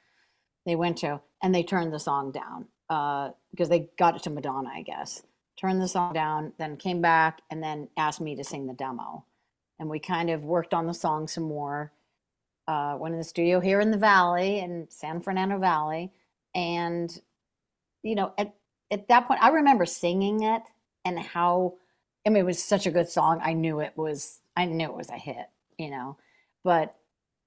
they 0.67 0.77
went 0.77 0.99
to, 0.99 1.21
and 1.43 1.55
they 1.55 1.62
turned 1.62 1.93
the 1.93 1.99
song 1.99 2.33
down 2.33 2.67
uh, 2.91 3.31
because 3.51 3.69
they 3.69 3.89
got 3.99 4.17
it 4.17 4.23
to 4.25 4.31
Madonna, 4.31 4.71
I 4.75 4.83
guess. 4.83 5.23
Turned 5.57 5.81
the 5.81 5.89
song 5.89 6.12
down, 6.12 6.53
then 6.59 6.77
came 6.77 7.01
back 7.01 7.41
and 7.51 7.62
then 7.62 7.89
asked 7.97 8.21
me 8.21 8.37
to 8.37 8.45
sing 8.45 8.67
the 8.67 8.75
demo, 8.75 9.25
and 9.79 9.89
we 9.89 9.99
kind 9.99 10.29
of 10.31 10.45
worked 10.45 10.75
on 10.75 10.87
the 10.87 10.95
song 10.95 11.29
some 11.29 11.45
more. 11.45 11.93
Uh, 12.69 12.97
went 12.99 13.15
in 13.15 13.19
the 13.19 13.25
studio 13.25 13.61
here 13.61 13.81
in 13.81 13.91
the 13.91 13.97
Valley 13.97 14.59
in 14.59 14.87
San 14.91 15.21
Fernando 15.21 15.59
Valley, 15.59 16.13
and 16.55 17.21
you 18.03 18.15
know, 18.15 18.33
at 18.39 18.55
at 18.91 19.09
that 19.09 19.29
point, 19.29 19.43
I 19.43 19.49
remember 19.51 19.87
singing 19.87 20.43
it 20.43 20.63
and 21.05 21.19
how. 21.19 21.75
I 22.27 22.29
mean, 22.29 22.39
it 22.39 22.47
was 22.47 22.61
such 22.61 22.87
a 22.87 22.91
good 22.91 23.09
song. 23.09 23.41
I 23.41 23.53
knew 23.53 23.79
it 23.79 23.93
was. 23.97 24.41
I 24.57 24.65
knew 24.65 24.87
it 24.87 24.97
was 24.97 25.11
a 25.11 25.19
hit, 25.19 25.47
you 25.79 25.91
know, 25.91 26.17
but 26.65 26.97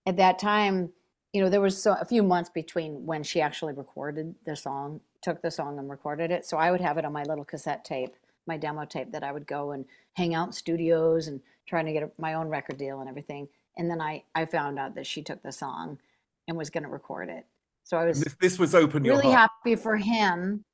at 0.05 0.17
that 0.17 0.39
time, 0.39 0.91
you 1.33 1.41
know, 1.41 1.49
there 1.49 1.61
was 1.61 1.81
so, 1.81 1.95
a 1.99 2.05
few 2.05 2.23
months 2.23 2.49
between 2.49 3.05
when 3.05 3.23
she 3.23 3.41
actually 3.41 3.73
recorded 3.73 4.33
the 4.45 4.55
song, 4.55 5.01
took 5.21 5.41
the 5.41 5.51
song 5.51 5.77
and 5.77 5.89
recorded 5.89 6.31
it. 6.31 6.45
So 6.45 6.57
I 6.57 6.71
would 6.71 6.81
have 6.81 6.97
it 6.97 7.05
on 7.05 7.13
my 7.13 7.23
little 7.23 7.45
cassette 7.45 7.85
tape, 7.85 8.15
my 8.47 8.57
demo 8.57 8.85
tape 8.85 9.11
that 9.11 9.23
I 9.23 9.31
would 9.31 9.45
go 9.45 9.71
and 9.71 9.85
hang 10.13 10.33
out 10.33 10.47
in 10.47 10.53
studios 10.53 11.27
and 11.27 11.41
trying 11.67 11.85
to 11.85 11.93
get 11.93 12.17
my 12.17 12.33
own 12.33 12.47
record 12.47 12.77
deal 12.77 12.99
and 12.99 13.09
everything. 13.09 13.47
And 13.79 13.89
then 13.89 14.01
I, 14.01 14.23
I 14.35 14.45
found 14.45 14.77
out 14.77 14.93
that 14.95 15.07
she 15.07 15.23
took 15.23 15.41
the 15.41 15.53
song 15.53 15.99
and 16.47 16.57
was 16.57 16.69
going 16.69 16.83
to 16.83 16.89
record 16.89 17.29
it. 17.29 17.45
So 17.85 17.97
I 17.97 18.05
was 18.05 18.19
this, 18.19 18.35
this 18.39 18.59
was 18.59 18.75
open 18.75 19.03
really 19.03 19.31
happy 19.31 19.77
for 19.77 19.95
him. 19.95 20.65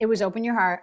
It 0.00 0.06
was 0.06 0.20
open 0.20 0.42
your 0.42 0.54
heart. 0.54 0.80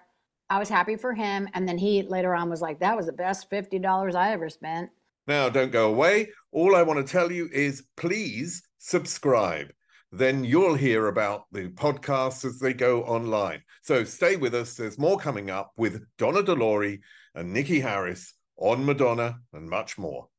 I 0.49 0.57
was 0.57 0.69
happy 0.69 0.95
for 0.95 1.13
him. 1.13 1.49
And 1.53 1.67
then 1.67 1.77
he 1.77 2.01
later 2.01 2.33
on 2.33 2.49
was 2.49 2.61
like, 2.61 2.79
that 2.79 2.95
was 2.95 3.07
the 3.07 3.11
best 3.11 3.51
$50 3.51 4.15
I 4.15 4.31
ever 4.31 4.49
spent. 4.49 4.89
Now, 5.27 5.49
don't 5.49 5.71
go 5.71 5.89
away. 5.89 6.29
All 6.53 6.77
I 6.77 6.81
want 6.81 7.05
to 7.05 7.11
tell 7.11 7.29
you 7.29 7.49
is 7.51 7.83
please 7.97 8.63
subscribe. 8.77 9.71
Then 10.13 10.45
you'll 10.45 10.75
hear 10.75 11.07
about 11.07 11.43
the 11.51 11.67
podcasts 11.67 12.45
as 12.45 12.57
they 12.57 12.73
go 12.73 13.03
online. 13.03 13.61
So 13.81 14.05
stay 14.05 14.37
with 14.37 14.55
us. 14.55 14.75
There's 14.75 14.97
more 14.97 15.19
coming 15.19 15.49
up 15.49 15.73
with 15.75 16.05
Donna 16.17 16.41
De 16.41 16.53
Lory 16.53 17.01
and 17.35 17.53
Niki 17.53 17.81
Haris 17.81 18.33
on 18.55 18.85
Madonna 18.85 19.39
and 19.53 19.69
much 19.69 19.97
more. 19.97 20.29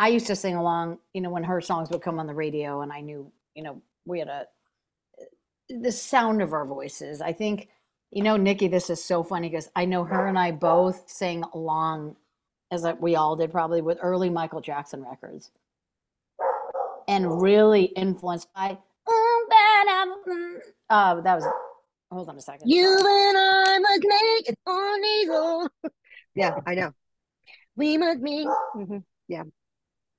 I 0.00 0.08
used 0.08 0.28
to 0.28 0.36
sing 0.36 0.54
along, 0.54 0.98
you 1.12 1.20
know, 1.20 1.30
when 1.30 1.44
her 1.44 1.60
songs 1.60 1.90
would 1.90 2.02
come 2.02 2.18
on 2.18 2.26
the 2.26 2.34
radio, 2.34 2.80
and 2.82 2.92
I 2.92 3.00
knew, 3.00 3.30
you 3.54 3.62
know, 3.62 3.82
we 4.06 4.20
had 4.20 4.28
a 4.28 4.46
the 5.68 5.92
sound 5.92 6.40
of 6.40 6.52
our 6.52 6.64
voices. 6.64 7.20
I 7.20 7.32
think 7.32 7.68
you 8.10 8.22
know, 8.22 8.36
Niki, 8.38 8.70
this 8.70 8.88
is 8.88 9.04
so 9.04 9.22
funny 9.22 9.50
because 9.50 9.68
I 9.76 9.84
know 9.84 10.04
her 10.04 10.26
and 10.26 10.38
I 10.38 10.50
both 10.50 11.10
sang 11.10 11.44
along, 11.52 12.16
as 12.70 12.86
we 13.00 13.16
all 13.16 13.36
did 13.36 13.52
probably, 13.52 13.82
with 13.82 13.98
early 14.00 14.30
Michael 14.30 14.62
Jackson 14.62 15.04
records, 15.04 15.50
and 17.06 17.42
really 17.42 17.84
influenced 17.84 18.48
by. 18.54 18.78
Uh, 20.88 21.20
that 21.20 21.34
was. 21.34 21.44
Hold 22.10 22.28
on 22.28 22.36
a 22.36 22.40
second. 22.40 22.68
You 22.68 22.86
and 22.86 23.38
I 23.38 23.78
must 23.80 24.02
make 24.02 24.48
it 24.48 24.58
on 24.66 25.00
these 25.02 25.92
yeah, 26.34 26.54
I 26.66 26.74
know. 26.74 26.92
We 27.76 27.98
must 27.98 28.20
make. 28.20 28.46
Mm-hmm. 28.46 28.98
Yeah, 29.28 29.44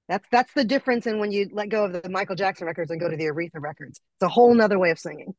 that's 0.08 0.26
that's 0.32 0.54
the 0.54 0.64
difference 0.64 1.08
in 1.08 1.20
when 1.20 1.32
you 1.32 1.50
let 1.52 1.70
go 1.70 1.86
of 1.86 1.94
the 1.94 2.10
Michael 2.10 2.36
Jackson 2.36 2.68
records 2.68 2.92
and 2.92 3.00
go 3.00 3.10
to 3.10 3.18
the 3.18 3.26
Aretha 3.26 3.60
records. 3.60 4.00
It's 4.16 4.24
a 4.24 4.30
whole 4.30 4.54
nother 4.54 4.78
way 4.78 4.92
of 4.92 5.00
singing. 5.00 5.34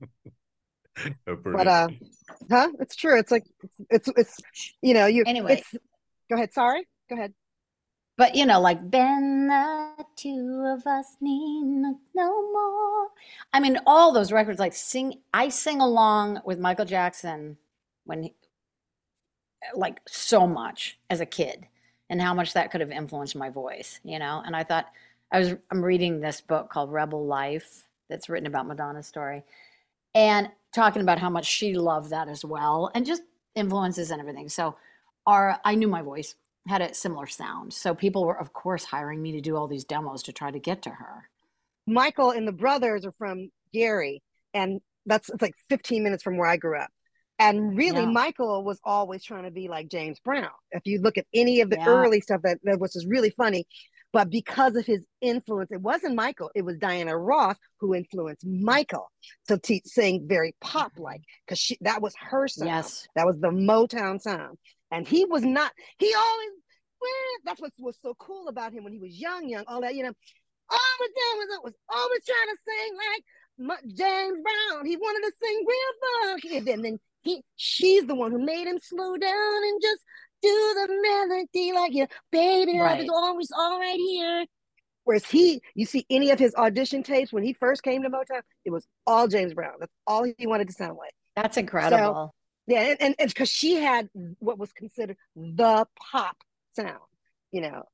oh, 1.26 1.36
but 1.44 1.66
uh, 1.66 1.88
huh? 2.50 2.68
It's 2.78 2.94
true. 2.94 3.18
It's 3.18 3.32
like 3.32 3.44
it's 3.90 4.08
it's 4.16 4.36
you 4.80 4.94
know 4.94 5.06
you 5.06 5.24
anyway. 5.26 5.62
go 6.30 6.36
ahead. 6.36 6.52
Sorry. 6.52 6.86
Go 7.10 7.16
ahead. 7.16 7.34
But 8.16 8.34
you 8.34 8.46
know, 8.46 8.60
like 8.60 8.90
Ben, 8.90 9.48
the 9.48 10.04
two 10.16 10.64
of 10.66 10.86
us 10.86 11.16
need 11.20 11.64
no 12.14 12.52
more. 12.52 13.08
I 13.52 13.60
mean, 13.60 13.78
all 13.86 14.12
those 14.12 14.32
records. 14.32 14.58
Like 14.58 14.72
sing, 14.72 15.20
I 15.34 15.50
sing 15.50 15.80
along 15.80 16.40
with 16.44 16.58
Michael 16.58 16.86
Jackson 16.86 17.58
when, 18.04 18.22
he, 18.24 18.34
like, 19.74 20.00
so 20.06 20.46
much 20.46 20.98
as 21.10 21.20
a 21.20 21.26
kid, 21.26 21.66
and 22.08 22.22
how 22.22 22.32
much 22.32 22.54
that 22.54 22.70
could 22.70 22.80
have 22.80 22.90
influenced 22.90 23.36
my 23.36 23.50
voice. 23.50 24.00
You 24.02 24.18
know, 24.18 24.42
and 24.44 24.56
I 24.56 24.64
thought 24.64 24.86
I 25.30 25.38
was 25.40 25.54
I'm 25.70 25.84
reading 25.84 26.20
this 26.20 26.40
book 26.40 26.70
called 26.70 26.92
Rebel 26.92 27.26
Life 27.26 27.82
that's 28.08 28.28
written 28.28 28.46
about 28.46 28.66
Madonna's 28.66 29.06
story, 29.06 29.44
and 30.14 30.48
talking 30.74 31.02
about 31.02 31.18
how 31.18 31.30
much 31.30 31.46
she 31.46 31.74
loved 31.74 32.10
that 32.10 32.28
as 32.28 32.44
well 32.44 32.90
and 32.94 33.06
just 33.06 33.22
influences 33.54 34.10
and 34.10 34.20
everything. 34.20 34.48
So 34.48 34.76
our 35.26 35.58
I 35.64 35.74
knew 35.74 35.88
my 35.88 36.02
voice 36.02 36.34
had 36.66 36.82
a 36.82 36.94
similar 36.94 37.26
sound. 37.26 37.72
So 37.72 37.94
people 37.94 38.24
were 38.24 38.38
of 38.38 38.52
course 38.52 38.84
hiring 38.84 39.22
me 39.22 39.32
to 39.32 39.40
do 39.40 39.56
all 39.56 39.68
these 39.68 39.84
demos 39.84 40.22
to 40.24 40.32
try 40.32 40.50
to 40.50 40.58
get 40.58 40.82
to 40.82 40.90
her. 40.90 41.28
Michael 41.86 42.30
and 42.30 42.46
the 42.46 42.52
brothers 42.52 43.04
are 43.04 43.14
from 43.18 43.50
Gary 43.72 44.22
and 44.54 44.80
that's 45.06 45.28
it's 45.30 45.42
like 45.42 45.54
15 45.70 46.02
minutes 46.02 46.22
from 46.22 46.36
where 46.36 46.48
I 46.48 46.56
grew 46.56 46.78
up. 46.78 46.90
And 47.38 47.76
really, 47.76 48.00
yeah. 48.00 48.10
Michael 48.10 48.64
was 48.64 48.80
always 48.82 49.22
trying 49.22 49.44
to 49.44 49.50
be 49.50 49.68
like 49.68 49.88
James 49.88 50.18
Brown. 50.20 50.48
If 50.70 50.82
you 50.86 51.00
look 51.00 51.18
at 51.18 51.26
any 51.34 51.60
of 51.60 51.68
the 51.68 51.76
yeah. 51.76 51.86
early 51.86 52.20
stuff 52.20 52.40
that, 52.42 52.58
that 52.64 52.80
was 52.80 52.94
just 52.94 53.06
really 53.06 53.30
funny, 53.30 53.66
but 54.16 54.30
because 54.30 54.76
of 54.76 54.86
his 54.86 55.04
influence, 55.20 55.70
it 55.70 55.82
wasn't 55.82 56.14
Michael, 56.14 56.50
it 56.54 56.64
was 56.64 56.78
Diana 56.78 57.14
Ross 57.14 57.56
who 57.80 57.94
influenced 57.94 58.46
Michael 58.46 59.10
to 59.48 59.58
te- 59.58 59.82
sing 59.84 60.24
very 60.26 60.54
pop 60.58 60.92
like, 60.96 61.20
because 61.44 61.58
she 61.58 61.76
that 61.82 62.00
was 62.00 62.14
her 62.18 62.48
sound. 62.48 62.70
Yes. 62.70 63.06
That 63.14 63.26
was 63.26 63.38
the 63.38 63.50
Motown 63.50 64.18
sound. 64.18 64.56
And 64.90 65.06
he 65.06 65.26
was 65.26 65.42
not, 65.42 65.70
he 65.98 66.14
always, 66.14 66.48
well, 66.98 67.10
that's 67.44 67.60
what 67.60 67.72
was 67.78 67.98
so 68.00 68.14
cool 68.18 68.48
about 68.48 68.72
him 68.72 68.84
when 68.84 68.94
he 68.94 68.98
was 68.98 69.20
young, 69.20 69.50
young, 69.50 69.64
all 69.66 69.82
that, 69.82 69.94
you 69.94 70.02
know, 70.02 70.14
all 70.70 70.96
the 70.98 71.08
time 71.08 71.36
was, 71.36 71.60
was 71.64 71.74
always 71.90 72.24
trying 72.24 72.48
to 72.48 72.58
sing 72.64 72.96
like 72.96 73.80
James 73.88 74.38
Brown. 74.42 74.86
He 74.86 74.96
wanted 74.96 75.26
to 75.26 75.32
sing 75.42 75.64
real 75.68 75.92
funky. 76.24 76.56
And 76.56 76.66
then, 76.66 76.80
then 76.80 76.98
he, 77.20 77.42
she's 77.56 78.06
the 78.06 78.14
one 78.14 78.32
who 78.32 78.42
made 78.42 78.66
him 78.66 78.78
slow 78.82 79.18
down 79.18 79.62
and 79.62 79.82
just 79.82 80.02
do 80.42 80.74
the 80.74 81.28
melody 81.28 81.72
like 81.72 81.94
your 81.94 82.08
baby 82.30 82.78
right. 82.78 82.90
love 82.90 83.00
is 83.00 83.10
always 83.10 83.50
all 83.56 83.78
right 83.78 83.98
here. 83.98 84.46
Whereas 85.04 85.24
he, 85.24 85.60
you 85.76 85.86
see 85.86 86.04
any 86.10 86.30
of 86.30 86.38
his 86.38 86.54
audition 86.56 87.04
tapes 87.04 87.32
when 87.32 87.44
he 87.44 87.52
first 87.52 87.84
came 87.84 88.02
to 88.02 88.10
Motown, 88.10 88.42
it 88.64 88.70
was 88.70 88.86
all 89.06 89.28
James 89.28 89.54
Brown. 89.54 89.74
That's 89.78 89.92
all 90.04 90.24
he 90.24 90.46
wanted 90.48 90.66
to 90.66 90.74
sound 90.74 90.98
like. 90.98 91.14
That's 91.36 91.56
incredible. 91.56 92.14
So, 92.14 92.32
yeah, 92.66 92.94
and 92.98 93.14
and 93.18 93.28
because 93.28 93.48
she 93.48 93.74
had 93.74 94.08
what 94.40 94.58
was 94.58 94.72
considered 94.72 95.16
the 95.36 95.86
pop 96.10 96.36
sound, 96.74 96.98
you 97.52 97.60
know, 97.60 97.84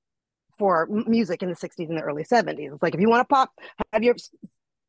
for 0.59 0.87
music 0.87 1.43
in 1.43 1.51
the 1.51 1.55
'60s 1.55 1.91
and 1.91 1.99
the 1.99 2.03
early 2.03 2.25
'70s. 2.25 2.73
It's 2.73 2.83
like 2.83 2.95
if 2.95 3.01
you 3.01 3.11
want 3.11 3.29
to 3.29 3.35
pop, 3.35 3.51
have 3.93 4.03
your 4.03 4.15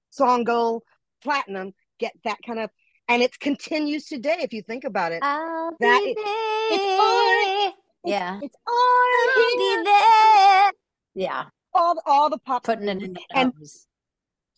song 0.09 0.45
go 0.45 0.83
platinum, 1.21 1.73
get 1.99 2.13
that 2.23 2.37
kind 2.45 2.59
of 2.59 2.69
and 3.07 3.21
it 3.21 3.39
continues 3.39 4.05
today 4.05 4.37
if 4.39 4.53
you 4.53 4.61
think 4.61 4.83
about 4.83 5.11
it. 5.11 5.19
I'll 5.21 5.71
that 5.79 6.01
be 6.03 6.11
it, 6.11 6.17
there. 6.17 6.79
it's 6.79 7.01
all 7.01 7.73
yeah. 8.05 8.35
it's, 8.37 8.45
it's 8.45 8.55
all 8.67 9.07
I'll 9.35 9.57
be 9.57 9.83
there. 9.83 10.71
yeah. 11.15 11.45
All 11.73 11.99
all 12.05 12.29
the 12.29 12.37
pop 12.37 12.63
putting 12.63 12.87
it 12.87 13.01
in 13.01 13.13
the 13.13 13.19
and, 13.33 13.51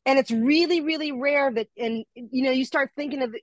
and 0.05 0.19
it's 0.19 0.31
really 0.31 0.81
really 0.81 1.11
rare 1.11 1.51
that 1.51 1.67
and 1.77 2.03
you 2.15 2.43
know 2.43 2.51
you 2.51 2.65
start 2.65 2.91
thinking 2.95 3.21
of 3.21 3.33
it 3.33 3.41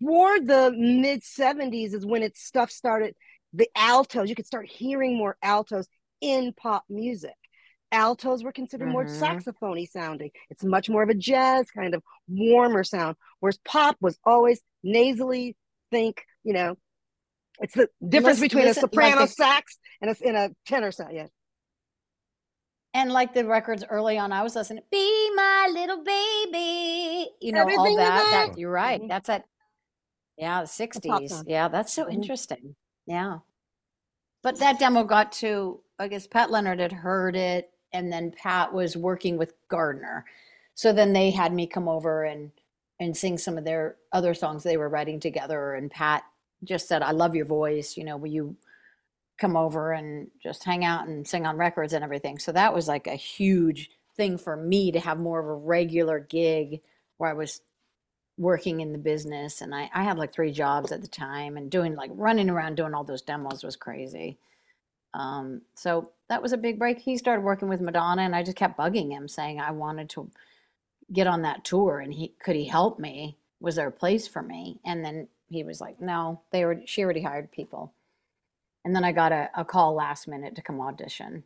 for 0.00 0.40
the 0.40 0.72
mid 0.76 1.22
70s 1.22 1.94
is 1.94 2.04
when 2.04 2.22
it 2.22 2.36
stuff 2.36 2.70
started 2.70 3.14
the 3.52 3.68
altos 3.76 4.28
you 4.28 4.34
could 4.34 4.46
start 4.46 4.68
hearing 4.68 5.16
more 5.16 5.36
altos 5.42 5.86
in 6.20 6.52
pop 6.52 6.84
music 6.88 7.36
altos 7.94 8.44
were 8.44 8.52
considered 8.52 8.86
mm-hmm. 8.86 8.92
more 8.92 9.08
saxophony 9.08 9.86
sounding. 9.86 10.30
It's 10.50 10.64
much 10.64 10.90
more 10.90 11.02
of 11.02 11.08
a 11.08 11.14
jazz 11.14 11.70
kind 11.70 11.94
of 11.94 12.02
warmer 12.28 12.84
sound, 12.84 13.16
whereas 13.40 13.58
pop 13.64 13.96
was 14.00 14.18
always 14.24 14.60
nasally, 14.82 15.56
think, 15.90 16.22
you 16.42 16.52
know, 16.52 16.76
It's 17.60 17.74
the 17.74 17.88
difference 18.06 18.40
Listen- 18.40 18.44
between 18.48 18.64
listen, 18.64 18.80
a 18.84 18.88
soprano 18.88 19.16
like 19.20 19.28
the- 19.28 19.34
sax 19.34 19.78
and 20.02 20.10
a, 20.10 20.16
and 20.26 20.36
a 20.36 20.50
tenor 20.66 20.90
sax. 20.90 21.12
Yeah. 21.14 21.26
And 22.94 23.12
like 23.12 23.32
the 23.34 23.44
records 23.44 23.84
early 23.88 24.18
on, 24.18 24.32
I 24.32 24.42
was 24.42 24.54
listening, 24.54 24.82
Be 24.90 25.30
My 25.34 25.68
Little 25.72 26.02
Baby. 26.02 27.30
You 27.40 27.52
know, 27.52 27.62
all 27.62 27.96
that. 27.96 28.48
That 28.48 28.58
you're 28.58 28.70
right. 28.70 29.00
Mhm. 29.00 29.08
That's 29.08 29.28
at 29.28 29.44
yeah, 30.36 30.62
the 30.62 30.66
sixties. 30.66 31.42
Yeah, 31.46 31.68
that's 31.68 31.92
so 31.92 32.04
Mhm. 32.04 32.12
interesting. 32.14 32.76
Yeah. 33.06 33.38
But 34.42 34.58
that 34.58 34.78
demo 34.78 35.04
got 35.04 35.32
to, 35.32 35.82
I 35.98 36.08
guess 36.08 36.26
Pat 36.26 36.50
Leonard 36.50 36.78
had 36.80 36.92
heard 36.92 37.34
it, 37.34 37.70
and 37.94 38.12
then 38.12 38.32
Pat 38.32 38.74
was 38.74 38.96
working 38.96 39.38
with 39.38 39.54
Gardner. 39.68 40.26
So 40.74 40.92
then 40.92 41.14
they 41.14 41.30
had 41.30 41.54
me 41.54 41.66
come 41.66 41.88
over 41.88 42.24
and 42.24 42.50
and 43.00 43.16
sing 43.16 43.38
some 43.38 43.58
of 43.58 43.64
their 43.64 43.96
other 44.12 44.34
songs 44.34 44.62
they 44.62 44.76
were 44.76 44.88
writing 44.88 45.18
together. 45.18 45.74
And 45.74 45.90
Pat 45.90 46.22
just 46.62 46.86
said, 46.86 47.02
I 47.02 47.10
love 47.10 47.34
your 47.34 47.46
voice. 47.46 47.96
You 47.96 48.04
know, 48.04 48.16
will 48.16 48.28
you 48.28 48.56
come 49.38 49.56
over 49.56 49.92
and 49.92 50.30
just 50.42 50.64
hang 50.64 50.84
out 50.84 51.08
and 51.08 51.26
sing 51.26 51.46
on 51.46 51.56
records 51.56 51.92
and 51.92 52.04
everything. 52.04 52.38
So 52.38 52.52
that 52.52 52.72
was 52.72 52.86
like 52.86 53.06
a 53.06 53.16
huge 53.16 53.90
thing 54.16 54.38
for 54.38 54.56
me 54.56 54.92
to 54.92 55.00
have 55.00 55.18
more 55.18 55.40
of 55.40 55.46
a 55.46 55.54
regular 55.54 56.20
gig 56.20 56.80
where 57.16 57.30
I 57.30 57.34
was 57.34 57.60
working 58.36 58.80
in 58.80 58.92
the 58.92 58.98
business 58.98 59.60
and 59.60 59.74
I, 59.74 59.90
I 59.94 60.04
had 60.04 60.18
like 60.18 60.32
three 60.32 60.52
jobs 60.52 60.92
at 60.92 61.02
the 61.02 61.08
time 61.08 61.56
and 61.56 61.70
doing 61.70 61.94
like 61.94 62.10
running 62.14 62.50
around 62.50 62.76
doing 62.76 62.94
all 62.94 63.04
those 63.04 63.22
demos 63.22 63.64
was 63.64 63.76
crazy. 63.76 64.38
Um, 65.14 65.62
so 65.74 66.10
that 66.28 66.42
was 66.42 66.52
a 66.52 66.58
big 66.58 66.78
break. 66.78 66.98
He 66.98 67.16
started 67.16 67.42
working 67.42 67.68
with 67.68 67.80
Madonna 67.80 68.22
and 68.22 68.34
I 68.34 68.42
just 68.42 68.56
kept 68.56 68.78
bugging 68.78 69.10
him 69.10 69.28
saying 69.28 69.60
I 69.60 69.72
wanted 69.72 70.08
to 70.10 70.30
get 71.12 71.26
on 71.26 71.42
that 71.42 71.64
tour 71.64 72.00
and 72.00 72.12
he 72.12 72.34
could 72.42 72.56
he 72.56 72.64
help 72.66 72.98
me? 72.98 73.36
Was 73.60 73.76
there 73.76 73.88
a 73.88 73.92
place 73.92 74.26
for 74.26 74.42
me? 74.42 74.80
And 74.84 75.04
then 75.04 75.28
he 75.48 75.64
was 75.64 75.80
like, 75.80 76.00
No, 76.00 76.42
they 76.50 76.64
were 76.64 76.80
she 76.86 77.04
already 77.04 77.22
hired 77.22 77.52
people. 77.52 77.92
And 78.84 78.94
then 78.94 79.04
I 79.04 79.12
got 79.12 79.32
a, 79.32 79.50
a 79.56 79.64
call 79.64 79.94
last 79.94 80.28
minute 80.28 80.54
to 80.56 80.62
come 80.62 80.80
audition. 80.80 81.44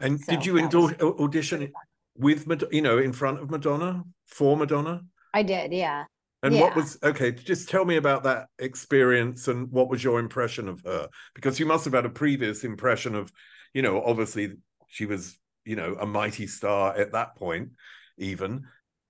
And 0.00 0.20
So 0.20 0.32
did 0.32 0.46
you 0.46 0.54
was 0.54 0.74
audition 1.00 1.72
with 2.16 2.46
Mad- 2.46 2.64
you 2.70 2.82
know 2.82 2.98
in 2.98 3.12
front 3.12 3.40
of 3.40 3.50
Madonna 3.50 4.04
for 4.26 4.56
Madonna? 4.56 5.02
I 5.32 5.42
did, 5.42 5.72
yeah. 5.72 6.04
And 6.44 6.60
what 6.60 6.76
was 6.76 6.98
okay? 7.02 7.32
Just 7.32 7.70
tell 7.70 7.84
me 7.84 7.96
about 7.96 8.24
that 8.24 8.48
experience 8.58 9.48
and 9.48 9.70
what 9.72 9.88
was 9.88 10.04
your 10.04 10.20
impression 10.20 10.68
of 10.68 10.82
her? 10.84 11.08
Because 11.34 11.58
you 11.58 11.64
must 11.64 11.84
have 11.86 11.94
had 11.94 12.04
a 12.04 12.10
previous 12.10 12.64
impression 12.64 13.14
of, 13.14 13.32
you 13.72 13.80
know, 13.80 14.02
obviously 14.02 14.52
she 14.88 15.06
was, 15.06 15.38
you 15.64 15.74
know, 15.74 15.96
a 15.98 16.04
mighty 16.04 16.46
star 16.46 16.94
at 16.96 17.12
that 17.12 17.34
point, 17.36 17.70
even. 18.18 18.66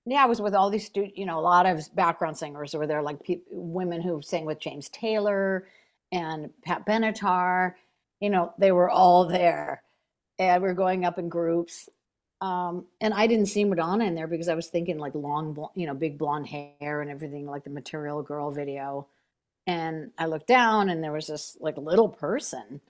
Yeah, 0.07 0.23
I 0.23 0.27
was 0.27 0.41
with 0.41 0.55
all 0.55 0.71
these, 0.71 0.87
stu- 0.87 1.11
you 1.15 1.27
know, 1.27 1.39
a 1.39 1.41
lot 1.41 1.67
of 1.67 1.83
background 1.95 2.37
singers 2.37 2.75
were 2.75 2.87
there, 2.87 3.03
like 3.03 3.23
pe- 3.23 3.41
women 3.51 4.01
who 4.01 4.23
sang 4.23 4.45
with 4.45 4.61
James 4.61 4.89
Taylor 4.91 5.67
and 6.13 6.51
Pat 6.65 6.87
Benatar. 6.87 7.73
You 8.21 8.31
know, 8.31 8.53
they 8.59 8.71
were 8.71 8.91
all 8.91 9.27
there, 9.27 9.83
and 10.39 10.63
we're 10.63 10.75
going 10.75 11.05
up 11.05 11.19
in 11.19 11.29
groups. 11.29 11.89
Um, 12.41 12.87
and 13.01 13.15
I 13.15 13.27
didn't 13.27 13.47
see 13.47 13.65
Madonna 13.65 14.05
in 14.05 14.15
there 14.15 14.27
because 14.27 14.49
I 14.49 14.55
was 14.55 14.67
thinking 14.67 14.99
like 14.99 15.15
long, 15.15 15.69
you 15.75 15.87
know, 15.87 15.95
big 15.95 16.19
blonde 16.19 16.47
hair 16.47 17.01
and 17.01 17.11
everything, 17.11 17.47
like 17.47 17.65
the 17.65 17.71
Material 17.71 18.23
Girl 18.23 18.51
video. 18.51 19.07
And 19.67 20.11
I 20.19 20.27
looked 20.27 20.47
down, 20.47 20.91
and 20.91 21.03
there 21.03 21.13
was 21.13 21.29
this 21.29 21.57
like 21.61 21.79
little 21.79 22.09
person 22.09 22.81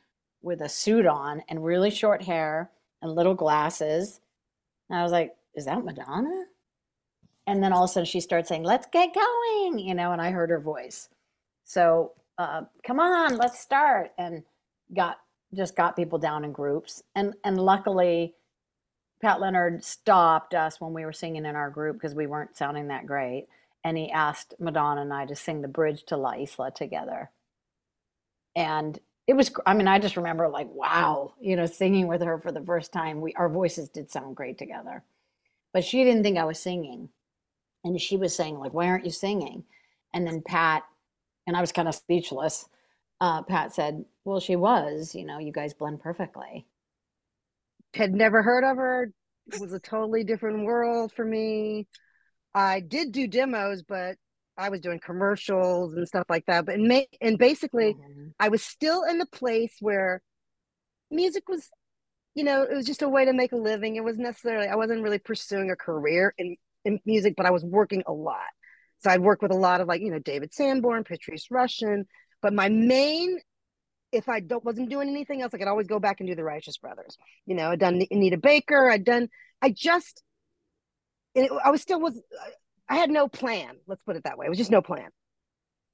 with 0.42 0.60
a 0.60 0.68
suit 0.68 1.06
on 1.06 1.42
and 1.48 1.64
really 1.64 1.90
short 1.90 2.22
hair 2.22 2.70
and 3.00 3.14
little 3.14 3.34
glasses. 3.34 4.20
And 4.90 4.98
I 4.98 5.02
was 5.02 5.12
like, 5.12 5.36
"Is 5.54 5.66
that 5.66 5.84
Madonna?" 5.84 6.46
and 7.46 7.62
then 7.62 7.72
all 7.72 7.84
of 7.84 7.90
a 7.90 7.92
sudden 7.92 8.06
she 8.06 8.20
starts 8.20 8.48
saying 8.48 8.62
let's 8.62 8.86
get 8.92 9.14
going 9.14 9.78
you 9.78 9.94
know 9.94 10.12
and 10.12 10.20
i 10.20 10.30
heard 10.30 10.50
her 10.50 10.60
voice 10.60 11.08
so 11.64 12.12
uh, 12.38 12.62
come 12.84 12.98
on 12.98 13.36
let's 13.36 13.60
start 13.60 14.12
and 14.18 14.42
got 14.94 15.18
just 15.54 15.76
got 15.76 15.96
people 15.96 16.18
down 16.18 16.44
in 16.44 16.52
groups 16.52 17.02
and 17.14 17.34
and 17.44 17.60
luckily 17.60 18.34
pat 19.24 19.40
leonard 19.40 19.82
stopped 19.82 20.52
us 20.52 20.82
when 20.82 20.92
we 20.92 21.02
were 21.02 21.12
singing 21.12 21.46
in 21.46 21.56
our 21.56 21.70
group 21.70 21.96
because 21.96 22.14
we 22.14 22.26
weren't 22.26 22.54
sounding 22.54 22.88
that 22.88 23.06
great 23.06 23.46
and 23.82 23.96
he 23.96 24.10
asked 24.10 24.52
madonna 24.60 25.00
and 25.00 25.14
i 25.14 25.24
to 25.24 25.34
sing 25.34 25.62
the 25.62 25.68
bridge 25.68 26.04
to 26.04 26.16
la 26.16 26.34
isla 26.34 26.70
together. 26.70 27.30
And 28.54 28.98
it 29.26 29.32
was, 29.32 29.50
I 29.64 29.72
mean 29.72 29.88
i 29.88 29.98
just 29.98 30.18
remember 30.18 30.46
like 30.48 30.68
wow 30.70 31.32
you 31.40 31.56
know 31.56 31.64
singing 31.64 32.06
with 32.06 32.20
her 32.20 32.38
for 32.38 32.52
the 32.52 32.60
first 32.60 32.92
time. 32.92 33.22
We 33.22 33.32
our 33.32 33.48
voices 33.48 33.88
did 33.88 34.10
sound 34.10 34.36
great 34.36 34.58
together. 34.58 35.02
But 35.72 35.84
she 35.84 36.04
didn't 36.04 36.22
think 36.22 36.36
i 36.36 36.44
was 36.44 36.58
singing 36.58 37.08
and 37.82 37.98
she 37.98 38.18
was 38.18 38.36
saying 38.36 38.58
like 38.58 38.74
why 38.74 38.88
aren't 38.88 39.06
you 39.06 39.10
singing? 39.10 39.64
And 40.12 40.26
then 40.26 40.42
pat 40.42 40.82
and 41.46 41.56
i 41.56 41.62
was 41.62 41.72
kind 41.72 41.88
of 41.88 41.94
speechless 41.94 42.68
uh, 43.22 43.40
pat 43.42 43.72
said 43.74 44.04
well 44.26 44.38
she 44.38 44.54
was 44.54 45.14
you 45.14 45.24
know 45.24 45.38
you 45.38 45.50
guys 45.50 45.72
blend 45.72 46.02
perfectly 46.02 46.66
Had 47.94 48.12
never 48.12 48.42
heard 48.42 48.64
of 48.64 48.76
her. 48.76 49.12
It 49.52 49.60
was 49.60 49.72
a 49.72 49.78
totally 49.78 50.24
different 50.24 50.64
world 50.64 51.12
for 51.12 51.24
me. 51.24 51.86
I 52.54 52.80
did 52.80 53.12
do 53.12 53.26
demos, 53.26 53.82
but 53.82 54.16
I 54.56 54.68
was 54.68 54.80
doing 54.80 55.00
commercials 55.00 55.94
and 55.94 56.06
stuff 56.06 56.26
like 56.28 56.46
that. 56.46 56.66
But 56.66 56.76
in 56.76 56.88
ma- 56.88 57.02
and 57.20 57.38
basically, 57.38 57.94
Mhm. 57.94 58.32
I 58.38 58.48
was 58.48 58.62
still 58.62 59.02
in 59.04 59.18
the 59.18 59.26
place 59.26 59.76
where 59.80 60.22
music 61.10 61.48
was, 61.48 61.68
you 62.34 62.44
know, 62.44 62.62
it 62.62 62.74
was 62.74 62.86
just 62.86 63.02
a 63.02 63.08
way 63.08 63.24
to 63.24 63.32
make 63.32 63.52
a 63.52 63.56
living. 63.56 63.96
It 63.96 64.04
was 64.04 64.16
necessarily, 64.18 64.68
I 64.68 64.76
wasn't 64.76 65.02
really 65.02 65.18
pursuing 65.18 65.70
a 65.70 65.76
career 65.76 66.34
in, 66.38 66.56
in 66.84 67.00
music, 67.04 67.34
but 67.36 67.46
I 67.46 67.50
was 67.50 67.64
working 67.64 68.02
a 68.06 68.12
lot. 68.12 68.48
So 69.00 69.10
I'd 69.10 69.20
work 69.20 69.42
with 69.42 69.50
a 69.50 69.56
lot 69.56 69.80
of 69.80 69.88
like, 69.88 70.00
you 70.00 70.10
know, 70.10 70.18
David 70.18 70.54
Sanborn, 70.54 71.04
Patrice 71.04 71.48
Rushen. 71.48 72.04
But 72.40 72.54
my 72.54 72.68
main, 72.68 73.38
if 74.14 74.28
I 74.28 74.40
don't, 74.40 74.64
wasn't 74.64 74.90
doing 74.90 75.08
anything 75.08 75.42
else, 75.42 75.52
I 75.54 75.58
could 75.58 75.68
always 75.68 75.86
go 75.86 75.98
back 75.98 76.20
and 76.20 76.28
do 76.28 76.34
the 76.34 76.44
Righteous 76.44 76.76
Brothers. 76.78 77.16
You 77.46 77.54
know, 77.54 77.70
I'd 77.70 77.80
done 77.80 78.02
Anita 78.10 78.38
Baker. 78.38 78.90
I'd 78.90 79.04
done, 79.04 79.28
I 79.60 79.70
just, 79.70 80.22
and 81.34 81.46
it, 81.46 81.52
I 81.64 81.70
was 81.70 81.82
still 81.82 82.00
was, 82.00 82.20
I 82.88 82.96
had 82.96 83.10
no 83.10 83.28
plan. 83.28 83.76
Let's 83.86 84.02
put 84.02 84.16
it 84.16 84.24
that 84.24 84.38
way. 84.38 84.46
It 84.46 84.50
was 84.50 84.58
just 84.58 84.70
no 84.70 84.82
plan. 84.82 85.08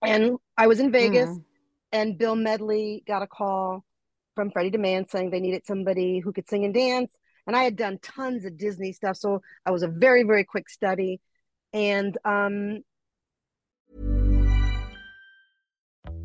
And 0.02 0.38
I 0.56 0.66
was 0.66 0.80
in 0.80 0.92
Vegas 0.92 1.28
Mhm. 1.28 1.44
and 1.92 2.18
Bill 2.18 2.36
Medley 2.36 3.02
got 3.06 3.22
a 3.22 3.26
call 3.26 3.84
from 4.34 4.50
Freddie 4.50 4.70
DeMann 4.70 5.10
saying 5.10 5.30
they 5.30 5.40
needed 5.40 5.66
somebody 5.66 6.20
who 6.20 6.32
could 6.32 6.48
sing 6.48 6.64
and 6.64 6.72
dance. 6.74 7.12
And 7.46 7.56
I 7.56 7.64
had 7.64 7.76
done 7.76 7.98
tons 8.00 8.44
of 8.44 8.56
Disney 8.56 8.92
stuff, 8.92 9.16
so 9.16 9.42
I 9.66 9.70
was 9.70 9.82
a 9.82 9.88
very, 9.88 10.22
very 10.22 10.44
quick 10.44 10.68
study. 10.68 11.20
And 11.72 12.16
um, 12.24 12.82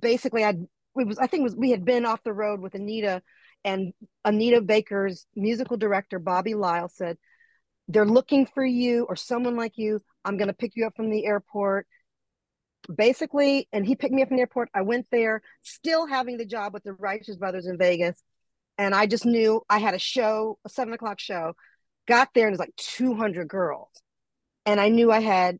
Basically, 0.00 0.44
I 0.44 0.54
we 0.94 1.04
was 1.04 1.18
I 1.18 1.26
think 1.26 1.44
was 1.44 1.56
we 1.56 1.70
had 1.70 1.84
been 1.84 2.06
off 2.06 2.22
the 2.22 2.32
road 2.32 2.60
with 2.60 2.74
Anita, 2.74 3.22
and 3.64 3.92
Anita 4.24 4.60
Baker's 4.60 5.26
musical 5.34 5.76
director 5.76 6.18
Bobby 6.18 6.54
Lyle 6.54 6.88
said, 6.88 7.18
"They're 7.88 8.06
looking 8.06 8.46
for 8.46 8.64
you 8.64 9.04
or 9.08 9.16
someone 9.16 9.56
like 9.56 9.76
you. 9.76 10.00
I'm 10.24 10.36
going 10.36 10.48
to 10.48 10.54
pick 10.54 10.72
you 10.76 10.86
up 10.86 10.96
from 10.96 11.10
the 11.10 11.26
airport." 11.26 11.86
Basically, 12.94 13.66
and 13.72 13.86
he 13.86 13.96
picked 13.96 14.12
me 14.12 14.22
up 14.22 14.28
from 14.28 14.36
the 14.36 14.42
airport. 14.42 14.68
I 14.74 14.82
went 14.82 15.06
there, 15.10 15.40
still 15.62 16.06
having 16.06 16.36
the 16.36 16.44
job 16.44 16.74
with 16.74 16.84
the 16.84 16.92
Righteous 16.92 17.36
Brothers 17.36 17.66
in 17.66 17.78
Vegas, 17.78 18.22
and 18.78 18.94
I 18.94 19.06
just 19.06 19.24
knew 19.24 19.62
I 19.70 19.78
had 19.78 19.94
a 19.94 19.98
show, 19.98 20.58
a 20.64 20.68
seven 20.68 20.92
o'clock 20.94 21.18
show. 21.18 21.54
Got 22.06 22.28
there 22.34 22.46
and 22.46 22.52
it 22.52 22.58
was 22.58 22.60
like 22.60 22.76
200 22.76 23.48
girls, 23.48 23.90
and 24.66 24.80
I 24.80 24.90
knew 24.90 25.10
I 25.10 25.20
had 25.20 25.58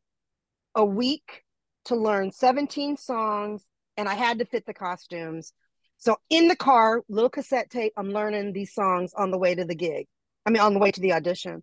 a 0.74 0.84
week 0.84 1.44
to 1.86 1.96
learn 1.96 2.32
17 2.32 2.96
songs 2.96 3.64
and 3.96 4.08
I 4.08 4.14
had 4.14 4.38
to 4.38 4.44
fit 4.44 4.66
the 4.66 4.74
costumes. 4.74 5.52
So 5.98 6.16
in 6.30 6.48
the 6.48 6.56
car, 6.56 7.02
little 7.08 7.30
cassette 7.30 7.70
tape, 7.70 7.92
I'm 7.96 8.12
learning 8.12 8.52
these 8.52 8.74
songs 8.74 9.12
on 9.16 9.30
the 9.30 9.38
way 9.38 9.54
to 9.54 9.64
the 9.64 9.74
gig. 9.74 10.06
I 10.46 10.50
mean, 10.50 10.60
on 10.60 10.74
the 10.74 10.80
way 10.80 10.90
to 10.90 11.00
the 11.00 11.12
audition. 11.12 11.62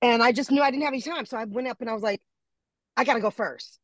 And 0.00 0.22
I 0.22 0.32
just 0.32 0.50
knew 0.50 0.62
I 0.62 0.70
didn't 0.70 0.84
have 0.84 0.92
any 0.92 1.02
time. 1.02 1.26
So 1.26 1.36
I 1.36 1.44
went 1.44 1.68
up 1.68 1.80
and 1.80 1.90
I 1.90 1.94
was 1.94 2.02
like, 2.02 2.20
I 2.96 3.04
got 3.04 3.14
to 3.14 3.20
go 3.20 3.30
first. 3.30 3.78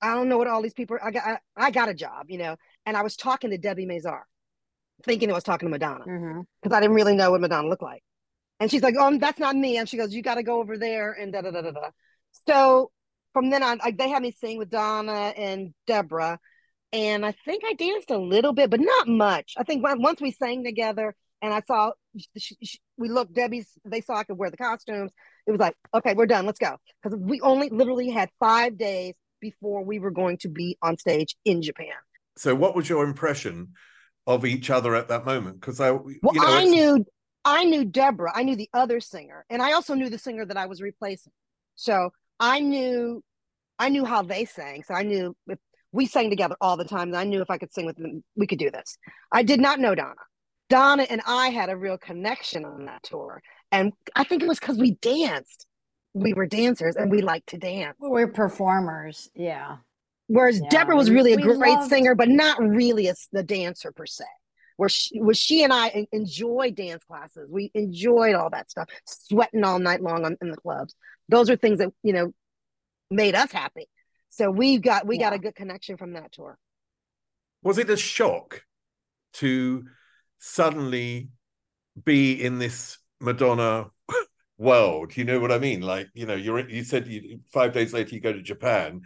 I 0.00 0.14
don't 0.14 0.28
know 0.28 0.38
what 0.38 0.46
all 0.46 0.62
these 0.62 0.74
people 0.74 0.98
I 1.02 1.10
got 1.10 1.24
I, 1.24 1.38
I, 1.56 1.70
got 1.70 1.88
a 1.88 1.94
job, 1.94 2.26
you 2.28 2.38
know. 2.38 2.56
And 2.84 2.96
I 2.96 3.02
was 3.02 3.16
talking 3.16 3.50
to 3.50 3.58
Debi 3.58 3.86
Mazar, 3.86 4.20
thinking 5.04 5.30
I 5.30 5.34
was 5.34 5.44
talking 5.44 5.66
to 5.66 5.70
Madonna. 5.70 6.04
Because 6.04 6.10
mm-hmm. 6.20 6.72
I 6.74 6.80
didn't 6.80 6.96
really 6.96 7.16
know 7.16 7.30
what 7.30 7.40
Madonna 7.40 7.68
looked 7.68 7.82
like. 7.82 8.02
And 8.60 8.70
she's 8.70 8.82
like, 8.82 8.94
Oh, 8.98 9.16
that's 9.18 9.38
not 9.38 9.56
me. 9.56 9.78
And 9.78 9.88
she 9.88 9.96
goes, 9.96 10.14
You 10.14 10.22
gotta 10.22 10.42
go 10.42 10.60
over 10.60 10.76
there 10.76 11.12
and 11.12 11.32
da 11.32 11.40
da 11.40 11.50
da 11.50 11.62
da 11.62 11.70
da. 11.70 11.90
So 12.46 12.90
from 13.32 13.50
then 13.50 13.62
on, 13.62 13.78
like 13.78 13.98
they 13.98 14.08
had 14.08 14.22
me 14.22 14.32
sing 14.32 14.58
with 14.58 14.70
Donna 14.70 15.32
and 15.36 15.72
Deborah. 15.86 16.38
And 16.92 17.26
I 17.26 17.32
think 17.44 17.62
I 17.66 17.74
danced 17.74 18.10
a 18.10 18.18
little 18.18 18.52
bit, 18.52 18.70
but 18.70 18.80
not 18.80 19.08
much. 19.08 19.54
I 19.56 19.64
think 19.64 19.84
once 19.84 20.20
we 20.20 20.30
sang 20.30 20.64
together 20.64 21.14
and 21.42 21.52
I 21.52 21.62
saw 21.66 21.92
she, 22.36 22.56
she, 22.62 22.78
we 22.96 23.08
looked 23.08 23.34
Debbie's, 23.34 23.70
they 23.84 24.00
saw 24.00 24.14
I 24.14 24.24
could 24.24 24.38
wear 24.38 24.50
the 24.50 24.56
costumes. 24.56 25.12
It 25.46 25.50
was 25.50 25.60
like, 25.60 25.74
okay, 25.94 26.14
we're 26.14 26.26
done. 26.26 26.46
Let's 26.46 26.58
go. 26.58 26.76
Because 27.02 27.18
we 27.18 27.40
only 27.40 27.68
literally 27.68 28.10
had 28.10 28.30
five 28.40 28.78
days 28.78 29.14
before 29.40 29.84
we 29.84 29.98
were 29.98 30.10
going 30.10 30.38
to 30.38 30.48
be 30.48 30.76
on 30.82 30.96
stage 30.96 31.36
in 31.44 31.62
Japan. 31.62 31.92
So, 32.36 32.54
what 32.54 32.74
was 32.74 32.88
your 32.88 33.04
impression 33.04 33.72
of 34.26 34.44
each 34.44 34.70
other 34.70 34.94
at 34.94 35.08
that 35.08 35.24
moment? 35.24 35.60
Because 35.60 35.80
I, 35.80 35.90
well, 35.90 36.12
you 36.32 36.40
know, 36.40 36.46
I 36.46 36.64
knew, 36.64 37.04
I 37.44 37.64
knew 37.64 37.84
Deborah. 37.84 38.32
I 38.34 38.42
knew 38.42 38.56
the 38.56 38.68
other 38.74 39.00
singer, 39.00 39.44
and 39.48 39.62
I 39.62 39.72
also 39.72 39.94
knew 39.94 40.10
the 40.10 40.18
singer 40.18 40.44
that 40.44 40.56
I 40.56 40.66
was 40.66 40.82
replacing. 40.82 41.32
So 41.76 42.10
I 42.40 42.60
knew, 42.60 43.22
I 43.78 43.88
knew 43.88 44.04
how 44.04 44.22
they 44.22 44.44
sang. 44.44 44.82
So 44.82 44.94
I 44.94 45.02
knew 45.02 45.36
if 45.46 45.58
we 45.96 46.06
sang 46.06 46.30
together 46.30 46.56
all 46.60 46.76
the 46.76 46.84
time, 46.84 47.08
and 47.08 47.16
I 47.16 47.24
knew 47.24 47.40
if 47.40 47.50
I 47.50 47.58
could 47.58 47.72
sing 47.72 47.86
with 47.86 47.96
them, 47.96 48.22
we 48.36 48.46
could 48.46 48.58
do 48.58 48.70
this. 48.70 48.98
I 49.32 49.42
did 49.42 49.60
not 49.60 49.80
know 49.80 49.94
Donna. 49.94 50.14
Donna 50.68 51.06
and 51.08 51.22
I 51.26 51.48
had 51.48 51.70
a 51.70 51.76
real 51.76 51.96
connection 51.96 52.64
on 52.64 52.84
that 52.84 53.02
tour. 53.02 53.42
And 53.72 53.92
I 54.14 54.24
think 54.24 54.42
it 54.42 54.48
was 54.48 54.60
because 54.60 54.76
we 54.78 54.92
danced. 54.92 55.66
We 56.12 56.34
were 56.34 56.46
dancers 56.46 56.96
and 56.96 57.10
we 57.10 57.22
liked 57.22 57.48
to 57.50 57.58
dance. 57.58 57.96
We're 57.98 58.28
performers. 58.28 59.30
Yeah. 59.34 59.76
Whereas 60.28 60.60
yeah. 60.60 60.68
Deborah 60.70 60.96
was 60.96 61.10
really 61.10 61.32
a 61.34 61.36
great 61.36 61.76
loved... 61.76 61.88
singer, 61.88 62.14
but 62.14 62.28
not 62.28 62.60
really 62.60 63.08
a, 63.08 63.14
the 63.32 63.42
dancer 63.42 63.92
per 63.92 64.06
se. 64.06 64.24
Where 64.76 64.88
she, 64.88 65.20
where 65.20 65.34
she 65.34 65.62
and 65.64 65.72
I 65.72 66.06
enjoyed 66.12 66.74
dance 66.74 67.04
classes. 67.04 67.48
We 67.50 67.70
enjoyed 67.74 68.34
all 68.34 68.50
that 68.50 68.70
stuff, 68.70 68.88
sweating 69.06 69.64
all 69.64 69.78
night 69.78 70.02
long 70.02 70.24
on, 70.24 70.36
in 70.42 70.50
the 70.50 70.56
clubs. 70.56 70.94
Those 71.28 71.48
are 71.48 71.56
things 71.56 71.78
that, 71.78 71.90
you 72.02 72.12
know, 72.12 72.32
made 73.10 73.34
us 73.34 73.52
happy. 73.52 73.86
So 74.36 74.50
we 74.50 74.78
got 74.78 75.06
we 75.06 75.18
yeah. 75.18 75.26
got 75.26 75.32
a 75.32 75.38
good 75.38 75.54
connection 75.54 75.96
from 75.96 76.12
that 76.12 76.32
tour. 76.32 76.58
Was 77.62 77.78
it 77.78 77.90
a 77.90 77.96
shock 77.96 78.62
to 79.34 79.84
suddenly 80.38 81.30
be 82.04 82.32
in 82.32 82.58
this 82.58 82.98
Madonna 83.20 83.90
world. 84.58 85.16
You 85.16 85.24
know 85.24 85.40
what 85.40 85.52
I 85.52 85.58
mean? 85.58 85.80
Like, 85.80 86.08
you 86.14 86.26
know, 86.26 86.34
you're 86.34 86.68
you 86.68 86.84
said 86.84 87.06
you, 87.06 87.40
five 87.52 87.72
days 87.72 87.92
later 87.92 88.14
you 88.14 88.20
go 88.20 88.32
to 88.32 88.42
Japan. 88.42 89.02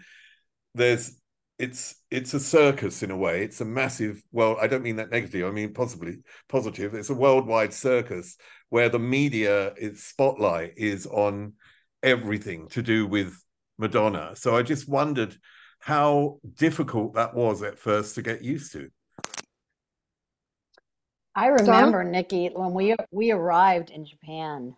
There's 0.74 1.16
it's 1.59 1.95
it's 2.11 2.35
a 2.35 2.41
circus 2.41 3.03
in 3.03 3.11
a 3.11 3.16
way. 3.16 3.45
It's 3.45 3.61
a 3.61 3.64
massive 3.64 4.22
well, 4.33 4.57
I 4.61 4.66
don't 4.66 4.83
mean 4.83 4.97
that 4.97 5.11
negative, 5.11 5.47
I 5.47 5.51
mean 5.51 5.74
possibly 5.74 6.18
positive. 6.49 6.95
It's 6.95 7.11
a 7.11 7.14
worldwide 7.14 7.72
circus 7.72 8.37
where 8.68 8.89
the 8.89 8.99
media 8.99 9.72
its 9.76 10.05
spotlight 10.05 10.74
is 10.76 11.07
on 11.07 11.55
everything 12.03 12.68
to 12.68 12.83
do 12.83 13.07
with 13.07 13.37
Madonna. 13.81 14.37
So 14.37 14.57
I 14.57 14.62
just 14.62 14.89
wondered 14.89 15.37
how 15.81 16.39
difficult 16.55 17.14
that 17.14 17.35
was 17.35 17.62
at 17.62 17.78
first 17.78 18.14
to 18.14 18.22
get 18.22 18.45
used 18.45 18.72
to. 18.72 18.91
I 21.35 21.47
remember 21.47 22.05
Niki 22.05 22.55
when 22.55 22.72
we 22.72 22.95
we 23.11 23.31
arrived 23.31 23.91
in 23.91 24.05
Japan, 24.05 24.76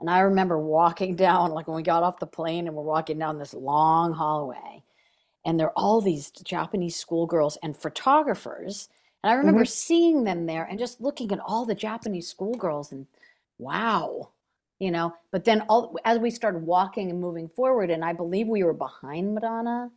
and 0.00 0.10
I 0.10 0.20
remember 0.20 0.58
walking 0.58 1.16
down 1.26 1.50
like 1.50 1.66
when 1.66 1.76
we 1.76 1.82
got 1.82 2.02
off 2.02 2.18
the 2.18 2.26
plane 2.26 2.66
and 2.66 2.76
we're 2.76 2.82
walking 2.82 3.18
down 3.18 3.38
this 3.38 3.54
long 3.54 4.12
hallway, 4.12 4.82
and 5.44 5.58
there 5.58 5.68
are 5.68 5.78
all 5.78 6.00
these 6.00 6.30
Japanese 6.30 6.96
schoolgirls 6.96 7.56
and 7.62 7.76
photographers, 7.76 8.88
and 9.22 9.30
I 9.30 9.36
remember 9.36 9.62
mm-hmm. 9.62 9.68
seeing 9.68 10.24
them 10.24 10.46
there 10.46 10.64
and 10.64 10.78
just 10.78 11.00
looking 11.00 11.32
at 11.32 11.40
all 11.40 11.64
the 11.64 11.74
Japanese 11.74 12.28
schoolgirls 12.28 12.92
and 12.92 13.06
wow, 13.56 14.30
you 14.78 14.90
know. 14.90 15.14
But 15.30 15.44
then 15.44 15.62
all 15.68 15.96
as 16.04 16.18
we 16.18 16.30
started 16.30 16.62
walking 16.62 17.10
and 17.10 17.20
moving 17.20 17.48
forward, 17.48 17.90
and 17.90 18.04
I 18.04 18.12
believe 18.12 18.48
we 18.48 18.64
were 18.64 18.74
behind 18.74 19.34
Madonna, 19.34 19.90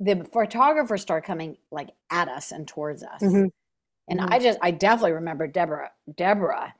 the 0.00 0.26
photographers 0.32 1.02
start 1.02 1.24
coming 1.24 1.56
like 1.70 1.90
at 2.10 2.28
us 2.28 2.52
and 2.52 2.66
towards 2.66 3.02
us. 3.02 3.22
Mm-hmm 3.22 3.46
and 4.08 4.20
mm-hmm. 4.20 4.32
I 4.32 4.38
just, 4.38 4.58
I 4.62 4.70
definitely 4.70 5.12
remember 5.12 5.46
Deborah, 5.46 5.90
Deborah, 6.16 6.74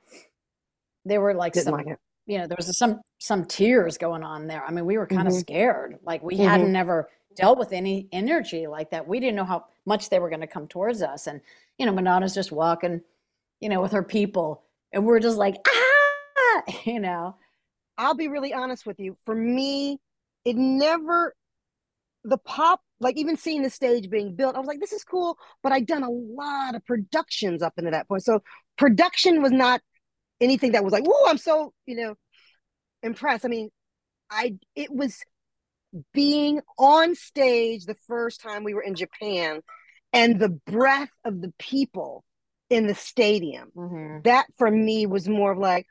there 1.05 1.21
were 1.21 1.33
like 1.33 1.53
Didn't 1.53 1.65
some, 1.65 1.73
like 1.75 1.87
you 2.25 2.37
know, 2.37 2.47
there 2.47 2.57
was 2.57 2.77
some, 2.77 3.01
some 3.19 3.45
tears 3.45 3.97
going 3.97 4.23
on 4.23 4.47
there. 4.47 4.63
I 4.65 4.71
mean, 4.71 4.85
we 4.85 4.97
were 4.97 5.07
kind 5.07 5.27
of 5.27 5.33
mm-hmm. 5.33 5.39
scared. 5.39 5.99
Like 6.03 6.23
we 6.23 6.35
mm-hmm. 6.35 6.45
hadn't 6.45 6.71
never 6.71 7.09
dealt 7.35 7.57
with 7.57 7.71
any 7.71 8.07
energy 8.11 8.67
like 8.67 8.89
that. 8.91 9.07
We 9.07 9.19
didn't 9.19 9.35
know 9.35 9.45
how 9.45 9.65
much 9.85 10.09
they 10.09 10.19
were 10.19 10.29
going 10.29 10.41
to 10.41 10.47
come 10.47 10.67
towards 10.67 11.01
us. 11.01 11.27
And, 11.27 11.39
you 11.77 11.85
know, 11.85 11.93
Madonna's 11.93 12.33
just 12.33 12.51
walking, 12.51 13.01
you 13.61 13.69
know, 13.69 13.81
with 13.81 13.91
her 13.91 14.03
people 14.03 14.63
and 14.91 15.05
we're 15.05 15.19
just 15.19 15.37
like, 15.37 15.55
ah, 15.67 15.86
you 16.85 16.99
know. 16.99 17.35
I'll 17.97 18.15
be 18.15 18.27
really 18.27 18.53
honest 18.53 18.85
with 18.85 18.99
you. 18.99 19.17
For 19.25 19.33
me, 19.33 19.99
it 20.45 20.55
never 20.55 21.33
the 22.23 22.37
pop 22.37 22.81
like 22.99 23.17
even 23.17 23.37
seeing 23.37 23.61
the 23.61 23.69
stage 23.69 24.09
being 24.09 24.35
built 24.35 24.55
i 24.55 24.59
was 24.59 24.67
like 24.67 24.79
this 24.79 24.91
is 24.91 25.03
cool 25.03 25.37
but 25.63 25.71
i'd 25.71 25.85
done 25.85 26.03
a 26.03 26.09
lot 26.09 26.75
of 26.75 26.83
productions 26.85 27.61
up 27.61 27.73
into 27.77 27.91
that 27.91 28.07
point 28.07 28.23
so 28.23 28.41
production 28.77 29.41
was 29.41 29.51
not 29.51 29.81
anything 30.41 30.73
that 30.73 30.83
was 30.83 30.91
like 30.93 31.05
oh 31.07 31.27
i'm 31.29 31.37
so 31.37 31.73
you 31.85 31.95
know 31.95 32.15
impressed 33.03 33.45
i 33.45 33.47
mean 33.47 33.69
i 34.29 34.55
it 34.75 34.91
was 34.91 35.21
being 36.13 36.59
on 36.77 37.15
stage 37.15 37.85
the 37.85 37.95
first 38.07 38.41
time 38.41 38.63
we 38.63 38.73
were 38.73 38.81
in 38.81 38.95
japan 38.95 39.61
and 40.11 40.39
the 40.39 40.49
breath 40.49 41.11
of 41.23 41.41
the 41.41 41.53
people 41.57 42.25
in 42.69 42.87
the 42.87 42.95
stadium 42.95 43.71
mm-hmm. 43.75 44.17
that 44.23 44.45
for 44.57 44.69
me 44.69 45.05
was 45.05 45.29
more 45.29 45.53
of 45.53 45.57
like 45.57 45.85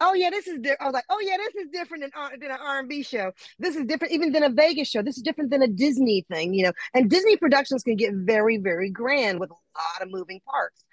oh 0.00 0.14
yeah, 0.14 0.30
this 0.30 0.46
is. 0.46 0.58
Di-. 0.60 0.76
I 0.80 0.84
was 0.84 0.94
like, 0.94 1.04
oh 1.10 1.20
yeah, 1.20 1.36
this 1.36 1.54
is 1.64 1.70
different 1.72 2.04
than, 2.04 2.10
uh, 2.16 2.30
than 2.40 2.50
an 2.50 2.58
R 2.60 2.80
and 2.80 2.88
B 2.88 3.02
show. 3.02 3.32
This 3.58 3.76
is 3.76 3.84
different 3.86 4.12
even 4.14 4.32
than 4.32 4.42
a 4.42 4.50
Vegas 4.50 4.88
show. 4.88 5.02
This 5.02 5.16
is 5.16 5.22
different 5.22 5.50
than 5.50 5.62
a 5.62 5.68
Disney 5.68 6.24
thing, 6.30 6.54
you 6.54 6.64
know. 6.64 6.72
And 6.94 7.10
Disney 7.10 7.36
productions 7.36 7.82
can 7.82 7.96
get 7.96 8.12
very, 8.14 8.58
very 8.58 8.90
grand 8.90 9.40
with 9.40 9.50
a 9.50 9.54
lot 9.54 10.02
of 10.02 10.10
moving 10.10 10.40
parts. 10.46 10.84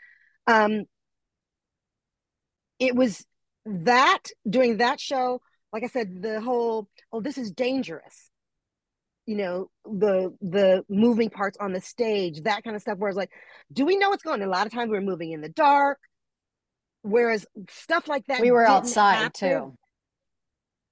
Um, 0.47 0.86
it 2.80 2.95
was 2.95 3.26
that 3.66 4.24
doing 4.47 4.78
that 4.78 4.99
show, 4.99 5.41
like 5.72 5.84
I 5.84 5.88
said, 5.88 6.22
the 6.22 6.41
whole 6.41 6.88
oh, 7.12 7.22
this 7.22 7.38
is 7.38 7.51
dangerous. 7.51 8.30
You 9.26 9.38
know 9.38 9.70
the 9.86 10.36
the 10.41 10.84
moving 10.88 11.30
parts 11.30 11.58
on 11.60 11.74
the 11.74 11.82
stage, 11.82 12.43
that 12.43 12.64
kind 12.64 12.76
of 12.76 12.82
stuff. 12.82 12.97
Where 12.97 13.10
it's 13.10 13.18
like, 13.18 13.32
do 13.74 13.86
we 13.86 13.97
know 13.97 14.10
what's 14.10 14.24
going? 14.24 14.41
on? 14.41 14.47
A 14.47 14.51
lot 14.51 14.68
of 14.68 14.74
times 14.74 14.91
we're 14.91 15.01
moving 15.01 15.32
in 15.32 15.41
the 15.41 15.49
dark 15.49 15.99
Whereas 17.06 17.45
stuff 17.70 18.08
like 18.08 18.26
that, 18.28 18.41
we 18.41 18.49
were 18.49 18.66
outside 18.66 19.16
happen. 19.16 19.49
too. 19.49 19.78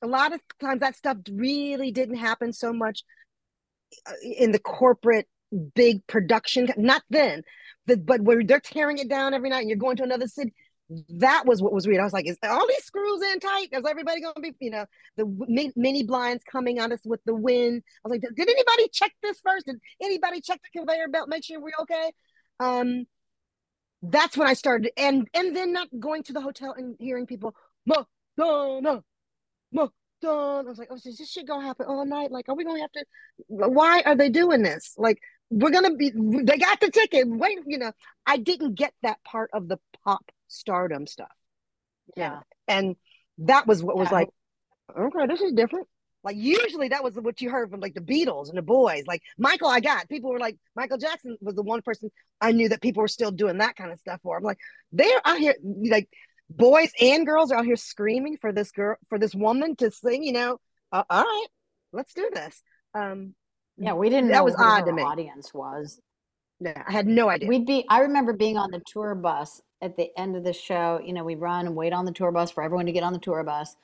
A 0.03 0.07
lot 0.07 0.31
of 0.31 0.41
times 0.61 0.81
that 0.81 0.95
stuff 0.95 1.17
really 1.31 1.91
didn't 1.91 2.17
happen 2.17 2.53
so 2.53 2.71
much 2.71 3.03
uh, 4.07 4.11
in 4.21 4.51
the 4.51 4.59
corporate 4.59 5.27
big 5.73 6.05
production. 6.05 6.69
Not 6.77 7.01
then, 7.09 7.41
the, 7.87 7.97
but 7.97 8.21
where 8.21 8.43
they're 8.43 8.59
tearing 8.59 8.99
it 8.99 9.09
down 9.09 9.33
every 9.33 9.49
night 9.49 9.61
and 9.61 9.69
you're 9.69 9.77
going 9.77 9.97
to 9.97 10.03
another 10.03 10.27
city. 10.27 10.53
That 11.09 11.47
was 11.47 11.63
what 11.63 11.73
was 11.73 11.87
weird. 11.87 12.01
I 12.01 12.03
was 12.03 12.13
like, 12.13 12.27
is 12.27 12.37
all 12.43 12.67
these 12.67 12.83
screws 12.83 13.23
in 13.33 13.39
tight? 13.39 13.69
Is 13.71 13.85
everybody 13.89 14.21
going 14.21 14.35
to 14.35 14.41
be, 14.41 14.53
you 14.59 14.69
know, 14.69 14.85
the 15.17 15.71
mini 15.75 16.03
blinds 16.03 16.43
coming 16.43 16.79
on 16.79 16.91
us 16.91 16.99
with 17.05 17.21
the 17.25 17.33
wind? 17.33 17.81
I 18.05 18.07
was 18.07 18.11
like, 18.11 18.35
did 18.35 18.49
anybody 18.49 18.89
check 18.93 19.11
this 19.23 19.39
first? 19.43 19.65
Did 19.65 19.77
anybody 19.99 20.41
check 20.41 20.61
the 20.61 20.79
conveyor 20.79 21.07
belt? 21.07 21.29
Make 21.29 21.43
sure 21.43 21.59
we're 21.59 21.71
okay. 21.81 22.11
Um, 22.59 23.07
that's 24.03 24.37
when 24.37 24.47
I 24.47 24.53
started, 24.53 24.91
and 24.97 25.27
and 25.33 25.55
then 25.55 25.71
not 25.71 25.87
going 25.97 26.23
to 26.23 26.33
the 26.33 26.41
hotel 26.41 26.75
and 26.77 26.95
hearing 26.99 27.25
people, 27.25 27.55
Madonna, 27.85 29.01
Madonna. 29.71 29.91
I 30.25 30.61
was 30.61 30.77
like, 30.77 30.89
oh, 30.91 30.95
is 30.95 31.03
this 31.17 31.31
shit 31.31 31.47
gonna 31.47 31.65
happen 31.65 31.85
all 31.87 32.05
night? 32.05 32.29
Like, 32.29 32.49
are 32.49 32.55
we 32.55 32.65
gonna 32.65 32.81
have 32.81 32.91
to? 32.91 33.05
Why 33.47 34.01
are 34.05 34.15
they 34.15 34.29
doing 34.29 34.61
this? 34.61 34.93
Like, 34.97 35.19
we're 35.49 35.71
gonna 35.71 35.95
be. 35.95 36.11
They 36.11 36.57
got 36.57 36.81
the 36.81 36.91
ticket. 36.91 37.27
Wait, 37.27 37.59
you 37.65 37.77
know, 37.77 37.93
I 38.25 38.37
didn't 38.37 38.75
get 38.75 38.93
that 39.03 39.23
part 39.23 39.49
of 39.53 39.69
the 39.69 39.79
pop 40.03 40.29
stardom 40.49 41.07
stuff. 41.07 41.31
Yeah, 42.17 42.39
and 42.67 42.97
that 43.39 43.67
was 43.67 43.81
what 43.81 43.97
was 43.97 44.09
yeah. 44.11 44.17
like, 44.17 44.29
okay, 44.97 45.27
this 45.27 45.41
is 45.41 45.53
different. 45.53 45.87
Like 46.23 46.35
usually 46.37 46.87
that 46.89 47.03
was 47.03 47.15
what 47.15 47.41
you 47.41 47.49
heard 47.49 47.69
from 47.69 47.79
like 47.81 47.93
the 47.93 48.01
Beatles 48.01 48.49
and 48.49 48.57
the 48.57 48.61
boys. 48.61 49.03
Like 49.07 49.21
Michael, 49.37 49.67
I 49.67 49.79
got 49.79 50.07
people 50.09 50.31
were 50.31 50.39
like 50.39 50.57
Michael 50.75 50.97
Jackson 50.97 51.37
was 51.41 51.55
the 51.55 51.63
one 51.63 51.81
person 51.81 52.09
I 52.39 52.51
knew 52.51 52.69
that 52.69 52.81
people 52.81 53.01
were 53.01 53.07
still 53.07 53.31
doing 53.31 53.57
that 53.57 53.75
kind 53.75 53.91
of 53.91 53.99
stuff 53.99 54.19
for. 54.23 54.37
I'm 54.37 54.43
like, 54.43 54.59
they're 54.91 55.21
out 55.25 55.37
here 55.37 55.55
like 55.63 56.09
boys 56.49 56.91
and 57.01 57.25
girls 57.25 57.51
are 57.51 57.59
out 57.59 57.65
here 57.65 57.75
screaming 57.75 58.37
for 58.39 58.51
this 58.53 58.71
girl 58.71 58.95
for 59.09 59.19
this 59.19 59.35
woman 59.35 59.75
to 59.77 59.91
sing. 59.91 60.23
You 60.23 60.33
know, 60.33 60.57
uh, 60.91 61.03
all 61.09 61.23
right, 61.23 61.47
let's 61.91 62.13
do 62.13 62.29
this. 62.33 62.61
Um, 62.93 63.33
Yeah, 63.77 63.93
we 63.93 64.09
didn't 64.09 64.29
that 64.29 64.37
know 64.37 64.43
was 64.43 64.55
odd 64.57 64.85
to 64.85 64.93
me. 64.93 65.01
audience 65.01 65.53
was. 65.53 65.99
Yeah, 66.59 66.83
I 66.87 66.91
had 66.91 67.07
no 67.07 67.29
idea. 67.29 67.49
We'd 67.49 67.65
be, 67.65 67.83
I 67.89 68.01
remember 68.01 68.31
being 68.31 68.57
on 68.57 68.71
the 68.71 68.81
tour 68.85 69.15
bus 69.15 69.59
at 69.81 69.97
the 69.97 70.07
end 70.17 70.37
of 70.37 70.43
the 70.45 70.53
show. 70.53 71.01
You 71.03 71.11
know, 71.11 71.23
we 71.25 71.35
run 71.35 71.65
and 71.65 71.75
wait 71.75 71.91
on 71.91 72.05
the 72.05 72.11
tour 72.13 72.31
bus 72.31 72.51
for 72.51 72.63
everyone 72.63 72.85
to 72.85 72.93
get 72.93 73.03
on 73.03 73.11
the 73.11 73.19
tour 73.19 73.43
bus 73.43 73.75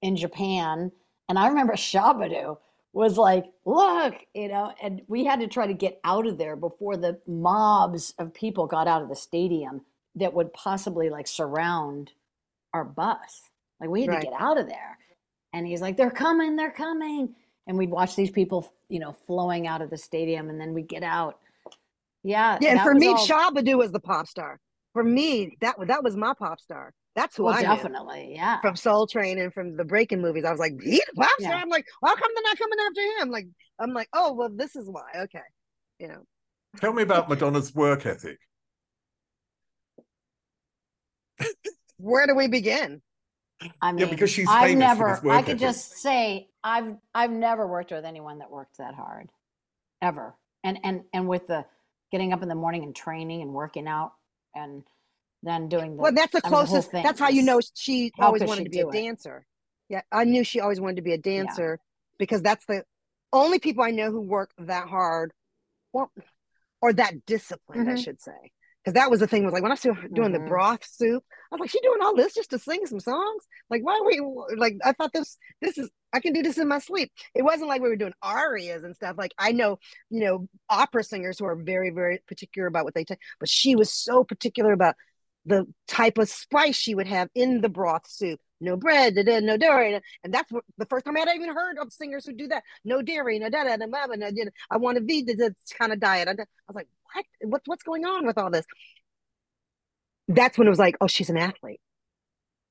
in 0.00 0.16
Japan. 0.16 0.92
And 1.32 1.38
I 1.38 1.48
remember 1.48 1.72
Shabba-Doo 1.72 2.58
was 2.92 3.16
like, 3.16 3.46
look, 3.64 4.12
you 4.34 4.48
know, 4.48 4.74
and 4.82 5.00
we 5.08 5.24
had 5.24 5.40
to 5.40 5.46
try 5.46 5.66
to 5.66 5.72
get 5.72 5.98
out 6.04 6.26
of 6.26 6.36
there 6.36 6.56
before 6.56 6.98
the 6.98 7.18
mobs 7.26 8.12
of 8.18 8.34
people 8.34 8.66
got 8.66 8.86
out 8.86 9.00
of 9.00 9.08
the 9.08 9.16
stadium 9.16 9.80
that 10.16 10.34
would 10.34 10.52
possibly 10.52 11.08
like 11.08 11.26
surround 11.26 12.12
our 12.74 12.84
bus. 12.84 13.44
Like 13.80 13.88
we 13.88 14.02
had 14.02 14.10
Right. 14.10 14.20
to 14.20 14.26
get 14.26 14.38
out 14.38 14.58
of 14.58 14.66
there. 14.66 14.98
And 15.54 15.66
he's 15.66 15.80
like, 15.80 15.96
they're 15.96 16.10
coming, 16.10 16.54
they're 16.54 16.70
coming. 16.70 17.34
And 17.66 17.78
we'd 17.78 17.88
watch 17.88 18.14
these 18.14 18.30
people, 18.30 18.70
you 18.90 18.98
know, 18.98 19.14
flowing 19.26 19.66
out 19.66 19.80
of 19.80 19.88
the 19.88 19.96
stadium 19.96 20.50
and 20.50 20.60
then 20.60 20.74
we'd 20.74 20.86
get 20.86 21.02
out. 21.02 21.38
Yeah. 22.24 22.58
yeah, 22.60 22.72
and 22.72 22.80
for 22.82 22.92
me, 22.92 23.08
all- 23.08 23.26
Shabba-Doo 23.26 23.78
was 23.78 23.90
the 23.90 24.00
pop 24.00 24.26
star. 24.26 24.60
For 24.92 25.02
me, 25.02 25.56
that 25.62 25.76
that 25.86 26.04
was 26.04 26.14
my 26.14 26.34
pop 26.34 26.60
star. 26.60 26.92
That's 27.14 27.36
who 27.36 27.44
well, 27.44 27.54
I 27.54 27.58
knew. 27.58 27.62
definitely. 27.64 28.32
Yeah. 28.34 28.60
from 28.60 28.74
Soul 28.76 29.06
Train 29.06 29.38
and 29.38 29.52
from 29.52 29.76
the 29.76 29.84
Breakin' 29.84 30.20
movies. 30.22 30.44
I 30.44 30.50
was 30.50 30.60
like, 30.60 30.80
he's 30.82 31.00
a 31.12 31.14
pop 31.14 31.28
star. 31.38 31.52
Yeah. 31.52 31.60
I'm 31.60 31.68
like, 31.68 31.86
how 32.02 32.14
come 32.14 32.30
they're 32.34 32.42
not 32.44 32.58
coming 32.58 32.78
after 32.86 33.22
him? 33.22 33.30
Like, 33.30 33.46
I'm 33.78 33.92
like, 33.92 34.08
oh 34.14 34.32
well, 34.32 34.48
this 34.54 34.76
is 34.76 34.88
why. 34.88 35.04
Okay, 35.24 35.40
you 35.98 36.08
know. 36.08 36.22
Tell 36.78 36.92
me 36.92 37.02
about 37.02 37.28
Madonna's 37.28 37.74
work 37.74 38.06
ethic. 38.06 38.38
Where 41.98 42.26
do 42.26 42.34
we 42.34 42.48
begin? 42.48 43.02
I 43.80 43.92
mean, 43.92 44.06
Yeah, 44.06 44.10
because 44.10 44.30
she's 44.30 44.48
I've 44.48 44.68
famous 44.70 44.96
for 44.96 45.04
never, 45.04 45.14
this 45.14 45.22
work 45.22 45.36
I 45.36 45.42
could 45.42 45.50
ethic. 45.50 45.60
just 45.60 45.92
say 45.98 46.48
I've, 46.64 46.94
I've 47.14 47.30
never 47.30 47.66
worked 47.66 47.92
with 47.92 48.04
anyone 48.04 48.38
that 48.38 48.50
worked 48.50 48.78
that 48.78 48.94
hard 48.94 49.30
ever. 50.00 50.34
And, 50.64 50.78
and, 50.82 51.02
and 51.12 51.28
with 51.28 51.46
the 51.46 51.64
getting 52.10 52.32
up 52.32 52.42
in 52.42 52.48
the 52.48 52.54
morning 52.56 52.82
and 52.82 52.94
training 52.94 53.42
and 53.42 53.52
working 53.52 53.86
out 53.86 54.12
and 54.54 54.82
then 55.42 55.68
doing 55.68 55.96
the, 55.96 56.02
Well, 56.02 56.12
that's 56.12 56.32
the 56.32 56.40
I 56.42 56.48
mean, 56.48 56.58
closest. 56.58 56.90
thing 56.90 57.04
that's 57.04 57.18
how 57.18 57.28
you 57.28 57.42
know 57.42 57.60
she 57.74 58.12
how 58.18 58.26
always 58.26 58.42
wanted 58.42 58.58
she 58.60 58.64
to 58.64 58.70
be 58.70 58.80
a 58.80 58.84
it? 58.84 58.92
dancer. 58.92 59.46
Yeah, 59.88 60.02
I 60.10 60.24
knew 60.24 60.44
she 60.44 60.60
always 60.60 60.80
wanted 60.80 60.96
to 60.96 61.02
be 61.02 61.12
a 61.12 61.18
dancer 61.18 61.78
because 62.18 62.42
that's 62.42 62.64
the 62.66 62.84
only 63.32 63.58
people 63.58 63.84
I 63.84 63.90
know 63.90 64.10
who 64.10 64.20
work 64.20 64.50
that 64.58 64.88
hard, 64.88 65.32
well, 65.92 66.10
or 66.80 66.92
that 66.92 67.26
disciplined, 67.26 67.88
I 67.88 67.94
Mhm. 67.94 68.04
should 68.04 68.20
say. 68.20 68.52
Because 68.82 68.94
that 68.94 69.10
was 69.10 69.20
the 69.20 69.28
thing 69.28 69.44
was 69.44 69.52
like 69.52 69.62
when 69.62 69.70
I 69.70 69.76
was 69.76 69.96
doing 70.12 70.32
the 70.32 70.40
Mhm. 70.40 70.48
broth 70.48 70.84
soup, 70.84 71.24
I 71.30 71.54
was 71.54 71.60
like, 71.60 71.70
she 71.70 71.80
doing 71.80 72.00
all 72.02 72.16
this 72.16 72.34
just 72.34 72.50
to 72.50 72.58
sing 72.58 72.84
some 72.86 72.98
songs? 72.98 73.44
Like, 73.70 73.82
why 73.84 73.94
are 73.98 74.04
we 74.04 74.20
like? 74.56 74.76
I 74.84 74.92
thought 74.92 75.12
this 75.12 75.36
this 75.60 75.78
is 75.78 75.88
I 76.12 76.18
can 76.20 76.32
do 76.32 76.42
this 76.42 76.58
in 76.58 76.66
my 76.68 76.78
sleep. 76.80 77.12
It 77.34 77.42
wasn't 77.42 77.68
like 77.68 77.80
we 77.80 77.88
were 77.88 77.96
doing 77.96 78.12
arias 78.22 78.82
and 78.82 78.96
stuff. 78.96 79.16
Like 79.16 79.32
I 79.38 79.52
know, 79.52 79.78
you 80.10 80.24
know, 80.24 80.48
opera 80.68 81.04
singers 81.04 81.38
who 81.38 81.44
are 81.44 81.54
very 81.56 81.90
very 81.90 82.18
particular 82.26 82.66
about 82.66 82.84
what 82.84 82.94
they 82.94 83.04
take, 83.04 83.20
but 83.38 83.48
she 83.48 83.76
was 83.76 83.92
so 83.92 84.24
particular 84.24 84.72
about 84.72 84.96
the 85.44 85.66
type 85.88 86.18
of 86.18 86.28
spice 86.28 86.76
she 86.76 86.94
would 86.94 87.06
have 87.06 87.28
in 87.34 87.60
the 87.60 87.68
broth 87.68 88.08
soup. 88.08 88.40
No 88.60 88.76
bread, 88.76 89.16
da, 89.16 89.24
da, 89.24 89.40
no 89.40 89.56
dairy, 89.56 90.00
and 90.22 90.32
that's 90.32 90.52
what 90.52 90.62
the 90.78 90.86
first 90.86 91.04
time 91.04 91.16
I 91.16 91.20
had 91.20 91.34
even 91.34 91.52
heard 91.52 91.78
of 91.78 91.92
singers 91.92 92.24
who 92.24 92.32
do 92.32 92.46
that. 92.48 92.62
No 92.84 93.02
dairy, 93.02 93.40
no 93.40 93.50
da 93.50 93.64
da 93.64 93.76
da 93.76 93.86
da. 93.86 94.06
da, 94.06 94.16
da, 94.16 94.30
da. 94.30 94.50
I 94.70 94.76
want 94.76 94.98
to 94.98 95.02
be 95.02 95.22
this 95.22 95.52
kind 95.76 95.92
of 95.92 95.98
diet. 95.98 96.28
I, 96.28 96.32
I 96.32 96.34
was 96.68 96.76
like, 96.76 96.88
what? 97.12 97.24
What? 97.40 97.62
What's 97.66 97.82
going 97.82 98.04
on 98.04 98.24
with 98.24 98.38
all 98.38 98.50
this? 98.50 98.64
That's 100.28 100.56
when 100.56 100.68
it 100.68 100.70
was 100.70 100.78
like, 100.78 100.96
oh, 101.00 101.08
she's 101.08 101.28
an 101.28 101.36
athlete. 101.36 101.80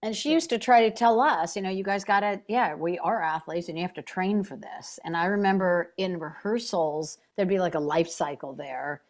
And 0.03 0.15
she 0.15 0.31
used 0.31 0.49
to 0.49 0.57
try 0.57 0.89
to 0.89 0.95
tell 0.95 1.19
us, 1.19 1.55
you 1.55 1.61
know, 1.61 1.69
you 1.69 1.83
guys 1.83 2.03
got 2.03 2.21
to, 2.21 2.41
yeah, 2.47 2.73
we 2.73 2.97
are 2.97 3.21
athletes 3.21 3.69
and 3.69 3.77
you 3.77 3.83
have 3.83 3.93
to 3.93 4.01
train 4.01 4.43
for 4.43 4.57
this. 4.57 4.97
And 5.05 5.15
I 5.15 5.25
remember 5.25 5.93
in 5.97 6.19
rehearsals, 6.19 7.19
there'd 7.35 7.47
be 7.47 7.59
like 7.59 7.75
a 7.75 7.79
life 7.79 8.09
cycle 8.09 8.55
there. 8.55 9.03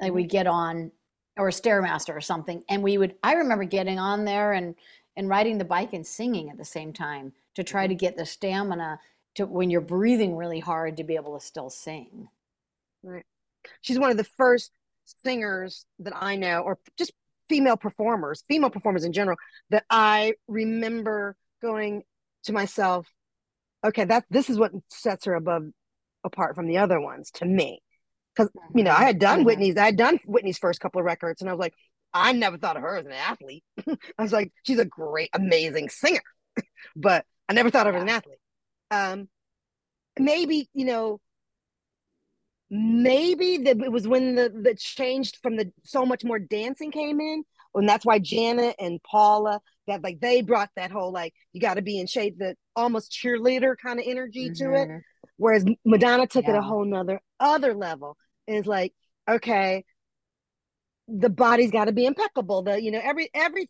Like 0.00 0.08
mm-hmm. 0.08 0.16
we 0.16 0.24
get 0.24 0.46
on, 0.46 0.92
or 1.36 1.48
a 1.48 1.52
Stairmaster 1.52 2.14
or 2.14 2.20
something. 2.20 2.64
And 2.68 2.82
we 2.82 2.98
would, 2.98 3.14
I 3.22 3.34
remember 3.34 3.64
getting 3.64 3.98
on 3.98 4.24
there 4.24 4.52
and, 4.52 4.74
and 5.16 5.28
riding 5.28 5.58
the 5.58 5.64
bike 5.64 5.92
and 5.92 6.06
singing 6.06 6.50
at 6.50 6.58
the 6.58 6.64
same 6.64 6.92
time 6.92 7.32
to 7.54 7.64
try 7.64 7.84
mm-hmm. 7.84 7.90
to 7.90 7.94
get 7.94 8.16
the 8.16 8.26
stamina 8.26 9.00
to 9.36 9.46
when 9.46 9.70
you're 9.70 9.80
breathing 9.80 10.36
really 10.36 10.60
hard 10.60 10.96
to 10.96 11.04
be 11.04 11.14
able 11.14 11.38
to 11.38 11.44
still 11.44 11.70
sing. 11.70 12.28
Right. 13.02 13.24
She's 13.80 13.98
one 13.98 14.10
of 14.10 14.16
the 14.16 14.24
first 14.24 14.72
singers 15.24 15.86
that 16.00 16.14
I 16.16 16.36
know, 16.36 16.60
or 16.60 16.78
just 16.96 17.12
female 17.48 17.76
performers, 17.76 18.44
female 18.48 18.70
performers 18.70 19.04
in 19.04 19.12
general, 19.12 19.36
that 19.70 19.84
I 19.90 20.34
remember 20.48 21.36
going 21.62 22.02
to 22.44 22.52
myself, 22.52 23.06
okay, 23.84 24.04
that 24.04 24.24
this 24.30 24.50
is 24.50 24.58
what 24.58 24.72
sets 24.88 25.24
her 25.24 25.34
above 25.34 25.64
apart 26.24 26.54
from 26.54 26.66
the 26.66 26.78
other 26.78 27.00
ones 27.00 27.30
to 27.32 27.44
me. 27.44 27.82
Because 28.34 28.50
you 28.74 28.84
know, 28.84 28.92
I 28.92 29.04
had 29.04 29.18
done 29.18 29.40
Mhm. 29.40 29.46
Whitney's, 29.46 29.76
I 29.76 29.86
had 29.86 29.96
done 29.96 30.18
Whitney's 30.24 30.58
first 30.58 30.80
couple 30.80 31.00
of 31.00 31.04
records, 31.04 31.40
and 31.40 31.50
I 31.50 31.52
was 31.52 31.60
like, 31.60 31.74
I 32.12 32.32
never 32.32 32.58
thought 32.58 32.76
of 32.76 32.82
her 32.82 32.96
as 32.96 33.06
an 33.06 33.12
athlete. 33.12 33.64
I 34.18 34.22
was 34.22 34.32
like, 34.32 34.52
she's 34.64 34.78
a 34.78 34.84
great, 34.84 35.30
amazing 35.32 35.88
singer, 35.88 36.22
but 36.96 37.24
I 37.48 37.52
never 37.52 37.70
thought 37.70 37.86
of 37.86 37.94
her 37.94 37.98
as 37.98 38.02
an 38.02 38.08
athlete. 38.08 38.38
Um, 38.90 39.28
maybe 40.18 40.68
you 40.74 40.84
know, 40.84 41.20
maybe 42.70 43.58
that 43.58 43.80
it 43.80 43.92
was 43.92 44.06
when 44.06 44.36
the 44.36 44.48
the 44.48 44.74
changed 44.76 45.38
from 45.42 45.56
the 45.56 45.72
so 45.82 46.06
much 46.06 46.22
more 46.22 46.38
dancing 46.38 46.92
came 46.92 47.20
in 47.20 47.42
and 47.74 47.88
that's 47.88 48.06
why 48.06 48.18
janet 48.18 48.76
and 48.78 49.02
paula 49.02 49.60
that 49.88 50.02
like 50.04 50.20
they 50.20 50.40
brought 50.40 50.70
that 50.76 50.92
whole 50.92 51.10
like 51.10 51.34
you 51.52 51.60
got 51.60 51.74
to 51.74 51.82
be 51.82 51.98
in 51.98 52.06
shape 52.06 52.38
that 52.38 52.56
almost 52.76 53.10
cheerleader 53.10 53.74
kind 53.76 53.98
of 53.98 54.06
energy 54.08 54.50
to 54.50 54.72
it 54.74 54.88
Mhm. 54.88 55.02
Whereas 55.40 55.64
madonna 55.84 56.26
took 56.26 56.46
it 56.46 56.54
a 56.54 56.62
whole 56.62 56.84
nother 56.84 57.20
other 57.40 57.74
level 57.74 58.16
and 58.46 58.58
it's 58.58 58.68
like 58.68 58.92
okay 59.28 59.84
the 61.10 61.30
body's 61.30 61.70
got 61.70 61.86
to 61.86 61.92
be 61.92 62.06
impeccable. 62.06 62.62
The 62.62 62.80
you 62.80 62.90
know 62.90 63.00
every 63.02 63.30
every 63.34 63.68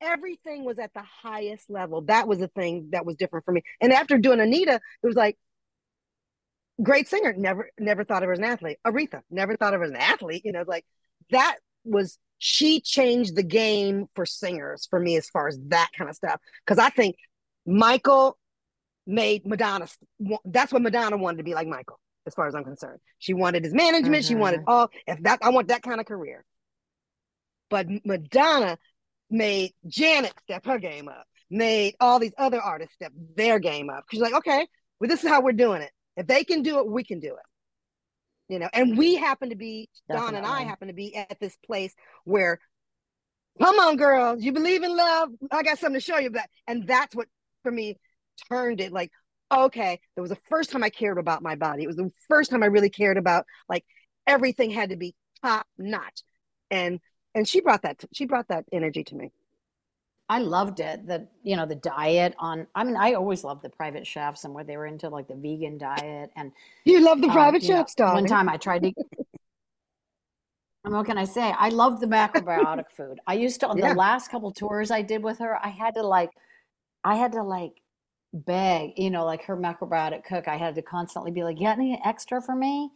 everything 0.00 0.64
was 0.64 0.78
at 0.78 0.94
the 0.94 1.02
highest 1.02 1.68
level. 1.68 2.02
That 2.02 2.26
was 2.26 2.38
the 2.38 2.48
thing 2.48 2.88
that 2.92 3.04
was 3.04 3.16
different 3.16 3.44
for 3.44 3.52
me. 3.52 3.62
And 3.80 3.92
after 3.92 4.18
doing 4.18 4.40
anita 4.40 4.80
it 5.02 5.06
was 5.06 5.16
like 5.16 5.36
great 6.82 7.08
singer 7.08 7.34
never 7.36 7.70
never 7.78 8.04
thought 8.04 8.22
of 8.22 8.28
her 8.28 8.32
as 8.32 8.38
an 8.38 8.44
athlete. 8.44 8.78
Aretha 8.86 9.20
never 9.30 9.56
thought 9.56 9.74
of 9.74 9.80
her 9.80 9.84
as 9.84 9.90
an 9.90 9.96
athlete 9.96 10.42
you 10.44 10.52
know 10.52 10.64
like 10.66 10.84
that 11.30 11.56
was 11.84 12.18
she 12.38 12.80
changed 12.80 13.36
the 13.36 13.42
game 13.42 14.06
for 14.14 14.24
singers 14.24 14.86
for 14.88 14.98
me 14.98 15.16
as 15.16 15.28
far 15.28 15.48
as 15.48 15.58
that 15.66 15.88
kind 15.96 16.08
of 16.08 16.16
stuff. 16.16 16.40
Because 16.64 16.78
i 16.78 16.88
think 16.88 17.16
michael 17.66 18.38
made 19.10 19.44
madonna 19.44 19.86
that's 20.44 20.72
what 20.72 20.82
madonna 20.82 21.16
wanted 21.16 21.38
to 21.38 21.42
be 21.42 21.54
like 21.54 21.66
michael 21.66 21.98
as 22.26 22.34
far 22.34 22.46
as 22.46 22.54
i'm 22.54 22.64
concerned. 22.64 23.00
She 23.18 23.34
wanted 23.34 23.64
his 23.64 23.74
management 23.74 24.24
she 24.24 24.34
wanted 24.34 24.60
mm-hmm. 24.60 24.70
all 24.70 24.90
if 25.06 25.22
that 25.22 25.40
i 25.42 25.50
want 25.50 25.68
that 25.68 25.82
kind 25.82 26.00
of 26.00 26.06
career. 26.06 26.44
But 27.68 27.86
madonna 28.04 28.78
made 29.28 29.72
janet 29.86 30.32
step 30.42 30.64
her 30.66 30.78
game 30.78 31.08
up 31.08 31.24
made 31.50 31.94
all 32.00 32.18
these 32.18 32.34
other 32.38 32.60
artists 32.60 32.94
step 32.94 33.12
their 33.36 33.58
game 33.58 33.90
up. 33.90 34.04
She's 34.10 34.20
like 34.20 34.34
okay 34.34 34.66
well 35.00 35.08
this 35.08 35.24
is 35.24 35.28
how 35.28 35.40
we're 35.42 35.52
doing 35.52 35.82
it. 35.82 35.90
If 36.16 36.26
they 36.26 36.44
can 36.44 36.62
do 36.62 36.78
it, 36.80 36.86
we 36.86 37.04
can 37.04 37.20
do 37.20 37.28
it. 37.28 38.52
You 38.52 38.58
know, 38.58 38.68
and 38.72 38.98
we 38.98 39.14
happen 39.14 39.50
to 39.50 39.56
be 39.56 39.88
Don 40.10 40.34
and 40.34 40.44
I 40.44 40.62
happen 40.62 40.88
to 40.88 40.94
be 40.94 41.14
at 41.14 41.38
this 41.40 41.56
place 41.64 41.94
where, 42.24 42.58
come 43.62 43.78
on, 43.78 43.96
girls, 43.96 44.42
you 44.42 44.52
believe 44.52 44.82
in 44.82 44.96
love. 44.96 45.28
I 45.52 45.62
got 45.62 45.78
something 45.78 46.00
to 46.00 46.04
show 46.04 46.18
you 46.18 46.30
that, 46.30 46.50
and 46.66 46.84
that's 46.84 47.14
what 47.14 47.28
for 47.62 47.70
me 47.70 47.96
turned 48.48 48.80
it 48.80 48.92
like, 48.92 49.10
okay, 49.52 50.00
it 50.16 50.20
was 50.20 50.30
the 50.30 50.38
first 50.48 50.70
time 50.70 50.82
I 50.84 50.90
cared 50.90 51.18
about 51.18 51.42
my 51.42 51.56
body. 51.56 51.82
It 51.84 51.86
was 51.88 51.96
the 51.96 52.10
first 52.28 52.50
time 52.50 52.62
I 52.62 52.66
really 52.66 52.90
cared 52.90 53.16
about 53.18 53.46
like 53.68 53.84
everything 54.26 54.70
had 54.70 54.90
to 54.90 54.96
be 54.96 55.14
top 55.42 55.66
notch, 55.78 56.22
and 56.70 57.00
and 57.34 57.46
she 57.48 57.60
brought 57.60 57.82
that 57.82 58.04
she 58.12 58.26
brought 58.26 58.48
that 58.48 58.64
energy 58.72 59.04
to 59.04 59.14
me. 59.16 59.32
I 60.28 60.38
loved 60.38 60.78
it. 60.80 61.06
The 61.06 61.26
you 61.42 61.56
know 61.56 61.66
the 61.66 61.74
diet 61.74 62.34
on. 62.38 62.66
I 62.74 62.84
mean, 62.84 62.96
I 62.96 63.14
always 63.14 63.42
loved 63.42 63.62
the 63.62 63.68
private 63.70 64.06
chefs 64.06 64.44
and 64.44 64.54
where 64.54 64.64
they 64.64 64.76
were 64.76 64.86
into 64.86 65.08
like 65.08 65.28
the 65.28 65.34
vegan 65.34 65.78
diet 65.78 66.30
and. 66.36 66.52
You 66.84 67.00
love 67.00 67.20
the 67.20 67.28
um, 67.28 67.32
private 67.34 67.62
know, 67.62 67.68
chefs, 67.68 67.94
darling. 67.94 68.24
One 68.24 68.30
time 68.30 68.48
I 68.48 68.56
tried 68.56 68.82
to. 68.84 68.92
And 70.84 70.94
what 70.94 71.06
can 71.06 71.18
I 71.18 71.24
say? 71.24 71.42
I 71.42 71.68
love 71.68 72.00
the 72.00 72.06
macrobiotic 72.06 72.90
food. 72.90 73.20
I 73.26 73.34
used 73.34 73.60
to 73.60 73.68
on 73.68 73.78
Yeah. 73.78 73.88
the 73.88 73.94
last 73.94 74.30
couple 74.30 74.50
tours 74.50 74.90
I 74.90 75.02
did 75.02 75.22
with 75.22 75.38
her. 75.38 75.56
I 75.62 75.68
had 75.68 75.94
to 75.94 76.02
like, 76.02 76.30
I 77.04 77.16
had 77.16 77.32
to 77.32 77.42
like 77.42 77.72
beg, 78.32 78.98
you 78.98 79.10
know, 79.10 79.24
like 79.24 79.44
her 79.44 79.56
macrobiotic 79.56 80.24
cook. 80.24 80.48
I 80.48 80.56
had 80.56 80.74
to 80.76 80.82
constantly 80.82 81.30
be 81.30 81.44
like, 81.44 81.58
"You 81.58 81.66
"Got 81.66 81.78
any 81.78 82.00
extra 82.04 82.40
for 82.42 82.54
me?" 82.54 82.90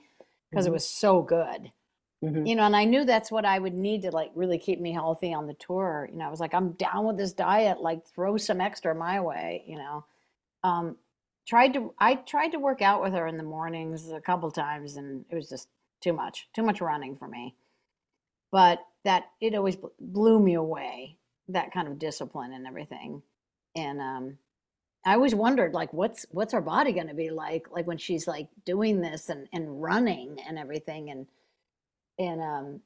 Because 0.51 0.67
it 0.67 0.73
Mhm. 0.73 0.73
was 0.73 0.89
so 0.89 1.23
good 1.23 1.73
Mhm. 2.23 2.45
you 2.45 2.55
know 2.55 2.63
and 2.63 2.77
i 2.77 2.85
knew 2.85 3.05
that's 3.05 3.31
what 3.33 3.45
i 3.45 3.59
would 3.59 3.75
need 3.75 4.03
to 4.03 4.11
like 4.11 4.31
really 4.35 4.59
keep 4.59 4.81
me 4.81 4.93
healthy 4.93 5.33
on 5.35 5.47
the 5.47 5.55
tour 5.55 6.09
you 6.13 6.19
know 6.19 6.27
i 6.27 6.31
was 6.31 6.41
like 6.41 6.55
i'm 6.55 6.73
down 6.73 7.07
with 7.07 7.17
this 7.17 7.33
diet 7.33 7.81
like 7.81 8.07
throw 8.07 8.37
some 8.37 8.61
extra 8.61 8.95
my 8.95 9.21
way 9.21 9.65
you 9.67 9.77
know 9.77 10.05
um 10.65 10.97
tried 11.47 11.75
to 11.75 11.95
i 11.99 12.15
tried 12.15 12.51
to 12.51 12.59
work 12.59 12.83
out 12.83 13.03
with 13.03 13.13
her 13.13 13.27
in 13.27 13.37
the 13.37 13.43
mornings 13.43 14.11
a 14.11 14.21
couple 14.21 14.51
times 14.51 14.97
and 14.97 15.25
it 15.31 15.35
was 15.35 15.49
just 15.49 15.69
too 16.01 16.13
much 16.13 16.49
too 16.55 16.63
much 16.63 16.81
running 16.81 17.17
for 17.17 17.29
me 17.29 17.57
but 18.53 18.81
that 19.05 19.25
it 19.41 19.55
always 19.55 19.77
blew 20.01 20.41
me 20.41 20.55
away 20.55 21.19
that 21.49 21.73
kind 21.73 21.89
of 21.89 21.99
discipline 21.99 22.53
and 22.53 22.67
everything 22.67 23.23
and 23.77 24.01
um 24.01 24.39
I 25.05 25.15
always 25.15 25.35
wondered 25.35 25.75
like 25.75 25.93
what's 25.93 26.27
what's 26.31 26.55
our 26.55 26.63
body 26.63 26.93
going 26.93 27.09
to 27.09 27.15
be 27.15 27.31
like 27.31 27.71
like 27.71 27.87
when 27.87 27.99
she's 27.99 28.27
like 28.27 28.49
doing 28.65 29.01
this 29.01 29.29
and 29.29 29.49
and 29.53 29.83
running 29.83 30.39
and 30.47 30.59
everything 30.59 31.11
and 31.11 31.27
and 32.19 32.41
um 32.41 32.81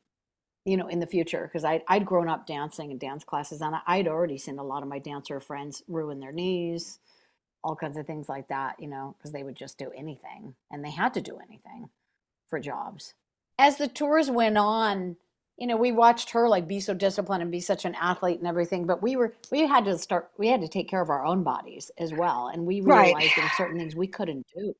you 0.64 0.76
know 0.76 0.88
in 0.88 1.00
the 1.00 1.06
future 1.06 1.44
because 1.44 1.64
I 1.64 1.82
I'd 1.88 2.06
grown 2.06 2.28
up 2.28 2.46
dancing 2.46 2.90
in 2.90 2.98
dance 2.98 3.24
classes 3.24 3.60
and 3.60 3.76
I'd 3.86 4.08
already 4.08 4.38
seen 4.38 4.58
a 4.58 4.64
lot 4.64 4.82
of 4.82 4.88
my 4.88 4.98
dancer 4.98 5.40
friends 5.40 5.82
ruin 5.88 6.20
their 6.20 6.32
knees 6.32 6.98
all 7.64 7.76
kinds 7.76 7.96
of 7.96 8.06
things 8.06 8.28
like 8.28 8.48
that 8.48 8.76
you 8.80 8.88
know 8.88 9.14
because 9.18 9.32
they 9.32 9.42
would 9.42 9.56
just 9.56 9.78
do 9.78 9.90
anything 9.96 10.54
and 10.70 10.84
they 10.84 10.90
had 10.90 11.14
to 11.14 11.20
do 11.20 11.38
anything 11.38 11.90
for 12.48 12.58
jobs. 12.58 13.14
As 13.58 13.76
the 13.76 13.88
tours 13.88 14.30
went 14.30 14.56
on 14.56 15.16
you 15.58 15.66
know, 15.66 15.76
we 15.76 15.90
watched 15.90 16.30
her 16.30 16.48
like 16.48 16.68
be 16.68 16.78
so 16.78 16.94
disciplined 16.94 17.42
and 17.42 17.50
be 17.50 17.60
such 17.60 17.84
an 17.84 17.96
athlete 17.96 18.38
and 18.38 18.46
everything, 18.46 18.86
but 18.86 19.02
we 19.02 19.16
were 19.16 19.34
we 19.50 19.66
had 19.66 19.84
to 19.86 19.98
start 19.98 20.30
we 20.38 20.46
had 20.46 20.60
to 20.60 20.68
take 20.68 20.88
care 20.88 21.02
of 21.02 21.10
our 21.10 21.24
own 21.24 21.42
bodies 21.42 21.90
as 21.98 22.12
well. 22.12 22.48
And 22.48 22.64
we 22.64 22.80
realized 22.80 23.14
right. 23.14 23.30
there 23.34 23.44
were 23.44 23.50
certain 23.56 23.78
things 23.78 23.96
we 23.96 24.06
couldn't 24.06 24.46
do. 24.56 24.74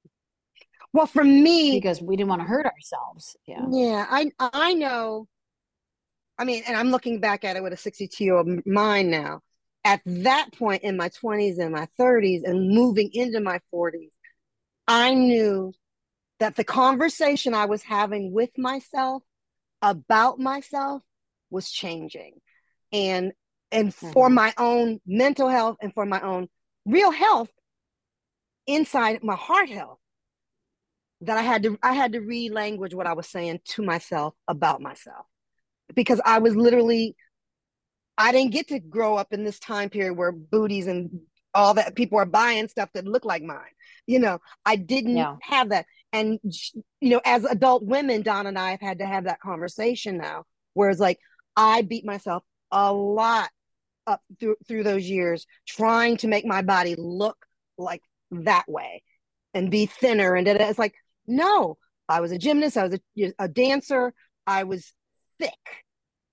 Well, 0.92 1.06
for 1.06 1.24
me 1.24 1.72
because 1.72 2.00
we 2.00 2.16
didn't 2.16 2.28
want 2.28 2.42
to 2.42 2.48
hurt 2.48 2.64
ourselves. 2.64 3.36
Yeah. 3.44 3.64
Yeah. 3.70 4.06
I 4.08 4.30
I 4.38 4.74
know 4.74 5.26
I 6.38 6.44
mean, 6.44 6.62
and 6.68 6.76
I'm 6.76 6.90
looking 6.90 7.18
back 7.18 7.44
at 7.44 7.56
it 7.56 7.62
with 7.62 7.72
a 7.72 7.76
62 7.76 8.22
year 8.22 8.36
old 8.36 8.64
mind 8.64 9.10
now. 9.10 9.40
At 9.84 10.00
that 10.06 10.52
point 10.52 10.82
in 10.82 10.96
my 10.96 11.08
20s 11.08 11.58
and 11.58 11.72
my 11.72 11.88
30s 11.98 12.42
and 12.44 12.68
moving 12.68 13.10
into 13.12 13.40
my 13.40 13.60
40s, 13.74 14.10
I 14.86 15.14
knew 15.14 15.72
that 16.38 16.54
the 16.54 16.64
conversation 16.64 17.54
I 17.54 17.64
was 17.64 17.82
having 17.82 18.32
with 18.32 18.50
myself 18.56 19.22
about 19.82 20.38
myself 20.38 21.02
was 21.50 21.70
changing 21.70 22.34
and 22.92 23.32
and 23.70 23.90
mm-hmm. 23.90 24.12
for 24.12 24.28
my 24.28 24.52
own 24.58 25.00
mental 25.06 25.48
health 25.48 25.76
and 25.80 25.92
for 25.92 26.06
my 26.06 26.20
own 26.20 26.48
real 26.86 27.10
health 27.10 27.50
inside 28.66 29.22
my 29.22 29.36
heart 29.36 29.68
health 29.68 29.98
that 31.20 31.38
i 31.38 31.42
had 31.42 31.62
to 31.62 31.78
i 31.82 31.92
had 31.92 32.12
to 32.12 32.20
re-language 32.20 32.94
what 32.94 33.06
i 33.06 33.12
was 33.12 33.28
saying 33.28 33.58
to 33.64 33.82
myself 33.82 34.34
about 34.46 34.80
myself 34.80 35.26
because 35.94 36.20
i 36.24 36.38
was 36.38 36.54
literally 36.56 37.16
i 38.16 38.32
didn't 38.32 38.52
get 38.52 38.68
to 38.68 38.78
grow 38.78 39.16
up 39.16 39.32
in 39.32 39.44
this 39.44 39.58
time 39.58 39.88
period 39.88 40.14
where 40.14 40.32
booties 40.32 40.86
and 40.86 41.10
all 41.54 41.74
that 41.74 41.94
people 41.94 42.18
are 42.18 42.26
buying 42.26 42.68
stuff 42.68 42.90
that 42.94 43.06
look 43.06 43.24
like 43.24 43.42
mine 43.42 43.58
you 44.06 44.18
know 44.18 44.38
i 44.64 44.76
didn't 44.76 45.16
yeah. 45.16 45.36
have 45.42 45.70
that 45.70 45.86
and 46.12 46.38
you 47.00 47.10
know 47.10 47.20
as 47.24 47.44
adult 47.44 47.84
women 47.84 48.22
don 48.22 48.46
and 48.46 48.58
i 48.58 48.70
have 48.70 48.80
had 48.80 48.98
to 48.98 49.06
have 49.06 49.24
that 49.24 49.40
conversation 49.40 50.16
now 50.16 50.44
whereas 50.74 50.98
like 50.98 51.18
i 51.56 51.82
beat 51.82 52.04
myself 52.04 52.42
a 52.70 52.92
lot 52.92 53.50
up 54.06 54.20
through 54.40 54.56
through 54.66 54.82
those 54.82 55.08
years 55.08 55.46
trying 55.66 56.16
to 56.16 56.28
make 56.28 56.46
my 56.46 56.62
body 56.62 56.94
look 56.96 57.36
like 57.76 58.02
that 58.30 58.64
way 58.68 59.02
and 59.54 59.70
be 59.70 59.86
thinner 59.86 60.34
and 60.34 60.48
it's 60.48 60.78
like 60.78 60.94
no 61.26 61.76
i 62.08 62.20
was 62.20 62.32
a 62.32 62.38
gymnast 62.38 62.76
i 62.76 62.86
was 62.86 62.98
a, 63.18 63.32
a 63.38 63.48
dancer 63.48 64.12
i 64.46 64.64
was 64.64 64.92
thick 65.38 65.52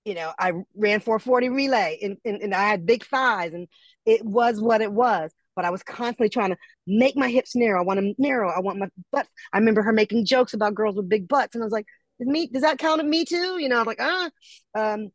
you 0.04 0.14
know 0.14 0.32
i 0.38 0.52
ran 0.74 1.00
440 1.00 1.50
relay 1.50 1.98
and, 2.02 2.16
and, 2.24 2.42
and 2.42 2.54
i 2.54 2.64
had 2.64 2.86
big 2.86 3.04
thighs 3.04 3.52
and 3.52 3.68
it 4.06 4.24
was 4.24 4.60
what 4.60 4.80
it 4.80 4.92
was 4.92 5.30
but 5.56 5.64
I 5.64 5.70
was 5.70 5.82
constantly 5.82 6.28
trying 6.28 6.50
to 6.50 6.56
make 6.86 7.16
my 7.16 7.30
hips 7.30 7.56
narrow. 7.56 7.80
I 7.80 7.84
want 7.84 7.98
them 7.98 8.14
narrow. 8.18 8.50
I 8.50 8.60
want 8.60 8.78
my 8.78 8.88
butt. 9.10 9.26
I 9.52 9.58
remember 9.58 9.82
her 9.82 9.92
making 9.92 10.26
jokes 10.26 10.54
about 10.54 10.74
girls 10.74 10.94
with 10.94 11.08
big 11.08 11.26
butts, 11.26 11.54
and 11.54 11.64
I 11.64 11.66
was 11.66 11.72
like, 11.72 11.86
"Does 12.20 12.28
me? 12.28 12.46
Does 12.46 12.62
that 12.62 12.78
count 12.78 13.00
at 13.00 13.06
me 13.06 13.24
too?" 13.24 13.58
You 13.58 13.68
know, 13.68 13.80
I'm 13.80 13.86
like, 13.86 14.00
ah. 14.00 14.30
Um, 14.74 15.10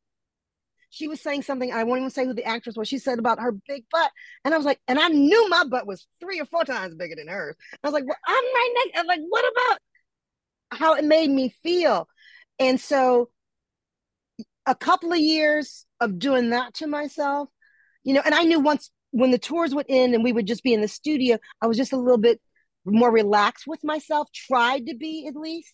she 0.89 1.07
was 1.07 1.21
saying 1.21 1.43
something. 1.43 1.71
I 1.71 1.85
won't 1.85 1.99
even 1.99 2.09
say 2.09 2.25
who 2.25 2.33
the 2.33 2.43
actress 2.43 2.75
was. 2.75 2.87
She 2.87 2.97
said 2.97 3.17
about 3.17 3.39
her 3.39 3.53
big 3.67 3.85
butt, 3.91 4.11
and 4.43 4.53
I 4.53 4.57
was 4.57 4.65
like, 4.65 4.79
and 4.87 4.99
I 4.99 5.07
knew 5.07 5.49
my 5.49 5.63
butt 5.63 5.87
was 5.87 6.05
three 6.19 6.41
or 6.41 6.45
four 6.45 6.65
times 6.65 6.95
bigger 6.95 7.15
than 7.15 7.29
hers. 7.29 7.55
I 7.81 7.87
was 7.87 7.93
like, 7.93 8.05
well, 8.05 8.17
I'm 8.25 8.43
right 8.43 8.73
next. 8.85 8.99
I'm 8.99 9.07
like, 9.07 9.21
what 9.29 9.45
about 9.51 9.79
how 10.79 10.95
it 10.95 11.05
made 11.05 11.29
me 11.29 11.55
feel? 11.63 12.07
And 12.59 12.79
so, 12.79 13.29
a 14.65 14.75
couple 14.75 15.13
of 15.13 15.19
years 15.19 15.85
of 16.01 16.19
doing 16.19 16.49
that 16.49 16.73
to 16.75 16.87
myself, 16.87 17.49
you 18.03 18.13
know, 18.13 18.21
and 18.25 18.35
I 18.35 18.43
knew 18.43 18.59
once 18.59 18.91
when 19.11 19.31
the 19.31 19.37
tours 19.37 19.75
would 19.75 19.85
end 19.89 20.15
and 20.15 20.23
we 20.23 20.33
would 20.33 20.47
just 20.47 20.63
be 20.63 20.73
in 20.73 20.81
the 20.81 20.87
studio, 20.87 21.37
I 21.61 21.67
was 21.67 21.77
just 21.77 21.93
a 21.93 21.97
little 21.97 22.17
bit 22.17 22.41
more 22.85 23.11
relaxed 23.11 23.65
with 23.67 23.83
myself, 23.83 24.27
tried 24.33 24.87
to 24.87 24.95
be 24.95 25.27
at 25.27 25.35
least. 25.35 25.73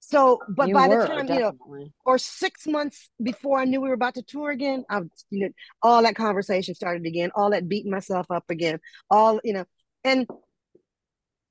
So, 0.00 0.38
but 0.48 0.68
you 0.68 0.74
by 0.74 0.88
were, 0.88 1.02
the 1.02 1.06
time, 1.06 1.26
definitely. 1.26 1.80
you 1.80 1.84
know, 1.86 1.90
or 2.06 2.18
six 2.18 2.66
months 2.66 3.10
before 3.22 3.58
I 3.58 3.64
knew 3.64 3.80
we 3.80 3.88
were 3.88 3.94
about 3.94 4.14
to 4.14 4.22
tour 4.22 4.50
again, 4.50 4.84
I 4.88 5.00
you 5.30 5.46
know, 5.46 5.48
all 5.82 6.02
that 6.02 6.14
conversation 6.14 6.74
started 6.74 7.04
again, 7.04 7.30
all 7.34 7.50
that 7.50 7.68
beating 7.68 7.90
myself 7.90 8.26
up 8.30 8.44
again, 8.48 8.78
all, 9.10 9.40
you 9.42 9.52
know, 9.52 9.64
and 10.04 10.26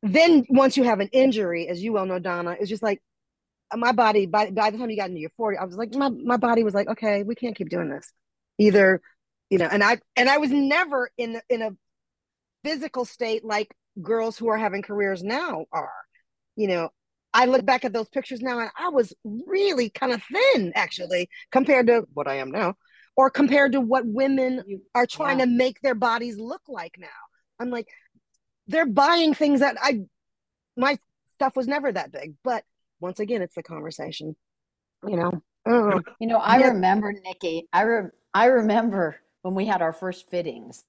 then 0.02 0.46
once 0.50 0.78
you 0.78 0.84
have 0.84 1.02
an 1.02 1.10
injury, 1.12 1.68
as 1.68 1.84
you 1.84 1.94
well 1.94 2.06
know, 2.06 2.20
Donna, 2.20 2.56
it's 2.60 2.70
just 2.70 2.84
like 2.84 3.02
uh, 3.72 3.78
my 3.78 3.92
body, 3.92 4.26
by, 4.26 4.50
by 4.50 4.72
the 4.72 4.78
time 4.78 4.90
you 4.90 4.98
got 4.98 5.10
into 5.10 5.22
your 5.22 5.32
40, 5.38 5.58
I 5.58 5.66
was 5.66 5.76
like, 5.76 5.94
my, 5.94 6.10
my 6.10 6.38
body 6.38 6.64
was 6.64 6.74
like, 6.74 6.88
okay, 6.88 7.24
we 7.24 7.36
can't 7.36 7.56
keep 7.56 7.70
doing 7.70 7.90
this. 7.90 8.12
Either 8.58 9.02
you 9.50 9.58
know 9.58 9.68
and 9.72 9.84
i 9.84 9.98
and 10.16 10.30
i 10.30 10.38
was 10.38 10.52
never 10.52 11.10
in 11.18 11.40
in 11.50 11.62
a 11.62 11.72
physical 12.64 13.06
state 13.06 13.44
like 13.46 13.74
girls 14.02 14.38
who 14.38 14.48
are 14.48 14.58
having 14.58 14.82
careers 14.82 15.24
now 15.24 15.66
are 15.72 15.92
you 16.56 16.68
know 16.68 16.90
i 17.34 17.46
look 17.46 17.66
back 17.66 17.86
at 17.86 17.94
those 17.94 18.10
pictures 18.10 18.42
now 18.42 18.60
and 18.60 18.70
i 18.78 18.90
was 18.90 19.14
really 19.46 19.90
kind 19.90 20.12
of 20.12 20.22
thin 20.24 20.72
actually 20.76 21.30
compared 21.52 21.88
to 21.88 22.06
what 22.14 22.28
i 22.28 22.36
am 22.36 22.52
now 22.52 22.74
or 23.16 23.30
compared 23.30 23.72
to 23.72 23.82
what 23.82 24.06
women 24.06 24.64
are 24.94 25.08
trying 25.08 25.40
yeah. 25.40 25.46
to 25.46 25.52
make 25.52 25.80
their 25.82 25.96
bodies 25.96 26.38
look 26.38 26.62
like 26.68 26.96
now 26.98 27.08
i'm 27.60 27.70
like 27.70 27.88
they're 28.68 28.86
buying 28.86 29.34
things 29.34 29.62
that 29.62 29.78
i 29.82 30.02
my 30.76 30.98
stuff 31.36 31.56
was 31.56 31.68
never 31.68 31.92
that 31.92 32.12
big 32.12 32.34
but 32.44 32.64
once 33.00 33.20
again 33.20 33.42
it's 33.42 33.56
the 33.56 33.64
conversation 33.64 34.36
you 35.08 35.16
know 35.16 35.32
you 36.20 36.28
know 36.28 36.38
i 36.38 36.60
yeah. 36.60 36.68
remember 36.68 37.14
niki 37.14 37.64
i 37.74 37.82
re- 37.82 38.10
i 38.34 38.46
remember 38.46 39.20
when 39.48 39.56
we 39.56 39.66
had 39.66 39.82
our 39.82 39.94
first 39.94 40.30
fittings. 40.30 40.84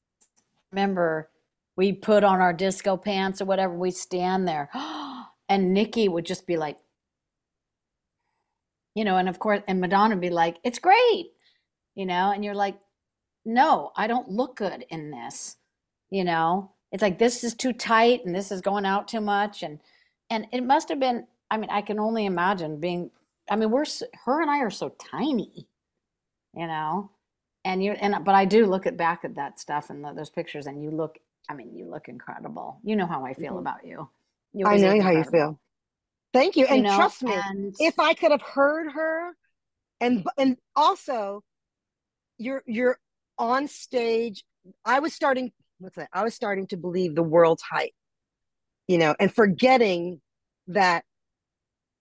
Remember, 0.72 1.30
we 1.76 1.92
put 1.92 2.24
on 2.24 2.40
our 2.40 2.52
disco 2.52 2.96
pants 2.96 3.40
or 3.40 3.44
whatever, 3.44 3.72
we 3.72 3.92
stand 3.92 4.48
there. 4.48 4.68
and 5.48 5.76
Niki 5.76 6.09
would 6.09 6.26
just 6.26 6.44
be 6.44 6.56
like, 6.56 6.76
you 8.96 9.04
know, 9.04 9.16
and 9.16 9.28
of 9.28 9.38
course, 9.38 9.61
and 9.68 9.80
Madonna 9.80 10.16
would 10.16 10.20
be 10.20 10.30
like, 10.30 10.59
it's 10.64 10.80
great, 10.80 11.30
you 11.94 12.04
know, 12.04 12.32
and 12.32 12.44
you're 12.44 12.52
like, 12.52 12.76
no, 13.44 13.92
I 13.94 14.09
don't 14.09 14.28
look 14.28 14.56
good 14.56 14.84
in 14.88 15.12
this, 15.12 15.56
you 16.11 16.24
know, 16.24 16.72
it's 16.90 17.02
like 17.02 17.20
this 17.20 17.44
is 17.44 17.54
too 17.54 17.72
tight 17.72 18.24
and 18.24 18.34
this 18.34 18.50
is 18.50 18.61
going 18.61 18.84
out 18.84 19.06
too 19.06 19.20
much. 19.20 19.62
And, 19.62 19.78
and 20.30 20.46
it 20.50 20.64
must 20.64 20.88
have 20.88 20.98
been, 20.98 21.28
I 21.48 21.59
mean, 21.59 21.70
I 21.70 21.80
can 21.80 22.00
only 22.00 22.26
imagine 22.26 22.80
being, 22.80 23.12
I 23.48 23.54
mean, 23.54 23.70
we're, 23.70 23.84
her 24.24 24.42
and 24.42 24.50
I 24.50 24.59
are 24.62 24.70
so 24.70 24.88
tiny, 24.98 25.68
you 26.56 26.66
know, 26.66 27.12
and 27.69 27.85
you 27.85 27.93
and 27.93 28.25
but 28.25 28.35
I 28.35 28.47
do 28.47 28.64
look 28.64 28.87
at 28.87 28.97
back 28.97 29.25
at 29.25 29.35
that 29.35 29.61
stuff 29.61 29.91
and 29.91 30.03
those 30.16 30.31
pictures, 30.31 30.66
and 30.66 30.83
you 30.83 30.91
look. 30.91 31.19
I 31.51 31.55
mean, 31.55 31.77
you 31.77 31.89
look 31.89 32.09
incredible. 32.09 32.81
You 32.83 32.97
know 32.97 33.07
how 33.07 33.25
I 33.25 33.35
feel 33.35 33.51
mm-hmm. 33.51 33.59
about 33.59 33.87
you. 33.87 34.09
you 34.55 34.66
I 34.66 34.79
know 34.79 35.01
how 35.01 35.11
you 35.11 35.25
feel. 35.25 35.61
Thank 36.33 36.57
you, 36.57 36.64
and 36.64 36.79
you 36.79 36.83
know, 36.85 36.97
trust 36.97 37.23
me, 37.23 37.35
and... 37.35 37.75
if 37.79 37.99
I 37.99 38.14
could 38.14 38.33
have 38.33 38.43
heard 38.43 38.91
her, 38.93 39.33
and 40.01 40.27
and 40.39 40.57
also, 40.75 41.45
you're 42.39 42.62
you're 42.66 42.99
on 43.37 43.69
stage. 43.69 44.45
I 44.85 45.01
was 45.01 45.12
starting. 45.12 45.53
What's 45.79 45.97
that? 45.97 46.09
I 46.11 46.25
was 46.25 46.35
starting 46.35 46.69
to 46.69 46.79
believe 46.79 47.14
the 47.14 47.23
world's 47.23 47.62
hype, 47.62 47.93
you 48.89 48.97
know, 48.97 49.14
and 49.21 49.33
forgetting 49.33 50.23
that 50.69 51.05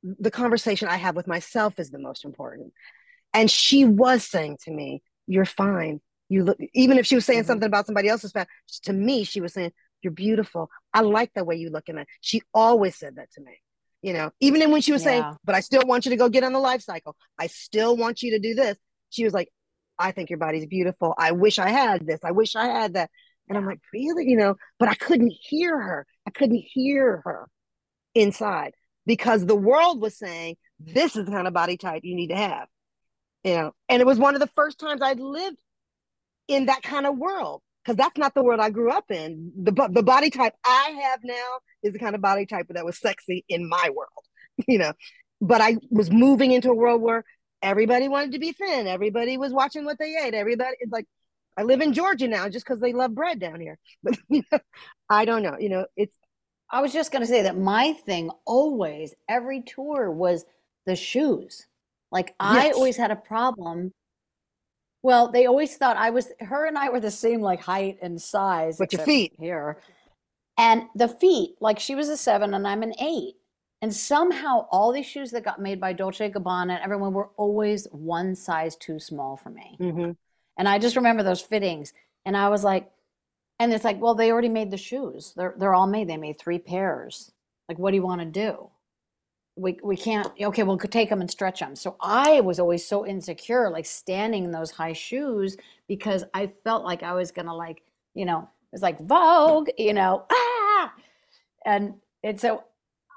the 0.01 0.32
conversation 0.32 0.88
I 0.88 0.95
have 0.95 1.15
with 1.18 1.28
myself 1.28 1.78
is 1.78 1.89
the 1.89 1.99
most 1.99 2.24
important. 2.24 2.72
And 3.34 3.51
she 3.51 3.84
was 3.84 4.24
saying 4.24 4.59
to 4.63 4.72
me, 4.72 5.03
you're 5.28 5.45
fine. 5.45 5.99
You 6.30 6.43
look, 6.43 6.57
even 6.73 6.97
if 6.97 7.05
she 7.05 7.15
was 7.15 7.25
saying 7.25 7.41
mm-hmm. 7.41 7.47
something 7.47 7.67
about 7.67 7.86
somebody 7.86 8.09
else's 8.09 8.32
fat, 8.32 8.47
to 8.84 8.93
me, 8.93 9.23
she 9.23 9.41
was 9.41 9.53
saying, 9.53 9.71
you're 10.01 10.11
beautiful. 10.11 10.69
I 10.93 11.01
like 11.01 11.32
the 11.34 11.43
way 11.43 11.55
you 11.55 11.69
look 11.69 11.89
in 11.89 11.95
that. 11.95 12.07
She 12.21 12.41
always 12.53 12.95
said 12.95 13.15
that 13.15 13.32
to 13.34 13.41
me. 13.41 13.59
You 14.01 14.13
know, 14.13 14.32
even 14.39 14.69
when 14.71 14.82
she 14.82 14.91
was 14.91 15.03
yeah. 15.03 15.09
saying, 15.09 15.38
but 15.43 15.55
I 15.55 15.59
still 15.61 15.82
want 15.86 16.05
you 16.05 16.11
to 16.11 16.17
go 16.17 16.30
get 16.30 16.43
on 16.43 16.53
the 16.53 16.59
life 16.59 16.82
cycle. 16.82 17.15
I 17.38 17.47
still 17.47 17.97
want 17.97 18.21
you 18.21 18.32
to 18.32 18.39
do 18.39 18.53
this. 18.53 18.78
She 19.09 19.23
was 19.23 19.34
like, 19.34 19.49
I 19.97 20.11
think 20.11 20.30
your 20.30 20.39
body's 20.39 20.67
beautiful. 20.67 21.15
I 21.17 21.32
wish 21.32 21.57
I 21.57 21.69
had 21.69 22.05
this. 22.05 22.19
I 22.23 22.32
wish 22.32 22.55
I 22.55 22.67
had 22.67 22.93
that. 22.93 23.09
And 23.49 23.57
I'm 23.57 23.65
like, 23.65 23.80
really? 23.93 24.30
You 24.30 24.38
know, 24.38 24.55
but 24.78 24.89
I 24.89 24.93
couldn't 24.93 25.34
hear 25.41 25.80
her. 25.80 26.05
I 26.28 26.32
couldn't 26.32 26.63
hear 26.67 27.21
her 27.25 27.49
inside 28.13 28.73
because 29.05 29.45
the 29.45 29.55
world 29.55 29.99
was 29.99 30.17
saying, 30.17 30.57
this 30.80 31.15
is 31.15 31.25
the 31.25 31.32
kind 31.32 31.47
of 31.47 31.53
body 31.53 31.78
type 31.78 32.01
you 32.03 32.15
need 32.15 32.28
to 32.28 32.36
have 32.36 32.67
you 33.47 33.55
know 33.55 33.71
and 33.87 34.01
it 34.01 34.05
was 34.05 34.19
one 34.19 34.35
of 34.35 34.41
the 34.41 34.49
first 34.55 34.79
times 34.79 35.01
i'd 35.01 35.19
lived 35.19 35.57
in 36.47 36.65
that 36.65 36.83
kind 36.83 37.05
of 37.05 37.17
world 37.17 37.61
because 37.83 37.95
that's 37.95 38.17
not 38.17 38.33
the 38.33 38.43
world 38.43 38.59
i 38.59 38.69
grew 38.69 38.91
up 38.91 39.09
in 39.09 39.51
the, 39.55 39.71
the 39.91 40.03
body 40.03 40.29
type 40.29 40.53
i 40.65 40.99
have 41.03 41.19
now 41.23 41.59
is 41.81 41.93
the 41.93 41.99
kind 41.99 42.15
of 42.15 42.21
body 42.21 42.45
type 42.45 42.65
that 42.69 42.85
was 42.85 42.99
sexy 42.99 43.45
in 43.47 43.67
my 43.69 43.89
world 43.95 44.09
you 44.67 44.77
know 44.77 44.91
but 45.39 45.61
i 45.61 45.77
was 45.89 46.11
moving 46.11 46.51
into 46.51 46.69
a 46.69 46.75
world 46.75 47.01
where 47.01 47.23
everybody 47.61 48.07
wanted 48.09 48.33
to 48.33 48.39
be 48.39 48.51
thin 48.51 48.85
everybody 48.85 49.37
was 49.37 49.53
watching 49.53 49.85
what 49.85 49.97
they 49.97 50.15
ate 50.23 50.33
everybody 50.33 50.75
like 50.91 51.05
I 51.59 51.63
live 51.63 51.81
in 51.81 51.91
Georgia 51.91 52.27
now 52.27 52.47
just 52.49 52.67
because 52.67 52.79
they 52.79 52.93
love 52.93 53.15
bread 53.15 53.39
down 53.39 53.59
here. 53.59 53.79
But 54.03 54.15
I 55.09 55.25
don't 55.25 55.41
know. 55.41 55.57
You 55.59 55.69
know, 55.69 55.85
it's 55.95 56.15
I 56.69 56.81
was 56.81 56.93
just 56.93 57.11
going 57.11 57.23
to 57.23 57.27
say 57.27 57.41
that 57.41 57.57
my 57.57 57.93
thing 57.93 58.29
always, 58.45 59.15
every 59.27 59.63
tour 59.63 60.11
was 60.11 60.45
the 60.85 60.95
shoes. 60.95 61.65
Like 62.11 62.35
I 62.39 62.65
Yes. 62.65 62.75
always 62.75 62.97
had 62.97 63.11
a 63.11 63.15
problem. 63.15 63.93
Well, 65.03 65.31
they 65.31 65.45
always 65.45 65.77
thought 65.77 65.95
I 65.97 66.09
was, 66.09 66.29
her 66.39 66.65
and 66.65 66.77
I 66.77 66.89
were 66.89 66.99
the 66.99 67.11
same 67.11 67.41
like 67.41 67.61
height 67.61 67.99
and 68.01 68.21
size. 68.21 68.77
But 68.77 68.91
your 68.93 69.03
feet. 69.05 69.33
Here. 69.37 69.79
And 70.57 70.83
the 70.95 71.07
feet, 71.07 71.55
like 71.61 71.79
she 71.79 71.95
was 71.95 72.09
a 72.09 72.17
seven 72.17 72.53
and 72.53 72.67
I'm 72.67 72.83
an 72.83 72.93
eight. 72.99 73.35
And 73.81 73.93
somehow 73.93 74.67
all 74.71 74.91
these 74.91 75.05
shoes 75.05 75.29
that 75.31 75.43
got 75.45 75.61
made 75.61 75.79
by 75.79 75.93
Dolce 75.93 76.31
Gabbana 76.31 76.71
and 76.73 76.83
everyone 76.83 77.13
were 77.13 77.29
always 77.37 77.87
one 77.91 78.35
size 78.35 78.75
too 78.75 78.99
small 78.99 79.37
for 79.37 79.51
me. 79.51 79.77
mhm. 79.79 80.15
And 80.57 80.67
I 80.67 80.79
just 80.79 80.95
remember 80.95 81.21
those 81.21 81.41
fittings. 81.41 81.93
And 82.25 82.35
I 82.35 82.49
was 82.49 82.63
like, 82.63 82.91
and 83.59 83.71
it's 83.71 83.83
like, 83.83 84.01
well, 84.01 84.15
they 84.15 84.31
already 84.31 84.49
made 84.49 84.71
the 84.71 84.77
shoes. 84.77 85.33
They're 85.35 85.53
they're 85.57 85.75
all 85.75 85.87
made. 85.87 86.09
They 86.09 86.17
made 86.17 86.39
three 86.39 86.59
pairs. 86.59 87.31
Like, 87.69 87.77
what 87.77 87.91
do 87.91 87.97
you 87.97 88.03
want 88.03 88.21
to 88.21 88.25
do? 88.25 88.69
We 89.57 89.79
we 89.83 89.97
can't. 89.97 90.27
Okay, 90.39 90.63
we'll 90.63 90.77
take 90.77 91.09
them 91.09 91.21
and 91.21 91.29
stretch 91.29 91.59
them. 91.59 91.75
So 91.75 91.95
I 91.99 92.41
was 92.41 92.59
always 92.59 92.85
so 92.85 93.05
insecure, 93.05 93.69
like 93.69 93.85
standing 93.85 94.45
in 94.45 94.51
those 94.51 94.71
high 94.71 94.93
shoes, 94.93 95.57
because 95.87 96.23
I 96.33 96.47
felt 96.63 96.83
like 96.83 97.03
I 97.03 97.13
was 97.13 97.31
gonna 97.31 97.55
like, 97.55 97.81
you 98.13 98.25
know, 98.25 98.39
it 98.39 98.71
was 98.71 98.81
like 98.81 98.99
Vogue, 99.01 99.69
you 99.77 99.93
know, 99.93 100.25
ah, 100.31 100.93
and 101.65 101.95
and 102.23 102.39
so, 102.39 102.63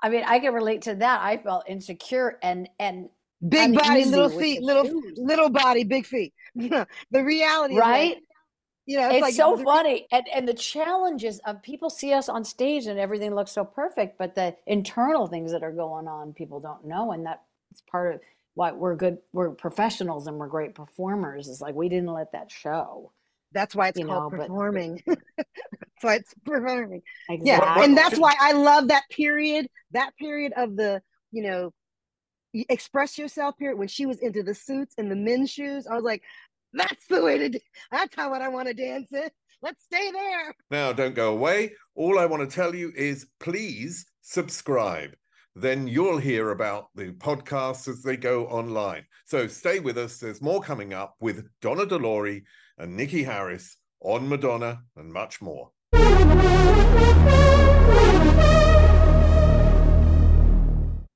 I 0.03 0.09
mean, 0.09 0.25
I 0.27 0.39
can 0.39 0.55
relate 0.55 0.83
to 0.83 0.95
that. 0.97 1.21
I 1.23 1.37
felt 1.37 1.69
insecure 1.69 2.39
and 2.43 2.69
and 2.79 3.09
big 3.49 3.75
body, 3.75 4.05
little 4.05 4.29
feet, 4.29 4.63
little 4.63 4.85
shoes. 4.85 5.19
little 5.19 5.51
body, 5.51 5.85
big 5.85 6.07
feet. 6.07 6.33
the 6.55 6.87
reality, 7.13 7.75
is 7.75 7.81
like, 7.81 7.89
right? 7.89 8.17
You 8.87 8.97
know, 8.99 9.07
it's, 9.07 9.15
it's 9.17 9.23
like 9.23 9.35
so 9.35 9.57
funny 9.57 10.07
and 10.11 10.25
and 10.35 10.49
the 10.49 10.55
challenges 10.55 11.41
of 11.47 11.63
people 11.63 11.91
see 11.91 12.13
us 12.13 12.29
on 12.29 12.45
stage 12.45 12.87
and 12.87 12.99
everything 12.99 13.35
looks 13.35 13.53
so 13.53 13.65
perfect 13.65 14.19
but 14.19 14.35
the 14.35 14.57
internal 14.67 15.27
things 15.27 15.53
that 15.53 15.63
are 15.63 15.73
going 15.73 16.09
on 16.09 16.33
people 16.33 16.61
don't 16.61 16.85
know 16.87 17.13
and 17.13 17.27
that 17.27 17.43
it's 17.71 17.83
part 17.91 18.15
of 18.15 18.21
why 18.55 18.73
we're 18.73 18.97
good 18.97 19.19
we're 19.33 19.51
professionals 19.51 20.27
and 20.27 20.37
we're 20.39 20.49
great 20.49 20.75
performers 20.75 21.47
is 21.49 21.61
like 21.61 21.75
we 21.75 21.89
didn't 21.89 22.13
let 22.13 22.33
that 22.33 22.51
show 22.51 23.13
That's 23.53 23.75
why 23.75 23.89
it's 23.89 23.99
you 23.99 24.07
called 24.07 24.33
know, 24.33 24.39
but- 24.39 24.47
performing. 24.49 25.03
that's 25.07 26.03
why 26.03 26.15
it's 26.17 26.35
performing. 26.45 27.03
exactly. 27.29 27.47
Yeah, 27.47 27.83
and 27.85 27.97
that's 27.97 28.19
why 28.19 28.35
I 28.41 28.53
love 28.53 28.89
that 28.89 29.05
period. 29.11 29.67
That 29.93 30.17
period 30.17 30.53
of 30.57 30.77
the, 30.77 31.03
you 31.33 31.43
know, 31.43 31.73
express 32.69 33.19
yourself 33.19 33.57
period 33.59 33.79
when 33.79 33.89
she 33.89 34.07
was 34.07 34.19
into 34.21 34.43
the 34.43 34.55
suits 34.55 34.95
and 34.99 35.11
the 35.11 35.17
men's 35.17 35.51
shoes. 35.51 35.87
I 35.87 35.95
was 35.95 36.05
like, 36.05 36.23
that's 36.73 37.07
the 37.09 37.23
way 37.23 37.39
to. 37.39 37.49
Do, 37.51 37.59
that's 37.91 38.15
how 38.15 38.31
what 38.31 38.43
I 38.43 38.49
want 38.49 38.69
to 38.69 38.75
dance 38.75 39.09
it. 39.13 39.33
Let's 39.63 39.85
stay 39.85 40.11
there. 40.11 40.55
Now, 40.71 40.93
don't 40.93 41.15
go 41.15 41.33
away. 41.33 41.73
All 41.95 42.19
I 42.19 42.27
want 42.27 42.49
to 42.49 42.55
tell 42.55 42.75
you 42.75 42.93
is 42.97 43.27
please 43.41 44.07
subscribe. 44.23 45.15
Then 45.55 45.87
you'll 45.89 46.19
hear 46.19 46.51
about 46.51 46.87
the 46.95 47.13
podcasts 47.13 47.89
as 47.89 48.03
they 48.03 48.17
go 48.17 48.47
online. 48.47 49.05
So 49.27 49.47
stay 49.49 49.81
with 49.81 49.99
us. 49.99 50.19
There's 50.19 50.41
more 50.41 50.63
coming 50.63 50.95
up 50.95 51.17
with 51.21 51.47
Donna 51.61 51.85
De 51.85 51.97
Lory 51.97 52.45
and 52.79 52.99
Niki 52.99 53.25
Haris 53.25 53.77
on 54.01 54.29
Madonna 54.29 54.81
and 54.97 55.13
much 55.13 55.43
more. 55.43 55.71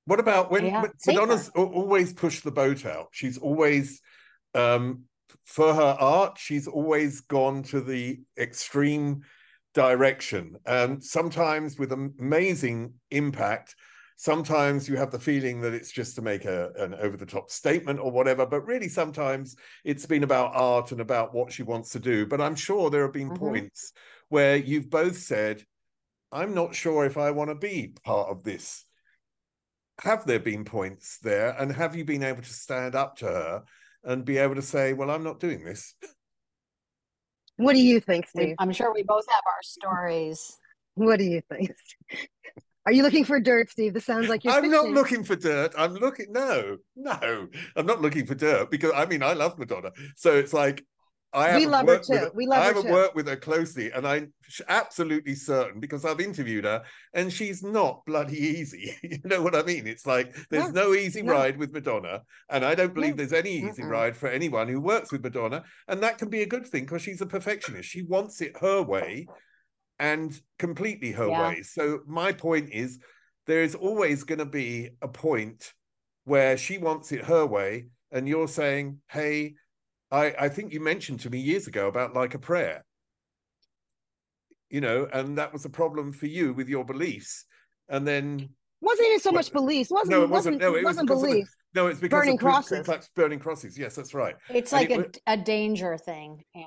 What 0.06 0.20
about 0.20 0.50
when 0.50 0.66
Yeah, 0.66 0.82
when. 0.82 0.92
Madonna's 1.06 1.48
always 1.54 2.12
pushed 2.12 2.44
the 2.44 2.50
boat 2.50 2.84
out? 2.84 3.08
She's 3.12 3.38
always, 3.38 4.02
um, 4.54 5.04
for 5.44 5.74
her 5.74 5.96
art, 5.98 6.38
she's 6.38 6.66
always 6.66 7.20
gone 7.20 7.62
to 7.64 7.80
the 7.80 8.20
extreme 8.38 9.22
direction, 9.74 10.56
and 10.66 11.02
sometimes 11.02 11.78
with 11.78 11.92
amazing 11.92 12.94
impact. 13.10 13.74
Sometimes 14.16 14.88
you 14.88 14.96
have 14.96 15.10
the 15.10 15.18
feeling 15.18 15.60
that 15.62 15.74
it's 15.74 15.90
just 15.90 16.14
to 16.14 16.22
make 16.22 16.44
a, 16.44 16.70
an 16.78 16.94
over 16.94 17.16
the 17.16 17.26
top 17.26 17.50
statement 17.50 17.98
or 17.98 18.12
whatever, 18.12 18.46
but 18.46 18.64
really 18.64 18.88
sometimes 18.88 19.56
it's 19.84 20.06
been 20.06 20.22
about 20.22 20.52
art 20.54 20.92
and 20.92 21.00
about 21.00 21.34
what 21.34 21.52
she 21.52 21.64
wants 21.64 21.90
to 21.90 21.98
do. 21.98 22.24
But 22.24 22.40
I'm 22.40 22.54
sure 22.54 22.90
there 22.90 23.02
have 23.02 23.12
been 23.12 23.30
Mhm. 23.30 23.38
points 23.38 23.92
where 24.28 24.56
you've 24.56 24.88
both 24.88 25.18
said, 25.18 25.64
I'm 26.30 26.54
not 26.54 26.76
sure 26.76 27.04
if 27.04 27.18
I 27.18 27.32
want 27.32 27.50
to 27.50 27.56
be 27.56 27.94
part 28.04 28.28
of 28.28 28.44
this 28.44 28.84
have 30.00 30.26
there 30.26 30.40
been 30.40 30.64
points 30.64 31.18
there 31.18 31.50
and 31.50 31.70
have 31.70 31.94
you 31.94 32.04
been 32.04 32.24
able 32.24 32.42
to 32.42 32.52
stand 32.52 32.94
up 32.94 33.16
to 33.16 33.26
her 33.26 33.62
and 34.04 34.24
be 34.24 34.38
able 34.38 34.54
to 34.54 34.62
say 34.62 34.92
well 34.92 35.10
i'm 35.10 35.24
not 35.24 35.40
doing 35.40 35.64
this 35.64 35.94
What 37.56 37.74
do 37.74 37.80
you 37.80 38.00
think, 38.00 38.28
Steve? 38.28 38.56
i'm 38.58 38.72
sure 38.72 38.92
we 38.92 39.02
both 39.02 39.24
have 39.30 39.42
our 39.46 39.62
stories 39.62 40.56
What 40.94 41.18
do 41.18 41.24
you 41.24 41.42
think? 41.48 41.70
Are 42.86 42.92
you 42.92 43.02
looking 43.02 43.24
for 43.24 43.40
dirt, 43.40 43.70
Steve? 43.70 43.94
This 43.94 44.04
sounds 44.04 44.28
like 44.28 44.44
you're. 44.44 44.52
i'm 44.52 44.70
not 44.70 44.88
looking 44.88 45.24
for 45.24 45.36
dirt 45.36 45.72
i'm 45.78 45.94
looking 45.94 46.26
no 46.30 46.76
no 46.96 47.48
i'm 47.76 47.86
not 47.86 48.00
looking 48.02 48.26
for 48.26 48.34
dirt 48.34 48.70
because 48.70 48.92
i 48.94 49.06
mean 49.06 49.22
i 49.22 49.32
love 49.32 49.58
madonna 49.58 49.90
so 50.16 50.34
it's 50.34 50.52
like 50.52 50.84
I 51.34 51.56
We 51.56 51.64
haven't 51.64 51.70
love 51.72 51.86
her 51.86 51.86
worked 51.86 52.06
with 52.08 52.20
too. 52.22 52.30
We 52.34 52.46
love 52.46 52.58
I 52.60 52.68
her 52.68 52.74
haven't 52.74 52.92
worked 52.92 53.16
with 53.16 53.26
her 53.28 53.36
closely, 53.36 53.90
and 53.90 54.06
I'm 54.06 54.32
absolutely 54.68 55.34
certain 55.34 55.80
because 55.80 56.04
I've 56.04 56.20
interviewed 56.20 56.64
her, 56.64 56.84
and 57.12 57.32
she's 57.32 57.62
not 57.62 58.06
bloody 58.06 58.38
easy. 58.38 58.96
you 59.02 59.18
know 59.24 59.42
what 59.42 59.56
I 59.56 59.62
mean? 59.62 59.86
It's 59.86 60.06
like 60.06 60.34
there's 60.50 60.72
no, 60.72 60.94
easy 60.94 61.22
no. 61.22 61.32
ride 61.32 61.58
with 61.58 61.72
Madonna, 61.72 62.22
and 62.50 62.64
I 62.64 62.74
don't 62.76 62.94
believe 62.94 63.16
No. 63.16 63.16
there's 63.16 63.32
any 63.32 63.50
easy 63.50 63.82
Mm-mm. 63.82 63.90
ride 63.90 64.16
for 64.16 64.28
anyone 64.28 64.68
who 64.68 64.80
works 64.80 65.10
with 65.10 65.24
Madonna, 65.24 65.64
and 65.88 66.02
that 66.02 66.18
can 66.18 66.28
be 66.30 66.42
a 66.42 66.46
good 66.46 66.66
thing 66.66 66.84
because 66.84 67.02
she's 67.02 67.20
a 67.20 67.26
perfectionist. 67.26 67.88
She 67.88 68.02
wants 68.02 68.40
it 68.40 68.56
her 68.58 68.80
way, 68.82 69.26
and 69.98 70.40
completely 70.58 71.12
her 71.12 71.28
Yeah. 71.28 71.48
way. 71.48 71.62
So 71.62 72.00
my 72.06 72.32
point 72.32 72.70
is, 72.72 73.00
there 73.46 73.62
is 73.62 73.74
always 73.74 74.22
going 74.24 74.38
to 74.38 74.46
be 74.46 74.90
a 75.02 75.08
point 75.08 75.72
where 76.24 76.56
she 76.56 76.78
wants 76.78 77.12
it 77.12 77.24
her 77.24 77.44
way, 77.44 77.88
and 78.12 78.28
you're 78.28 78.48
saying, 78.48 79.00
"Hey." 79.08 79.56
I, 80.14 80.34
I 80.38 80.48
think 80.48 80.72
you 80.72 80.80
mentioned 80.80 81.20
to 81.20 81.30
me 81.30 81.38
years 81.40 81.66
ago 81.66 81.88
about 81.88 82.14
like 82.14 82.34
a 82.34 82.38
prayer, 82.38 82.84
you 84.70 84.80
know, 84.80 85.08
and 85.12 85.36
that 85.38 85.52
was 85.52 85.64
a 85.64 85.68
problem 85.70 86.12
for 86.12 86.26
you 86.26 86.52
with 86.52 86.68
your 86.68 86.84
beliefs. 86.84 87.44
And 87.88 88.06
then 88.06 88.48
Wasn't 88.80 89.06
even 89.08 89.20
so 89.20 89.30
Well, 89.30 89.38
much 89.40 89.52
beliefs. 89.52 89.90
Wasn't 89.90 90.10
no, 90.10 90.22
it 90.22 90.30
wasn't. 90.30 90.58
No, 90.60 90.68
it 90.74 90.84
was 90.84 90.96
wasn't 90.96 91.08
because 91.08 91.22
of 91.22 91.28
the- 91.28 91.32
beliefs. 91.34 91.56
no, 91.74 91.86
it's 91.88 92.00
because 92.00 92.20
Burning 92.20 92.34
of 92.34 92.40
Ku- 92.40 92.46
Ku 92.46 92.52
crosses. 92.52 92.84
Klux 92.86 93.10
burning 93.16 93.38
crosses. 93.40 93.78
Yes, 93.78 93.94
that's 93.96 94.14
right. 94.14 94.36
it's 94.50 94.72
And 94.72 94.80
like 94.82 94.90
it 94.90 94.94
a, 94.98 95.00
wa- 95.02 95.34
a 95.34 95.36
danger 95.36 95.98
thing 95.98 96.44
yeah 96.54 96.66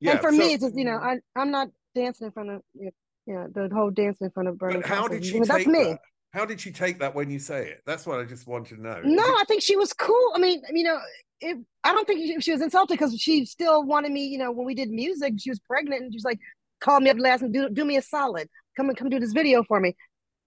Yeah. 0.00 0.10
and 0.12 0.20
for 0.20 0.30
so- 0.32 0.38
me, 0.38 0.54
it's 0.54 0.62
just 0.64 0.76
you 0.76 0.84
know, 0.86 0.96
I 0.96 1.18
I'm 1.36 1.50
not 1.50 1.68
dancing 1.94 2.26
in 2.26 2.32
front 2.32 2.50
of 2.50 2.62
you 2.74 2.90
know, 3.26 3.46
the 3.52 3.68
whole 3.74 3.90
dancing 3.90 4.24
in 4.26 4.30
front 4.30 4.48
of 4.48 4.56
burning 4.58 4.80
but 4.80 4.88
how 4.88 5.06
crosses. 5.06 5.18
did 5.20 5.26
You 5.26 5.32
she 5.32 5.38
know, 5.40 5.44
take 5.44 5.66
That's 5.66 5.66
me. 5.66 5.84
that? 5.84 5.98
How 6.32 6.44
did 6.44 6.60
she 6.60 6.72
take 6.72 6.98
that 7.00 7.14
when 7.14 7.30
you 7.30 7.38
say 7.38 7.68
it? 7.68 7.80
That's 7.86 8.06
what 8.06 8.20
I 8.20 8.24
just 8.24 8.46
wanted 8.46 8.76
to 8.76 8.82
know. 8.82 9.00
No, 9.02 9.22
it- 9.24 9.36
I 9.40 9.44
think 9.48 9.62
she 9.62 9.76
was 9.76 9.92
cool. 9.92 10.32
I 10.34 10.38
mean, 10.38 10.62
you 10.72 10.84
know, 10.84 10.98
it, 11.40 11.56
I 11.84 11.92
don't 11.92 12.06
think 12.06 12.20
she, 12.20 12.40
she 12.40 12.52
was 12.52 12.62
insulted 12.62 12.94
because 12.94 13.18
she 13.18 13.44
still 13.44 13.84
wanted 13.84 14.12
me. 14.12 14.26
You 14.26 14.38
know, 14.38 14.50
when 14.50 14.66
we 14.66 14.74
did 14.74 14.90
music, 14.90 15.34
she 15.38 15.50
was 15.50 15.60
pregnant 15.60 16.02
and 16.02 16.12
she 16.12 16.16
was 16.16 16.24
like, 16.24 16.40
"Call 16.80 17.00
me 17.00 17.10
up 17.10 17.18
last 17.18 17.42
and 17.42 17.52
do 17.52 17.68
do 17.68 17.84
me 17.84 17.96
a 17.96 18.02
solid. 18.02 18.48
Come 18.76 18.88
and 18.88 18.96
come 18.98 19.08
do 19.08 19.20
this 19.20 19.32
video 19.32 19.62
for 19.64 19.78
me." 19.80 19.96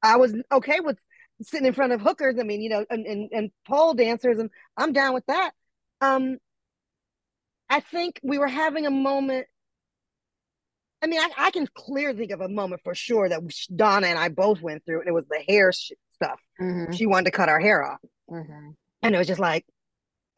I 0.03 0.17
was 0.17 0.35
okay 0.51 0.79
with 0.79 0.97
sitting 1.43 1.67
in 1.67 1.73
front 1.73 1.93
of 1.93 2.01
hookers. 2.01 2.37
I 2.39 2.43
mean, 2.43 2.61
you 2.61 2.69
know, 2.69 2.85
and 2.89 3.05
and, 3.05 3.29
and 3.31 3.51
pole 3.67 3.93
dancers, 3.93 4.39
and 4.39 4.49
I'm 4.77 4.93
down 4.93 5.13
with 5.13 5.25
that. 5.27 5.51
Um, 6.01 6.37
I 7.69 7.79
think 7.79 8.19
we 8.23 8.37
were 8.37 8.47
having 8.47 8.85
a 8.85 8.91
moment. 8.91 9.47
I 11.01 11.07
mean, 11.07 11.19
I, 11.19 11.29
I 11.37 11.51
can 11.51 11.67
clearly 11.73 12.17
think 12.17 12.31
of 12.31 12.41
a 12.41 12.49
moment 12.49 12.81
for 12.83 12.93
sure 12.93 13.27
that 13.27 13.41
Donna 13.75 14.07
and 14.07 14.19
I 14.19 14.29
both 14.29 14.61
went 14.61 14.85
through, 14.85 14.99
and 14.99 15.07
it 15.07 15.13
was 15.13 15.25
the 15.29 15.43
hair 15.47 15.71
sh- 15.71 15.93
stuff. 16.13 16.39
Mhm, 16.59 16.95
She 16.95 17.07
wanted 17.07 17.25
to 17.25 17.31
cut 17.31 17.49
our 17.49 17.59
hair 17.59 17.83
off. 17.83 17.99
mhm. 18.29 18.75
And 19.01 19.15
it 19.15 19.17
was 19.17 19.27
just 19.27 19.39
like, 19.39 19.65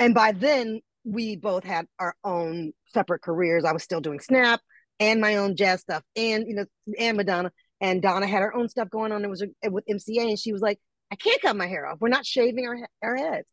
and 0.04 0.14
by 0.14 0.34
then 0.34 0.82
we 1.06 1.38
both 1.38 1.64
had 1.64 1.88
our 1.98 2.14
own 2.26 2.74
separate 2.88 3.22
careers. 3.22 3.64
I 3.64 3.72
was 3.72 3.84
still 3.84 4.02
doing 4.02 4.20
Snap 4.20 4.60
and 5.00 5.22
my 5.22 5.38
own 5.38 5.56
jazz 5.56 5.80
stuff, 5.80 6.04
and 6.16 6.46
you 6.48 6.56
know, 6.56 6.66
and 7.00 7.18
Madonna. 7.18 7.52
And 7.80 8.02
Donna 8.02 8.28
had 8.28 8.42
her 8.42 8.56
own 8.56 8.70
stuff 8.70 8.90
going 8.90 9.12
on. 9.12 9.24
It 9.24 9.30
was 9.30 9.46
with 9.70 9.86
MCA, 9.90 10.30
and 10.30 10.40
she 10.40 10.52
was 10.52 10.62
like, 10.62 10.80
"I 11.12 11.16
can't 11.16 11.42
cut 11.42 11.56
my 11.56 11.68
hair 11.68 11.86
off. 11.86 12.00
We're 12.02 12.10
not 12.10 12.26
shaving 12.26 12.68
our 12.68 12.78
our 13.02 13.16
heads." 13.16 13.48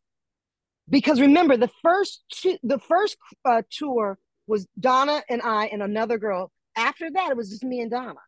Because 0.89 1.21
remember, 1.21 1.55
the 1.55 1.71
first 1.81 2.23
two, 2.33 2.57
the 2.63 2.79
first 2.79 3.17
uh, 3.45 3.61
tour 3.69 4.17
was 4.47 4.67
Donna 4.77 5.23
and 5.29 5.41
I 5.41 5.67
and 5.67 5.81
another 5.81 6.17
girl. 6.17 6.51
After 6.75 7.09
that, 7.11 7.31
it 7.31 7.37
was 7.37 7.49
just 7.49 7.63
me 7.63 7.79
and 7.79 7.91
Donna, 7.91 8.19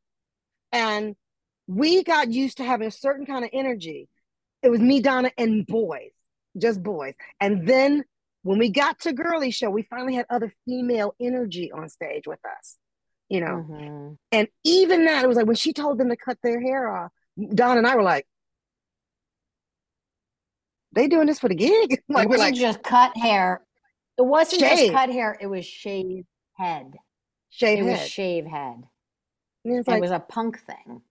and 0.72 1.16
we 1.68 2.04
got 2.04 2.32
used 2.32 2.58
to 2.58 2.64
having 2.64 2.88
a 2.88 2.92
certain 2.92 3.26
kind 3.26 3.44
of 3.44 3.50
energy. 3.52 4.08
It 4.62 4.70
was 4.70 4.80
me, 4.80 5.02
Donna, 5.02 5.32
and 5.38 5.68
boys 5.68 6.12
just 6.58 6.82
boys. 6.82 7.14
And 7.40 7.68
then 7.68 8.04
when 8.44 8.60
we 8.60 8.70
got 8.70 9.00
to 9.02 9.14
Girlie 9.14 9.52
Show, 9.52 9.70
we 9.70 9.84
finally 9.84 10.16
had 10.16 10.26
other 10.30 10.54
female 10.66 11.16
energy 11.20 11.72
on 11.72 11.90
stage 11.90 12.28
with 12.28 12.40
us, 12.46 12.78
you 13.30 13.40
know. 13.42 13.66
Mhm. 13.70 14.18
And 14.32 14.48
even 14.64 15.06
that, 15.06 15.24
it 15.24 15.28
was 15.28 15.38
like 15.38 15.48
when 15.48 15.56
she 15.56 15.74
told 15.74 15.98
them 15.98 16.10
to 16.10 16.18
cut 16.18 16.38
their 16.44 16.62
hair 16.62 16.88
off, 16.88 17.12
Don 17.56 17.78
and 17.78 17.88
I 17.88 17.96
were 17.96 18.04
like, 18.04 18.28
they 20.92 21.08
doing 21.08 21.26
this 21.26 21.40
for 21.40 21.50
the 21.50 21.56
gig? 21.56 22.02
like 22.10 22.26
it 22.26 22.30
we're 22.30 22.38
wasn't 22.38 22.40
like, 22.40 22.54
just 22.56 22.84
cut 22.84 23.18
hair. 23.18 23.62
It 24.18 24.22
wasn't 24.22 24.62
Shave. 24.62 24.78
just 24.78 24.94
cut 24.94 25.10
hair. 25.10 25.38
It 25.42 25.48
was 25.48 25.66
shaved 25.66 26.28
head. 26.56 26.94
Shave 27.50 27.80
it 27.80 27.86
head. 27.86 28.00
was 28.00 28.10
shave 28.10 28.46
head. 28.46 28.84
It's 29.66 29.88
it 29.88 30.02
was 30.02 30.12
a 30.12 30.20
punk 30.20 30.60
thing. 30.60 31.02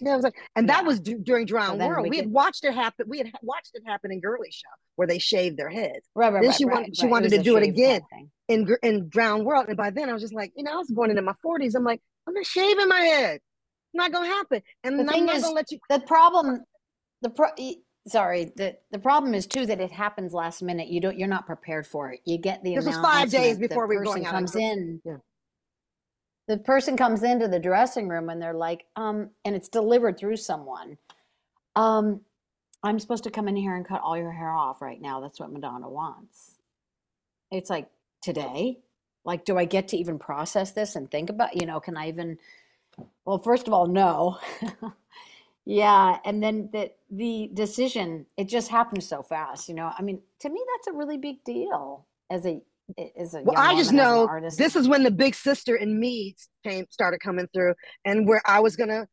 It 0.00 0.14
was 0.14 0.22
like, 0.22 0.34
and 0.56 0.68
that 0.68 0.82
Yeah. 0.82 0.86
was 0.88 1.00
d- 1.00 1.14
during 1.22 1.46
Drown 1.46 1.78
then 1.78 1.88
World. 1.88 2.04
we 2.04 2.10
We, 2.10 2.16
had 2.18 2.30
watched 2.30 2.64
it 2.64 2.74
happen. 2.74 3.06
We 3.08 3.18
had 3.18 3.28
ha- 3.28 3.38
watched 3.42 3.70
it 3.74 3.82
happen 3.86 4.12
in 4.12 4.20
Girlie 4.20 4.50
Show 4.50 4.68
where 4.96 5.06
they 5.06 5.18
shaved 5.18 5.56
their 5.56 5.68
heads. 5.70 6.06
Right, 6.14 6.32
right, 6.32 6.40
then 6.42 6.48
right, 6.50 6.56
she 6.56 6.64
wanted 6.64 6.96
she. 6.96 7.06
Wanted 7.06 7.30
to 7.30 7.42
do 7.42 7.56
it 7.56 7.62
again 7.62 8.00
in 8.48 8.68
in 8.82 9.08
Drowned 9.08 9.44
World. 9.44 9.66
And 9.68 9.76
by 9.76 9.90
then 9.90 10.08
I 10.08 10.12
was 10.12 10.22
just 10.22 10.34
like, 10.34 10.52
you 10.56 10.64
know, 10.64 10.72
I 10.72 10.76
was 10.76 10.90
born 10.90 11.10
into 11.10 11.22
my 11.22 11.34
forties. 11.42 11.74
I'm 11.74 11.84
like, 11.84 12.00
I'm 12.26 12.34
not 12.34 12.46
shaving 12.46 12.88
my 12.88 13.00
head. 13.00 13.36
It's 13.36 13.94
not 13.94 14.12
gonna 14.12 14.26
happen. 14.28 14.62
And 14.84 14.98
The 14.98 15.12
I'm 15.12 15.26
not 15.26 15.36
is, 15.36 15.42
gonna 15.42 15.54
let 15.54 15.70
you. 15.72 15.78
the 15.88 16.00
problem, 16.00 16.64
the 17.22 17.30
pro, 17.30 17.48
sorry, 18.06 18.52
the 18.56 18.76
the 18.92 18.98
problem 18.98 19.34
is 19.34 19.46
too 19.46 19.66
that 19.66 19.80
it 19.80 19.90
happens 19.90 20.32
last 20.32 20.62
minute. 20.62 20.88
You 20.88 21.00
don't, 21.00 21.18
you're 21.18 21.28
not 21.28 21.44
prepared 21.46 21.86
for 21.86 22.12
it. 22.12 22.20
You 22.24 22.38
get 22.38 22.62
the 22.62 22.76
This 22.76 22.86
was 22.86 22.96
five 22.98 23.30
days 23.30 23.58
before 23.58 23.86
we 23.88 23.96
were 23.96 24.04
going 24.04 24.26
out. 24.26 24.32
comes 24.32 24.54
in. 24.56 25.00
Yeah. 25.04 25.16
The 26.50 26.56
person 26.56 26.96
comes 26.96 27.22
into 27.22 27.46
the 27.46 27.60
dressing 27.60 28.08
room 28.08 28.28
and 28.28 28.42
they're 28.42 28.52
like, 28.52 28.84
um, 28.96 29.30
and 29.44 29.54
it's 29.54 29.68
delivered 29.68 30.18
through 30.18 30.36
someone. 30.36 30.98
Um, 31.76 32.22
I'm 32.82 32.98
supposed 32.98 33.22
to 33.22 33.30
come 33.30 33.46
in 33.46 33.54
here 33.54 33.76
and 33.76 33.86
cut 33.86 34.00
all 34.02 34.16
your 34.16 34.32
hair 34.32 34.50
off 34.50 34.82
right 34.82 35.00
now. 35.00 35.20
That's 35.20 35.38
what 35.38 35.52
Madonna 35.52 35.88
wants. 35.88 36.56
It's 37.52 37.70
like 37.70 37.88
today. 38.20 38.80
Like, 39.24 39.44
do 39.44 39.56
I 39.56 39.64
get 39.64 39.86
to 39.88 39.96
even 39.96 40.18
process 40.18 40.72
this 40.72 40.96
and 40.96 41.08
think 41.08 41.30
about? 41.30 41.54
You 41.54 41.66
know, 41.68 41.78
can 41.78 41.96
I 41.96 42.08
even? 42.08 42.36
Well, 43.24 43.38
first 43.38 43.68
of 43.68 43.72
all, 43.72 43.86
no. 43.86 44.40
yeah, 45.64 46.18
and 46.24 46.42
then 46.42 46.70
the 46.72 46.90
the 47.12 47.48
decision 47.54 48.26
it 48.36 48.48
just 48.48 48.70
happened 48.70 49.04
so 49.04 49.22
fast. 49.22 49.68
You 49.68 49.76
know, 49.76 49.92
I 49.96 50.02
mean, 50.02 50.20
to 50.40 50.48
me, 50.50 50.60
that's 50.74 50.88
a 50.88 50.98
really 50.98 51.16
big 51.16 51.44
deal 51.44 52.06
as 52.28 52.44
a 52.44 52.60
as 53.18 53.34
a 53.34 53.42
Well, 53.42 53.58
I 53.58 53.74
just 53.76 53.92
woman, 53.92 54.04
as 54.04 54.10
an 54.10 54.42
know 54.42 54.50
this 54.56 54.76
is 54.76 54.88
when 54.88 55.02
the 55.02 55.10
big 55.10 55.34
sister 55.34 55.74
in 55.74 55.98
me 55.98 56.36
came 56.64 56.86
started 56.90 57.20
coming 57.20 57.48
through, 57.52 57.74
and 58.04 58.26
where 58.26 58.42
I 58.46 58.60
was 58.60 58.76
gonna 58.76 59.06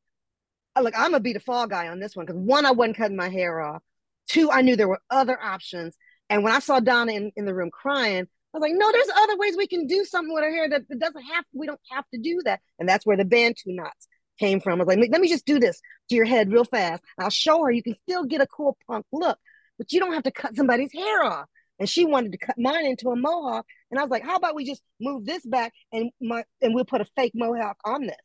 uh, 0.75 0.81
look. 0.81 0.93
I'm 0.97 1.11
gonna 1.11 1.19
be 1.19 1.33
the 1.33 1.39
fall 1.39 1.67
guy 1.67 1.87
on 1.87 1.99
this 1.99 2.15
one 2.15 2.25
because 2.25 2.39
one, 2.39 2.65
I 2.65 2.71
wasn't 2.71 2.97
cutting 2.97 3.17
my 3.17 3.29
hair 3.29 3.61
off. 3.61 3.81
Two, 4.27 4.51
I 4.51 4.61
knew 4.61 4.75
there 4.75 4.87
were 4.87 5.01
other 5.09 5.41
options. 5.41 5.95
And 6.29 6.43
when 6.43 6.53
I 6.53 6.59
saw 6.59 6.79
Donna 6.79 7.13
in, 7.13 7.31
in 7.35 7.45
the 7.45 7.53
room 7.53 7.71
crying, 7.71 8.27
I 8.53 8.57
was 8.57 8.61
like, 8.61 8.73
no, 8.75 8.91
there's 8.91 9.09
other 9.17 9.37
ways 9.37 9.55
we 9.57 9.67
can 9.67 9.87
do 9.87 10.03
something 10.03 10.33
with 10.33 10.43
her 10.43 10.51
hair 10.51 10.69
that, 10.69 10.87
that 10.89 10.99
doesn't 10.99 11.23
have 11.23 11.45
we 11.53 11.67
don't 11.67 11.79
have 11.91 12.05
to 12.13 12.19
do 12.19 12.41
that. 12.45 12.59
And 12.79 12.87
that's 12.87 13.05
where 13.05 13.17
the 13.17 13.25
Bantu 13.25 13.67
knots 13.67 14.07
came 14.39 14.59
from. 14.59 14.79
I 14.79 14.83
was 14.83 14.95
like, 14.95 15.09
let 15.11 15.21
me 15.21 15.29
just 15.29 15.45
do 15.45 15.59
this 15.59 15.79
to 16.09 16.15
your 16.15 16.25
head 16.25 16.51
real 16.51 16.65
fast. 16.65 17.03
I'll 17.17 17.29
show 17.29 17.63
her 17.63 17.71
you 17.71 17.83
can 17.83 17.95
still 18.07 18.25
get 18.25 18.41
a 18.41 18.47
cool 18.47 18.77
punk 18.87 19.05
look, 19.11 19.37
but 19.77 19.91
you 19.91 19.99
don't 19.99 20.13
have 20.13 20.23
to 20.23 20.31
cut 20.31 20.55
somebody's 20.55 20.93
hair 20.93 21.23
off. 21.23 21.47
And 21.79 21.89
she 21.89 22.05
wanted 22.05 22.31
to 22.31 22.37
cut 22.37 22.57
mine 22.57 22.85
into 22.85 23.09
a 23.09 23.15
mohawk. 23.15 23.65
And 23.91 23.99
I 23.99 24.03
was 24.03 24.09
like, 24.09 24.23
how 24.23 24.35
about 24.35 24.55
we 24.55 24.65
just 24.65 24.81
move 24.99 25.25
this 25.25 25.45
back 25.45 25.73
and 25.91 26.11
my 26.19 26.43
and 26.61 26.73
we'll 26.73 26.85
put 26.85 27.01
a 27.01 27.05
fake 27.15 27.33
mohawk 27.35 27.77
on 27.85 28.01
this? 28.07 28.15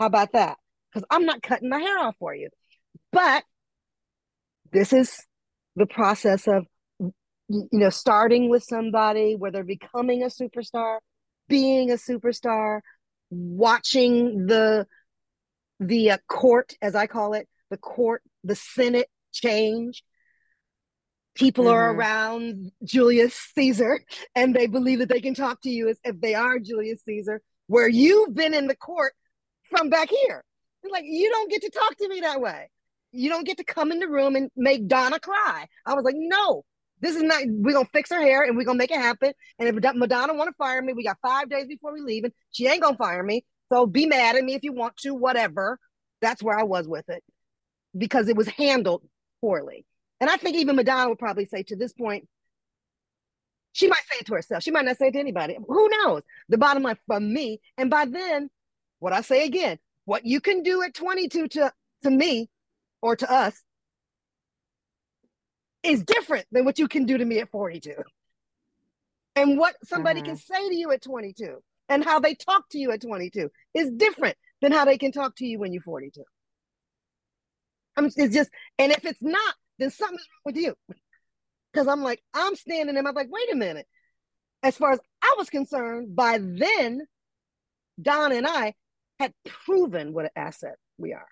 How 0.00 0.06
about 0.06 0.32
that? 0.32 0.56
Because 0.92 1.06
I'm 1.10 1.26
not 1.26 1.42
cutting 1.42 1.68
my 1.68 1.80
hair 1.80 1.98
off 1.98 2.16
for 2.18 2.34
you. 2.34 2.48
But 3.12 3.44
this 4.72 4.92
is 4.92 5.24
the 5.76 5.86
process 5.86 6.46
of 6.48 6.66
you 7.48 7.68
know 7.72 7.90
starting 7.90 8.48
with 8.48 8.64
somebody 8.64 9.36
where 9.36 9.50
they're 9.50 9.64
becoming 9.64 10.22
a 10.22 10.26
superstar 10.26 10.98
being 11.48 11.90
a 11.90 11.94
superstar 11.94 12.80
watching 13.30 14.46
the 14.46 14.86
the 15.80 16.12
uh, 16.12 16.18
court 16.28 16.74
as 16.80 16.94
i 16.94 17.06
call 17.06 17.34
it 17.34 17.48
the 17.70 17.76
court 17.76 18.22
the 18.44 18.54
senate 18.54 19.08
change 19.32 20.02
people 21.34 21.68
are 21.68 21.92
Mhm. 21.92 21.96
around 21.96 22.72
julius 22.84 23.34
caesar 23.54 24.00
and 24.34 24.54
they 24.54 24.66
believe 24.66 25.00
that 25.00 25.08
they 25.08 25.20
can 25.20 25.34
talk 25.34 25.60
to 25.62 25.70
you 25.70 25.88
as 25.88 25.98
if 26.04 26.20
they 26.20 26.34
are 26.34 26.58
julius 26.58 27.02
caesar 27.04 27.42
where 27.66 27.88
you've 27.88 28.34
been 28.34 28.54
in 28.54 28.66
the 28.66 28.76
court 28.76 29.14
from 29.70 29.88
back 29.90 30.08
here 30.08 30.44
It's 30.82 30.92
like 30.92 31.04
you 31.06 31.30
don't 31.30 31.50
get 31.50 31.62
to 31.62 31.70
talk 31.70 31.96
to 31.96 32.08
me 32.08 32.20
that 32.20 32.40
way 32.40 32.68
you 33.16 33.28
don't 33.30 33.46
get 33.46 33.58
to 33.58 33.64
come 33.64 33.92
in 33.92 34.00
the 34.00 34.08
room 34.08 34.34
and 34.34 34.50
make 34.56 34.88
Donna 34.88 35.20
cry. 35.20 35.68
I 35.86 35.94
was 35.94 36.04
like, 36.04 36.16
no, 36.18 36.64
this 37.00 37.14
is 37.14 37.22
not. 37.22 37.42
We're 37.46 37.72
gonna 37.72 37.88
fix 37.92 38.10
her 38.10 38.20
hair 38.20 38.42
and 38.42 38.56
we're 38.56 38.64
gonna 38.64 38.76
make 38.76 38.90
it 38.90 38.98
happen. 38.98 39.32
And 39.58 39.68
if 39.68 39.94
Madonna 39.94 40.34
want 40.34 40.48
to 40.48 40.54
fire 40.56 40.82
me, 40.82 40.92
we 40.94 41.04
got 41.04 41.18
five 41.22 41.48
days 41.48 41.66
before 41.68 41.92
we 41.92 42.00
leave, 42.00 42.24
and 42.24 42.32
she 42.50 42.66
ain't 42.66 42.82
gonna 42.82 42.96
fire 42.96 43.22
me. 43.22 43.44
So 43.72 43.86
be 43.86 44.06
mad 44.06 44.34
at 44.34 44.42
me 44.42 44.54
if 44.54 44.64
you 44.64 44.72
want 44.72 44.96
to, 44.98 45.14
whatever. 45.14 45.78
That's 46.20 46.42
where 46.42 46.58
I 46.58 46.64
was 46.64 46.88
with 46.88 47.08
it 47.08 47.22
because 47.96 48.28
it 48.28 48.36
was 48.36 48.48
handled 48.48 49.06
poorly. 49.40 49.86
And 50.20 50.30
I 50.30 50.36
think 50.36 50.56
even 50.56 50.76
Madonna 50.76 51.08
would 51.08 51.18
probably 51.18 51.46
say 51.46 51.62
to 51.64 51.76
this 51.76 51.92
point, 51.92 52.28
she 53.72 53.88
might 53.88 54.02
say 54.10 54.20
it 54.20 54.26
to 54.26 54.34
herself. 54.34 54.62
She 54.62 54.70
might 54.70 54.84
not 54.84 54.98
say 54.98 55.08
it 55.08 55.12
to 55.12 55.18
anybody. 55.18 55.58
Who 55.66 55.88
knows? 55.88 56.22
The 56.48 56.58
bottom 56.58 56.84
line 56.84 56.96
for 57.06 57.18
me, 57.18 57.60
and 57.76 57.90
by 57.90 58.04
then, 58.04 58.48
what 59.00 59.12
I 59.12 59.20
say 59.20 59.44
again, 59.44 59.78
what 60.04 60.24
you 60.24 60.40
can 60.40 60.62
do 60.62 60.82
at 60.82 60.94
22 60.94 61.48
to 61.48 61.72
to 62.04 62.10
me 62.10 62.48
or 63.02 63.16
to 63.16 63.30
us 63.30 63.60
is 65.82 66.02
different 66.02 66.46
than 66.52 66.64
what 66.64 66.78
you 66.78 66.88
can 66.88 67.04
do 67.04 67.18
to 67.18 67.24
me 67.24 67.40
at 67.40 67.50
42. 67.50 67.94
And 69.36 69.58
what 69.58 69.74
somebody 69.84 70.22
can 70.22 70.36
mm-hmm. 70.36 70.54
say 70.54 70.68
to 70.68 70.74
you 70.74 70.92
at 70.92 71.02
22 71.02 71.58
and 71.88 72.04
how 72.04 72.20
they 72.20 72.34
talk 72.34 72.68
to 72.70 72.78
you 72.78 72.92
at 72.92 73.02
22 73.02 73.50
is 73.74 73.90
different 73.90 74.36
than 74.62 74.72
how 74.72 74.84
they 74.84 74.96
can 74.96 75.12
talk 75.12 75.36
to 75.36 75.46
you 75.46 75.58
when 75.58 75.72
you're 75.72 75.82
42. 75.82 76.22
I'm, 77.96 78.06
it's 78.06 78.34
just, 78.34 78.50
and 78.78 78.92
if 78.92 79.04
it's 79.04 79.22
not, 79.22 79.54
then 79.78 79.90
something's 79.90 80.20
wrong 80.20 80.54
with 80.54 80.56
you. 80.56 80.74
Because 81.72 81.88
I'm 81.88 82.02
like, 82.02 82.22
I'm 82.32 82.54
standing 82.54 82.94
there, 82.94 83.06
I'm 83.06 83.14
like, 83.14 83.30
wait 83.30 83.52
a 83.52 83.56
minute. 83.56 83.86
As 84.62 84.76
far 84.76 84.92
as 84.92 85.00
I 85.22 85.34
was 85.36 85.50
concerned, 85.50 86.14
by 86.14 86.38
then, 86.40 87.02
Don 88.00 88.32
and 88.32 88.46
I 88.46 88.74
had 89.18 89.32
proven 89.44 90.12
what 90.12 90.24
an 90.24 90.30
asset 90.36 90.76
we 90.98 91.12
are. 91.12 91.26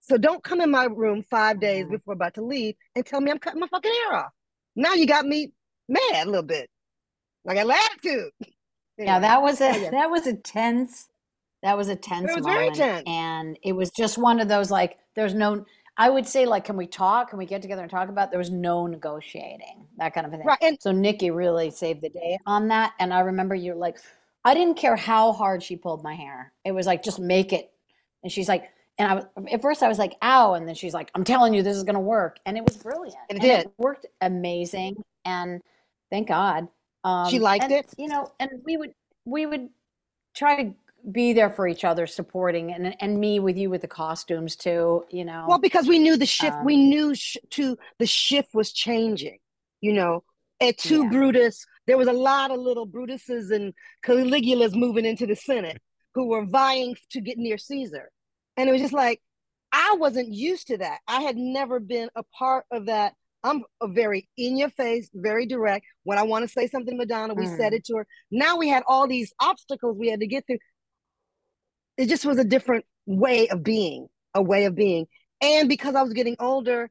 So 0.00 0.18
don't 0.18 0.44
come 0.44 0.60
in 0.60 0.70
my 0.70 0.84
room 0.84 1.22
five 1.22 1.60
days 1.60 1.84
mm-hmm. 1.84 1.94
before 1.94 2.12
I'm 2.12 2.18
about 2.18 2.34
to 2.34 2.44
leave 2.44 2.74
and 2.94 3.06
tell 3.06 3.20
me 3.20 3.30
I'm 3.30 3.38
cutting 3.38 3.60
my 3.60 3.68
fucking 3.68 3.90
hair 3.90 4.18
off. 4.18 4.32
Now 4.76 4.94
you 4.94 5.06
got 5.06 5.24
me 5.24 5.52
mad 5.88 6.26
a 6.26 6.30
little 6.30 6.42
bit. 6.42 6.68
Like 7.44 7.58
I 7.58 7.64
got 7.64 7.78
attitude. 7.92 8.30
Yeah, 8.98 9.18
that 9.20 9.42
was 9.42 9.60
a 9.60 9.70
Oh, 9.70 9.76
yeah. 9.76 9.90
that 9.90 10.10
was 10.10 10.26
a 10.26 10.34
tense 10.34 11.08
that 11.62 11.78
was 11.78 11.88
a 11.88 11.96
tense 11.96 12.30
it 12.30 12.36
was 12.36 12.44
very 12.44 12.70
moment. 12.70 12.76
tense. 12.76 13.02
And 13.06 13.58
it 13.62 13.72
was 13.72 13.90
just 13.90 14.18
one 14.18 14.40
of 14.40 14.48
those 14.48 14.70
like 14.70 14.98
there's 15.16 15.34
no 15.34 15.64
I 15.96 16.10
would 16.10 16.26
say 16.26 16.46
like 16.46 16.64
can 16.64 16.76
we 16.76 16.86
talk? 16.86 17.30
Can 17.30 17.38
we 17.38 17.46
get 17.46 17.62
together 17.62 17.82
and 17.82 17.90
talk 17.90 18.08
about? 18.08 18.30
There 18.30 18.38
was 18.38 18.50
no 18.50 18.86
negotiating, 18.86 19.86
that 19.98 20.12
kind 20.14 20.26
of 20.26 20.32
a 20.32 20.36
thing. 20.36 20.46
Right, 20.46 20.58
and- 20.62 20.78
so 20.80 20.92
Niki 20.92 21.34
really 21.34 21.70
saved 21.70 22.02
the 22.02 22.08
day 22.08 22.38
on 22.46 22.68
that. 22.68 22.94
And 22.98 23.12
I 23.12 23.20
remember 23.20 23.54
you're 23.54 23.74
like 23.76 23.98
I 24.44 24.52
didn't 24.54 24.76
care 24.76 24.96
how 24.96 25.32
hard 25.32 25.62
she 25.62 25.76
pulled 25.76 26.02
my 26.02 26.14
hair. 26.14 26.52
It 26.64 26.72
was 26.72 26.86
like 26.86 27.02
just 27.02 27.18
make 27.18 27.52
it. 27.52 27.70
And 28.22 28.30
she's 28.32 28.48
like 28.48 28.70
and 28.98 29.10
I 29.10 29.14
was 29.14 29.24
at 29.52 29.62
first 29.62 29.82
I 29.82 29.88
was 29.88 29.98
like, 29.98 30.14
ow, 30.22 30.54
and 30.54 30.66
then 30.68 30.74
she's 30.74 30.94
like, 30.94 31.10
I'm 31.14 31.24
telling 31.24 31.54
you 31.54 31.62
this 31.62 31.76
is 31.76 31.84
gonna 31.84 32.00
work. 32.00 32.38
And 32.46 32.56
it 32.56 32.64
was 32.64 32.76
brilliant. 32.76 33.16
It 33.28 33.34
and 33.34 33.40
did. 33.40 33.60
it 33.66 33.72
worked 33.78 34.06
amazing. 34.20 34.96
And 35.24 35.60
thank 36.10 36.28
God. 36.28 36.68
Um, 37.04 37.28
She 37.28 37.38
liked 37.38 37.64
and, 37.64 37.72
it? 37.72 37.86
You 37.96 38.08
know, 38.08 38.32
and 38.40 38.50
we 38.64 38.76
would 38.76 38.94
we 39.24 39.46
would 39.46 39.68
try 40.34 40.62
to 40.62 40.74
be 41.10 41.32
there 41.32 41.50
for 41.50 41.66
each 41.68 41.84
other, 41.84 42.06
supporting, 42.06 42.72
and 42.72 42.94
and 43.00 43.18
me 43.20 43.38
with 43.40 43.56
you 43.56 43.70
with 43.70 43.82
the 43.82 43.88
costumes 43.88 44.56
too. 44.56 45.04
You 45.10 45.24
know, 45.24 45.44
Well, 45.48 45.58
because 45.58 45.86
we 45.86 45.98
knew 45.98 46.16
the 46.16 46.26
shift, 46.26 46.56
Um, 46.56 46.64
we 46.64 46.76
knew 46.76 47.14
sh- 47.14 47.36
to 47.50 47.76
the 47.98 48.06
shift 48.06 48.54
was 48.54 48.72
changing. 48.72 49.38
You 49.80 49.92
know, 49.92 50.24
at 50.60 50.78
two 50.78 51.02
Yeah. 51.04 51.10
Brutus, 51.10 51.66
there 51.86 51.98
was 51.98 52.08
a 52.08 52.12
lot 52.12 52.50
of 52.50 52.58
little 52.58 52.86
Brutuses 52.86 53.50
and 53.50 53.74
Caligulas 54.04 54.74
moving 54.74 55.04
into 55.04 55.26
the 55.26 55.36
Senate 55.36 55.80
who 56.14 56.28
were 56.28 56.46
vying 56.46 56.96
to 57.10 57.20
get 57.20 57.36
near 57.38 57.58
Caesar, 57.58 58.10
and 58.56 58.68
it 58.68 58.72
was 58.72 58.80
just 58.80 58.94
like 58.94 59.20
I 59.72 59.96
wasn't 59.98 60.32
used 60.32 60.68
to 60.68 60.78
that. 60.78 61.00
I 61.08 61.20
had 61.22 61.36
never 61.36 61.80
been 61.80 62.08
a 62.14 62.22
part 62.38 62.64
of 62.70 62.86
that. 62.86 63.14
I'm 63.42 63.62
a 63.82 63.88
very 63.88 64.28
in 64.38 64.56
your 64.56 64.70
face, 64.70 65.10
very 65.12 65.44
direct. 65.46 65.84
When 66.04 66.16
I 66.16 66.22
want 66.22 66.44
to 66.44 66.48
say 66.48 66.66
something 66.68 66.94
to 66.94 66.96
Madonna, 66.96 67.34
we 67.34 67.46
said 67.46 67.72
Mm. 67.72 67.76
it 67.76 67.84
to 67.86 67.96
her. 67.96 68.06
Now 68.30 68.56
we 68.56 68.68
had 68.68 68.84
all 68.86 69.06
these 69.06 69.34
obstacles 69.40 69.98
we 69.98 70.08
had 70.08 70.20
to 70.20 70.26
get 70.26 70.46
through. 70.46 70.58
It 71.96 72.08
just 72.08 72.24
was 72.24 72.38
a 72.38 72.44
different 72.44 72.84
way 73.06 73.48
of 73.48 73.62
being, 73.62 74.08
a 74.34 74.42
way 74.42 74.64
of 74.64 74.74
being. 74.74 75.06
And 75.40 75.68
because 75.68 75.94
I 75.94 76.02
was 76.02 76.12
getting 76.12 76.36
older 76.40 76.90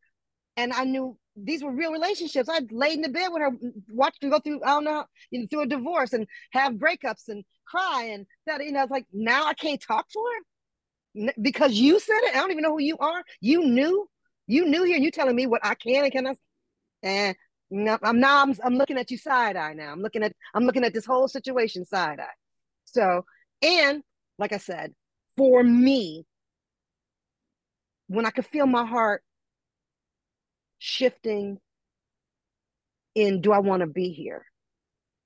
and 0.58 0.74
I 0.74 0.84
knew 0.84 1.18
these 1.36 1.64
were 1.64 1.72
real 1.72 1.92
relationships, 1.92 2.48
I'd 2.50 2.72
laid 2.72 2.94
in 2.94 3.02
the 3.02 3.10
bed 3.10 3.30
with 3.32 3.42
her, 3.42 3.52
watched 3.92 4.24
her 4.24 4.30
go 4.30 4.40
through, 4.40 4.64
I 4.64 4.68
don't 4.68 4.84
know, 4.84 5.06
you 5.32 5.42
know, 5.42 5.48
through 5.50 5.62
a 5.62 5.68
divorce 5.68 6.14
and 6.14 6.28
have 6.52 6.74
breakups 6.74 7.28
and 7.28 7.44
cry. 7.66 8.10
And 8.14 8.26
that, 8.46 8.64
you 8.64 8.72
know, 8.72 8.84
it's 8.84 8.92
like, 8.92 9.06
now 9.12 9.46
I 9.46 9.54
can't 9.54 9.82
talk 9.82 10.08
to 10.10 10.20
her 10.20 11.34
because 11.42 11.74
you 11.74 12.00
said 12.00 12.20
it. 12.24 12.36
I 12.36 12.40
don't 12.40 12.52
even 12.52 12.64
know 12.64 12.72
who 12.72 12.82
you 12.82 12.98
are. 13.00 13.24
You 13.42 13.66
knew, 13.66 14.08
you 14.48 14.66
knew 14.66 14.84
here. 14.84 14.98
You 14.98 15.12
telling 15.12 15.36
me 15.36 15.48
what 15.48 15.66
I 15.66 15.76
can 15.76 16.04
and 16.04 16.12
cannot. 16.12 16.38
And 17.02 17.36
I'm 18.04 18.20
now 18.20 18.44
I'm, 18.44 18.54
I'm 18.64 18.76
looking 18.76 18.98
at 18.98 19.10
you 19.10 19.18
side 19.18 19.56
eye 19.56 19.74
now. 19.74 19.92
I'm 19.92 20.02
looking 20.02 20.24
at 20.24 20.34
I'm 20.54 20.66
looking 20.66 20.84
at 20.84 20.94
this 20.94 21.06
whole 21.06 21.28
situation 21.28 21.86
side 21.86 22.20
eye. 22.20 22.38
So, 22.86 23.26
and 23.62 24.04
like 24.44 24.52
I 24.52 24.58
said, 24.58 24.94
for 25.38 25.64
me, 25.64 26.26
when 28.08 28.26
I 28.26 28.30
could 28.30 28.46
feel 28.46 28.66
my 28.66 28.86
heart 28.86 29.24
shifting 30.80 31.60
in 33.16 33.40
do 33.40 33.54
I 33.54 33.60
want 33.60 33.80
to 33.80 33.88
be 33.88 34.10
here? 34.10 34.44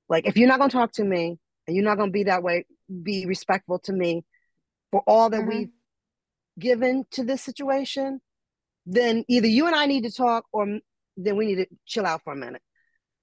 Like 0.08 0.28
if 0.28 0.38
you're 0.38 0.48
not 0.48 0.60
gonna 0.60 0.70
talk 0.70 0.92
to 0.94 1.04
me 1.04 1.40
and 1.66 1.76
you're 1.76 1.84
not 1.84 1.98
gonna 1.98 2.12
be 2.12 2.26
that 2.26 2.44
way, 2.44 2.68
be 3.02 3.26
respectful 3.26 3.80
to 3.80 3.92
me 3.92 4.24
for 4.92 5.02
all 5.08 5.32
that 5.32 5.42
Mhm. 5.42 5.48
we've 5.48 5.72
given 6.60 7.04
to 7.10 7.24
this 7.24 7.42
situation, 7.42 8.22
then 8.86 9.26
either 9.28 9.48
you 9.48 9.66
and 9.66 9.76
I 9.76 9.88
need 9.88 10.04
to 10.04 10.12
talk 10.12 10.46
or 10.52 10.80
then 11.18 11.38
we 11.38 11.48
need 11.48 11.56
to 11.56 11.68
chill 11.88 12.06
out 12.06 12.22
for 12.24 12.34
a 12.34 12.36
minute. 12.36 12.62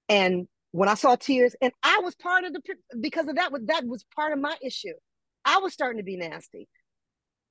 And 0.09 0.49
when 0.71 0.89
I 0.89 0.95
saw 0.95 1.15
tears, 1.15 1.55
and 1.61 1.71
I 1.81 2.01
was 2.03 2.15
part 2.15 2.43
of 2.43 2.51
the 2.51 2.61
because 2.99 3.29
of 3.29 3.37
that 3.37 3.53
was 3.53 3.61
that 3.67 3.85
was 3.85 4.03
part 4.13 4.33
of 4.33 4.39
my 4.39 4.57
issue. 4.61 4.95
I 5.45 5.59
was 5.59 5.73
starting 5.73 5.99
to 5.99 6.03
be 6.03 6.17
nasty 6.17 6.67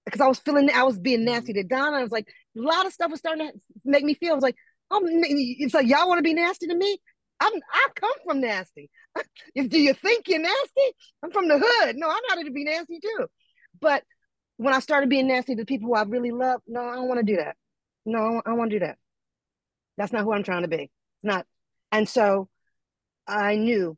because 0.05 0.21
I 0.21 0.27
was 0.27 0.39
feeling 0.39 0.71
I 0.71 0.83
was 0.83 0.99
being 0.99 1.25
nasty 1.25 1.53
mm-hmm. 1.53 1.69
to 1.69 1.75
Donna. 1.75 1.99
I 1.99 2.03
was 2.03 2.13
like 2.13 2.29
a 2.57 2.61
lot 2.61 2.87
of 2.87 2.93
stuff 2.93 3.11
was 3.11 3.21
starting 3.21 3.49
to 3.49 3.55
make 3.85 4.05
me 4.05 4.15
feel. 4.15 4.33
I 4.33 4.35
was 4.35 4.43
like, 4.43 4.57
oh, 4.91 5.01
it's 5.05 5.75
like 5.75 5.87
y'all 5.87 6.09
want 6.09 6.19
to 6.19 6.23
be 6.23 6.35
nasty 6.35 6.67
to 6.67 6.75
me. 6.75 6.99
I'm 7.41 7.53
I 7.73 7.89
come 7.95 8.13
from 8.25 8.41
nasty. 8.41 8.91
if 9.55 9.69
do 9.69 9.81
you 9.81 9.95
think 9.95 10.29
you're 10.29 10.41
nasty? 10.41 10.93
I'm 11.23 11.31
from 11.31 11.49
the 11.49 11.59
hood. 11.59 11.97
No, 11.97 12.09
I'm 12.09 12.23
not 12.29 12.45
to 12.45 12.51
be 12.51 12.65
nasty 12.65 13.01
too. 13.01 13.27
But 13.81 14.03
when 14.57 14.75
I 14.75 14.81
started 14.81 15.11
being 15.11 15.27
nasty 15.27 15.57
to 15.57 15.65
people 15.65 15.89
who 15.89 15.95
I 15.95 16.03
really 16.03 16.31
love, 16.31 16.61
no, 16.67 16.81
I 16.81 16.95
don't 16.95 17.09
want 17.09 17.21
to 17.21 17.27
do 17.27 17.37
that. 17.37 17.57
No, 18.07 18.41
I 18.45 18.51
don't 18.51 18.59
want 18.59 18.71
to 18.71 18.79
do 18.79 18.87
that. 18.87 18.99
That's 19.97 20.13
not 20.13 20.25
who 20.25 20.33
I'm 20.33 20.43
trying 20.43 20.63
to 20.63 20.69
be. 20.69 20.85
It's 20.85 21.25
not. 21.25 21.47
And 21.91 22.09
so 22.09 22.49
I 23.27 23.57
knew 23.57 23.97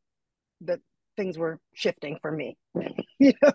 that 0.63 0.81
things 1.17 1.37
were 1.37 1.59
shifting 1.75 2.19
for 2.21 2.31
me. 2.31 2.57
you 3.19 3.33
know? 3.43 3.53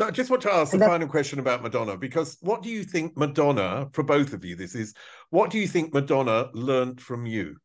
So 0.00 0.06
I 0.06 0.10
just 0.10 0.30
want 0.30 0.40
to 0.44 0.50
ask 0.50 0.72
the 0.72 0.78
final 0.78 1.06
question 1.06 1.40
about 1.40 1.62
Madonna, 1.62 1.94
because 1.94 2.38
what 2.40 2.62
do 2.62 2.70
you 2.70 2.84
think 2.84 3.18
Madonna, 3.18 3.86
for 3.92 4.02
both 4.02 4.32
of 4.32 4.42
you, 4.46 4.56
this 4.56 4.74
is, 4.74 4.94
what 5.28 5.50
do 5.50 5.58
you 5.58 5.68
think 5.68 5.92
Madonna 5.92 6.48
learned 6.54 7.02
from 7.02 7.26
you? 7.26 7.56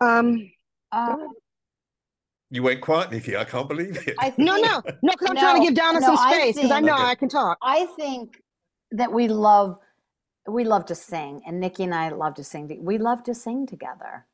Um, 0.00 0.50
Um, 0.90 1.32
You 2.48 2.62
went 2.62 2.80
quiet, 2.80 3.10
Niki. 3.10 3.36
I 3.36 3.44
can't 3.44 3.68
believe 3.68 3.98
it. 4.08 4.14
I 4.18 4.32
no, 4.38 4.54
think- 4.54 4.66
no, 4.66 4.82
no, 5.02 5.12
because 5.12 5.28
I'm 5.28 5.36
trying 5.36 5.60
to 5.60 5.66
give 5.66 5.74
Donna 5.74 6.00
no, 6.00 6.06
some 6.06 6.16
space 6.16 6.54
because 6.56 6.70
I 6.70 6.76
think- 6.76 6.86
know 6.86 6.94
Okay. 6.94 7.02
I 7.04 7.14
can 7.14 7.28
talk. 7.28 7.58
I 7.60 7.84
think 7.94 8.40
that 8.92 9.12
we 9.12 9.28
love 9.28 9.78
we 10.48 10.64
love 10.64 10.86
to 10.86 10.94
sing, 10.94 11.42
and 11.46 11.62
Niki 11.62 11.80
and 11.80 11.94
I 11.94 12.08
love 12.08 12.34
to 12.36 12.44
sing. 12.44 12.82
We 12.82 12.96
love 12.96 13.22
to 13.24 13.34
sing 13.34 13.66
together, 13.66 14.24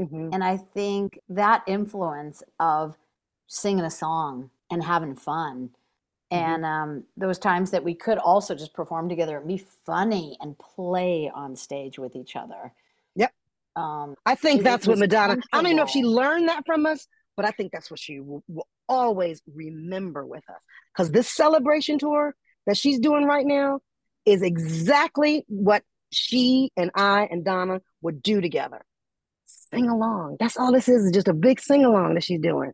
Mhm. 0.00 0.30
and 0.34 0.42
I 0.42 0.56
think 0.56 1.20
that 1.28 1.62
influence 1.68 2.42
of 2.58 2.96
singing 3.52 3.84
a 3.84 3.90
song 3.90 4.50
and 4.70 4.82
having 4.82 5.14
fun, 5.14 5.70
and 6.30 6.64
um, 6.64 7.04
those 7.16 7.38
times 7.38 7.70
that 7.72 7.84
we 7.84 7.94
could 7.94 8.16
also 8.16 8.54
just 8.54 8.72
perform 8.72 9.08
together 9.08 9.36
and 9.36 9.46
be 9.46 9.62
funny 9.84 10.38
and 10.40 10.58
play 10.58 11.30
on 11.34 11.54
stage 11.54 11.98
with 11.98 12.16
each 12.16 12.34
other. 12.34 12.72
Yep. 13.16 13.32
Um, 13.76 14.14
I 14.24 14.34
think 14.34 14.62
that's 14.62 14.86
what 14.86 14.98
Madonna. 14.98 15.36
I 15.52 15.58
don't 15.58 15.66
even 15.66 15.76
know 15.76 15.82
if 15.82 15.90
she 15.90 16.02
learned 16.02 16.48
that 16.48 16.64
from 16.64 16.86
us, 16.86 17.06
but 17.36 17.44
I 17.44 17.50
think 17.50 17.72
that's 17.72 17.90
what 17.90 18.00
she 18.00 18.20
will, 18.20 18.42
will 18.48 18.66
always 18.88 19.42
remember 19.54 20.24
with 20.24 20.48
us. 20.48 20.62
Because 20.92 21.10
this 21.10 21.28
celebration 21.28 21.98
tour 21.98 22.34
that 22.66 22.78
she's 22.78 22.98
doing 22.98 23.24
right 23.24 23.46
now 23.46 23.80
is 24.24 24.42
exactly 24.42 25.44
what 25.48 25.82
she 26.10 26.70
and 26.76 26.90
I 26.94 27.28
and 27.30 27.44
Donna 27.44 27.82
would 28.00 28.22
do 28.22 28.40
together. 28.40 28.82
Sing 29.44 29.88
along. 29.88 30.36
That's 30.40 30.56
all 30.56 30.72
this 30.72 30.88
is, 30.88 31.04
is 31.04 31.12
just 31.12 31.28
a 31.28 31.34
big 31.34 31.60
sing 31.60 31.84
along 31.84 32.14
that 32.14 32.24
she's 32.24 32.40
doing. 32.40 32.72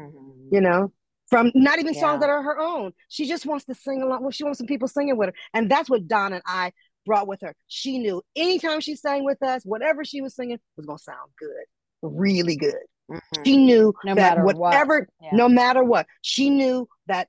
Mhm. 0.00 0.52
You 0.52 0.60
know, 0.60 0.92
from 1.28 1.52
not 1.54 1.78
even 1.78 1.94
songs 1.94 2.20
that 2.20 2.30
are 2.30 2.42
her 2.42 2.58
own. 2.58 2.92
She 3.08 3.26
just 3.26 3.46
wants 3.46 3.64
to 3.66 3.74
sing 3.74 4.02
along. 4.02 4.22
Well, 4.22 4.30
she 4.32 4.44
wants 4.44 4.58
some 4.58 4.66
people 4.66 4.88
singing 4.88 5.16
with 5.16 5.28
her, 5.28 5.34
and 5.54 5.70
that's 5.70 5.88
what 5.88 6.08
Don 6.08 6.32
and 6.32 6.42
I 6.46 6.72
brought 7.06 7.28
with 7.28 7.40
her. 7.42 7.54
She 7.68 7.98
knew 7.98 8.22
anytime 8.36 8.80
she 8.80 8.96
sang 8.96 9.24
with 9.24 9.42
us, 9.42 9.64
whatever 9.64 10.04
she 10.04 10.20
was 10.20 10.34
singing 10.34 10.58
was 10.76 10.86
gonna 10.86 10.98
sound 10.98 11.30
good, 11.38 11.64
really 12.02 12.56
good. 12.56 12.82
Mhm. 13.10 13.44
She 13.44 13.56
knew 13.56 13.94
No 14.04 14.14
that 14.14 14.36
matter 14.36 14.44
what. 14.44 14.56
whatever, 14.56 15.08
Yeah. 15.20 15.30
no 15.32 15.48
matter 15.48 15.82
what, 15.82 16.06
she 16.22 16.50
knew 16.50 16.88
that 17.06 17.28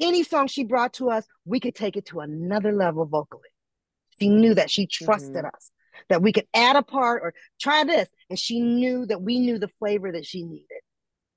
any 0.00 0.22
song 0.22 0.46
she 0.46 0.64
brought 0.64 0.92
to 0.94 1.10
us, 1.10 1.26
we 1.44 1.58
could 1.60 1.74
take 1.74 1.96
it 1.96 2.06
to 2.06 2.20
another 2.20 2.72
level 2.72 3.06
vocally. 3.06 3.48
She 4.20 4.28
knew 4.28 4.54
that 4.54 4.70
she 4.70 4.86
trusted 4.86 5.44
Mhm. 5.44 5.54
us, 5.54 5.70
that 6.08 6.22
we 6.22 6.32
could 6.32 6.46
add 6.54 6.76
a 6.76 6.82
part 6.82 7.22
or 7.22 7.34
try 7.60 7.84
this, 7.84 8.08
and 8.28 8.38
she 8.38 8.60
knew 8.60 9.06
that 9.06 9.22
we 9.22 9.38
knew 9.38 9.58
the 9.58 9.68
flavor 9.68 10.12
that 10.12 10.26
she 10.26 10.44
needed. 10.44 10.81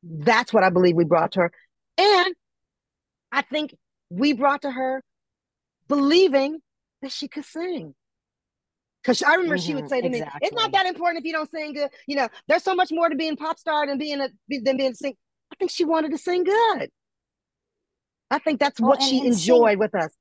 That's 0.07 0.53
what 0.53 0.63
I 0.63 0.69
believe 0.69 0.95
we 0.95 1.03
brought 1.03 1.31
to 1.33 1.39
her, 1.41 1.51
and 1.97 2.35
I 3.31 3.41
think 3.41 3.75
we 4.09 4.33
brought 4.33 4.61
to 4.61 4.69
her 4.71 5.01
believing 5.87 6.61
that 7.01 7.11
she 7.11 7.27
could 7.27 7.45
sing. 7.45 7.95
Because 9.01 9.23
I 9.23 9.33
remember 9.35 9.57
she 9.57 9.73
would 9.73 9.85
Mhm, 9.85 9.89
say 9.89 10.01
to 10.01 10.09
me, 10.09 10.21
"It's 10.41 10.55
not 10.55 10.71
that 10.73 10.85
important 10.85 11.19
if 11.19 11.25
you 11.25 11.33
don't 11.33 11.49
sing 11.49 11.73
good. 11.73 11.89
You 12.07 12.17
know, 12.17 12.27
there's 12.47 12.63
so 12.63 12.75
much 12.75 12.91
more 12.91 13.09
to 13.09 13.15
being 13.15 13.35
pop 13.35 13.57
star 13.57 13.85
than 13.87 13.97
being 13.97 14.21
a 14.21 14.29
than 14.47 14.77
being 14.77 14.93
sing." 14.93 15.15
I 15.51 15.55
think 15.55 15.71
she 15.71 15.85
wanted 15.85 16.11
to 16.11 16.17
sing 16.17 16.43
good. 16.43 16.91
I 18.29 18.39
think 18.39 18.59
that's 18.59 18.79
Well, 18.79 18.89
what 18.89 19.01
and- 19.01 19.09
she 19.09 19.19
and 19.25 19.35
sing- 19.35 19.53
enjoyed 19.55 19.79
with 19.79 19.95
us. 19.95 20.15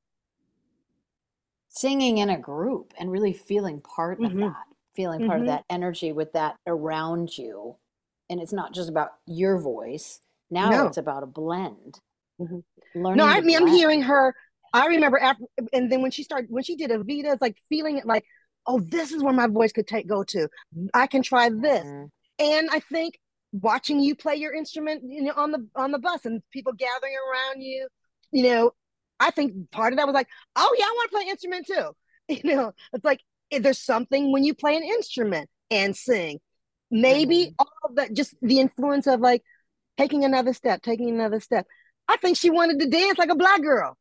singing 1.69 2.19
in 2.19 2.31
a 2.31 2.39
group 2.39 2.95
and 2.99 3.11
really 3.11 3.33
feeling 3.33 3.81
part 3.81 4.23
of 4.23 4.33
Mhm. 4.33 4.41
that, 4.53 4.67
feeling 4.95 5.27
part 5.27 5.41
Mhm. 5.41 5.43
of 5.43 5.47
that 5.49 5.65
energy 5.69 6.13
with 6.13 6.33
that 6.33 6.57
around 6.67 7.37
you. 7.37 7.77
And 8.31 8.41
it's 8.41 8.53
not 8.53 8.73
just 8.73 8.89
about 8.89 9.11
your 9.27 9.59
voice. 9.59 10.21
Now 10.51 10.71
No. 10.71 10.87
it's 10.87 10.97
about 10.97 11.23
a 11.23 11.27
blend. 11.27 12.01
Mhm. 12.41 12.65
Learning 12.95 13.17
No, 13.19 13.25
I 13.25 13.41
mean, 13.41 13.57
I'm 13.57 13.67
hearing 13.67 14.03
her. 14.03 14.35
I 14.73 14.87
remember 14.87 15.19
after, 15.19 15.45
and 15.73 15.91
then 15.91 16.03
when 16.03 16.11
she 16.11 16.23
started, 16.25 16.51
when 16.51 16.65
she 16.65 16.75
did 16.77 16.91
Evita, 16.91 17.33
it's 17.33 17.43
like 17.43 17.57
feeling 17.69 17.97
it 17.99 18.07
like, 18.07 18.25
oh, 18.67 18.81
this 18.81 19.13
is 19.13 19.23
where 19.23 19.33
my 19.33 19.47
voice 19.47 19.73
could 19.73 19.87
take 19.87 20.09
go 20.09 20.25
to. 20.25 20.49
I 20.95 21.07
can 21.07 21.23
try 21.23 21.49
this. 21.49 21.85
Mhm. 21.85 22.11
And 22.39 22.69
I 22.71 22.81
think 22.81 23.19
watching 23.53 24.01
you 24.01 24.17
play 24.17 24.35
your 24.37 24.53
instrument, 24.53 25.03
you 25.05 25.23
know, 25.23 25.33
on 25.37 25.53
the 25.53 25.69
on 25.77 25.93
the 25.93 25.99
bus 25.99 26.25
and 26.25 26.43
people 26.51 26.73
gathering 26.73 27.15
around 27.15 27.63
you, 27.63 27.87
you 28.33 28.43
know, 28.43 28.73
I 29.21 29.31
think 29.31 29.71
part 29.71 29.93
of 29.93 29.99
that 29.99 30.07
was 30.07 30.15
like, 30.15 30.29
oh 30.57 30.75
yeah, 30.79 30.85
I 30.87 30.93
want 30.97 31.11
to 31.11 31.17
play 31.17 31.27
instrument 31.31 31.67
too. 31.67 31.91
You 32.29 32.57
know, 32.57 32.73
it's 32.95 33.05
like 33.05 33.21
there's 33.51 33.79
something 33.79 34.33
when 34.33 34.45
you 34.45 34.55
play 34.55 34.77
an 34.77 34.83
instrument 34.83 35.51
and 35.71 35.95
sing. 35.95 36.41
Maybe 36.91 37.51
Mhm. 37.51 37.57
all 37.59 37.69
of 37.85 37.97
that, 37.97 38.13
just 38.15 38.35
the 38.43 38.61
influence 38.61 39.07
of 39.07 39.21
like 39.21 39.43
taking 39.99 40.25
another 40.25 40.53
step, 40.53 40.83
taking 40.83 41.11
another 41.11 41.41
step. 41.41 41.67
I 42.09 42.17
think 42.19 42.37
she 42.37 42.51
wanted 42.51 42.81
to 42.81 42.87
dance 42.89 43.19
like 43.19 43.31
a 43.31 43.35
black 43.37 43.63
girl. 43.63 43.97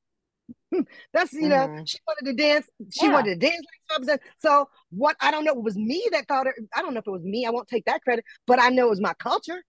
That's 1.13 1.34
you 1.34 1.49
know, 1.49 1.69
Mhm. 1.69 1.86
she 1.86 1.99
wanted 2.07 2.25
to 2.38 2.43
dance. 2.43 2.67
She 2.91 3.07
Yeah. 3.07 3.13
wanted 3.13 3.39
to 3.39 3.47
dance 3.47 3.65
like. 4.07 4.21
So 4.39 4.69
what? 4.91 5.15
I 5.21 5.31
don't 5.31 5.45
know. 5.45 5.53
It 5.53 5.63
was 5.63 5.75
me 5.77 6.07
that 6.11 6.27
thought 6.27 6.47
it. 6.47 6.55
I 6.75 6.81
don't 6.81 6.93
know 6.93 6.99
if 6.99 7.07
it 7.07 7.11
was 7.11 7.23
me. 7.23 7.45
I 7.45 7.51
won't 7.51 7.67
take 7.67 7.86
that 7.86 8.01
credit, 8.03 8.25
but 8.47 8.61
I 8.61 8.69
know 8.69 8.88
it 8.88 8.91
was 8.91 9.01
my 9.01 9.13
culture. 9.15 9.63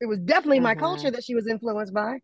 It 0.00 0.06
was 0.06 0.18
definitely 0.20 0.60
my 0.60 0.74
Mhm. 0.74 0.76
culture 0.76 1.10
that 1.10 1.24
she 1.24 1.34
was 1.34 1.46
influenced 1.46 1.94
by. 1.94 2.18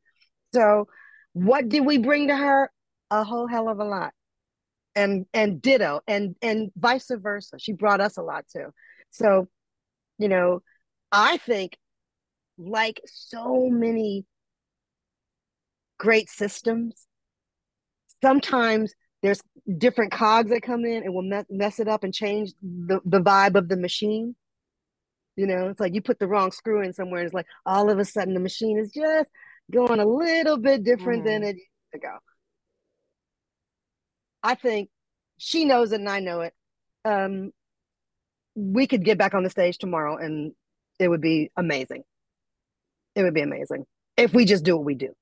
So, 0.54 0.88
what 1.32 1.68
did 1.68 1.86
we 1.86 1.98
bring 1.98 2.28
to 2.28 2.36
her? 2.36 2.70
A 3.10 3.24
whole 3.24 3.46
hell 3.46 3.68
of 3.68 3.78
a 3.78 3.84
lot, 3.84 4.12
and 4.94 5.26
and 5.34 5.62
ditto, 5.62 6.00
and 6.06 6.36
and 6.42 6.70
vice 6.76 7.10
versa. 7.10 7.58
She 7.58 7.72
brought 7.72 8.00
us 8.00 8.16
a 8.18 8.22
lot 8.22 8.46
too. 8.54 8.66
So, 9.10 9.48
you 10.18 10.28
know, 10.28 10.62
I 11.12 11.38
think 11.38 11.76
like 12.58 13.00
so 13.06 13.68
many 13.70 14.26
great 15.98 16.28
systems, 16.28 17.06
sometimes 18.22 18.92
there's 19.22 19.40
different 19.78 20.12
cogs 20.12 20.50
that 20.50 20.62
come 20.62 20.84
in 20.84 21.02
and 21.02 21.14
will 21.14 21.22
mess, 21.22 21.44
mess 21.50 21.80
it 21.80 21.88
up 21.88 22.04
and 22.04 22.14
change 22.14 22.52
the, 22.62 23.00
the 23.04 23.20
vibe 23.20 23.56
of 23.56 23.68
the 23.68 23.76
machine. 23.76 24.36
You 25.36 25.46
know, 25.46 25.68
it's 25.68 25.80
like 25.80 25.94
you 25.94 26.02
put 26.02 26.18
the 26.18 26.26
wrong 26.26 26.50
screw 26.50 26.82
in 26.82 26.92
somewhere, 26.92 27.20
and 27.20 27.26
it's 27.26 27.34
like 27.34 27.46
all 27.64 27.90
of 27.90 27.98
a 27.98 28.04
sudden 28.04 28.34
the 28.34 28.40
machine 28.40 28.78
is 28.78 28.92
just 28.92 29.30
going 29.70 30.00
a 30.00 30.06
little 30.06 30.56
bit 30.56 30.82
different 30.82 31.24
than 31.24 31.44
it 31.44 31.56
used 31.56 31.92
to 31.92 31.98
go. 32.00 32.16
I 34.42 34.54
think 34.54 34.88
she 35.36 35.64
knows 35.64 35.92
it 35.92 36.00
and 36.00 36.08
I 36.08 36.20
know 36.20 36.40
it. 36.40 36.54
Um, 37.04 37.52
we 38.58 38.86
could 38.86 39.04
get 39.04 39.18
back 39.18 39.34
on 39.34 39.44
the 39.44 39.50
stage 39.50 39.78
tomorrow 39.78 40.16
and 40.16 40.52
it 40.98 41.08
would 41.08 41.20
be 41.20 41.50
amazing. 41.56 42.02
It 43.14 43.22
would 43.22 43.34
be 43.34 43.40
amazing 43.40 43.84
if 44.16 44.34
we 44.34 44.44
just 44.44 44.64
do 44.64 44.76
what 44.76 44.84
we 44.84 44.94
do. 44.94 45.14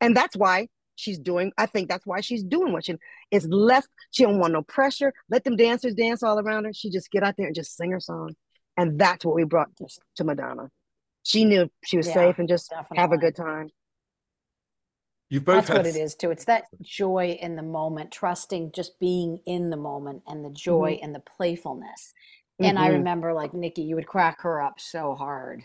And 0.00 0.14
that's 0.14 0.36
why 0.36 0.68
she's 0.96 1.18
doing, 1.18 1.52
I 1.56 1.66
think 1.66 1.88
that's 1.88 2.06
why 2.06 2.20
she's 2.20 2.42
doing 2.44 2.72
what 2.72 2.84
she 2.84 2.94
is 3.30 3.46
less, 3.48 3.86
she 4.10 4.24
don't 4.24 4.38
want 4.38 4.52
no 4.52 4.62
pressure. 4.62 5.12
Let 5.30 5.44
them 5.44 5.56
dancers 5.56 5.94
dance 5.94 6.22
all 6.22 6.38
around 6.38 6.64
her. 6.64 6.72
She 6.74 6.90
just 6.90 7.10
get 7.10 7.22
out 7.22 7.34
there 7.38 7.46
and 7.46 7.54
just 7.54 7.76
sing 7.76 7.92
her 7.92 8.00
song. 8.00 8.34
And 8.76 8.98
that's 8.98 9.24
what 9.24 9.34
we 9.34 9.44
brought 9.44 9.68
to, 9.76 10.24
Madonna. 10.24 10.68
She 11.22 11.44
knew 11.44 11.70
she 11.84 11.96
was 11.96 12.06
Yeah, 12.06 12.14
safe 12.14 12.38
and 12.38 12.48
just 12.48 12.72
have 12.94 13.12
a 13.12 13.16
good 13.16 13.34
time. 13.34 13.70
You've 15.28 15.44
both 15.44 15.66
That's 15.66 15.68
had 15.68 15.76
what 15.78 15.86
it 15.86 15.96
is 15.96 16.14
too. 16.14 16.30
It's 16.30 16.44
that 16.44 16.66
joy 16.82 17.38
in 17.40 17.56
the 17.56 17.62
moment, 17.62 18.12
trusting 18.12 18.72
just 18.72 18.98
being 19.00 19.40
in 19.46 19.70
the 19.70 19.76
moment 19.76 20.22
and 20.26 20.44
the 20.44 20.50
joy 20.50 20.98
and 21.02 21.14
the 21.14 21.20
playfulness. 21.20 22.12
And 22.60 22.78
I 22.78 22.88
Mhm. 22.88 22.98
remember 22.98 23.32
like 23.34 23.52
Niki, 23.52 23.86
you 23.86 23.96
would 23.96 24.06
crack 24.06 24.40
her 24.42 24.62
up 24.62 24.80
so 24.80 25.14
hard. 25.14 25.64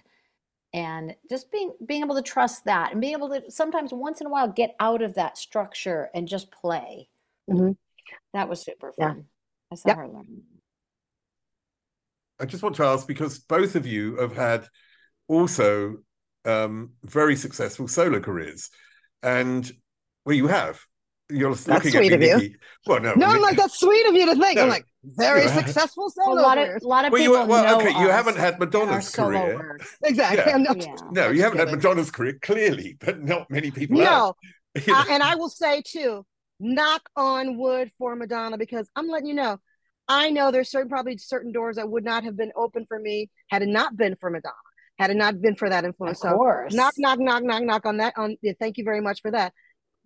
And 0.73 1.15
just 1.29 1.51
being 1.51 1.73
being 1.85 2.01
able 2.03 2.15
to 2.15 2.21
trust 2.21 2.65
that 2.65 2.91
and 2.91 3.01
being 3.01 3.13
able 3.13 3.29
to 3.29 3.51
sometimes 3.51 3.93
once 3.93 4.21
in 4.21 4.27
a 4.27 4.29
while 4.29 4.47
get 4.47 4.75
out 4.79 5.01
of 5.01 5.15
that 5.15 5.37
structure 5.37 6.09
and 6.13 6.27
just 6.27 6.51
play. 6.51 7.09
Mhm. 7.49 7.75
That 8.33 8.49
was 8.49 8.61
super 8.61 8.93
Yeah. 8.97 9.07
fun. 9.07 9.25
I 9.71 9.75
saw 9.75 9.89
Yep. 9.89 9.97
her 9.97 10.07
learn. 10.07 10.43
I 12.39 12.45
just 12.45 12.63
want 12.63 12.75
to 12.77 12.83
ask 12.85 13.07
because 13.07 13.39
both 13.39 13.75
of 13.75 13.85
you 13.85 14.15
have 14.15 14.35
had 14.35 14.67
also 15.27 15.97
um, 16.45 16.93
very 17.03 17.35
successful 17.35 17.87
solo 17.87 18.19
careers. 18.19 18.69
And 19.23 19.69
well, 20.25 20.35
you 20.35 20.47
have. 20.47 20.79
You're 21.29 21.51
That's 21.55 21.67
looking 21.67 21.91
sweet 21.91 22.11
at 22.11 22.19
me, 22.19 22.29
of 22.31 22.41
you. 22.41 22.49
Niki. 22.49 22.55
Well, 22.85 22.99
no, 22.99 23.13
No, 23.13 23.27
I'm 23.27 23.41
like 23.41 23.55
that's 23.55 23.79
sweet 23.79 24.05
of 24.07 24.13
you 24.15 24.25
to 24.25 24.35
think. 24.35 24.55
No. 24.57 24.63
I'm 24.63 24.69
like 24.69 24.85
very 25.03 25.43
Yeah. 25.43 25.55
successful 25.59 26.11
Well, 26.17 26.25
solo 26.35 26.41
a 26.41 26.43
lot 26.43 26.57
of 26.57 26.67
careers. 26.67 26.83
a 26.83 26.87
lot 26.87 27.05
of 27.05 27.11
Well, 27.13 27.21
you- 27.21 27.29
people 27.31 27.47
well, 27.47 27.63
know 27.63 27.77
okay, 27.87 27.97
you 28.01 28.09
haven't 28.09 28.35
had 28.37 28.59
Madonna's 28.59 29.09
career. 29.15 29.55
work. 29.55 29.81
Exactly. 30.03 30.43
Yeah. 30.45 30.55
I'm 30.55 30.63
not- 30.63 30.77
Yeah. 30.85 30.95
no, 31.11 31.27
I'm 31.27 31.35
you 31.35 31.41
haven't 31.43 31.59
had. 31.59 31.71
Madonna's 31.71 32.11
career, 32.11 32.37
clearly, 32.41 32.97
but 32.99 33.21
not 33.23 33.49
many 33.49 33.71
people 33.71 33.97
have. 33.99 34.05
No, 34.09 34.33
You? 34.85 34.93
I, 34.93 35.05
and 35.11 35.23
I 35.23 35.35
will 35.35 35.49
say 35.49 35.81
too, 35.85 36.25
knock 36.59 37.01
on 37.15 37.57
wood 37.57 37.91
for 37.97 38.15
Madonna 38.17 38.57
because 38.57 38.89
I'm 38.97 39.07
letting 39.07 39.27
you 39.27 39.33
know, 39.35 39.57
I 40.09 40.31
know 40.31 40.51
there's 40.51 40.69
certain 40.69 40.89
probably 40.89 41.17
certain 41.17 41.53
doors 41.53 41.77
that 41.77 41.87
would 41.89 42.03
not 42.03 42.25
have 42.25 42.35
been 42.35 42.51
open 42.57 42.85
for 42.87 42.99
me 42.99 43.29
had 43.49 43.61
it 43.61 43.69
not 43.69 43.95
been 43.95 44.17
for 44.19 44.29
Madonna, 44.29 44.53
had 45.01 45.09
it 45.09 45.17
not 45.17 45.41
been 45.41 45.55
for 45.55 45.67
that 45.67 45.83
influence. 45.83 46.23
Of 46.23 46.29
so 46.29 46.37
knock, 46.75 46.93
knock, 46.97 47.19
knock, 47.19 47.43
knock, 47.43 47.63
knock 47.63 47.85
on 47.87 47.97
that. 47.97 48.13
On 48.17 48.37
yeah, 48.43 48.53
thank 48.59 48.77
you 48.77 48.83
very 48.83 49.01
much 49.01 49.21
for 49.21 49.31
that. 49.31 49.51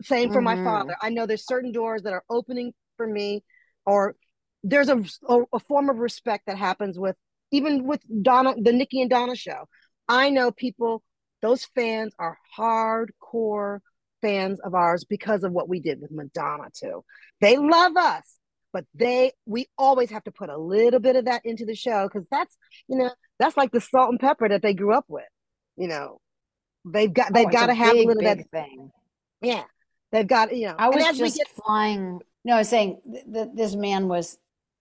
Same 0.02 0.30
for 0.32 0.42
my 0.42 0.56
Mhm. 0.56 0.64
father. 0.64 0.96
I 1.02 1.10
know 1.10 1.26
there's 1.26 1.46
certain 1.46 1.74
doors 1.74 2.04
that 2.04 2.14
are 2.14 2.24
opening 2.30 2.74
for 2.96 3.06
me, 3.06 3.44
or 3.86 4.16
there's 4.64 4.88
a, 4.88 5.04
a 5.28 5.44
a 5.52 5.60
form 5.60 5.90
of 5.90 5.98
respect 5.98 6.46
that 6.48 6.58
happens 6.58 6.98
with 6.98 7.18
even 7.52 7.86
with 7.86 8.02
Donna, 8.22 8.56
the 8.56 8.72
Niki 8.72 9.02
and 9.02 9.10
Donna 9.10 9.36
show. 9.36 9.66
I 10.08 10.30
know 10.30 10.52
people; 10.52 11.04
those 11.42 11.66
fans 11.76 12.14
are 12.18 12.38
hardcore 12.58 13.80
fans 14.22 14.62
of 14.62 14.74
ours 14.76 15.04
because 15.04 15.44
of 15.44 15.52
what 15.52 15.68
we 15.68 15.82
did 15.82 16.00
with 16.02 16.12
Madonna 16.12 16.70
too. 16.74 17.04
They 17.42 17.58
love 17.58 17.98
us, 17.98 18.40
but 18.72 18.86
they 18.94 19.34
we 19.46 19.68
always 19.78 20.10
have 20.12 20.24
to 20.24 20.32
put 20.32 20.50
a 20.50 20.58
little 20.58 21.02
bit 21.02 21.18
of 21.18 21.26
that 21.26 21.46
into 21.46 21.66
the 21.66 21.76
show 21.76 22.08
because 22.08 22.26
that's 22.32 22.56
you 22.88 22.98
know 22.98 23.12
that's 23.40 23.58
like 23.58 23.72
the 23.72 23.82
salt 23.82 24.10
and 24.12 24.20
pepper 24.20 24.48
that 24.50 24.62
they 24.62 24.74
grew 24.74 24.94
up 24.94 25.06
with. 25.08 25.24
You 25.78 25.88
know, 25.88 26.20
they've 26.86 27.14
got 27.14 27.34
they've 27.34 27.48
Oh, 27.48 27.52
got 27.52 27.68
to 27.68 27.74
have 27.74 27.94
big, 27.94 28.06
a 28.06 28.14
little 28.14 28.36
bit. 28.36 28.48
thing. 28.52 28.92
Yeah, 29.42 29.64
they've 30.12 30.28
got 30.28 30.56
you 30.56 30.68
know. 30.68 30.76
I 30.78 30.90
was 30.90 31.18
just 31.18 31.38
get 31.38 31.48
flying. 31.50 32.22
No, 32.44 32.56
I 32.56 32.58
was 32.60 32.70
saying 32.70 33.02
th- 33.12 33.26
th- 33.34 33.50
this 33.56 33.76
man 33.76 34.08
was 34.08 34.38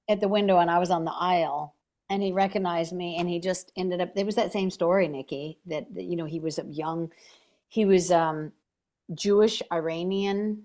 at 0.08 0.20
the 0.20 0.28
window 0.28 0.58
and 0.58 0.70
I 0.70 0.78
was 0.78 0.90
on 0.90 1.04
the 1.06 1.12
aisle 1.12 1.74
and 2.10 2.22
he 2.22 2.30
recognized 2.30 2.92
me 2.92 3.16
and 3.16 3.26
he 3.26 3.40
just 3.40 3.72
ended 3.74 4.02
up, 4.02 4.14
there 4.14 4.26
was 4.26 4.34
that 4.34 4.52
same 4.52 4.70
story, 4.70 5.08
Niki, 5.08 5.56
that, 5.64 5.86
that 5.94 6.04
you 6.04 6.14
know, 6.14 6.26
he 6.26 6.40
was 6.40 6.58
a 6.58 6.64
young, 6.66 7.10
he 7.68 7.86
was 7.86 8.12
um, 8.12 8.52
Jewish 9.14 9.62
Iranian. 9.72 10.64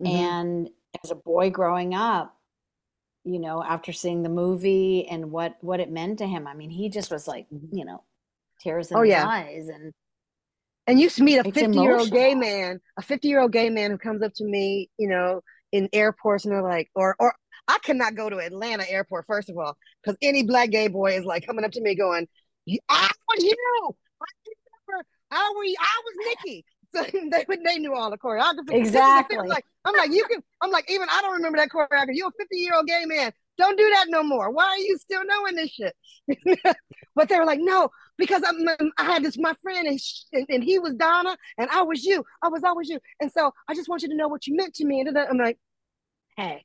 Mhm. 0.00 0.08
And 0.08 0.70
as 1.02 1.10
a 1.10 1.16
boy 1.16 1.50
growing 1.50 1.92
up, 1.92 2.36
you 3.24 3.38
know, 3.38 3.62
after 3.62 3.92
seeing 3.92 4.22
the 4.22 4.28
movie 4.28 5.06
and 5.08 5.30
what, 5.30 5.56
what 5.60 5.80
it 5.80 5.90
meant 5.90 6.18
to 6.18 6.26
him, 6.26 6.46
I 6.46 6.54
mean, 6.54 6.70
he 6.70 6.88
just 6.88 7.10
was 7.10 7.28
like, 7.28 7.46
mm-hmm. 7.52 7.76
you 7.76 7.84
know, 7.84 8.02
tears 8.60 8.90
in 8.90 8.96
Oh, 8.96 9.02
his 9.02 9.10
yeah. 9.10 9.26
eyes 9.26 9.68
and 9.68 9.92
and 10.86 11.00
you 11.00 11.08
meet 11.20 11.38
a 11.38 11.44
50 11.44 11.78
year 11.78 11.96
old 11.96 12.10
gay 12.10 12.34
man 12.34 12.80
a 12.98 13.02
50 13.02 13.28
year 13.28 13.40
old 13.40 13.52
gay 13.52 13.70
man 13.70 13.90
who 13.90 13.98
comes 13.98 14.22
up 14.22 14.32
to 14.34 14.44
me 14.44 14.90
you 14.98 15.08
know 15.08 15.40
in 15.70 15.88
airports 15.92 16.44
and 16.44 16.52
they're 16.52 16.62
like 16.62 16.90
or 16.94 17.14
or 17.18 17.34
i 17.68 17.78
cannot 17.84 18.14
go 18.14 18.28
to 18.28 18.38
atlanta 18.38 18.84
airport 18.90 19.24
first 19.26 19.48
of 19.48 19.56
all 19.56 19.76
because 20.02 20.16
any 20.22 20.42
black 20.42 20.70
gay 20.70 20.88
boy 20.88 21.12
is 21.16 21.24
like 21.24 21.46
coming 21.46 21.64
up 21.64 21.70
to 21.72 21.80
me 21.80 21.94
going 21.94 22.26
"You- 22.64 22.80
i 22.88 23.08
was 23.28 23.44
you 23.44 23.54
i 24.20 24.26
remember 24.90 25.06
i 25.30 25.52
were 25.56 25.64
i 25.80 26.02
was 26.04 26.36
niki 26.46 26.64
so 26.94 27.02
they 27.12 27.44
they 27.64 27.78
knew 27.78 27.94
all 27.94 28.10
the 28.10 28.18
choreography 28.18 28.66
the 28.66 28.76
Exactly. 28.76 29.38
I'm 29.38 29.46
like 29.46 29.64
i'm 29.84 29.96
like 29.96 30.12
you 30.12 30.24
can 30.24 30.42
i'm 30.60 30.70
like 30.70 30.90
even 30.90 31.08
i 31.10 31.22
don't 31.22 31.32
remember 31.32 31.58
that 31.58 31.70
choreography 31.70 32.14
you're 32.14 32.28
a 32.28 32.32
50 32.38 32.56
year 32.56 32.74
old 32.74 32.86
gay 32.86 33.04
man 33.06 33.32
don't 33.58 33.78
do 33.78 33.88
that 33.90 34.06
no 34.08 34.22
more 34.22 34.50
why 34.50 34.64
are 34.64 34.78
you 34.78 34.98
still 34.98 35.22
knowing 35.24 35.56
this 35.56 35.70
shit 35.70 35.94
but 37.14 37.28
they 37.28 37.38
were 37.38 37.46
like 37.46 37.60
no 37.60 37.88
because 38.18 38.42
I'm, 38.46 38.92
I 38.98 39.04
had 39.04 39.24
this 39.24 39.38
my 39.38 39.54
friend 39.62 39.86
and, 39.86 40.00
sh- 40.00 40.22
and 40.32 40.46
and 40.48 40.62
he 40.62 40.78
was 40.78 40.94
Donna 40.94 41.36
and 41.58 41.68
I 41.70 41.82
was 41.82 42.04
you. 42.04 42.24
I 42.42 42.48
was 42.48 42.62
always 42.64 42.88
you. 42.88 43.00
And 43.20 43.32
so 43.32 43.52
I 43.68 43.74
just 43.74 43.88
want 43.88 44.02
you 44.02 44.08
to 44.08 44.16
know 44.16 44.28
what 44.28 44.46
you 44.46 44.56
meant 44.56 44.74
to 44.74 44.84
me. 44.84 45.00
And 45.00 45.14
then 45.14 45.26
I'm 45.28 45.38
like, 45.38 45.58
hey, 46.36 46.64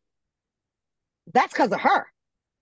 that's 1.34 1.54
because 1.54 1.72
of 1.72 1.80
her. 1.82 2.06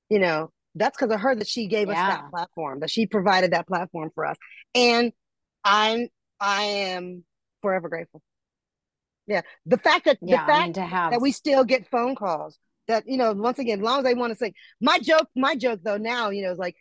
You 0.10 0.20
know, 0.20 0.52
that's 0.76 0.98
because 0.98 1.14
of 1.14 1.20
her 1.20 1.36
that 1.36 1.48
she 1.48 1.68
gave 1.68 1.90
us 1.90 1.96
that 1.96 2.30
platform, 2.30 2.80
that 2.82 2.90
she 2.90 3.06
provided 3.06 3.52
that 3.52 3.68
platform 3.68 4.12
for 4.14 4.26
us. 4.26 4.38
And 4.74 5.12
I'm 5.64 6.08
I 6.40 6.64
am 6.64 7.24
forever 7.66 7.90
grateful. 7.90 8.22
Yeah. 9.28 9.42
The 9.66 9.78
fact 9.78 10.06
that 10.06 10.20
yeah, 10.22 10.46
the 10.46 10.52
fact 10.54 10.62
I 10.62 10.66
mean, 10.66 10.74
to 10.74 10.86
have, 10.86 11.12
that 11.12 11.22
we 11.22 11.32
still 11.32 11.64
get 11.64 11.90
phone 11.90 12.16
calls 12.16 12.60
that 12.88 13.04
you 13.08 13.18
know 13.18 13.34
once 13.34 13.58
again 13.60 13.80
as 13.80 13.84
long 13.84 13.98
as 14.00 14.04
they 14.04 14.14
want 14.14 14.32
to 14.32 14.38
say 14.38 14.54
my 14.80 15.00
joke 15.00 15.28
my 15.36 15.56
joke 15.56 15.80
though 15.84 15.98
now 15.98 16.30
you 16.30 16.44
know 16.44 16.52
is 16.52 16.60
like 16.60 16.76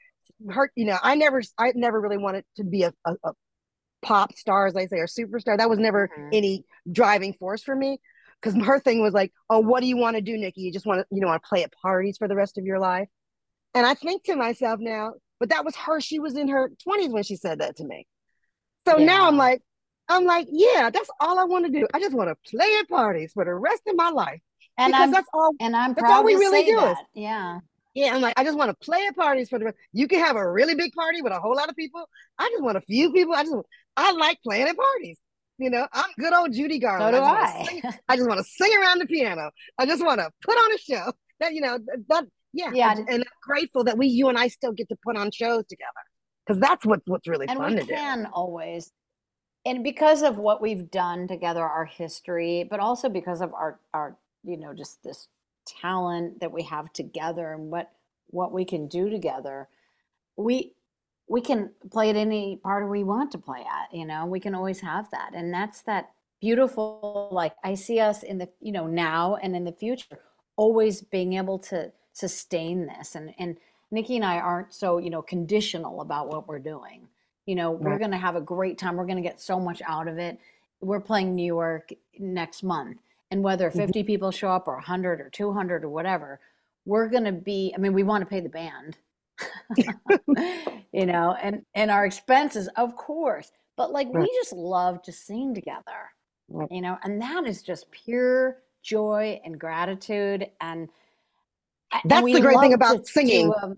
hurt 0.50 0.70
you 0.76 0.84
know 0.84 0.98
i 1.02 1.14
never 1.14 1.40
i 1.56 1.72
never 1.74 1.98
really 1.98 2.18
wanted 2.18 2.44
to 2.56 2.64
be 2.64 2.82
a, 2.82 2.92
a, 3.06 3.12
a 3.24 3.32
pop 4.02 4.34
star 4.34 4.66
as 4.66 4.74
they 4.74 4.86
say 4.86 4.98
or 4.98 5.06
superstar 5.06 5.56
that 5.56 5.70
was 5.70 5.78
never 5.78 6.10
Mhm. 6.18 6.28
any 6.32 6.64
driving 6.92 7.32
force 7.32 7.62
for 7.62 7.74
me 7.74 7.98
because 8.40 8.54
her 8.66 8.78
thing 8.78 9.00
was 9.00 9.14
like 9.14 9.32
oh 9.48 9.60
what 9.60 9.80
do 9.80 9.86
you 9.86 9.96
want 9.96 10.14
to 10.16 10.20
do 10.20 10.36
niki 10.36 10.58
you 10.58 10.72
just 10.72 10.84
want 10.84 11.00
to 11.00 11.06
you 11.10 11.22
know 11.22 11.28
want 11.28 11.42
to 11.42 11.48
play 11.48 11.62
at 11.64 11.72
parties 11.80 12.18
for 12.18 12.28
the 12.28 12.36
rest 12.36 12.58
of 12.58 12.64
your 12.66 12.78
life 12.78 13.08
and 13.72 13.86
i 13.86 13.94
think 13.94 14.22
to 14.24 14.36
myself 14.36 14.78
now 14.78 15.14
but 15.40 15.48
that 15.48 15.64
was 15.64 15.74
her 15.74 16.02
she 16.02 16.18
was 16.18 16.36
in 16.36 16.48
her 16.48 16.70
20s 16.86 17.10
when 17.12 17.22
she 17.22 17.36
said 17.36 17.60
that 17.60 17.76
to 17.76 17.84
me 17.84 18.06
so 18.86 18.98
now 18.98 19.26
i'm 19.26 19.38
like 19.38 19.62
i'm 20.08 20.24
like 20.24 20.46
yeah 20.50 20.90
that's 20.90 21.10
all 21.20 21.38
i 21.38 21.44
want 21.44 21.64
to 21.64 21.70
do 21.70 21.86
i 21.94 21.98
just 21.98 22.14
want 22.14 22.28
to 22.28 22.50
play 22.50 22.76
at 22.80 22.88
parties 22.88 23.32
for 23.32 23.44
the 23.44 23.54
rest 23.54 23.82
of 23.86 23.96
my 23.96 24.10
life 24.10 24.40
and 24.76 24.92
because 24.92 25.02
I'm, 25.04 25.10
that's 25.12 25.28
all 25.32 25.54
and 25.60 25.76
I'm 25.76 25.94
that's 25.94 26.10
all 26.10 26.24
we 26.24 26.34
really 26.34 26.64
do 26.64 26.76
that. 26.76 26.96
Yeah. 27.14 27.60
yeah, 27.94 28.14
I'm 28.14 28.20
like, 28.20 28.34
I 28.36 28.44
just 28.44 28.58
want 28.58 28.70
to 28.70 28.84
play 28.84 29.06
at 29.06 29.16
parties 29.16 29.48
for 29.48 29.58
the 29.58 29.66
rest. 29.66 29.76
You 29.92 30.08
can 30.08 30.18
have 30.20 30.36
a 30.36 30.50
really 30.50 30.74
big 30.74 30.92
party 30.92 31.22
with 31.22 31.32
a 31.32 31.38
whole 31.38 31.54
lot 31.54 31.68
of 31.68 31.76
people. 31.76 32.08
I 32.38 32.48
just 32.50 32.62
want 32.62 32.76
a 32.76 32.80
few 32.80 33.12
people. 33.12 33.34
I 33.34 33.44
just, 33.44 33.54
I 33.96 34.12
like 34.12 34.38
playing 34.42 34.66
at 34.66 34.76
parties. 34.76 35.18
You 35.58 35.70
know, 35.70 35.86
I'm 35.92 36.10
good 36.18 36.32
old 36.32 36.52
Judy 36.52 36.80
Garland. 36.80 37.14
So 37.14 37.20
do 37.20 37.24
I. 37.24 37.64
sing- 37.64 37.82
I 38.08 38.16
just 38.16 38.28
want 38.28 38.38
to 38.38 38.44
sing 38.44 38.72
around 38.80 39.00
the 39.00 39.06
piano. 39.06 39.50
I 39.78 39.86
just 39.86 40.04
want 40.04 40.18
to 40.18 40.28
put 40.44 40.56
on 40.56 40.72
a 40.72 40.78
show. 40.78 41.12
That 41.38 41.52
you 41.54 41.60
know, 41.60 41.78
that 42.08 42.24
yeah, 42.52 42.70
Yeah. 42.72 42.92
And, 42.92 43.08
and 43.08 43.22
I'm 43.22 43.32
grateful 43.42 43.84
that 43.84 43.96
we, 43.96 44.08
you 44.08 44.28
and 44.28 44.36
I, 44.36 44.48
still 44.48 44.72
get 44.72 44.88
to 44.88 44.96
put 45.04 45.16
on 45.16 45.30
shows 45.30 45.64
together 45.68 45.90
because 46.44 46.60
that's 46.60 46.84
what 46.84 47.00
what's 47.06 47.28
really 47.28 47.46
and 47.48 47.58
fun 47.58 47.74
we 47.74 47.80
to 47.80 47.86
do. 47.86 47.94
can 47.94 48.26
always 48.32 48.90
and 49.64 49.82
because 49.82 50.22
of 50.22 50.36
what 50.36 50.60
we've 50.60 50.90
done 50.90 51.26
together 51.26 51.62
our 51.62 51.84
history 51.84 52.66
but 52.68 52.80
also 52.80 53.08
because 53.08 53.40
of 53.40 53.52
our 53.54 53.78
our 53.92 54.16
you 54.44 54.56
know 54.56 54.72
just 54.72 55.02
this 55.02 55.28
talent 55.66 56.40
that 56.40 56.52
we 56.52 56.62
have 56.62 56.92
together 56.92 57.52
and 57.52 57.70
what 57.70 57.90
what 58.28 58.52
we 58.52 58.64
can 58.64 58.86
do 58.88 59.08
together 59.08 59.68
we 60.36 60.74
we 61.28 61.40
can 61.40 61.70
play 61.90 62.10
at 62.10 62.16
any 62.16 62.56
part 62.56 62.88
we 62.88 63.02
want 63.02 63.32
to 63.32 63.38
play 63.38 63.60
at 63.60 63.96
you 63.96 64.04
know? 64.04 64.26
We 64.26 64.40
can 64.40 64.54
always 64.54 64.80
have 64.80 65.10
that 65.10 65.32
and 65.34 65.52
that's 65.52 65.82
that 65.82 66.10
beautiful 66.40 67.28
like 67.32 67.54
i 67.64 67.74
see 67.74 68.00
us 68.00 68.22
in 68.22 68.36
the 68.36 68.48
you 68.60 68.72
know 68.72 68.86
now 68.86 69.36
and 69.36 69.56
in 69.56 69.64
the 69.64 69.72
future 69.72 70.18
always 70.56 71.00
being 71.00 71.34
able 71.34 71.58
to 71.58 71.90
sustain 72.12 72.86
this 72.86 73.14
and 73.14 73.32
and 73.38 73.56
niki 73.90 74.16
and 74.16 74.24
i 74.26 74.38
aren't 74.38 74.74
so 74.74 74.98
you 74.98 75.08
know 75.08 75.22
conditional 75.22 76.02
about 76.02 76.28
what 76.28 76.46
we're 76.46 76.58
doing 76.58 77.08
you 77.46 77.54
know 77.54 77.70
we're 77.72 77.98
going 77.98 78.10
to 78.10 78.16
have 78.16 78.36
a 78.36 78.40
great 78.40 78.78
time. 78.78 78.96
We're 78.96 79.06
going 79.06 79.22
to 79.22 79.28
get 79.28 79.40
so 79.40 79.58
much 79.60 79.82
out 79.86 80.08
of 80.08 80.18
it. 80.18 80.38
We're 80.80 81.00
playing 81.00 81.34
new 81.34 81.46
york 81.46 81.90
next 82.18 82.62
month 82.62 82.98
and 83.30 83.42
whether 83.42 83.68
Mm-hmm. 83.70 83.78
50 83.78 84.02
people 84.04 84.30
show 84.30 84.48
up 84.50 84.68
or 84.68 84.74
100 84.74 85.20
or 85.20 85.30
200 85.30 85.82
or 85.84 85.88
whatever 85.88 86.40
we're 86.84 87.08
going 87.08 87.24
to 87.24 87.32
be 87.32 87.72
i 87.74 87.78
mean 87.80 87.94
we 87.94 88.02
want 88.02 88.20
to 88.22 88.26
pay 88.26 88.40
the 88.40 88.48
band. 88.50 88.98
You 90.92 91.06
know 91.06 91.34
and 91.42 91.64
and 91.74 91.90
our 91.90 92.04
expenses 92.06 92.68
of 92.76 92.94
course 92.96 93.50
but 93.76 93.90
like 93.92 94.08
we 94.12 94.26
just 94.40 94.52
love 94.52 95.02
to 95.02 95.12
sing 95.12 95.52
together 95.54 96.12
you 96.70 96.80
know 96.82 96.98
and 97.02 97.20
that 97.20 97.46
is 97.46 97.62
just 97.62 97.90
pure 97.90 98.58
joy 98.82 99.40
and 99.44 99.58
gratitude 99.58 100.46
and 100.60 100.88
a- 101.92 101.96
and 102.02 102.10
That's 102.10 102.32
the 102.32 102.40
great 102.40 102.60
thing 102.60 102.74
about 102.74 103.06
singing. 103.08 103.50
to, 103.52 103.64
um, 103.64 103.76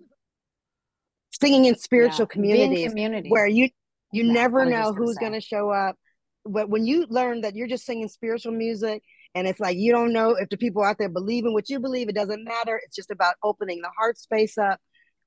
Singing 1.41 1.67
in 1.67 1.77
spiritual 1.77 2.27
yeah, 2.29 2.35
communities 2.35 2.89
community 2.89 3.31
where 3.31 3.47
you 3.47 3.69
you 4.13 4.25
Yeah, 4.25 4.33
never 4.33 4.65
know 4.65 4.93
who's 4.93 5.17
going 5.17 5.33
to 5.33 5.41
show 5.41 5.71
up. 5.71 5.97
But 6.45 6.69
when 6.69 6.87
you 6.87 7.07
learn 7.09 7.41
that 7.43 7.55
you're 7.57 7.67
just 7.67 7.85
singing 7.85 8.09
spiritual 8.09 8.53
music 8.53 9.03
and 9.35 9.47
it's 9.47 9.61
like 9.61 9.77
you 9.77 9.93
don't 9.93 10.13
know 10.13 10.31
if 10.31 10.49
the 10.49 10.57
people 10.57 10.83
out 10.83 10.97
there 10.99 11.09
believe 11.09 11.45
in 11.45 11.53
what 11.53 11.69
you 11.69 11.81
believe 11.81 12.09
it 12.09 12.15
doesn't 12.15 12.45
matter. 12.45 12.81
It's 12.85 12.97
just 12.97 13.11
about 13.11 13.35
opening 13.43 13.83
the 13.83 13.91
heart 13.99 14.19
space 14.19 14.57
up. 14.57 14.81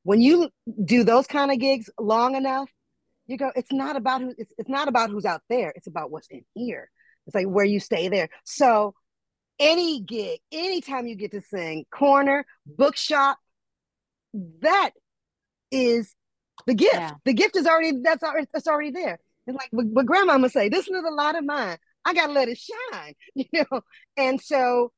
When 0.04 0.22
you 0.22 0.50
do 0.84 1.04
those 1.04 1.28
kind 1.28 1.52
of 1.52 1.60
gigs 1.60 1.90
long 2.00 2.36
enough 2.36 2.70
you 3.30 3.38
go 3.38 3.52
it's 3.56 3.72
not 3.72 3.96
about 3.96 4.22
who 4.22 4.34
it's, 4.38 4.52
it's 4.58 4.70
not 4.70 4.88
about 4.88 5.10
who's 5.12 5.24
out 5.26 5.42
there 5.50 5.72
it's 5.76 5.88
about 5.88 6.12
what's 6.12 6.28
in 6.30 6.44
here. 6.56 6.90
It's 7.28 7.36
like 7.36 7.46
where 7.46 7.66
you 7.66 7.80
stay 7.80 8.10
there. 8.10 8.28
So 8.44 8.96
any 9.60 10.02
gig 10.02 10.40
anytime 10.52 11.06
you 11.06 11.16
get 11.16 11.32
to 11.32 11.42
sing 11.42 11.86
corner 11.92 12.46
bookshop 12.66 13.38
that 14.62 14.92
is 15.72 16.14
the 16.68 16.74
gift 16.74 16.94
Yeah. 16.96 17.14
the 17.26 17.34
gift 17.34 17.56
is 17.56 17.66
already 17.66 17.92
that's 18.04 18.24
already 18.24 18.48
that's 18.54 18.68
already 18.68 18.92
there 18.92 19.20
it's 19.48 19.58
like 19.58 19.70
what, 19.72 19.86
what 19.88 20.06
grandmama 20.06 20.50
say 20.50 20.70
this 20.70 20.88
is 20.88 21.04
a 21.08 21.14
lot 21.14 21.36
of 21.38 21.46
mine 21.46 21.78
i 22.06 22.14
gotta 22.14 22.34
let 22.34 22.48
it 22.50 22.58
shine 22.58 23.14
you 23.36 23.46
know 23.54 23.82
and 24.18 24.42
so 24.42 24.92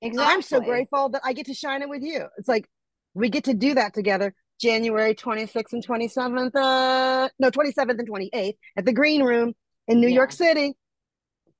exactly 0.00 0.34
i'm 0.34 0.42
so 0.42 0.60
grateful 0.60 1.08
that 1.10 1.22
i 1.24 1.32
get 1.32 1.46
to 1.46 1.54
shine 1.54 1.82
it 1.82 1.88
with 1.88 2.02
you 2.02 2.24
it's 2.38 2.48
like 2.48 2.68
we 3.14 3.28
get 3.28 3.44
to 3.44 3.54
do 3.54 3.74
that 3.74 3.94
together 3.94 4.34
January 4.60 5.14
26th 5.16 5.72
and 5.72 5.84
27th. 5.86 6.54
Uh, 6.54 7.28
no, 7.40 7.50
27th 7.50 7.98
and 7.98 8.08
28th 8.08 8.56
at 8.76 8.84
the 8.84 8.92
Green 8.92 9.22
Room 9.22 9.52
in 9.88 10.00
New 10.00 10.06
Yeah. 10.08 10.14
York 10.14 10.32
City. 10.32 10.74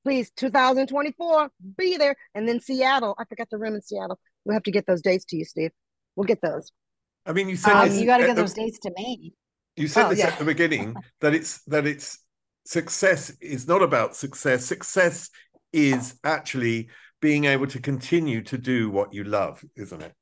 Please, 0.05 0.31
2024, 0.37 1.51
be 1.77 1.97
there. 1.97 2.15
And 2.37 2.49
then 2.49 2.61
Seattle. 2.61 3.17
I 3.19 3.25
forgot 3.25 3.49
the 3.51 3.59
room 3.59 3.75
in 3.75 3.83
Seattle. 3.83 4.19
We'll 4.45 4.55
have 4.55 4.63
to 4.63 4.71
get 4.71 4.87
those 4.87 5.03
dates 5.03 5.25
to 5.27 5.37
you, 5.37 5.45
Steve. 5.45 5.73
We'll 6.15 6.25
get 6.25 6.41
those. 6.41 6.71
I 7.27 7.33
mean, 7.33 7.49
you 7.49 7.57
said 7.57 7.75
Um, 7.75 7.89
this 7.89 8.01
you 8.01 8.07
got 8.07 8.19
to 8.19 8.25
at 8.25 8.29
get 8.29 8.37
those 8.37 8.55
dates 8.55 8.79
to 8.81 8.93
me. 8.97 9.33
You 9.77 9.89
said 9.89 10.07
Oh, 10.07 10.11
this 10.11 10.21
yeah. 10.21 10.29
at 10.29 10.39
the 10.39 10.45
beginning 10.45 10.95
that 11.21 11.35
it's 11.35 11.63
that 11.65 11.87
it's 11.87 12.19
success 12.65 13.31
is 13.41 13.67
not 13.67 13.83
about 13.83 14.17
success. 14.17 14.65
Success 14.65 15.31
is 15.73 16.15
actually 16.25 16.89
being 17.21 17.45
able 17.47 17.67
to 17.67 17.81
continue 17.81 18.43
to 18.43 18.59
do 18.59 18.91
what 18.91 19.13
you 19.13 19.25
love, 19.25 19.65
isn't 19.77 20.03
it? 20.03 20.15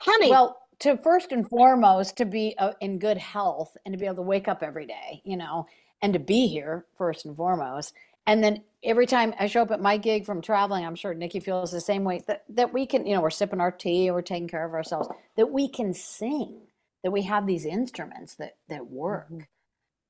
Honey, 0.00 0.30
Well, 0.30 0.60
to 0.80 0.96
first 0.96 1.32
and 1.32 1.48
foremost, 1.48 2.16
to 2.18 2.24
be 2.24 2.54
uh, 2.58 2.72
in 2.80 2.98
good 2.98 3.18
health 3.18 3.76
and 3.84 3.92
to 3.92 3.98
be 3.98 4.06
able 4.06 4.16
to 4.16 4.22
wake 4.22 4.46
up 4.48 4.62
every 4.62 4.86
day, 4.86 5.20
you 5.24 5.36
know, 5.36 5.66
and 6.02 6.12
to 6.12 6.18
be 6.18 6.46
here 6.46 6.86
first 6.96 7.24
and 7.26 7.36
foremost. 7.36 7.94
And 8.28 8.44
then 8.44 8.62
every 8.84 9.06
time 9.06 9.34
I 9.40 9.46
show 9.46 9.62
up 9.62 9.70
at 9.70 9.80
my 9.80 9.96
gig 9.96 10.26
from 10.26 10.42
traveling, 10.42 10.84
I'm 10.84 10.94
sure 10.94 11.14
Nikki 11.14 11.40
feels 11.40 11.72
the 11.72 11.80
same 11.80 12.04
way 12.04 12.22
that, 12.28 12.44
that 12.50 12.72
we 12.74 12.84
can, 12.86 13.06
you 13.06 13.14
know, 13.14 13.22
we're 13.22 13.30
sipping 13.30 13.58
our 13.60 13.72
tea 13.72 14.10
we're 14.10 14.22
taking 14.22 14.48
care 14.48 14.64
of 14.66 14.74
ourselves, 14.74 15.08
that 15.36 15.50
we 15.50 15.66
can 15.66 15.94
sing, 15.94 16.60
that 17.02 17.10
we 17.10 17.22
have 17.22 17.46
these 17.46 17.64
instruments 17.64 18.34
that 18.36 18.56
that 18.68 18.88
work. 18.90 19.32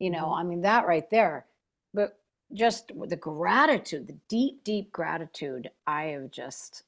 You 0.01 0.11
know, 0.11 0.33
I 0.35 0.43
mean, 0.43 0.63
that 0.63 0.87
right 0.87 1.09
there. 1.11 1.47
But 1.95 2.19
just 2.53 2.91
the 3.07 3.17
gratitude, 3.17 4.09
the 4.09 4.19
deep, 4.29 4.65
deep 4.65 4.91
gratitude, 4.93 5.71
I 5.87 6.05
have 6.07 6.31
just, 6.31 6.83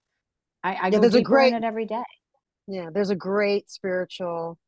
I, 0.65 0.71
I 0.75 0.85
Yeah, 0.87 0.91
go 0.91 1.01
there's 1.01 1.15
a 1.15 1.23
great- 1.23 1.53
in 1.55 1.63
it 1.63 1.67
every 1.67 1.87
day. 1.87 2.03
yeah, 2.67 2.91
there's 2.93 3.11
a 3.11 3.17
great 3.17 3.71
spiritual. 3.71 4.59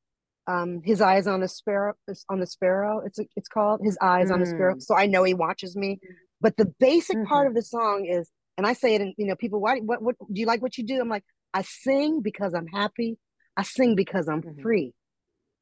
Um, 0.48 0.82
his 0.82 1.00
eyes 1.00 1.28
on 1.28 1.38
the 1.40 1.46
sparrow. 1.48 1.94
On 2.28 2.40
the 2.40 2.46
sparrow, 2.46 3.00
it's 3.06 3.18
it's 3.36 3.48
called 3.48 3.80
his 3.82 3.96
eyes 4.02 4.30
on 4.30 4.40
the 4.40 4.46
sparrow. 4.46 4.74
Mm. 4.74 4.82
So 4.82 4.96
I 4.96 5.06
know 5.06 5.22
he 5.22 5.34
watches 5.34 5.76
me. 5.76 6.00
But 6.42 6.56
the 6.56 6.66
basic 6.80 7.16
part 7.26 7.46
Mhm. 7.46 7.50
of 7.50 7.54
the 7.54 7.62
song 7.62 8.04
is, 8.04 8.30
and 8.58 8.66
I 8.66 8.74
say 8.74 8.94
it, 8.94 9.00
and 9.00 9.14
you 9.16 9.26
know, 9.26 9.36
people, 9.36 9.60
why, 9.60 9.78
what, 9.78 10.02
what, 10.02 10.16
do 10.18 10.40
you 10.40 10.46
like 10.46 10.60
what 10.60 10.76
you 10.76 10.84
do? 10.84 11.00
I'm 11.00 11.08
like, 11.08 11.24
I 11.54 11.62
sing 11.62 12.20
because 12.20 12.52
I'm 12.52 12.66
happy. 12.66 13.16
I 13.56 13.62
sing 13.62 13.94
because 13.94 14.28
I'm 14.28 14.42
Mhm. 14.42 14.60
free. 14.60 14.94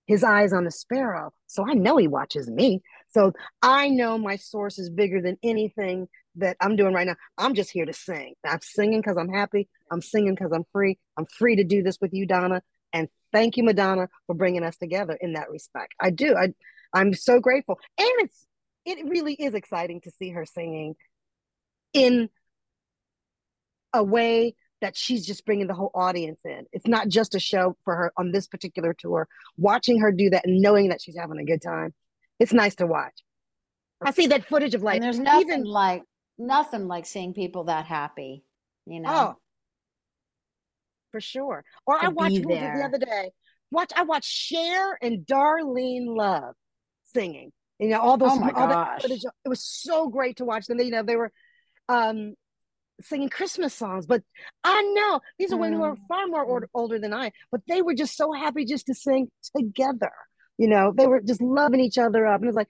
His 0.07 0.25
eyes 0.25 0.53
on 0.53 0.65
the 0.65 0.71
sparrow. 0.71 1.33
So 1.47 1.65
I 1.69 1.75
know 1.75 1.97
he 1.97 2.09
watches 2.09 2.51
me. 2.51 2.83
So 3.09 3.33
I 3.63 3.89
know 3.89 4.19
my 4.19 4.37
source 4.37 4.79
is 4.79 4.91
bigger 4.91 5.21
than 5.21 5.37
anything 5.43 6.09
that 6.37 6.57
I'm 6.61 6.77
doing 6.77 6.95
right 6.95 7.07
now. 7.07 7.17
I'm 7.37 7.55
just 7.55 7.71
here 7.71 7.85
to 7.85 7.93
sing. 7.93 8.35
I'm 8.45 8.61
singing 8.63 9.01
because 9.01 9.17
I'm 9.17 9.29
happy. 9.29 9.69
I'm 9.91 10.01
singing 10.01 10.35
because 10.35 10.53
I'm 10.53 10.65
free. 10.73 10.99
I'm 11.17 11.27
free 11.27 11.57
to 11.57 11.65
do 11.65 11.83
this 11.83 11.99
with 12.01 12.13
you, 12.15 12.27
Donna. 12.27 12.63
And 12.93 13.09
thank 13.33 13.57
you, 13.57 13.65
Madonna, 13.65 14.09
for 14.27 14.35
bringing 14.35 14.65
us 14.65 14.77
together 14.77 15.17
in 15.21 15.35
that 15.35 15.51
respect. 15.51 15.95
I 16.01 16.11
do. 16.11 16.35
I, 16.37 16.55
I'm 16.93 17.15
so 17.15 17.39
grateful. 17.41 17.79
And 17.99 18.11
it's, 18.19 18.47
it 18.85 19.09
really 19.09 19.35
is 19.35 19.55
exciting 19.55 20.01
to 20.03 20.11
see 20.11 20.31
her 20.31 20.45
singing 20.45 20.95
in 21.93 22.29
a 23.93 24.03
way 24.03 24.55
that 24.81 24.97
she's 24.97 25.27
just 25.27 25.45
bringing 25.45 25.67
the 25.67 25.75
whole 25.75 25.91
audience 25.95 26.41
in. 26.45 26.65
It's 26.73 26.87
not 26.87 27.09
just 27.09 27.35
a 27.35 27.41
show 27.41 27.77
for 27.85 27.95
her 27.95 28.13
on 28.17 28.33
this 28.33 28.47
particular 28.47 28.95
tour. 28.95 29.29
Watching 29.59 30.01
her 30.01 30.11
do 30.11 30.31
that 30.31 30.47
and 30.47 30.61
knowing 30.61 30.89
that 30.89 31.03
she's 31.03 31.17
having 31.17 31.39
a 31.39 31.45
good 31.45 31.61
time, 31.61 31.93
it's 32.39 32.53
nice 32.53 32.77
to 32.77 32.87
watch. 32.87 33.23
I 34.03 34.13
see 34.13 34.29
that 34.29 34.47
footage 34.47 34.75
of 34.75 34.83
like 34.83 34.97
and 34.97 35.05
there's 35.05 35.19
nothing 35.19 35.41
even 35.41 35.65
like 35.65 36.03
nothing 36.39 36.89
like 36.89 37.05
seeing 37.05 37.35
people 37.35 37.65
that 37.65 37.85
happy, 37.85 38.43
you 38.87 39.01
know. 39.01 39.11
oh 39.11 39.37
for 41.11 41.21
sure. 41.21 41.65
Or 41.87 42.03
I 42.03 42.09
watched 42.09 42.37
be 42.37 42.43
what 42.43 42.61
was 42.61 42.63
it 42.63 42.75
the 42.77 42.85
other 42.85 42.99
day. 42.99 43.31
Watch 43.71 43.93
I 43.95 44.03
watched 44.03 44.31
Cher 44.31 44.99
and 45.03 45.27
Darlene 45.27 46.17
Love 46.17 46.55
singing. 47.05 47.53
You 47.81 47.89
know 47.89 48.01
all 48.01 48.17
those 48.19 48.33
Oh 48.33 48.39
my 48.41 48.51
all 48.51 48.69
gosh. 48.69 49.03
footage. 49.03 49.25
It 49.45 49.49
was 49.49 49.65
so 49.65 50.09
great 50.09 50.37
to 50.37 50.45
watch 50.45 50.67
them. 50.67 50.77
They, 50.79 50.85
you 50.85 50.91
know 50.91 51.03
they 51.03 51.17
were 51.17 51.33
um 51.89 52.35
singing 53.01 53.31
Christmas 53.31 53.73
songs. 53.75 54.05
But 54.07 54.23
I 54.63 54.83
know 54.95 55.21
these 55.39 55.53
are 55.53 55.57
women 55.57 55.79
who 55.79 55.85
are 55.85 55.97
Mm. 55.97 56.07
far 56.07 56.27
more 56.27 56.45
or- 56.45 56.69
older 56.75 56.99
than 56.99 57.15
I, 57.15 57.33
but 57.51 57.63
they 57.67 57.81
were 57.81 57.95
just 57.95 58.15
so 58.17 58.33
happy 58.33 58.67
just 58.67 58.87
to 58.87 58.95
sing 58.95 59.31
together. 59.57 60.13
You 60.59 60.69
know, 60.69 60.93
they 60.95 61.07
were 61.07 61.23
just 61.23 61.41
loving 61.41 61.81
each 61.81 61.97
other 61.97 62.27
up. 62.27 62.41
And 62.43 62.49
it's 62.49 62.57
like, 62.57 62.69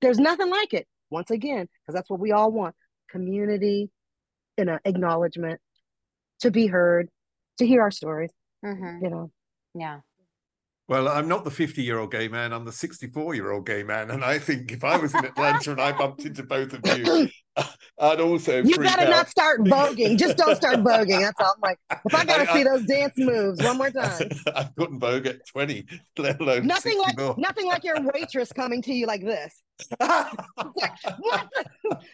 there's 0.00 0.20
nothing 0.20 0.48
like 0.50 0.72
it. 0.72 0.86
Once 1.10 1.32
again, 1.32 1.66
because 1.82 1.94
that's 1.96 2.08
what 2.08 2.20
we 2.20 2.30
all 2.30 2.52
want 2.52 2.76
community, 3.10 3.90
you 4.56 4.64
know, 4.64 4.78
acknowledgement, 4.84 5.60
to 6.40 6.52
be 6.52 6.68
heard, 6.68 7.08
to 7.58 7.66
hear 7.66 7.82
our 7.82 7.90
stories, 7.90 8.30
Mhm. 8.64 9.02
you 9.02 9.10
know. 9.10 9.32
Yeah. 9.74 10.00
Well, 10.86 11.08
I'm 11.08 11.28
not 11.28 11.44
the 11.44 11.50
50 11.50 11.82
year 11.82 11.98
old 11.98 12.10
gay 12.10 12.28
man. 12.28 12.52
I'm 12.52 12.64
the 12.66 12.72
64 12.72 13.34
year 13.34 13.50
old 13.52 13.64
gay 13.64 13.82
man. 13.82 14.10
And 14.10 14.22
I 14.22 14.38
think 14.38 14.70
if 14.70 14.84
I 14.84 14.98
was 14.98 15.14
in 15.14 15.24
Atlanta 15.24 15.72
and 15.72 15.80
I 15.80 15.92
bumped 15.92 16.26
into 16.26 16.42
both 16.42 16.74
of 16.74 16.80
you, 16.98 17.28
I'd 18.00 18.20
also 18.20 18.62
You 18.62 18.76
better 18.76 19.04
out. 19.04 19.08
not 19.08 19.28
start 19.30 19.60
voguing. 19.62 20.18
Just 20.18 20.36
don't 20.36 20.56
start 20.56 20.76
voguing. 20.80 21.20
That's 21.20 21.40
all. 21.40 21.54
I'm 21.56 21.60
like, 21.62 21.78
if 22.04 22.14
I 22.14 22.24
gotta 22.26 22.50
I- 22.50 22.54
see 22.54 22.64
those 22.64 22.84
dance 22.84 23.14
moves 23.16 23.62
one 23.62 23.78
more 23.78 23.90
time. 23.90 24.28
I 24.54 24.64
couldn't 24.76 24.98
vogue 25.00 25.26
at 25.26 25.46
20, 25.46 25.86
let 26.18 26.40
alone 26.40 26.66
Nothing 26.66 26.98
like 26.98 27.18
64. 27.18 27.36
nothing 27.38 27.66
like 27.66 27.84
your 27.84 27.96
waitress 28.12 28.52
coming 28.52 28.82
to 28.82 28.92
you 28.92 29.06
like 29.06 29.22
this. 29.22 29.62
What 29.98 30.30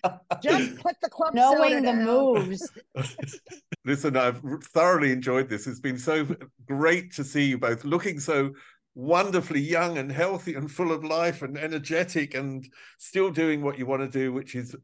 the- 0.02 0.20
Just 0.42 0.76
put 0.78 0.96
the 1.02 1.08
club 1.08 1.34
soda 1.36 1.58
Knowing 1.58 1.76
the 1.82 1.92
down. 1.92 2.04
moves. 2.04 2.70
Listen, 3.84 4.16
I've 4.16 4.40
thoroughly 4.72 5.12
enjoyed 5.12 5.48
this. 5.48 5.66
It's 5.66 5.80
been 5.80 5.98
so 5.98 6.26
great 6.66 7.12
to 7.14 7.24
see 7.24 7.44
you 7.46 7.58
both 7.58 7.84
looking 7.84 8.20
so 8.20 8.52
wonderfully 8.94 9.60
young 9.60 9.98
and 9.98 10.10
healthy 10.10 10.54
and 10.54 10.70
full 10.70 10.92
of 10.92 11.04
life 11.04 11.42
and 11.42 11.56
energetic 11.56 12.34
and 12.34 12.66
still 12.98 13.30
doing 13.30 13.62
what 13.62 13.78
you 13.78 13.86
want 13.86 14.02
to 14.02 14.08
do, 14.18 14.32
which 14.32 14.54
is 14.54 14.74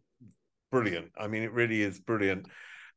brilliant. 0.70 1.10
I 1.18 1.26
mean, 1.28 1.42
it 1.42 1.52
really 1.52 1.82
is 1.82 1.98
brilliant. 2.00 2.46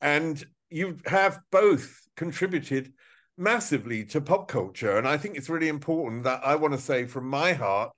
And 0.01 0.41
you 0.69 0.97
have 1.05 1.39
both 1.51 1.99
contributed 2.15 2.93
massively 3.37 4.05
to 4.05 4.21
pop 4.21 4.47
culture. 4.47 4.97
And 4.97 5.07
I 5.07 5.17
think 5.17 5.35
it's 5.37 5.49
really 5.49 5.69
important 5.69 6.23
that 6.25 6.41
I 6.45 6.55
want 6.55 6.73
to 6.73 6.79
say 6.79 7.05
from 7.05 7.27
my 7.27 7.53
heart, 7.53 7.91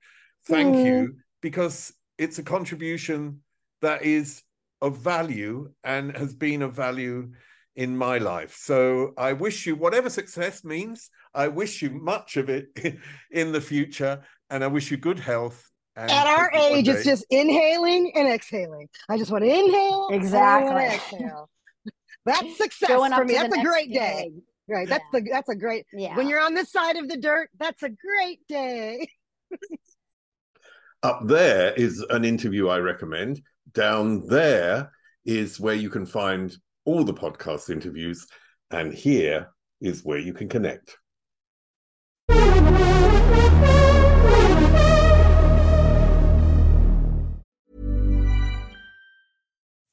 thank 0.46 0.76
Mm. 0.76 0.84
you, 0.84 1.16
because 1.42 1.92
it's 2.16 2.38
a 2.38 2.42
contribution 2.42 3.40
that 3.82 4.02
is 4.04 4.42
of 4.80 4.96
value 4.98 5.70
and 5.84 6.16
has 6.16 6.34
been 6.34 6.62
of 6.62 6.72
value 6.72 7.30
in 7.76 7.96
my 7.96 8.18
life. 8.18 8.54
So 8.56 9.12
I 9.18 9.34
wish 9.34 9.66
you 9.66 9.76
whatever 9.76 10.08
success 10.10 10.64
means, 10.64 11.10
I 11.34 11.48
wish 11.48 11.82
you 11.82 11.90
much 11.90 12.36
of 12.36 12.48
it 12.48 12.68
in 13.30 13.52
the 13.52 13.60
future. 13.60 14.22
And 14.50 14.62
I 14.62 14.66
wish 14.66 14.90
you 14.90 14.96
good 14.96 15.18
health. 15.18 15.70
And 15.96 16.10
At 16.10 16.26
our 16.26 16.50
age, 16.54 16.88
it's 16.88 17.04
just 17.04 17.24
inhaling 17.30 18.12
and 18.14 18.28
exhaling. 18.28 18.88
I 19.08 19.18
just 19.18 19.30
want 19.30 19.44
to 19.44 19.50
inhale. 19.50 20.08
Exactly. 20.12 20.72
want 20.72 20.92
exhale. 20.94 21.50
That's 22.24 22.56
success 22.56 22.88
Going 22.88 23.12
for 23.12 23.24
me. 23.24 23.34
That's 23.34 23.56
a 23.56 23.62
great 23.62 23.92
day. 23.92 24.30
gig. 24.32 24.42
Right. 24.68 24.88
That's 24.88 25.04
the 25.12 25.22
that's 25.30 25.48
a 25.48 25.56
great 25.56 25.86
Yeah. 25.92 26.16
when 26.16 26.28
you're 26.28 26.40
on 26.40 26.54
this 26.54 26.70
side 26.70 26.96
of 26.96 27.08
the 27.08 27.16
dirt, 27.16 27.50
that's 27.58 27.82
a 27.82 27.88
great 27.90 28.38
day. 28.48 29.08
Up 31.04 31.26
there 31.26 31.72
is 31.72 31.98
an 32.10 32.24
interview 32.24 32.68
I 32.68 32.78
recommend. 32.78 33.42
Down 33.72 34.24
there 34.28 34.92
is 35.24 35.58
where 35.58 35.74
you 35.74 35.90
can 35.90 36.06
find 36.06 36.56
all 36.84 37.02
the 37.02 37.12
podcast 37.12 37.70
interviews. 37.70 38.24
And 38.70 38.94
here 38.94 39.48
is 39.80 40.04
where 40.04 40.18
you 40.18 40.32
can 40.32 40.48
connect. 40.48 40.96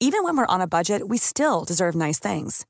Even 0.01 0.23
when 0.23 0.37
we're 0.37 0.45
on 0.45 0.61
a 0.61 0.67
budget, 0.67 1.07
we 1.07 1.17
still 1.17 1.65
deserve 1.65 1.95
nice 1.95 2.19
things. 2.19 2.67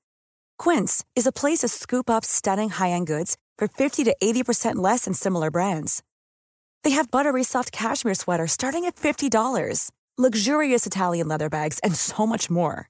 Quince 0.57 1.03
is 1.13 1.27
a 1.27 1.33
place 1.33 1.59
to 1.59 1.67
scoop 1.67 2.09
up 2.09 2.23
stunning 2.23 2.69
high-end 2.69 3.07
goods 3.07 3.35
for 3.57 3.67
50 3.67 4.05
to 4.05 4.15
80% 4.23 4.77
less 4.77 5.03
than 5.03 5.13
similar 5.13 5.51
brands. 5.51 6.03
They 6.83 6.91
have 6.91 7.11
buttery 7.11 7.43
soft 7.43 7.71
cashmere 7.71 8.15
sweaters 8.15 8.51
starting 8.51 8.85
at 8.85 8.95
$50, 8.95 9.91
luxurious 10.17 10.87
Italian 10.87 11.27
leather 11.27 11.49
bags, 11.49 11.79
and 11.83 11.95
so 11.95 12.25
much 12.25 12.49
more. 12.49 12.89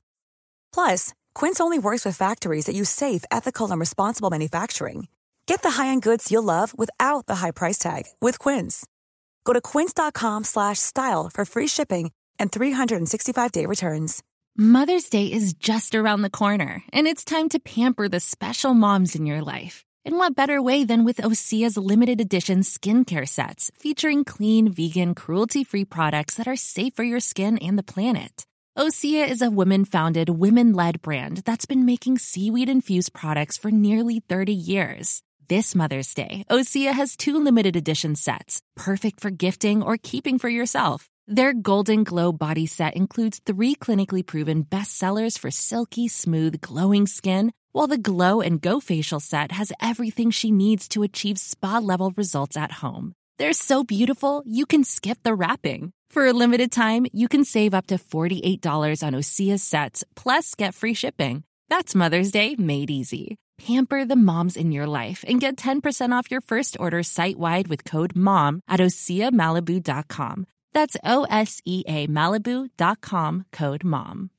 Plus, 0.74 1.14
Quince 1.36 1.60
only 1.60 1.80
works 1.80 2.06
with 2.06 2.16
factories 2.18 2.66
that 2.66 2.76
use 2.76 2.90
safe, 2.90 3.24
ethical, 3.30 3.70
and 3.70 3.80
responsible 3.80 4.30
manufacturing. 4.30 5.08
Get 5.46 5.62
the 5.64 5.72
high-end 5.72 6.04
goods 6.04 6.32
you'll 6.32 6.44
love 6.44 6.78
without 6.78 7.26
the 7.26 7.36
high 7.36 7.52
price 7.52 7.80
tag 7.80 8.04
with 8.22 8.38
Quince. 8.40 8.86
Go 9.46 9.54
to 9.54 9.62
quince.com 9.62 10.44
slash 10.44 10.78
style 10.78 11.30
for 11.34 11.44
free 11.44 11.68
shipping 11.68 12.12
and 12.38 12.52
365-day 12.52 13.66
returns. 13.66 14.22
Mother's 14.56 15.10
Day 15.10 15.26
is 15.32 15.54
just 15.54 15.96
around 15.96 16.22
the 16.22 16.30
corner, 16.30 16.84
and 16.94 17.08
it's 17.08 17.26
time 17.26 17.50
to 17.50 17.60
pamper 17.60 18.08
the 18.08 18.20
special 18.20 18.74
moms 18.74 19.16
in 19.16 19.26
your 19.26 19.42
life. 19.42 19.86
And 20.10 20.18
what 20.18 20.36
better 20.36 20.60
way 20.60 20.86
than 20.86 21.06
with 21.06 21.18
Osea's 21.18 21.78
limited 21.78 22.20
edition 22.20 22.62
skincare 22.62 23.30
sets 23.30 23.72
featuring 23.76 24.24
clean, 24.24 24.68
vegan, 24.68 25.14
cruelty 25.14 25.64
free 25.64 25.86
products 25.86 26.34
that 26.34 26.48
are 26.48 26.56
safe 26.56 26.96
for 26.96 27.04
your 27.04 27.20
skin 27.20 27.60
and 27.60 27.78
the 27.78 27.84
planet? 27.84 28.44
Osea 28.76 29.30
is 29.30 29.44
a 29.44 29.52
women 29.52 29.86
founded, 29.86 30.30
women 30.30 30.74
led 30.74 31.04
brand 31.04 31.44
that's 31.46 31.68
been 31.68 31.86
making 31.86 32.18
seaweed 32.18 32.70
infused 32.70 33.14
products 33.14 33.56
for 33.56 33.70
nearly 33.70 34.20
30 34.20 34.52
years. 34.52 35.22
This 35.48 35.76
Mother's 35.76 36.12
Day, 36.16 36.44
Osea 36.50 36.92
has 36.92 37.16
two 37.16 37.38
limited 37.38 37.76
edition 37.76 38.16
sets, 38.16 38.64
perfect 38.76 39.20
for 39.20 39.30
gifting 39.30 39.84
or 39.84 39.96
keeping 40.02 40.40
for 40.40 40.50
yourself. 40.50 41.08
Their 41.28 41.54
Golden 41.54 42.04
Glow 42.04 42.32
body 42.32 42.66
set 42.66 42.96
includes 42.96 43.42
three 43.46 43.76
clinically 43.76 44.26
proven 44.26 44.64
bestsellers 44.64 45.38
for 45.38 45.52
silky, 45.52 46.08
smooth, 46.08 46.62
glowing 46.62 47.06
skin, 47.06 47.52
while 47.72 47.88
the 47.88 47.98
Glow 47.98 48.42
and 48.42 48.62
Go 48.62 48.80
facial 48.80 49.20
set 49.20 49.52
has 49.52 49.72
everything 49.82 50.32
she 50.32 50.52
needs 50.52 50.88
to 50.90 51.04
achieve 51.04 51.38
spa 51.38 51.78
level 51.78 52.12
results 52.16 52.58
at 52.58 52.72
home. 52.84 53.14
They're 53.38 53.54
so 53.54 53.84
beautiful, 53.84 54.44
you 54.46 54.66
can 54.66 54.84
skip 54.84 55.20
the 55.24 55.36
wrapping. 55.36 55.92
For 56.10 56.26
a 56.26 56.34
limited 56.34 56.72
time, 56.72 57.06
you 57.14 57.28
can 57.28 57.46
save 57.46 57.74
up 57.74 57.88
to 57.88 57.96
$48 57.96 59.06
on 59.06 59.14
Osea's 59.14 59.64
sets, 59.64 60.04
plus 60.16 60.56
get 60.56 60.74
free 60.74 60.94
shipping. 60.94 61.44
That's 61.70 61.94
Mother's 61.96 62.32
Day 62.32 62.56
made 62.58 62.90
easy. 62.90 63.38
Pamper 63.60 64.06
the 64.06 64.16
moms 64.16 64.56
in 64.56 64.72
your 64.72 64.88
life 64.88 65.24
and 65.28 65.42
get 65.42 65.58
10% 65.58 66.18
off 66.18 66.32
your 66.32 66.42
first 66.42 66.78
order 66.80 67.04
site 67.04 67.38
wide 67.38 67.68
with 67.68 67.84
code 67.86 68.16
MOM 68.16 68.62
at 68.68 68.80
OseaMalibu.com. 68.80 70.48
That's 70.74 70.98
O 71.04 71.26
S 71.30 71.62
E 71.66 71.84
A 71.88 72.08
Malibu.com 72.08 73.46
code 73.52 73.84
MOM. 73.84 74.30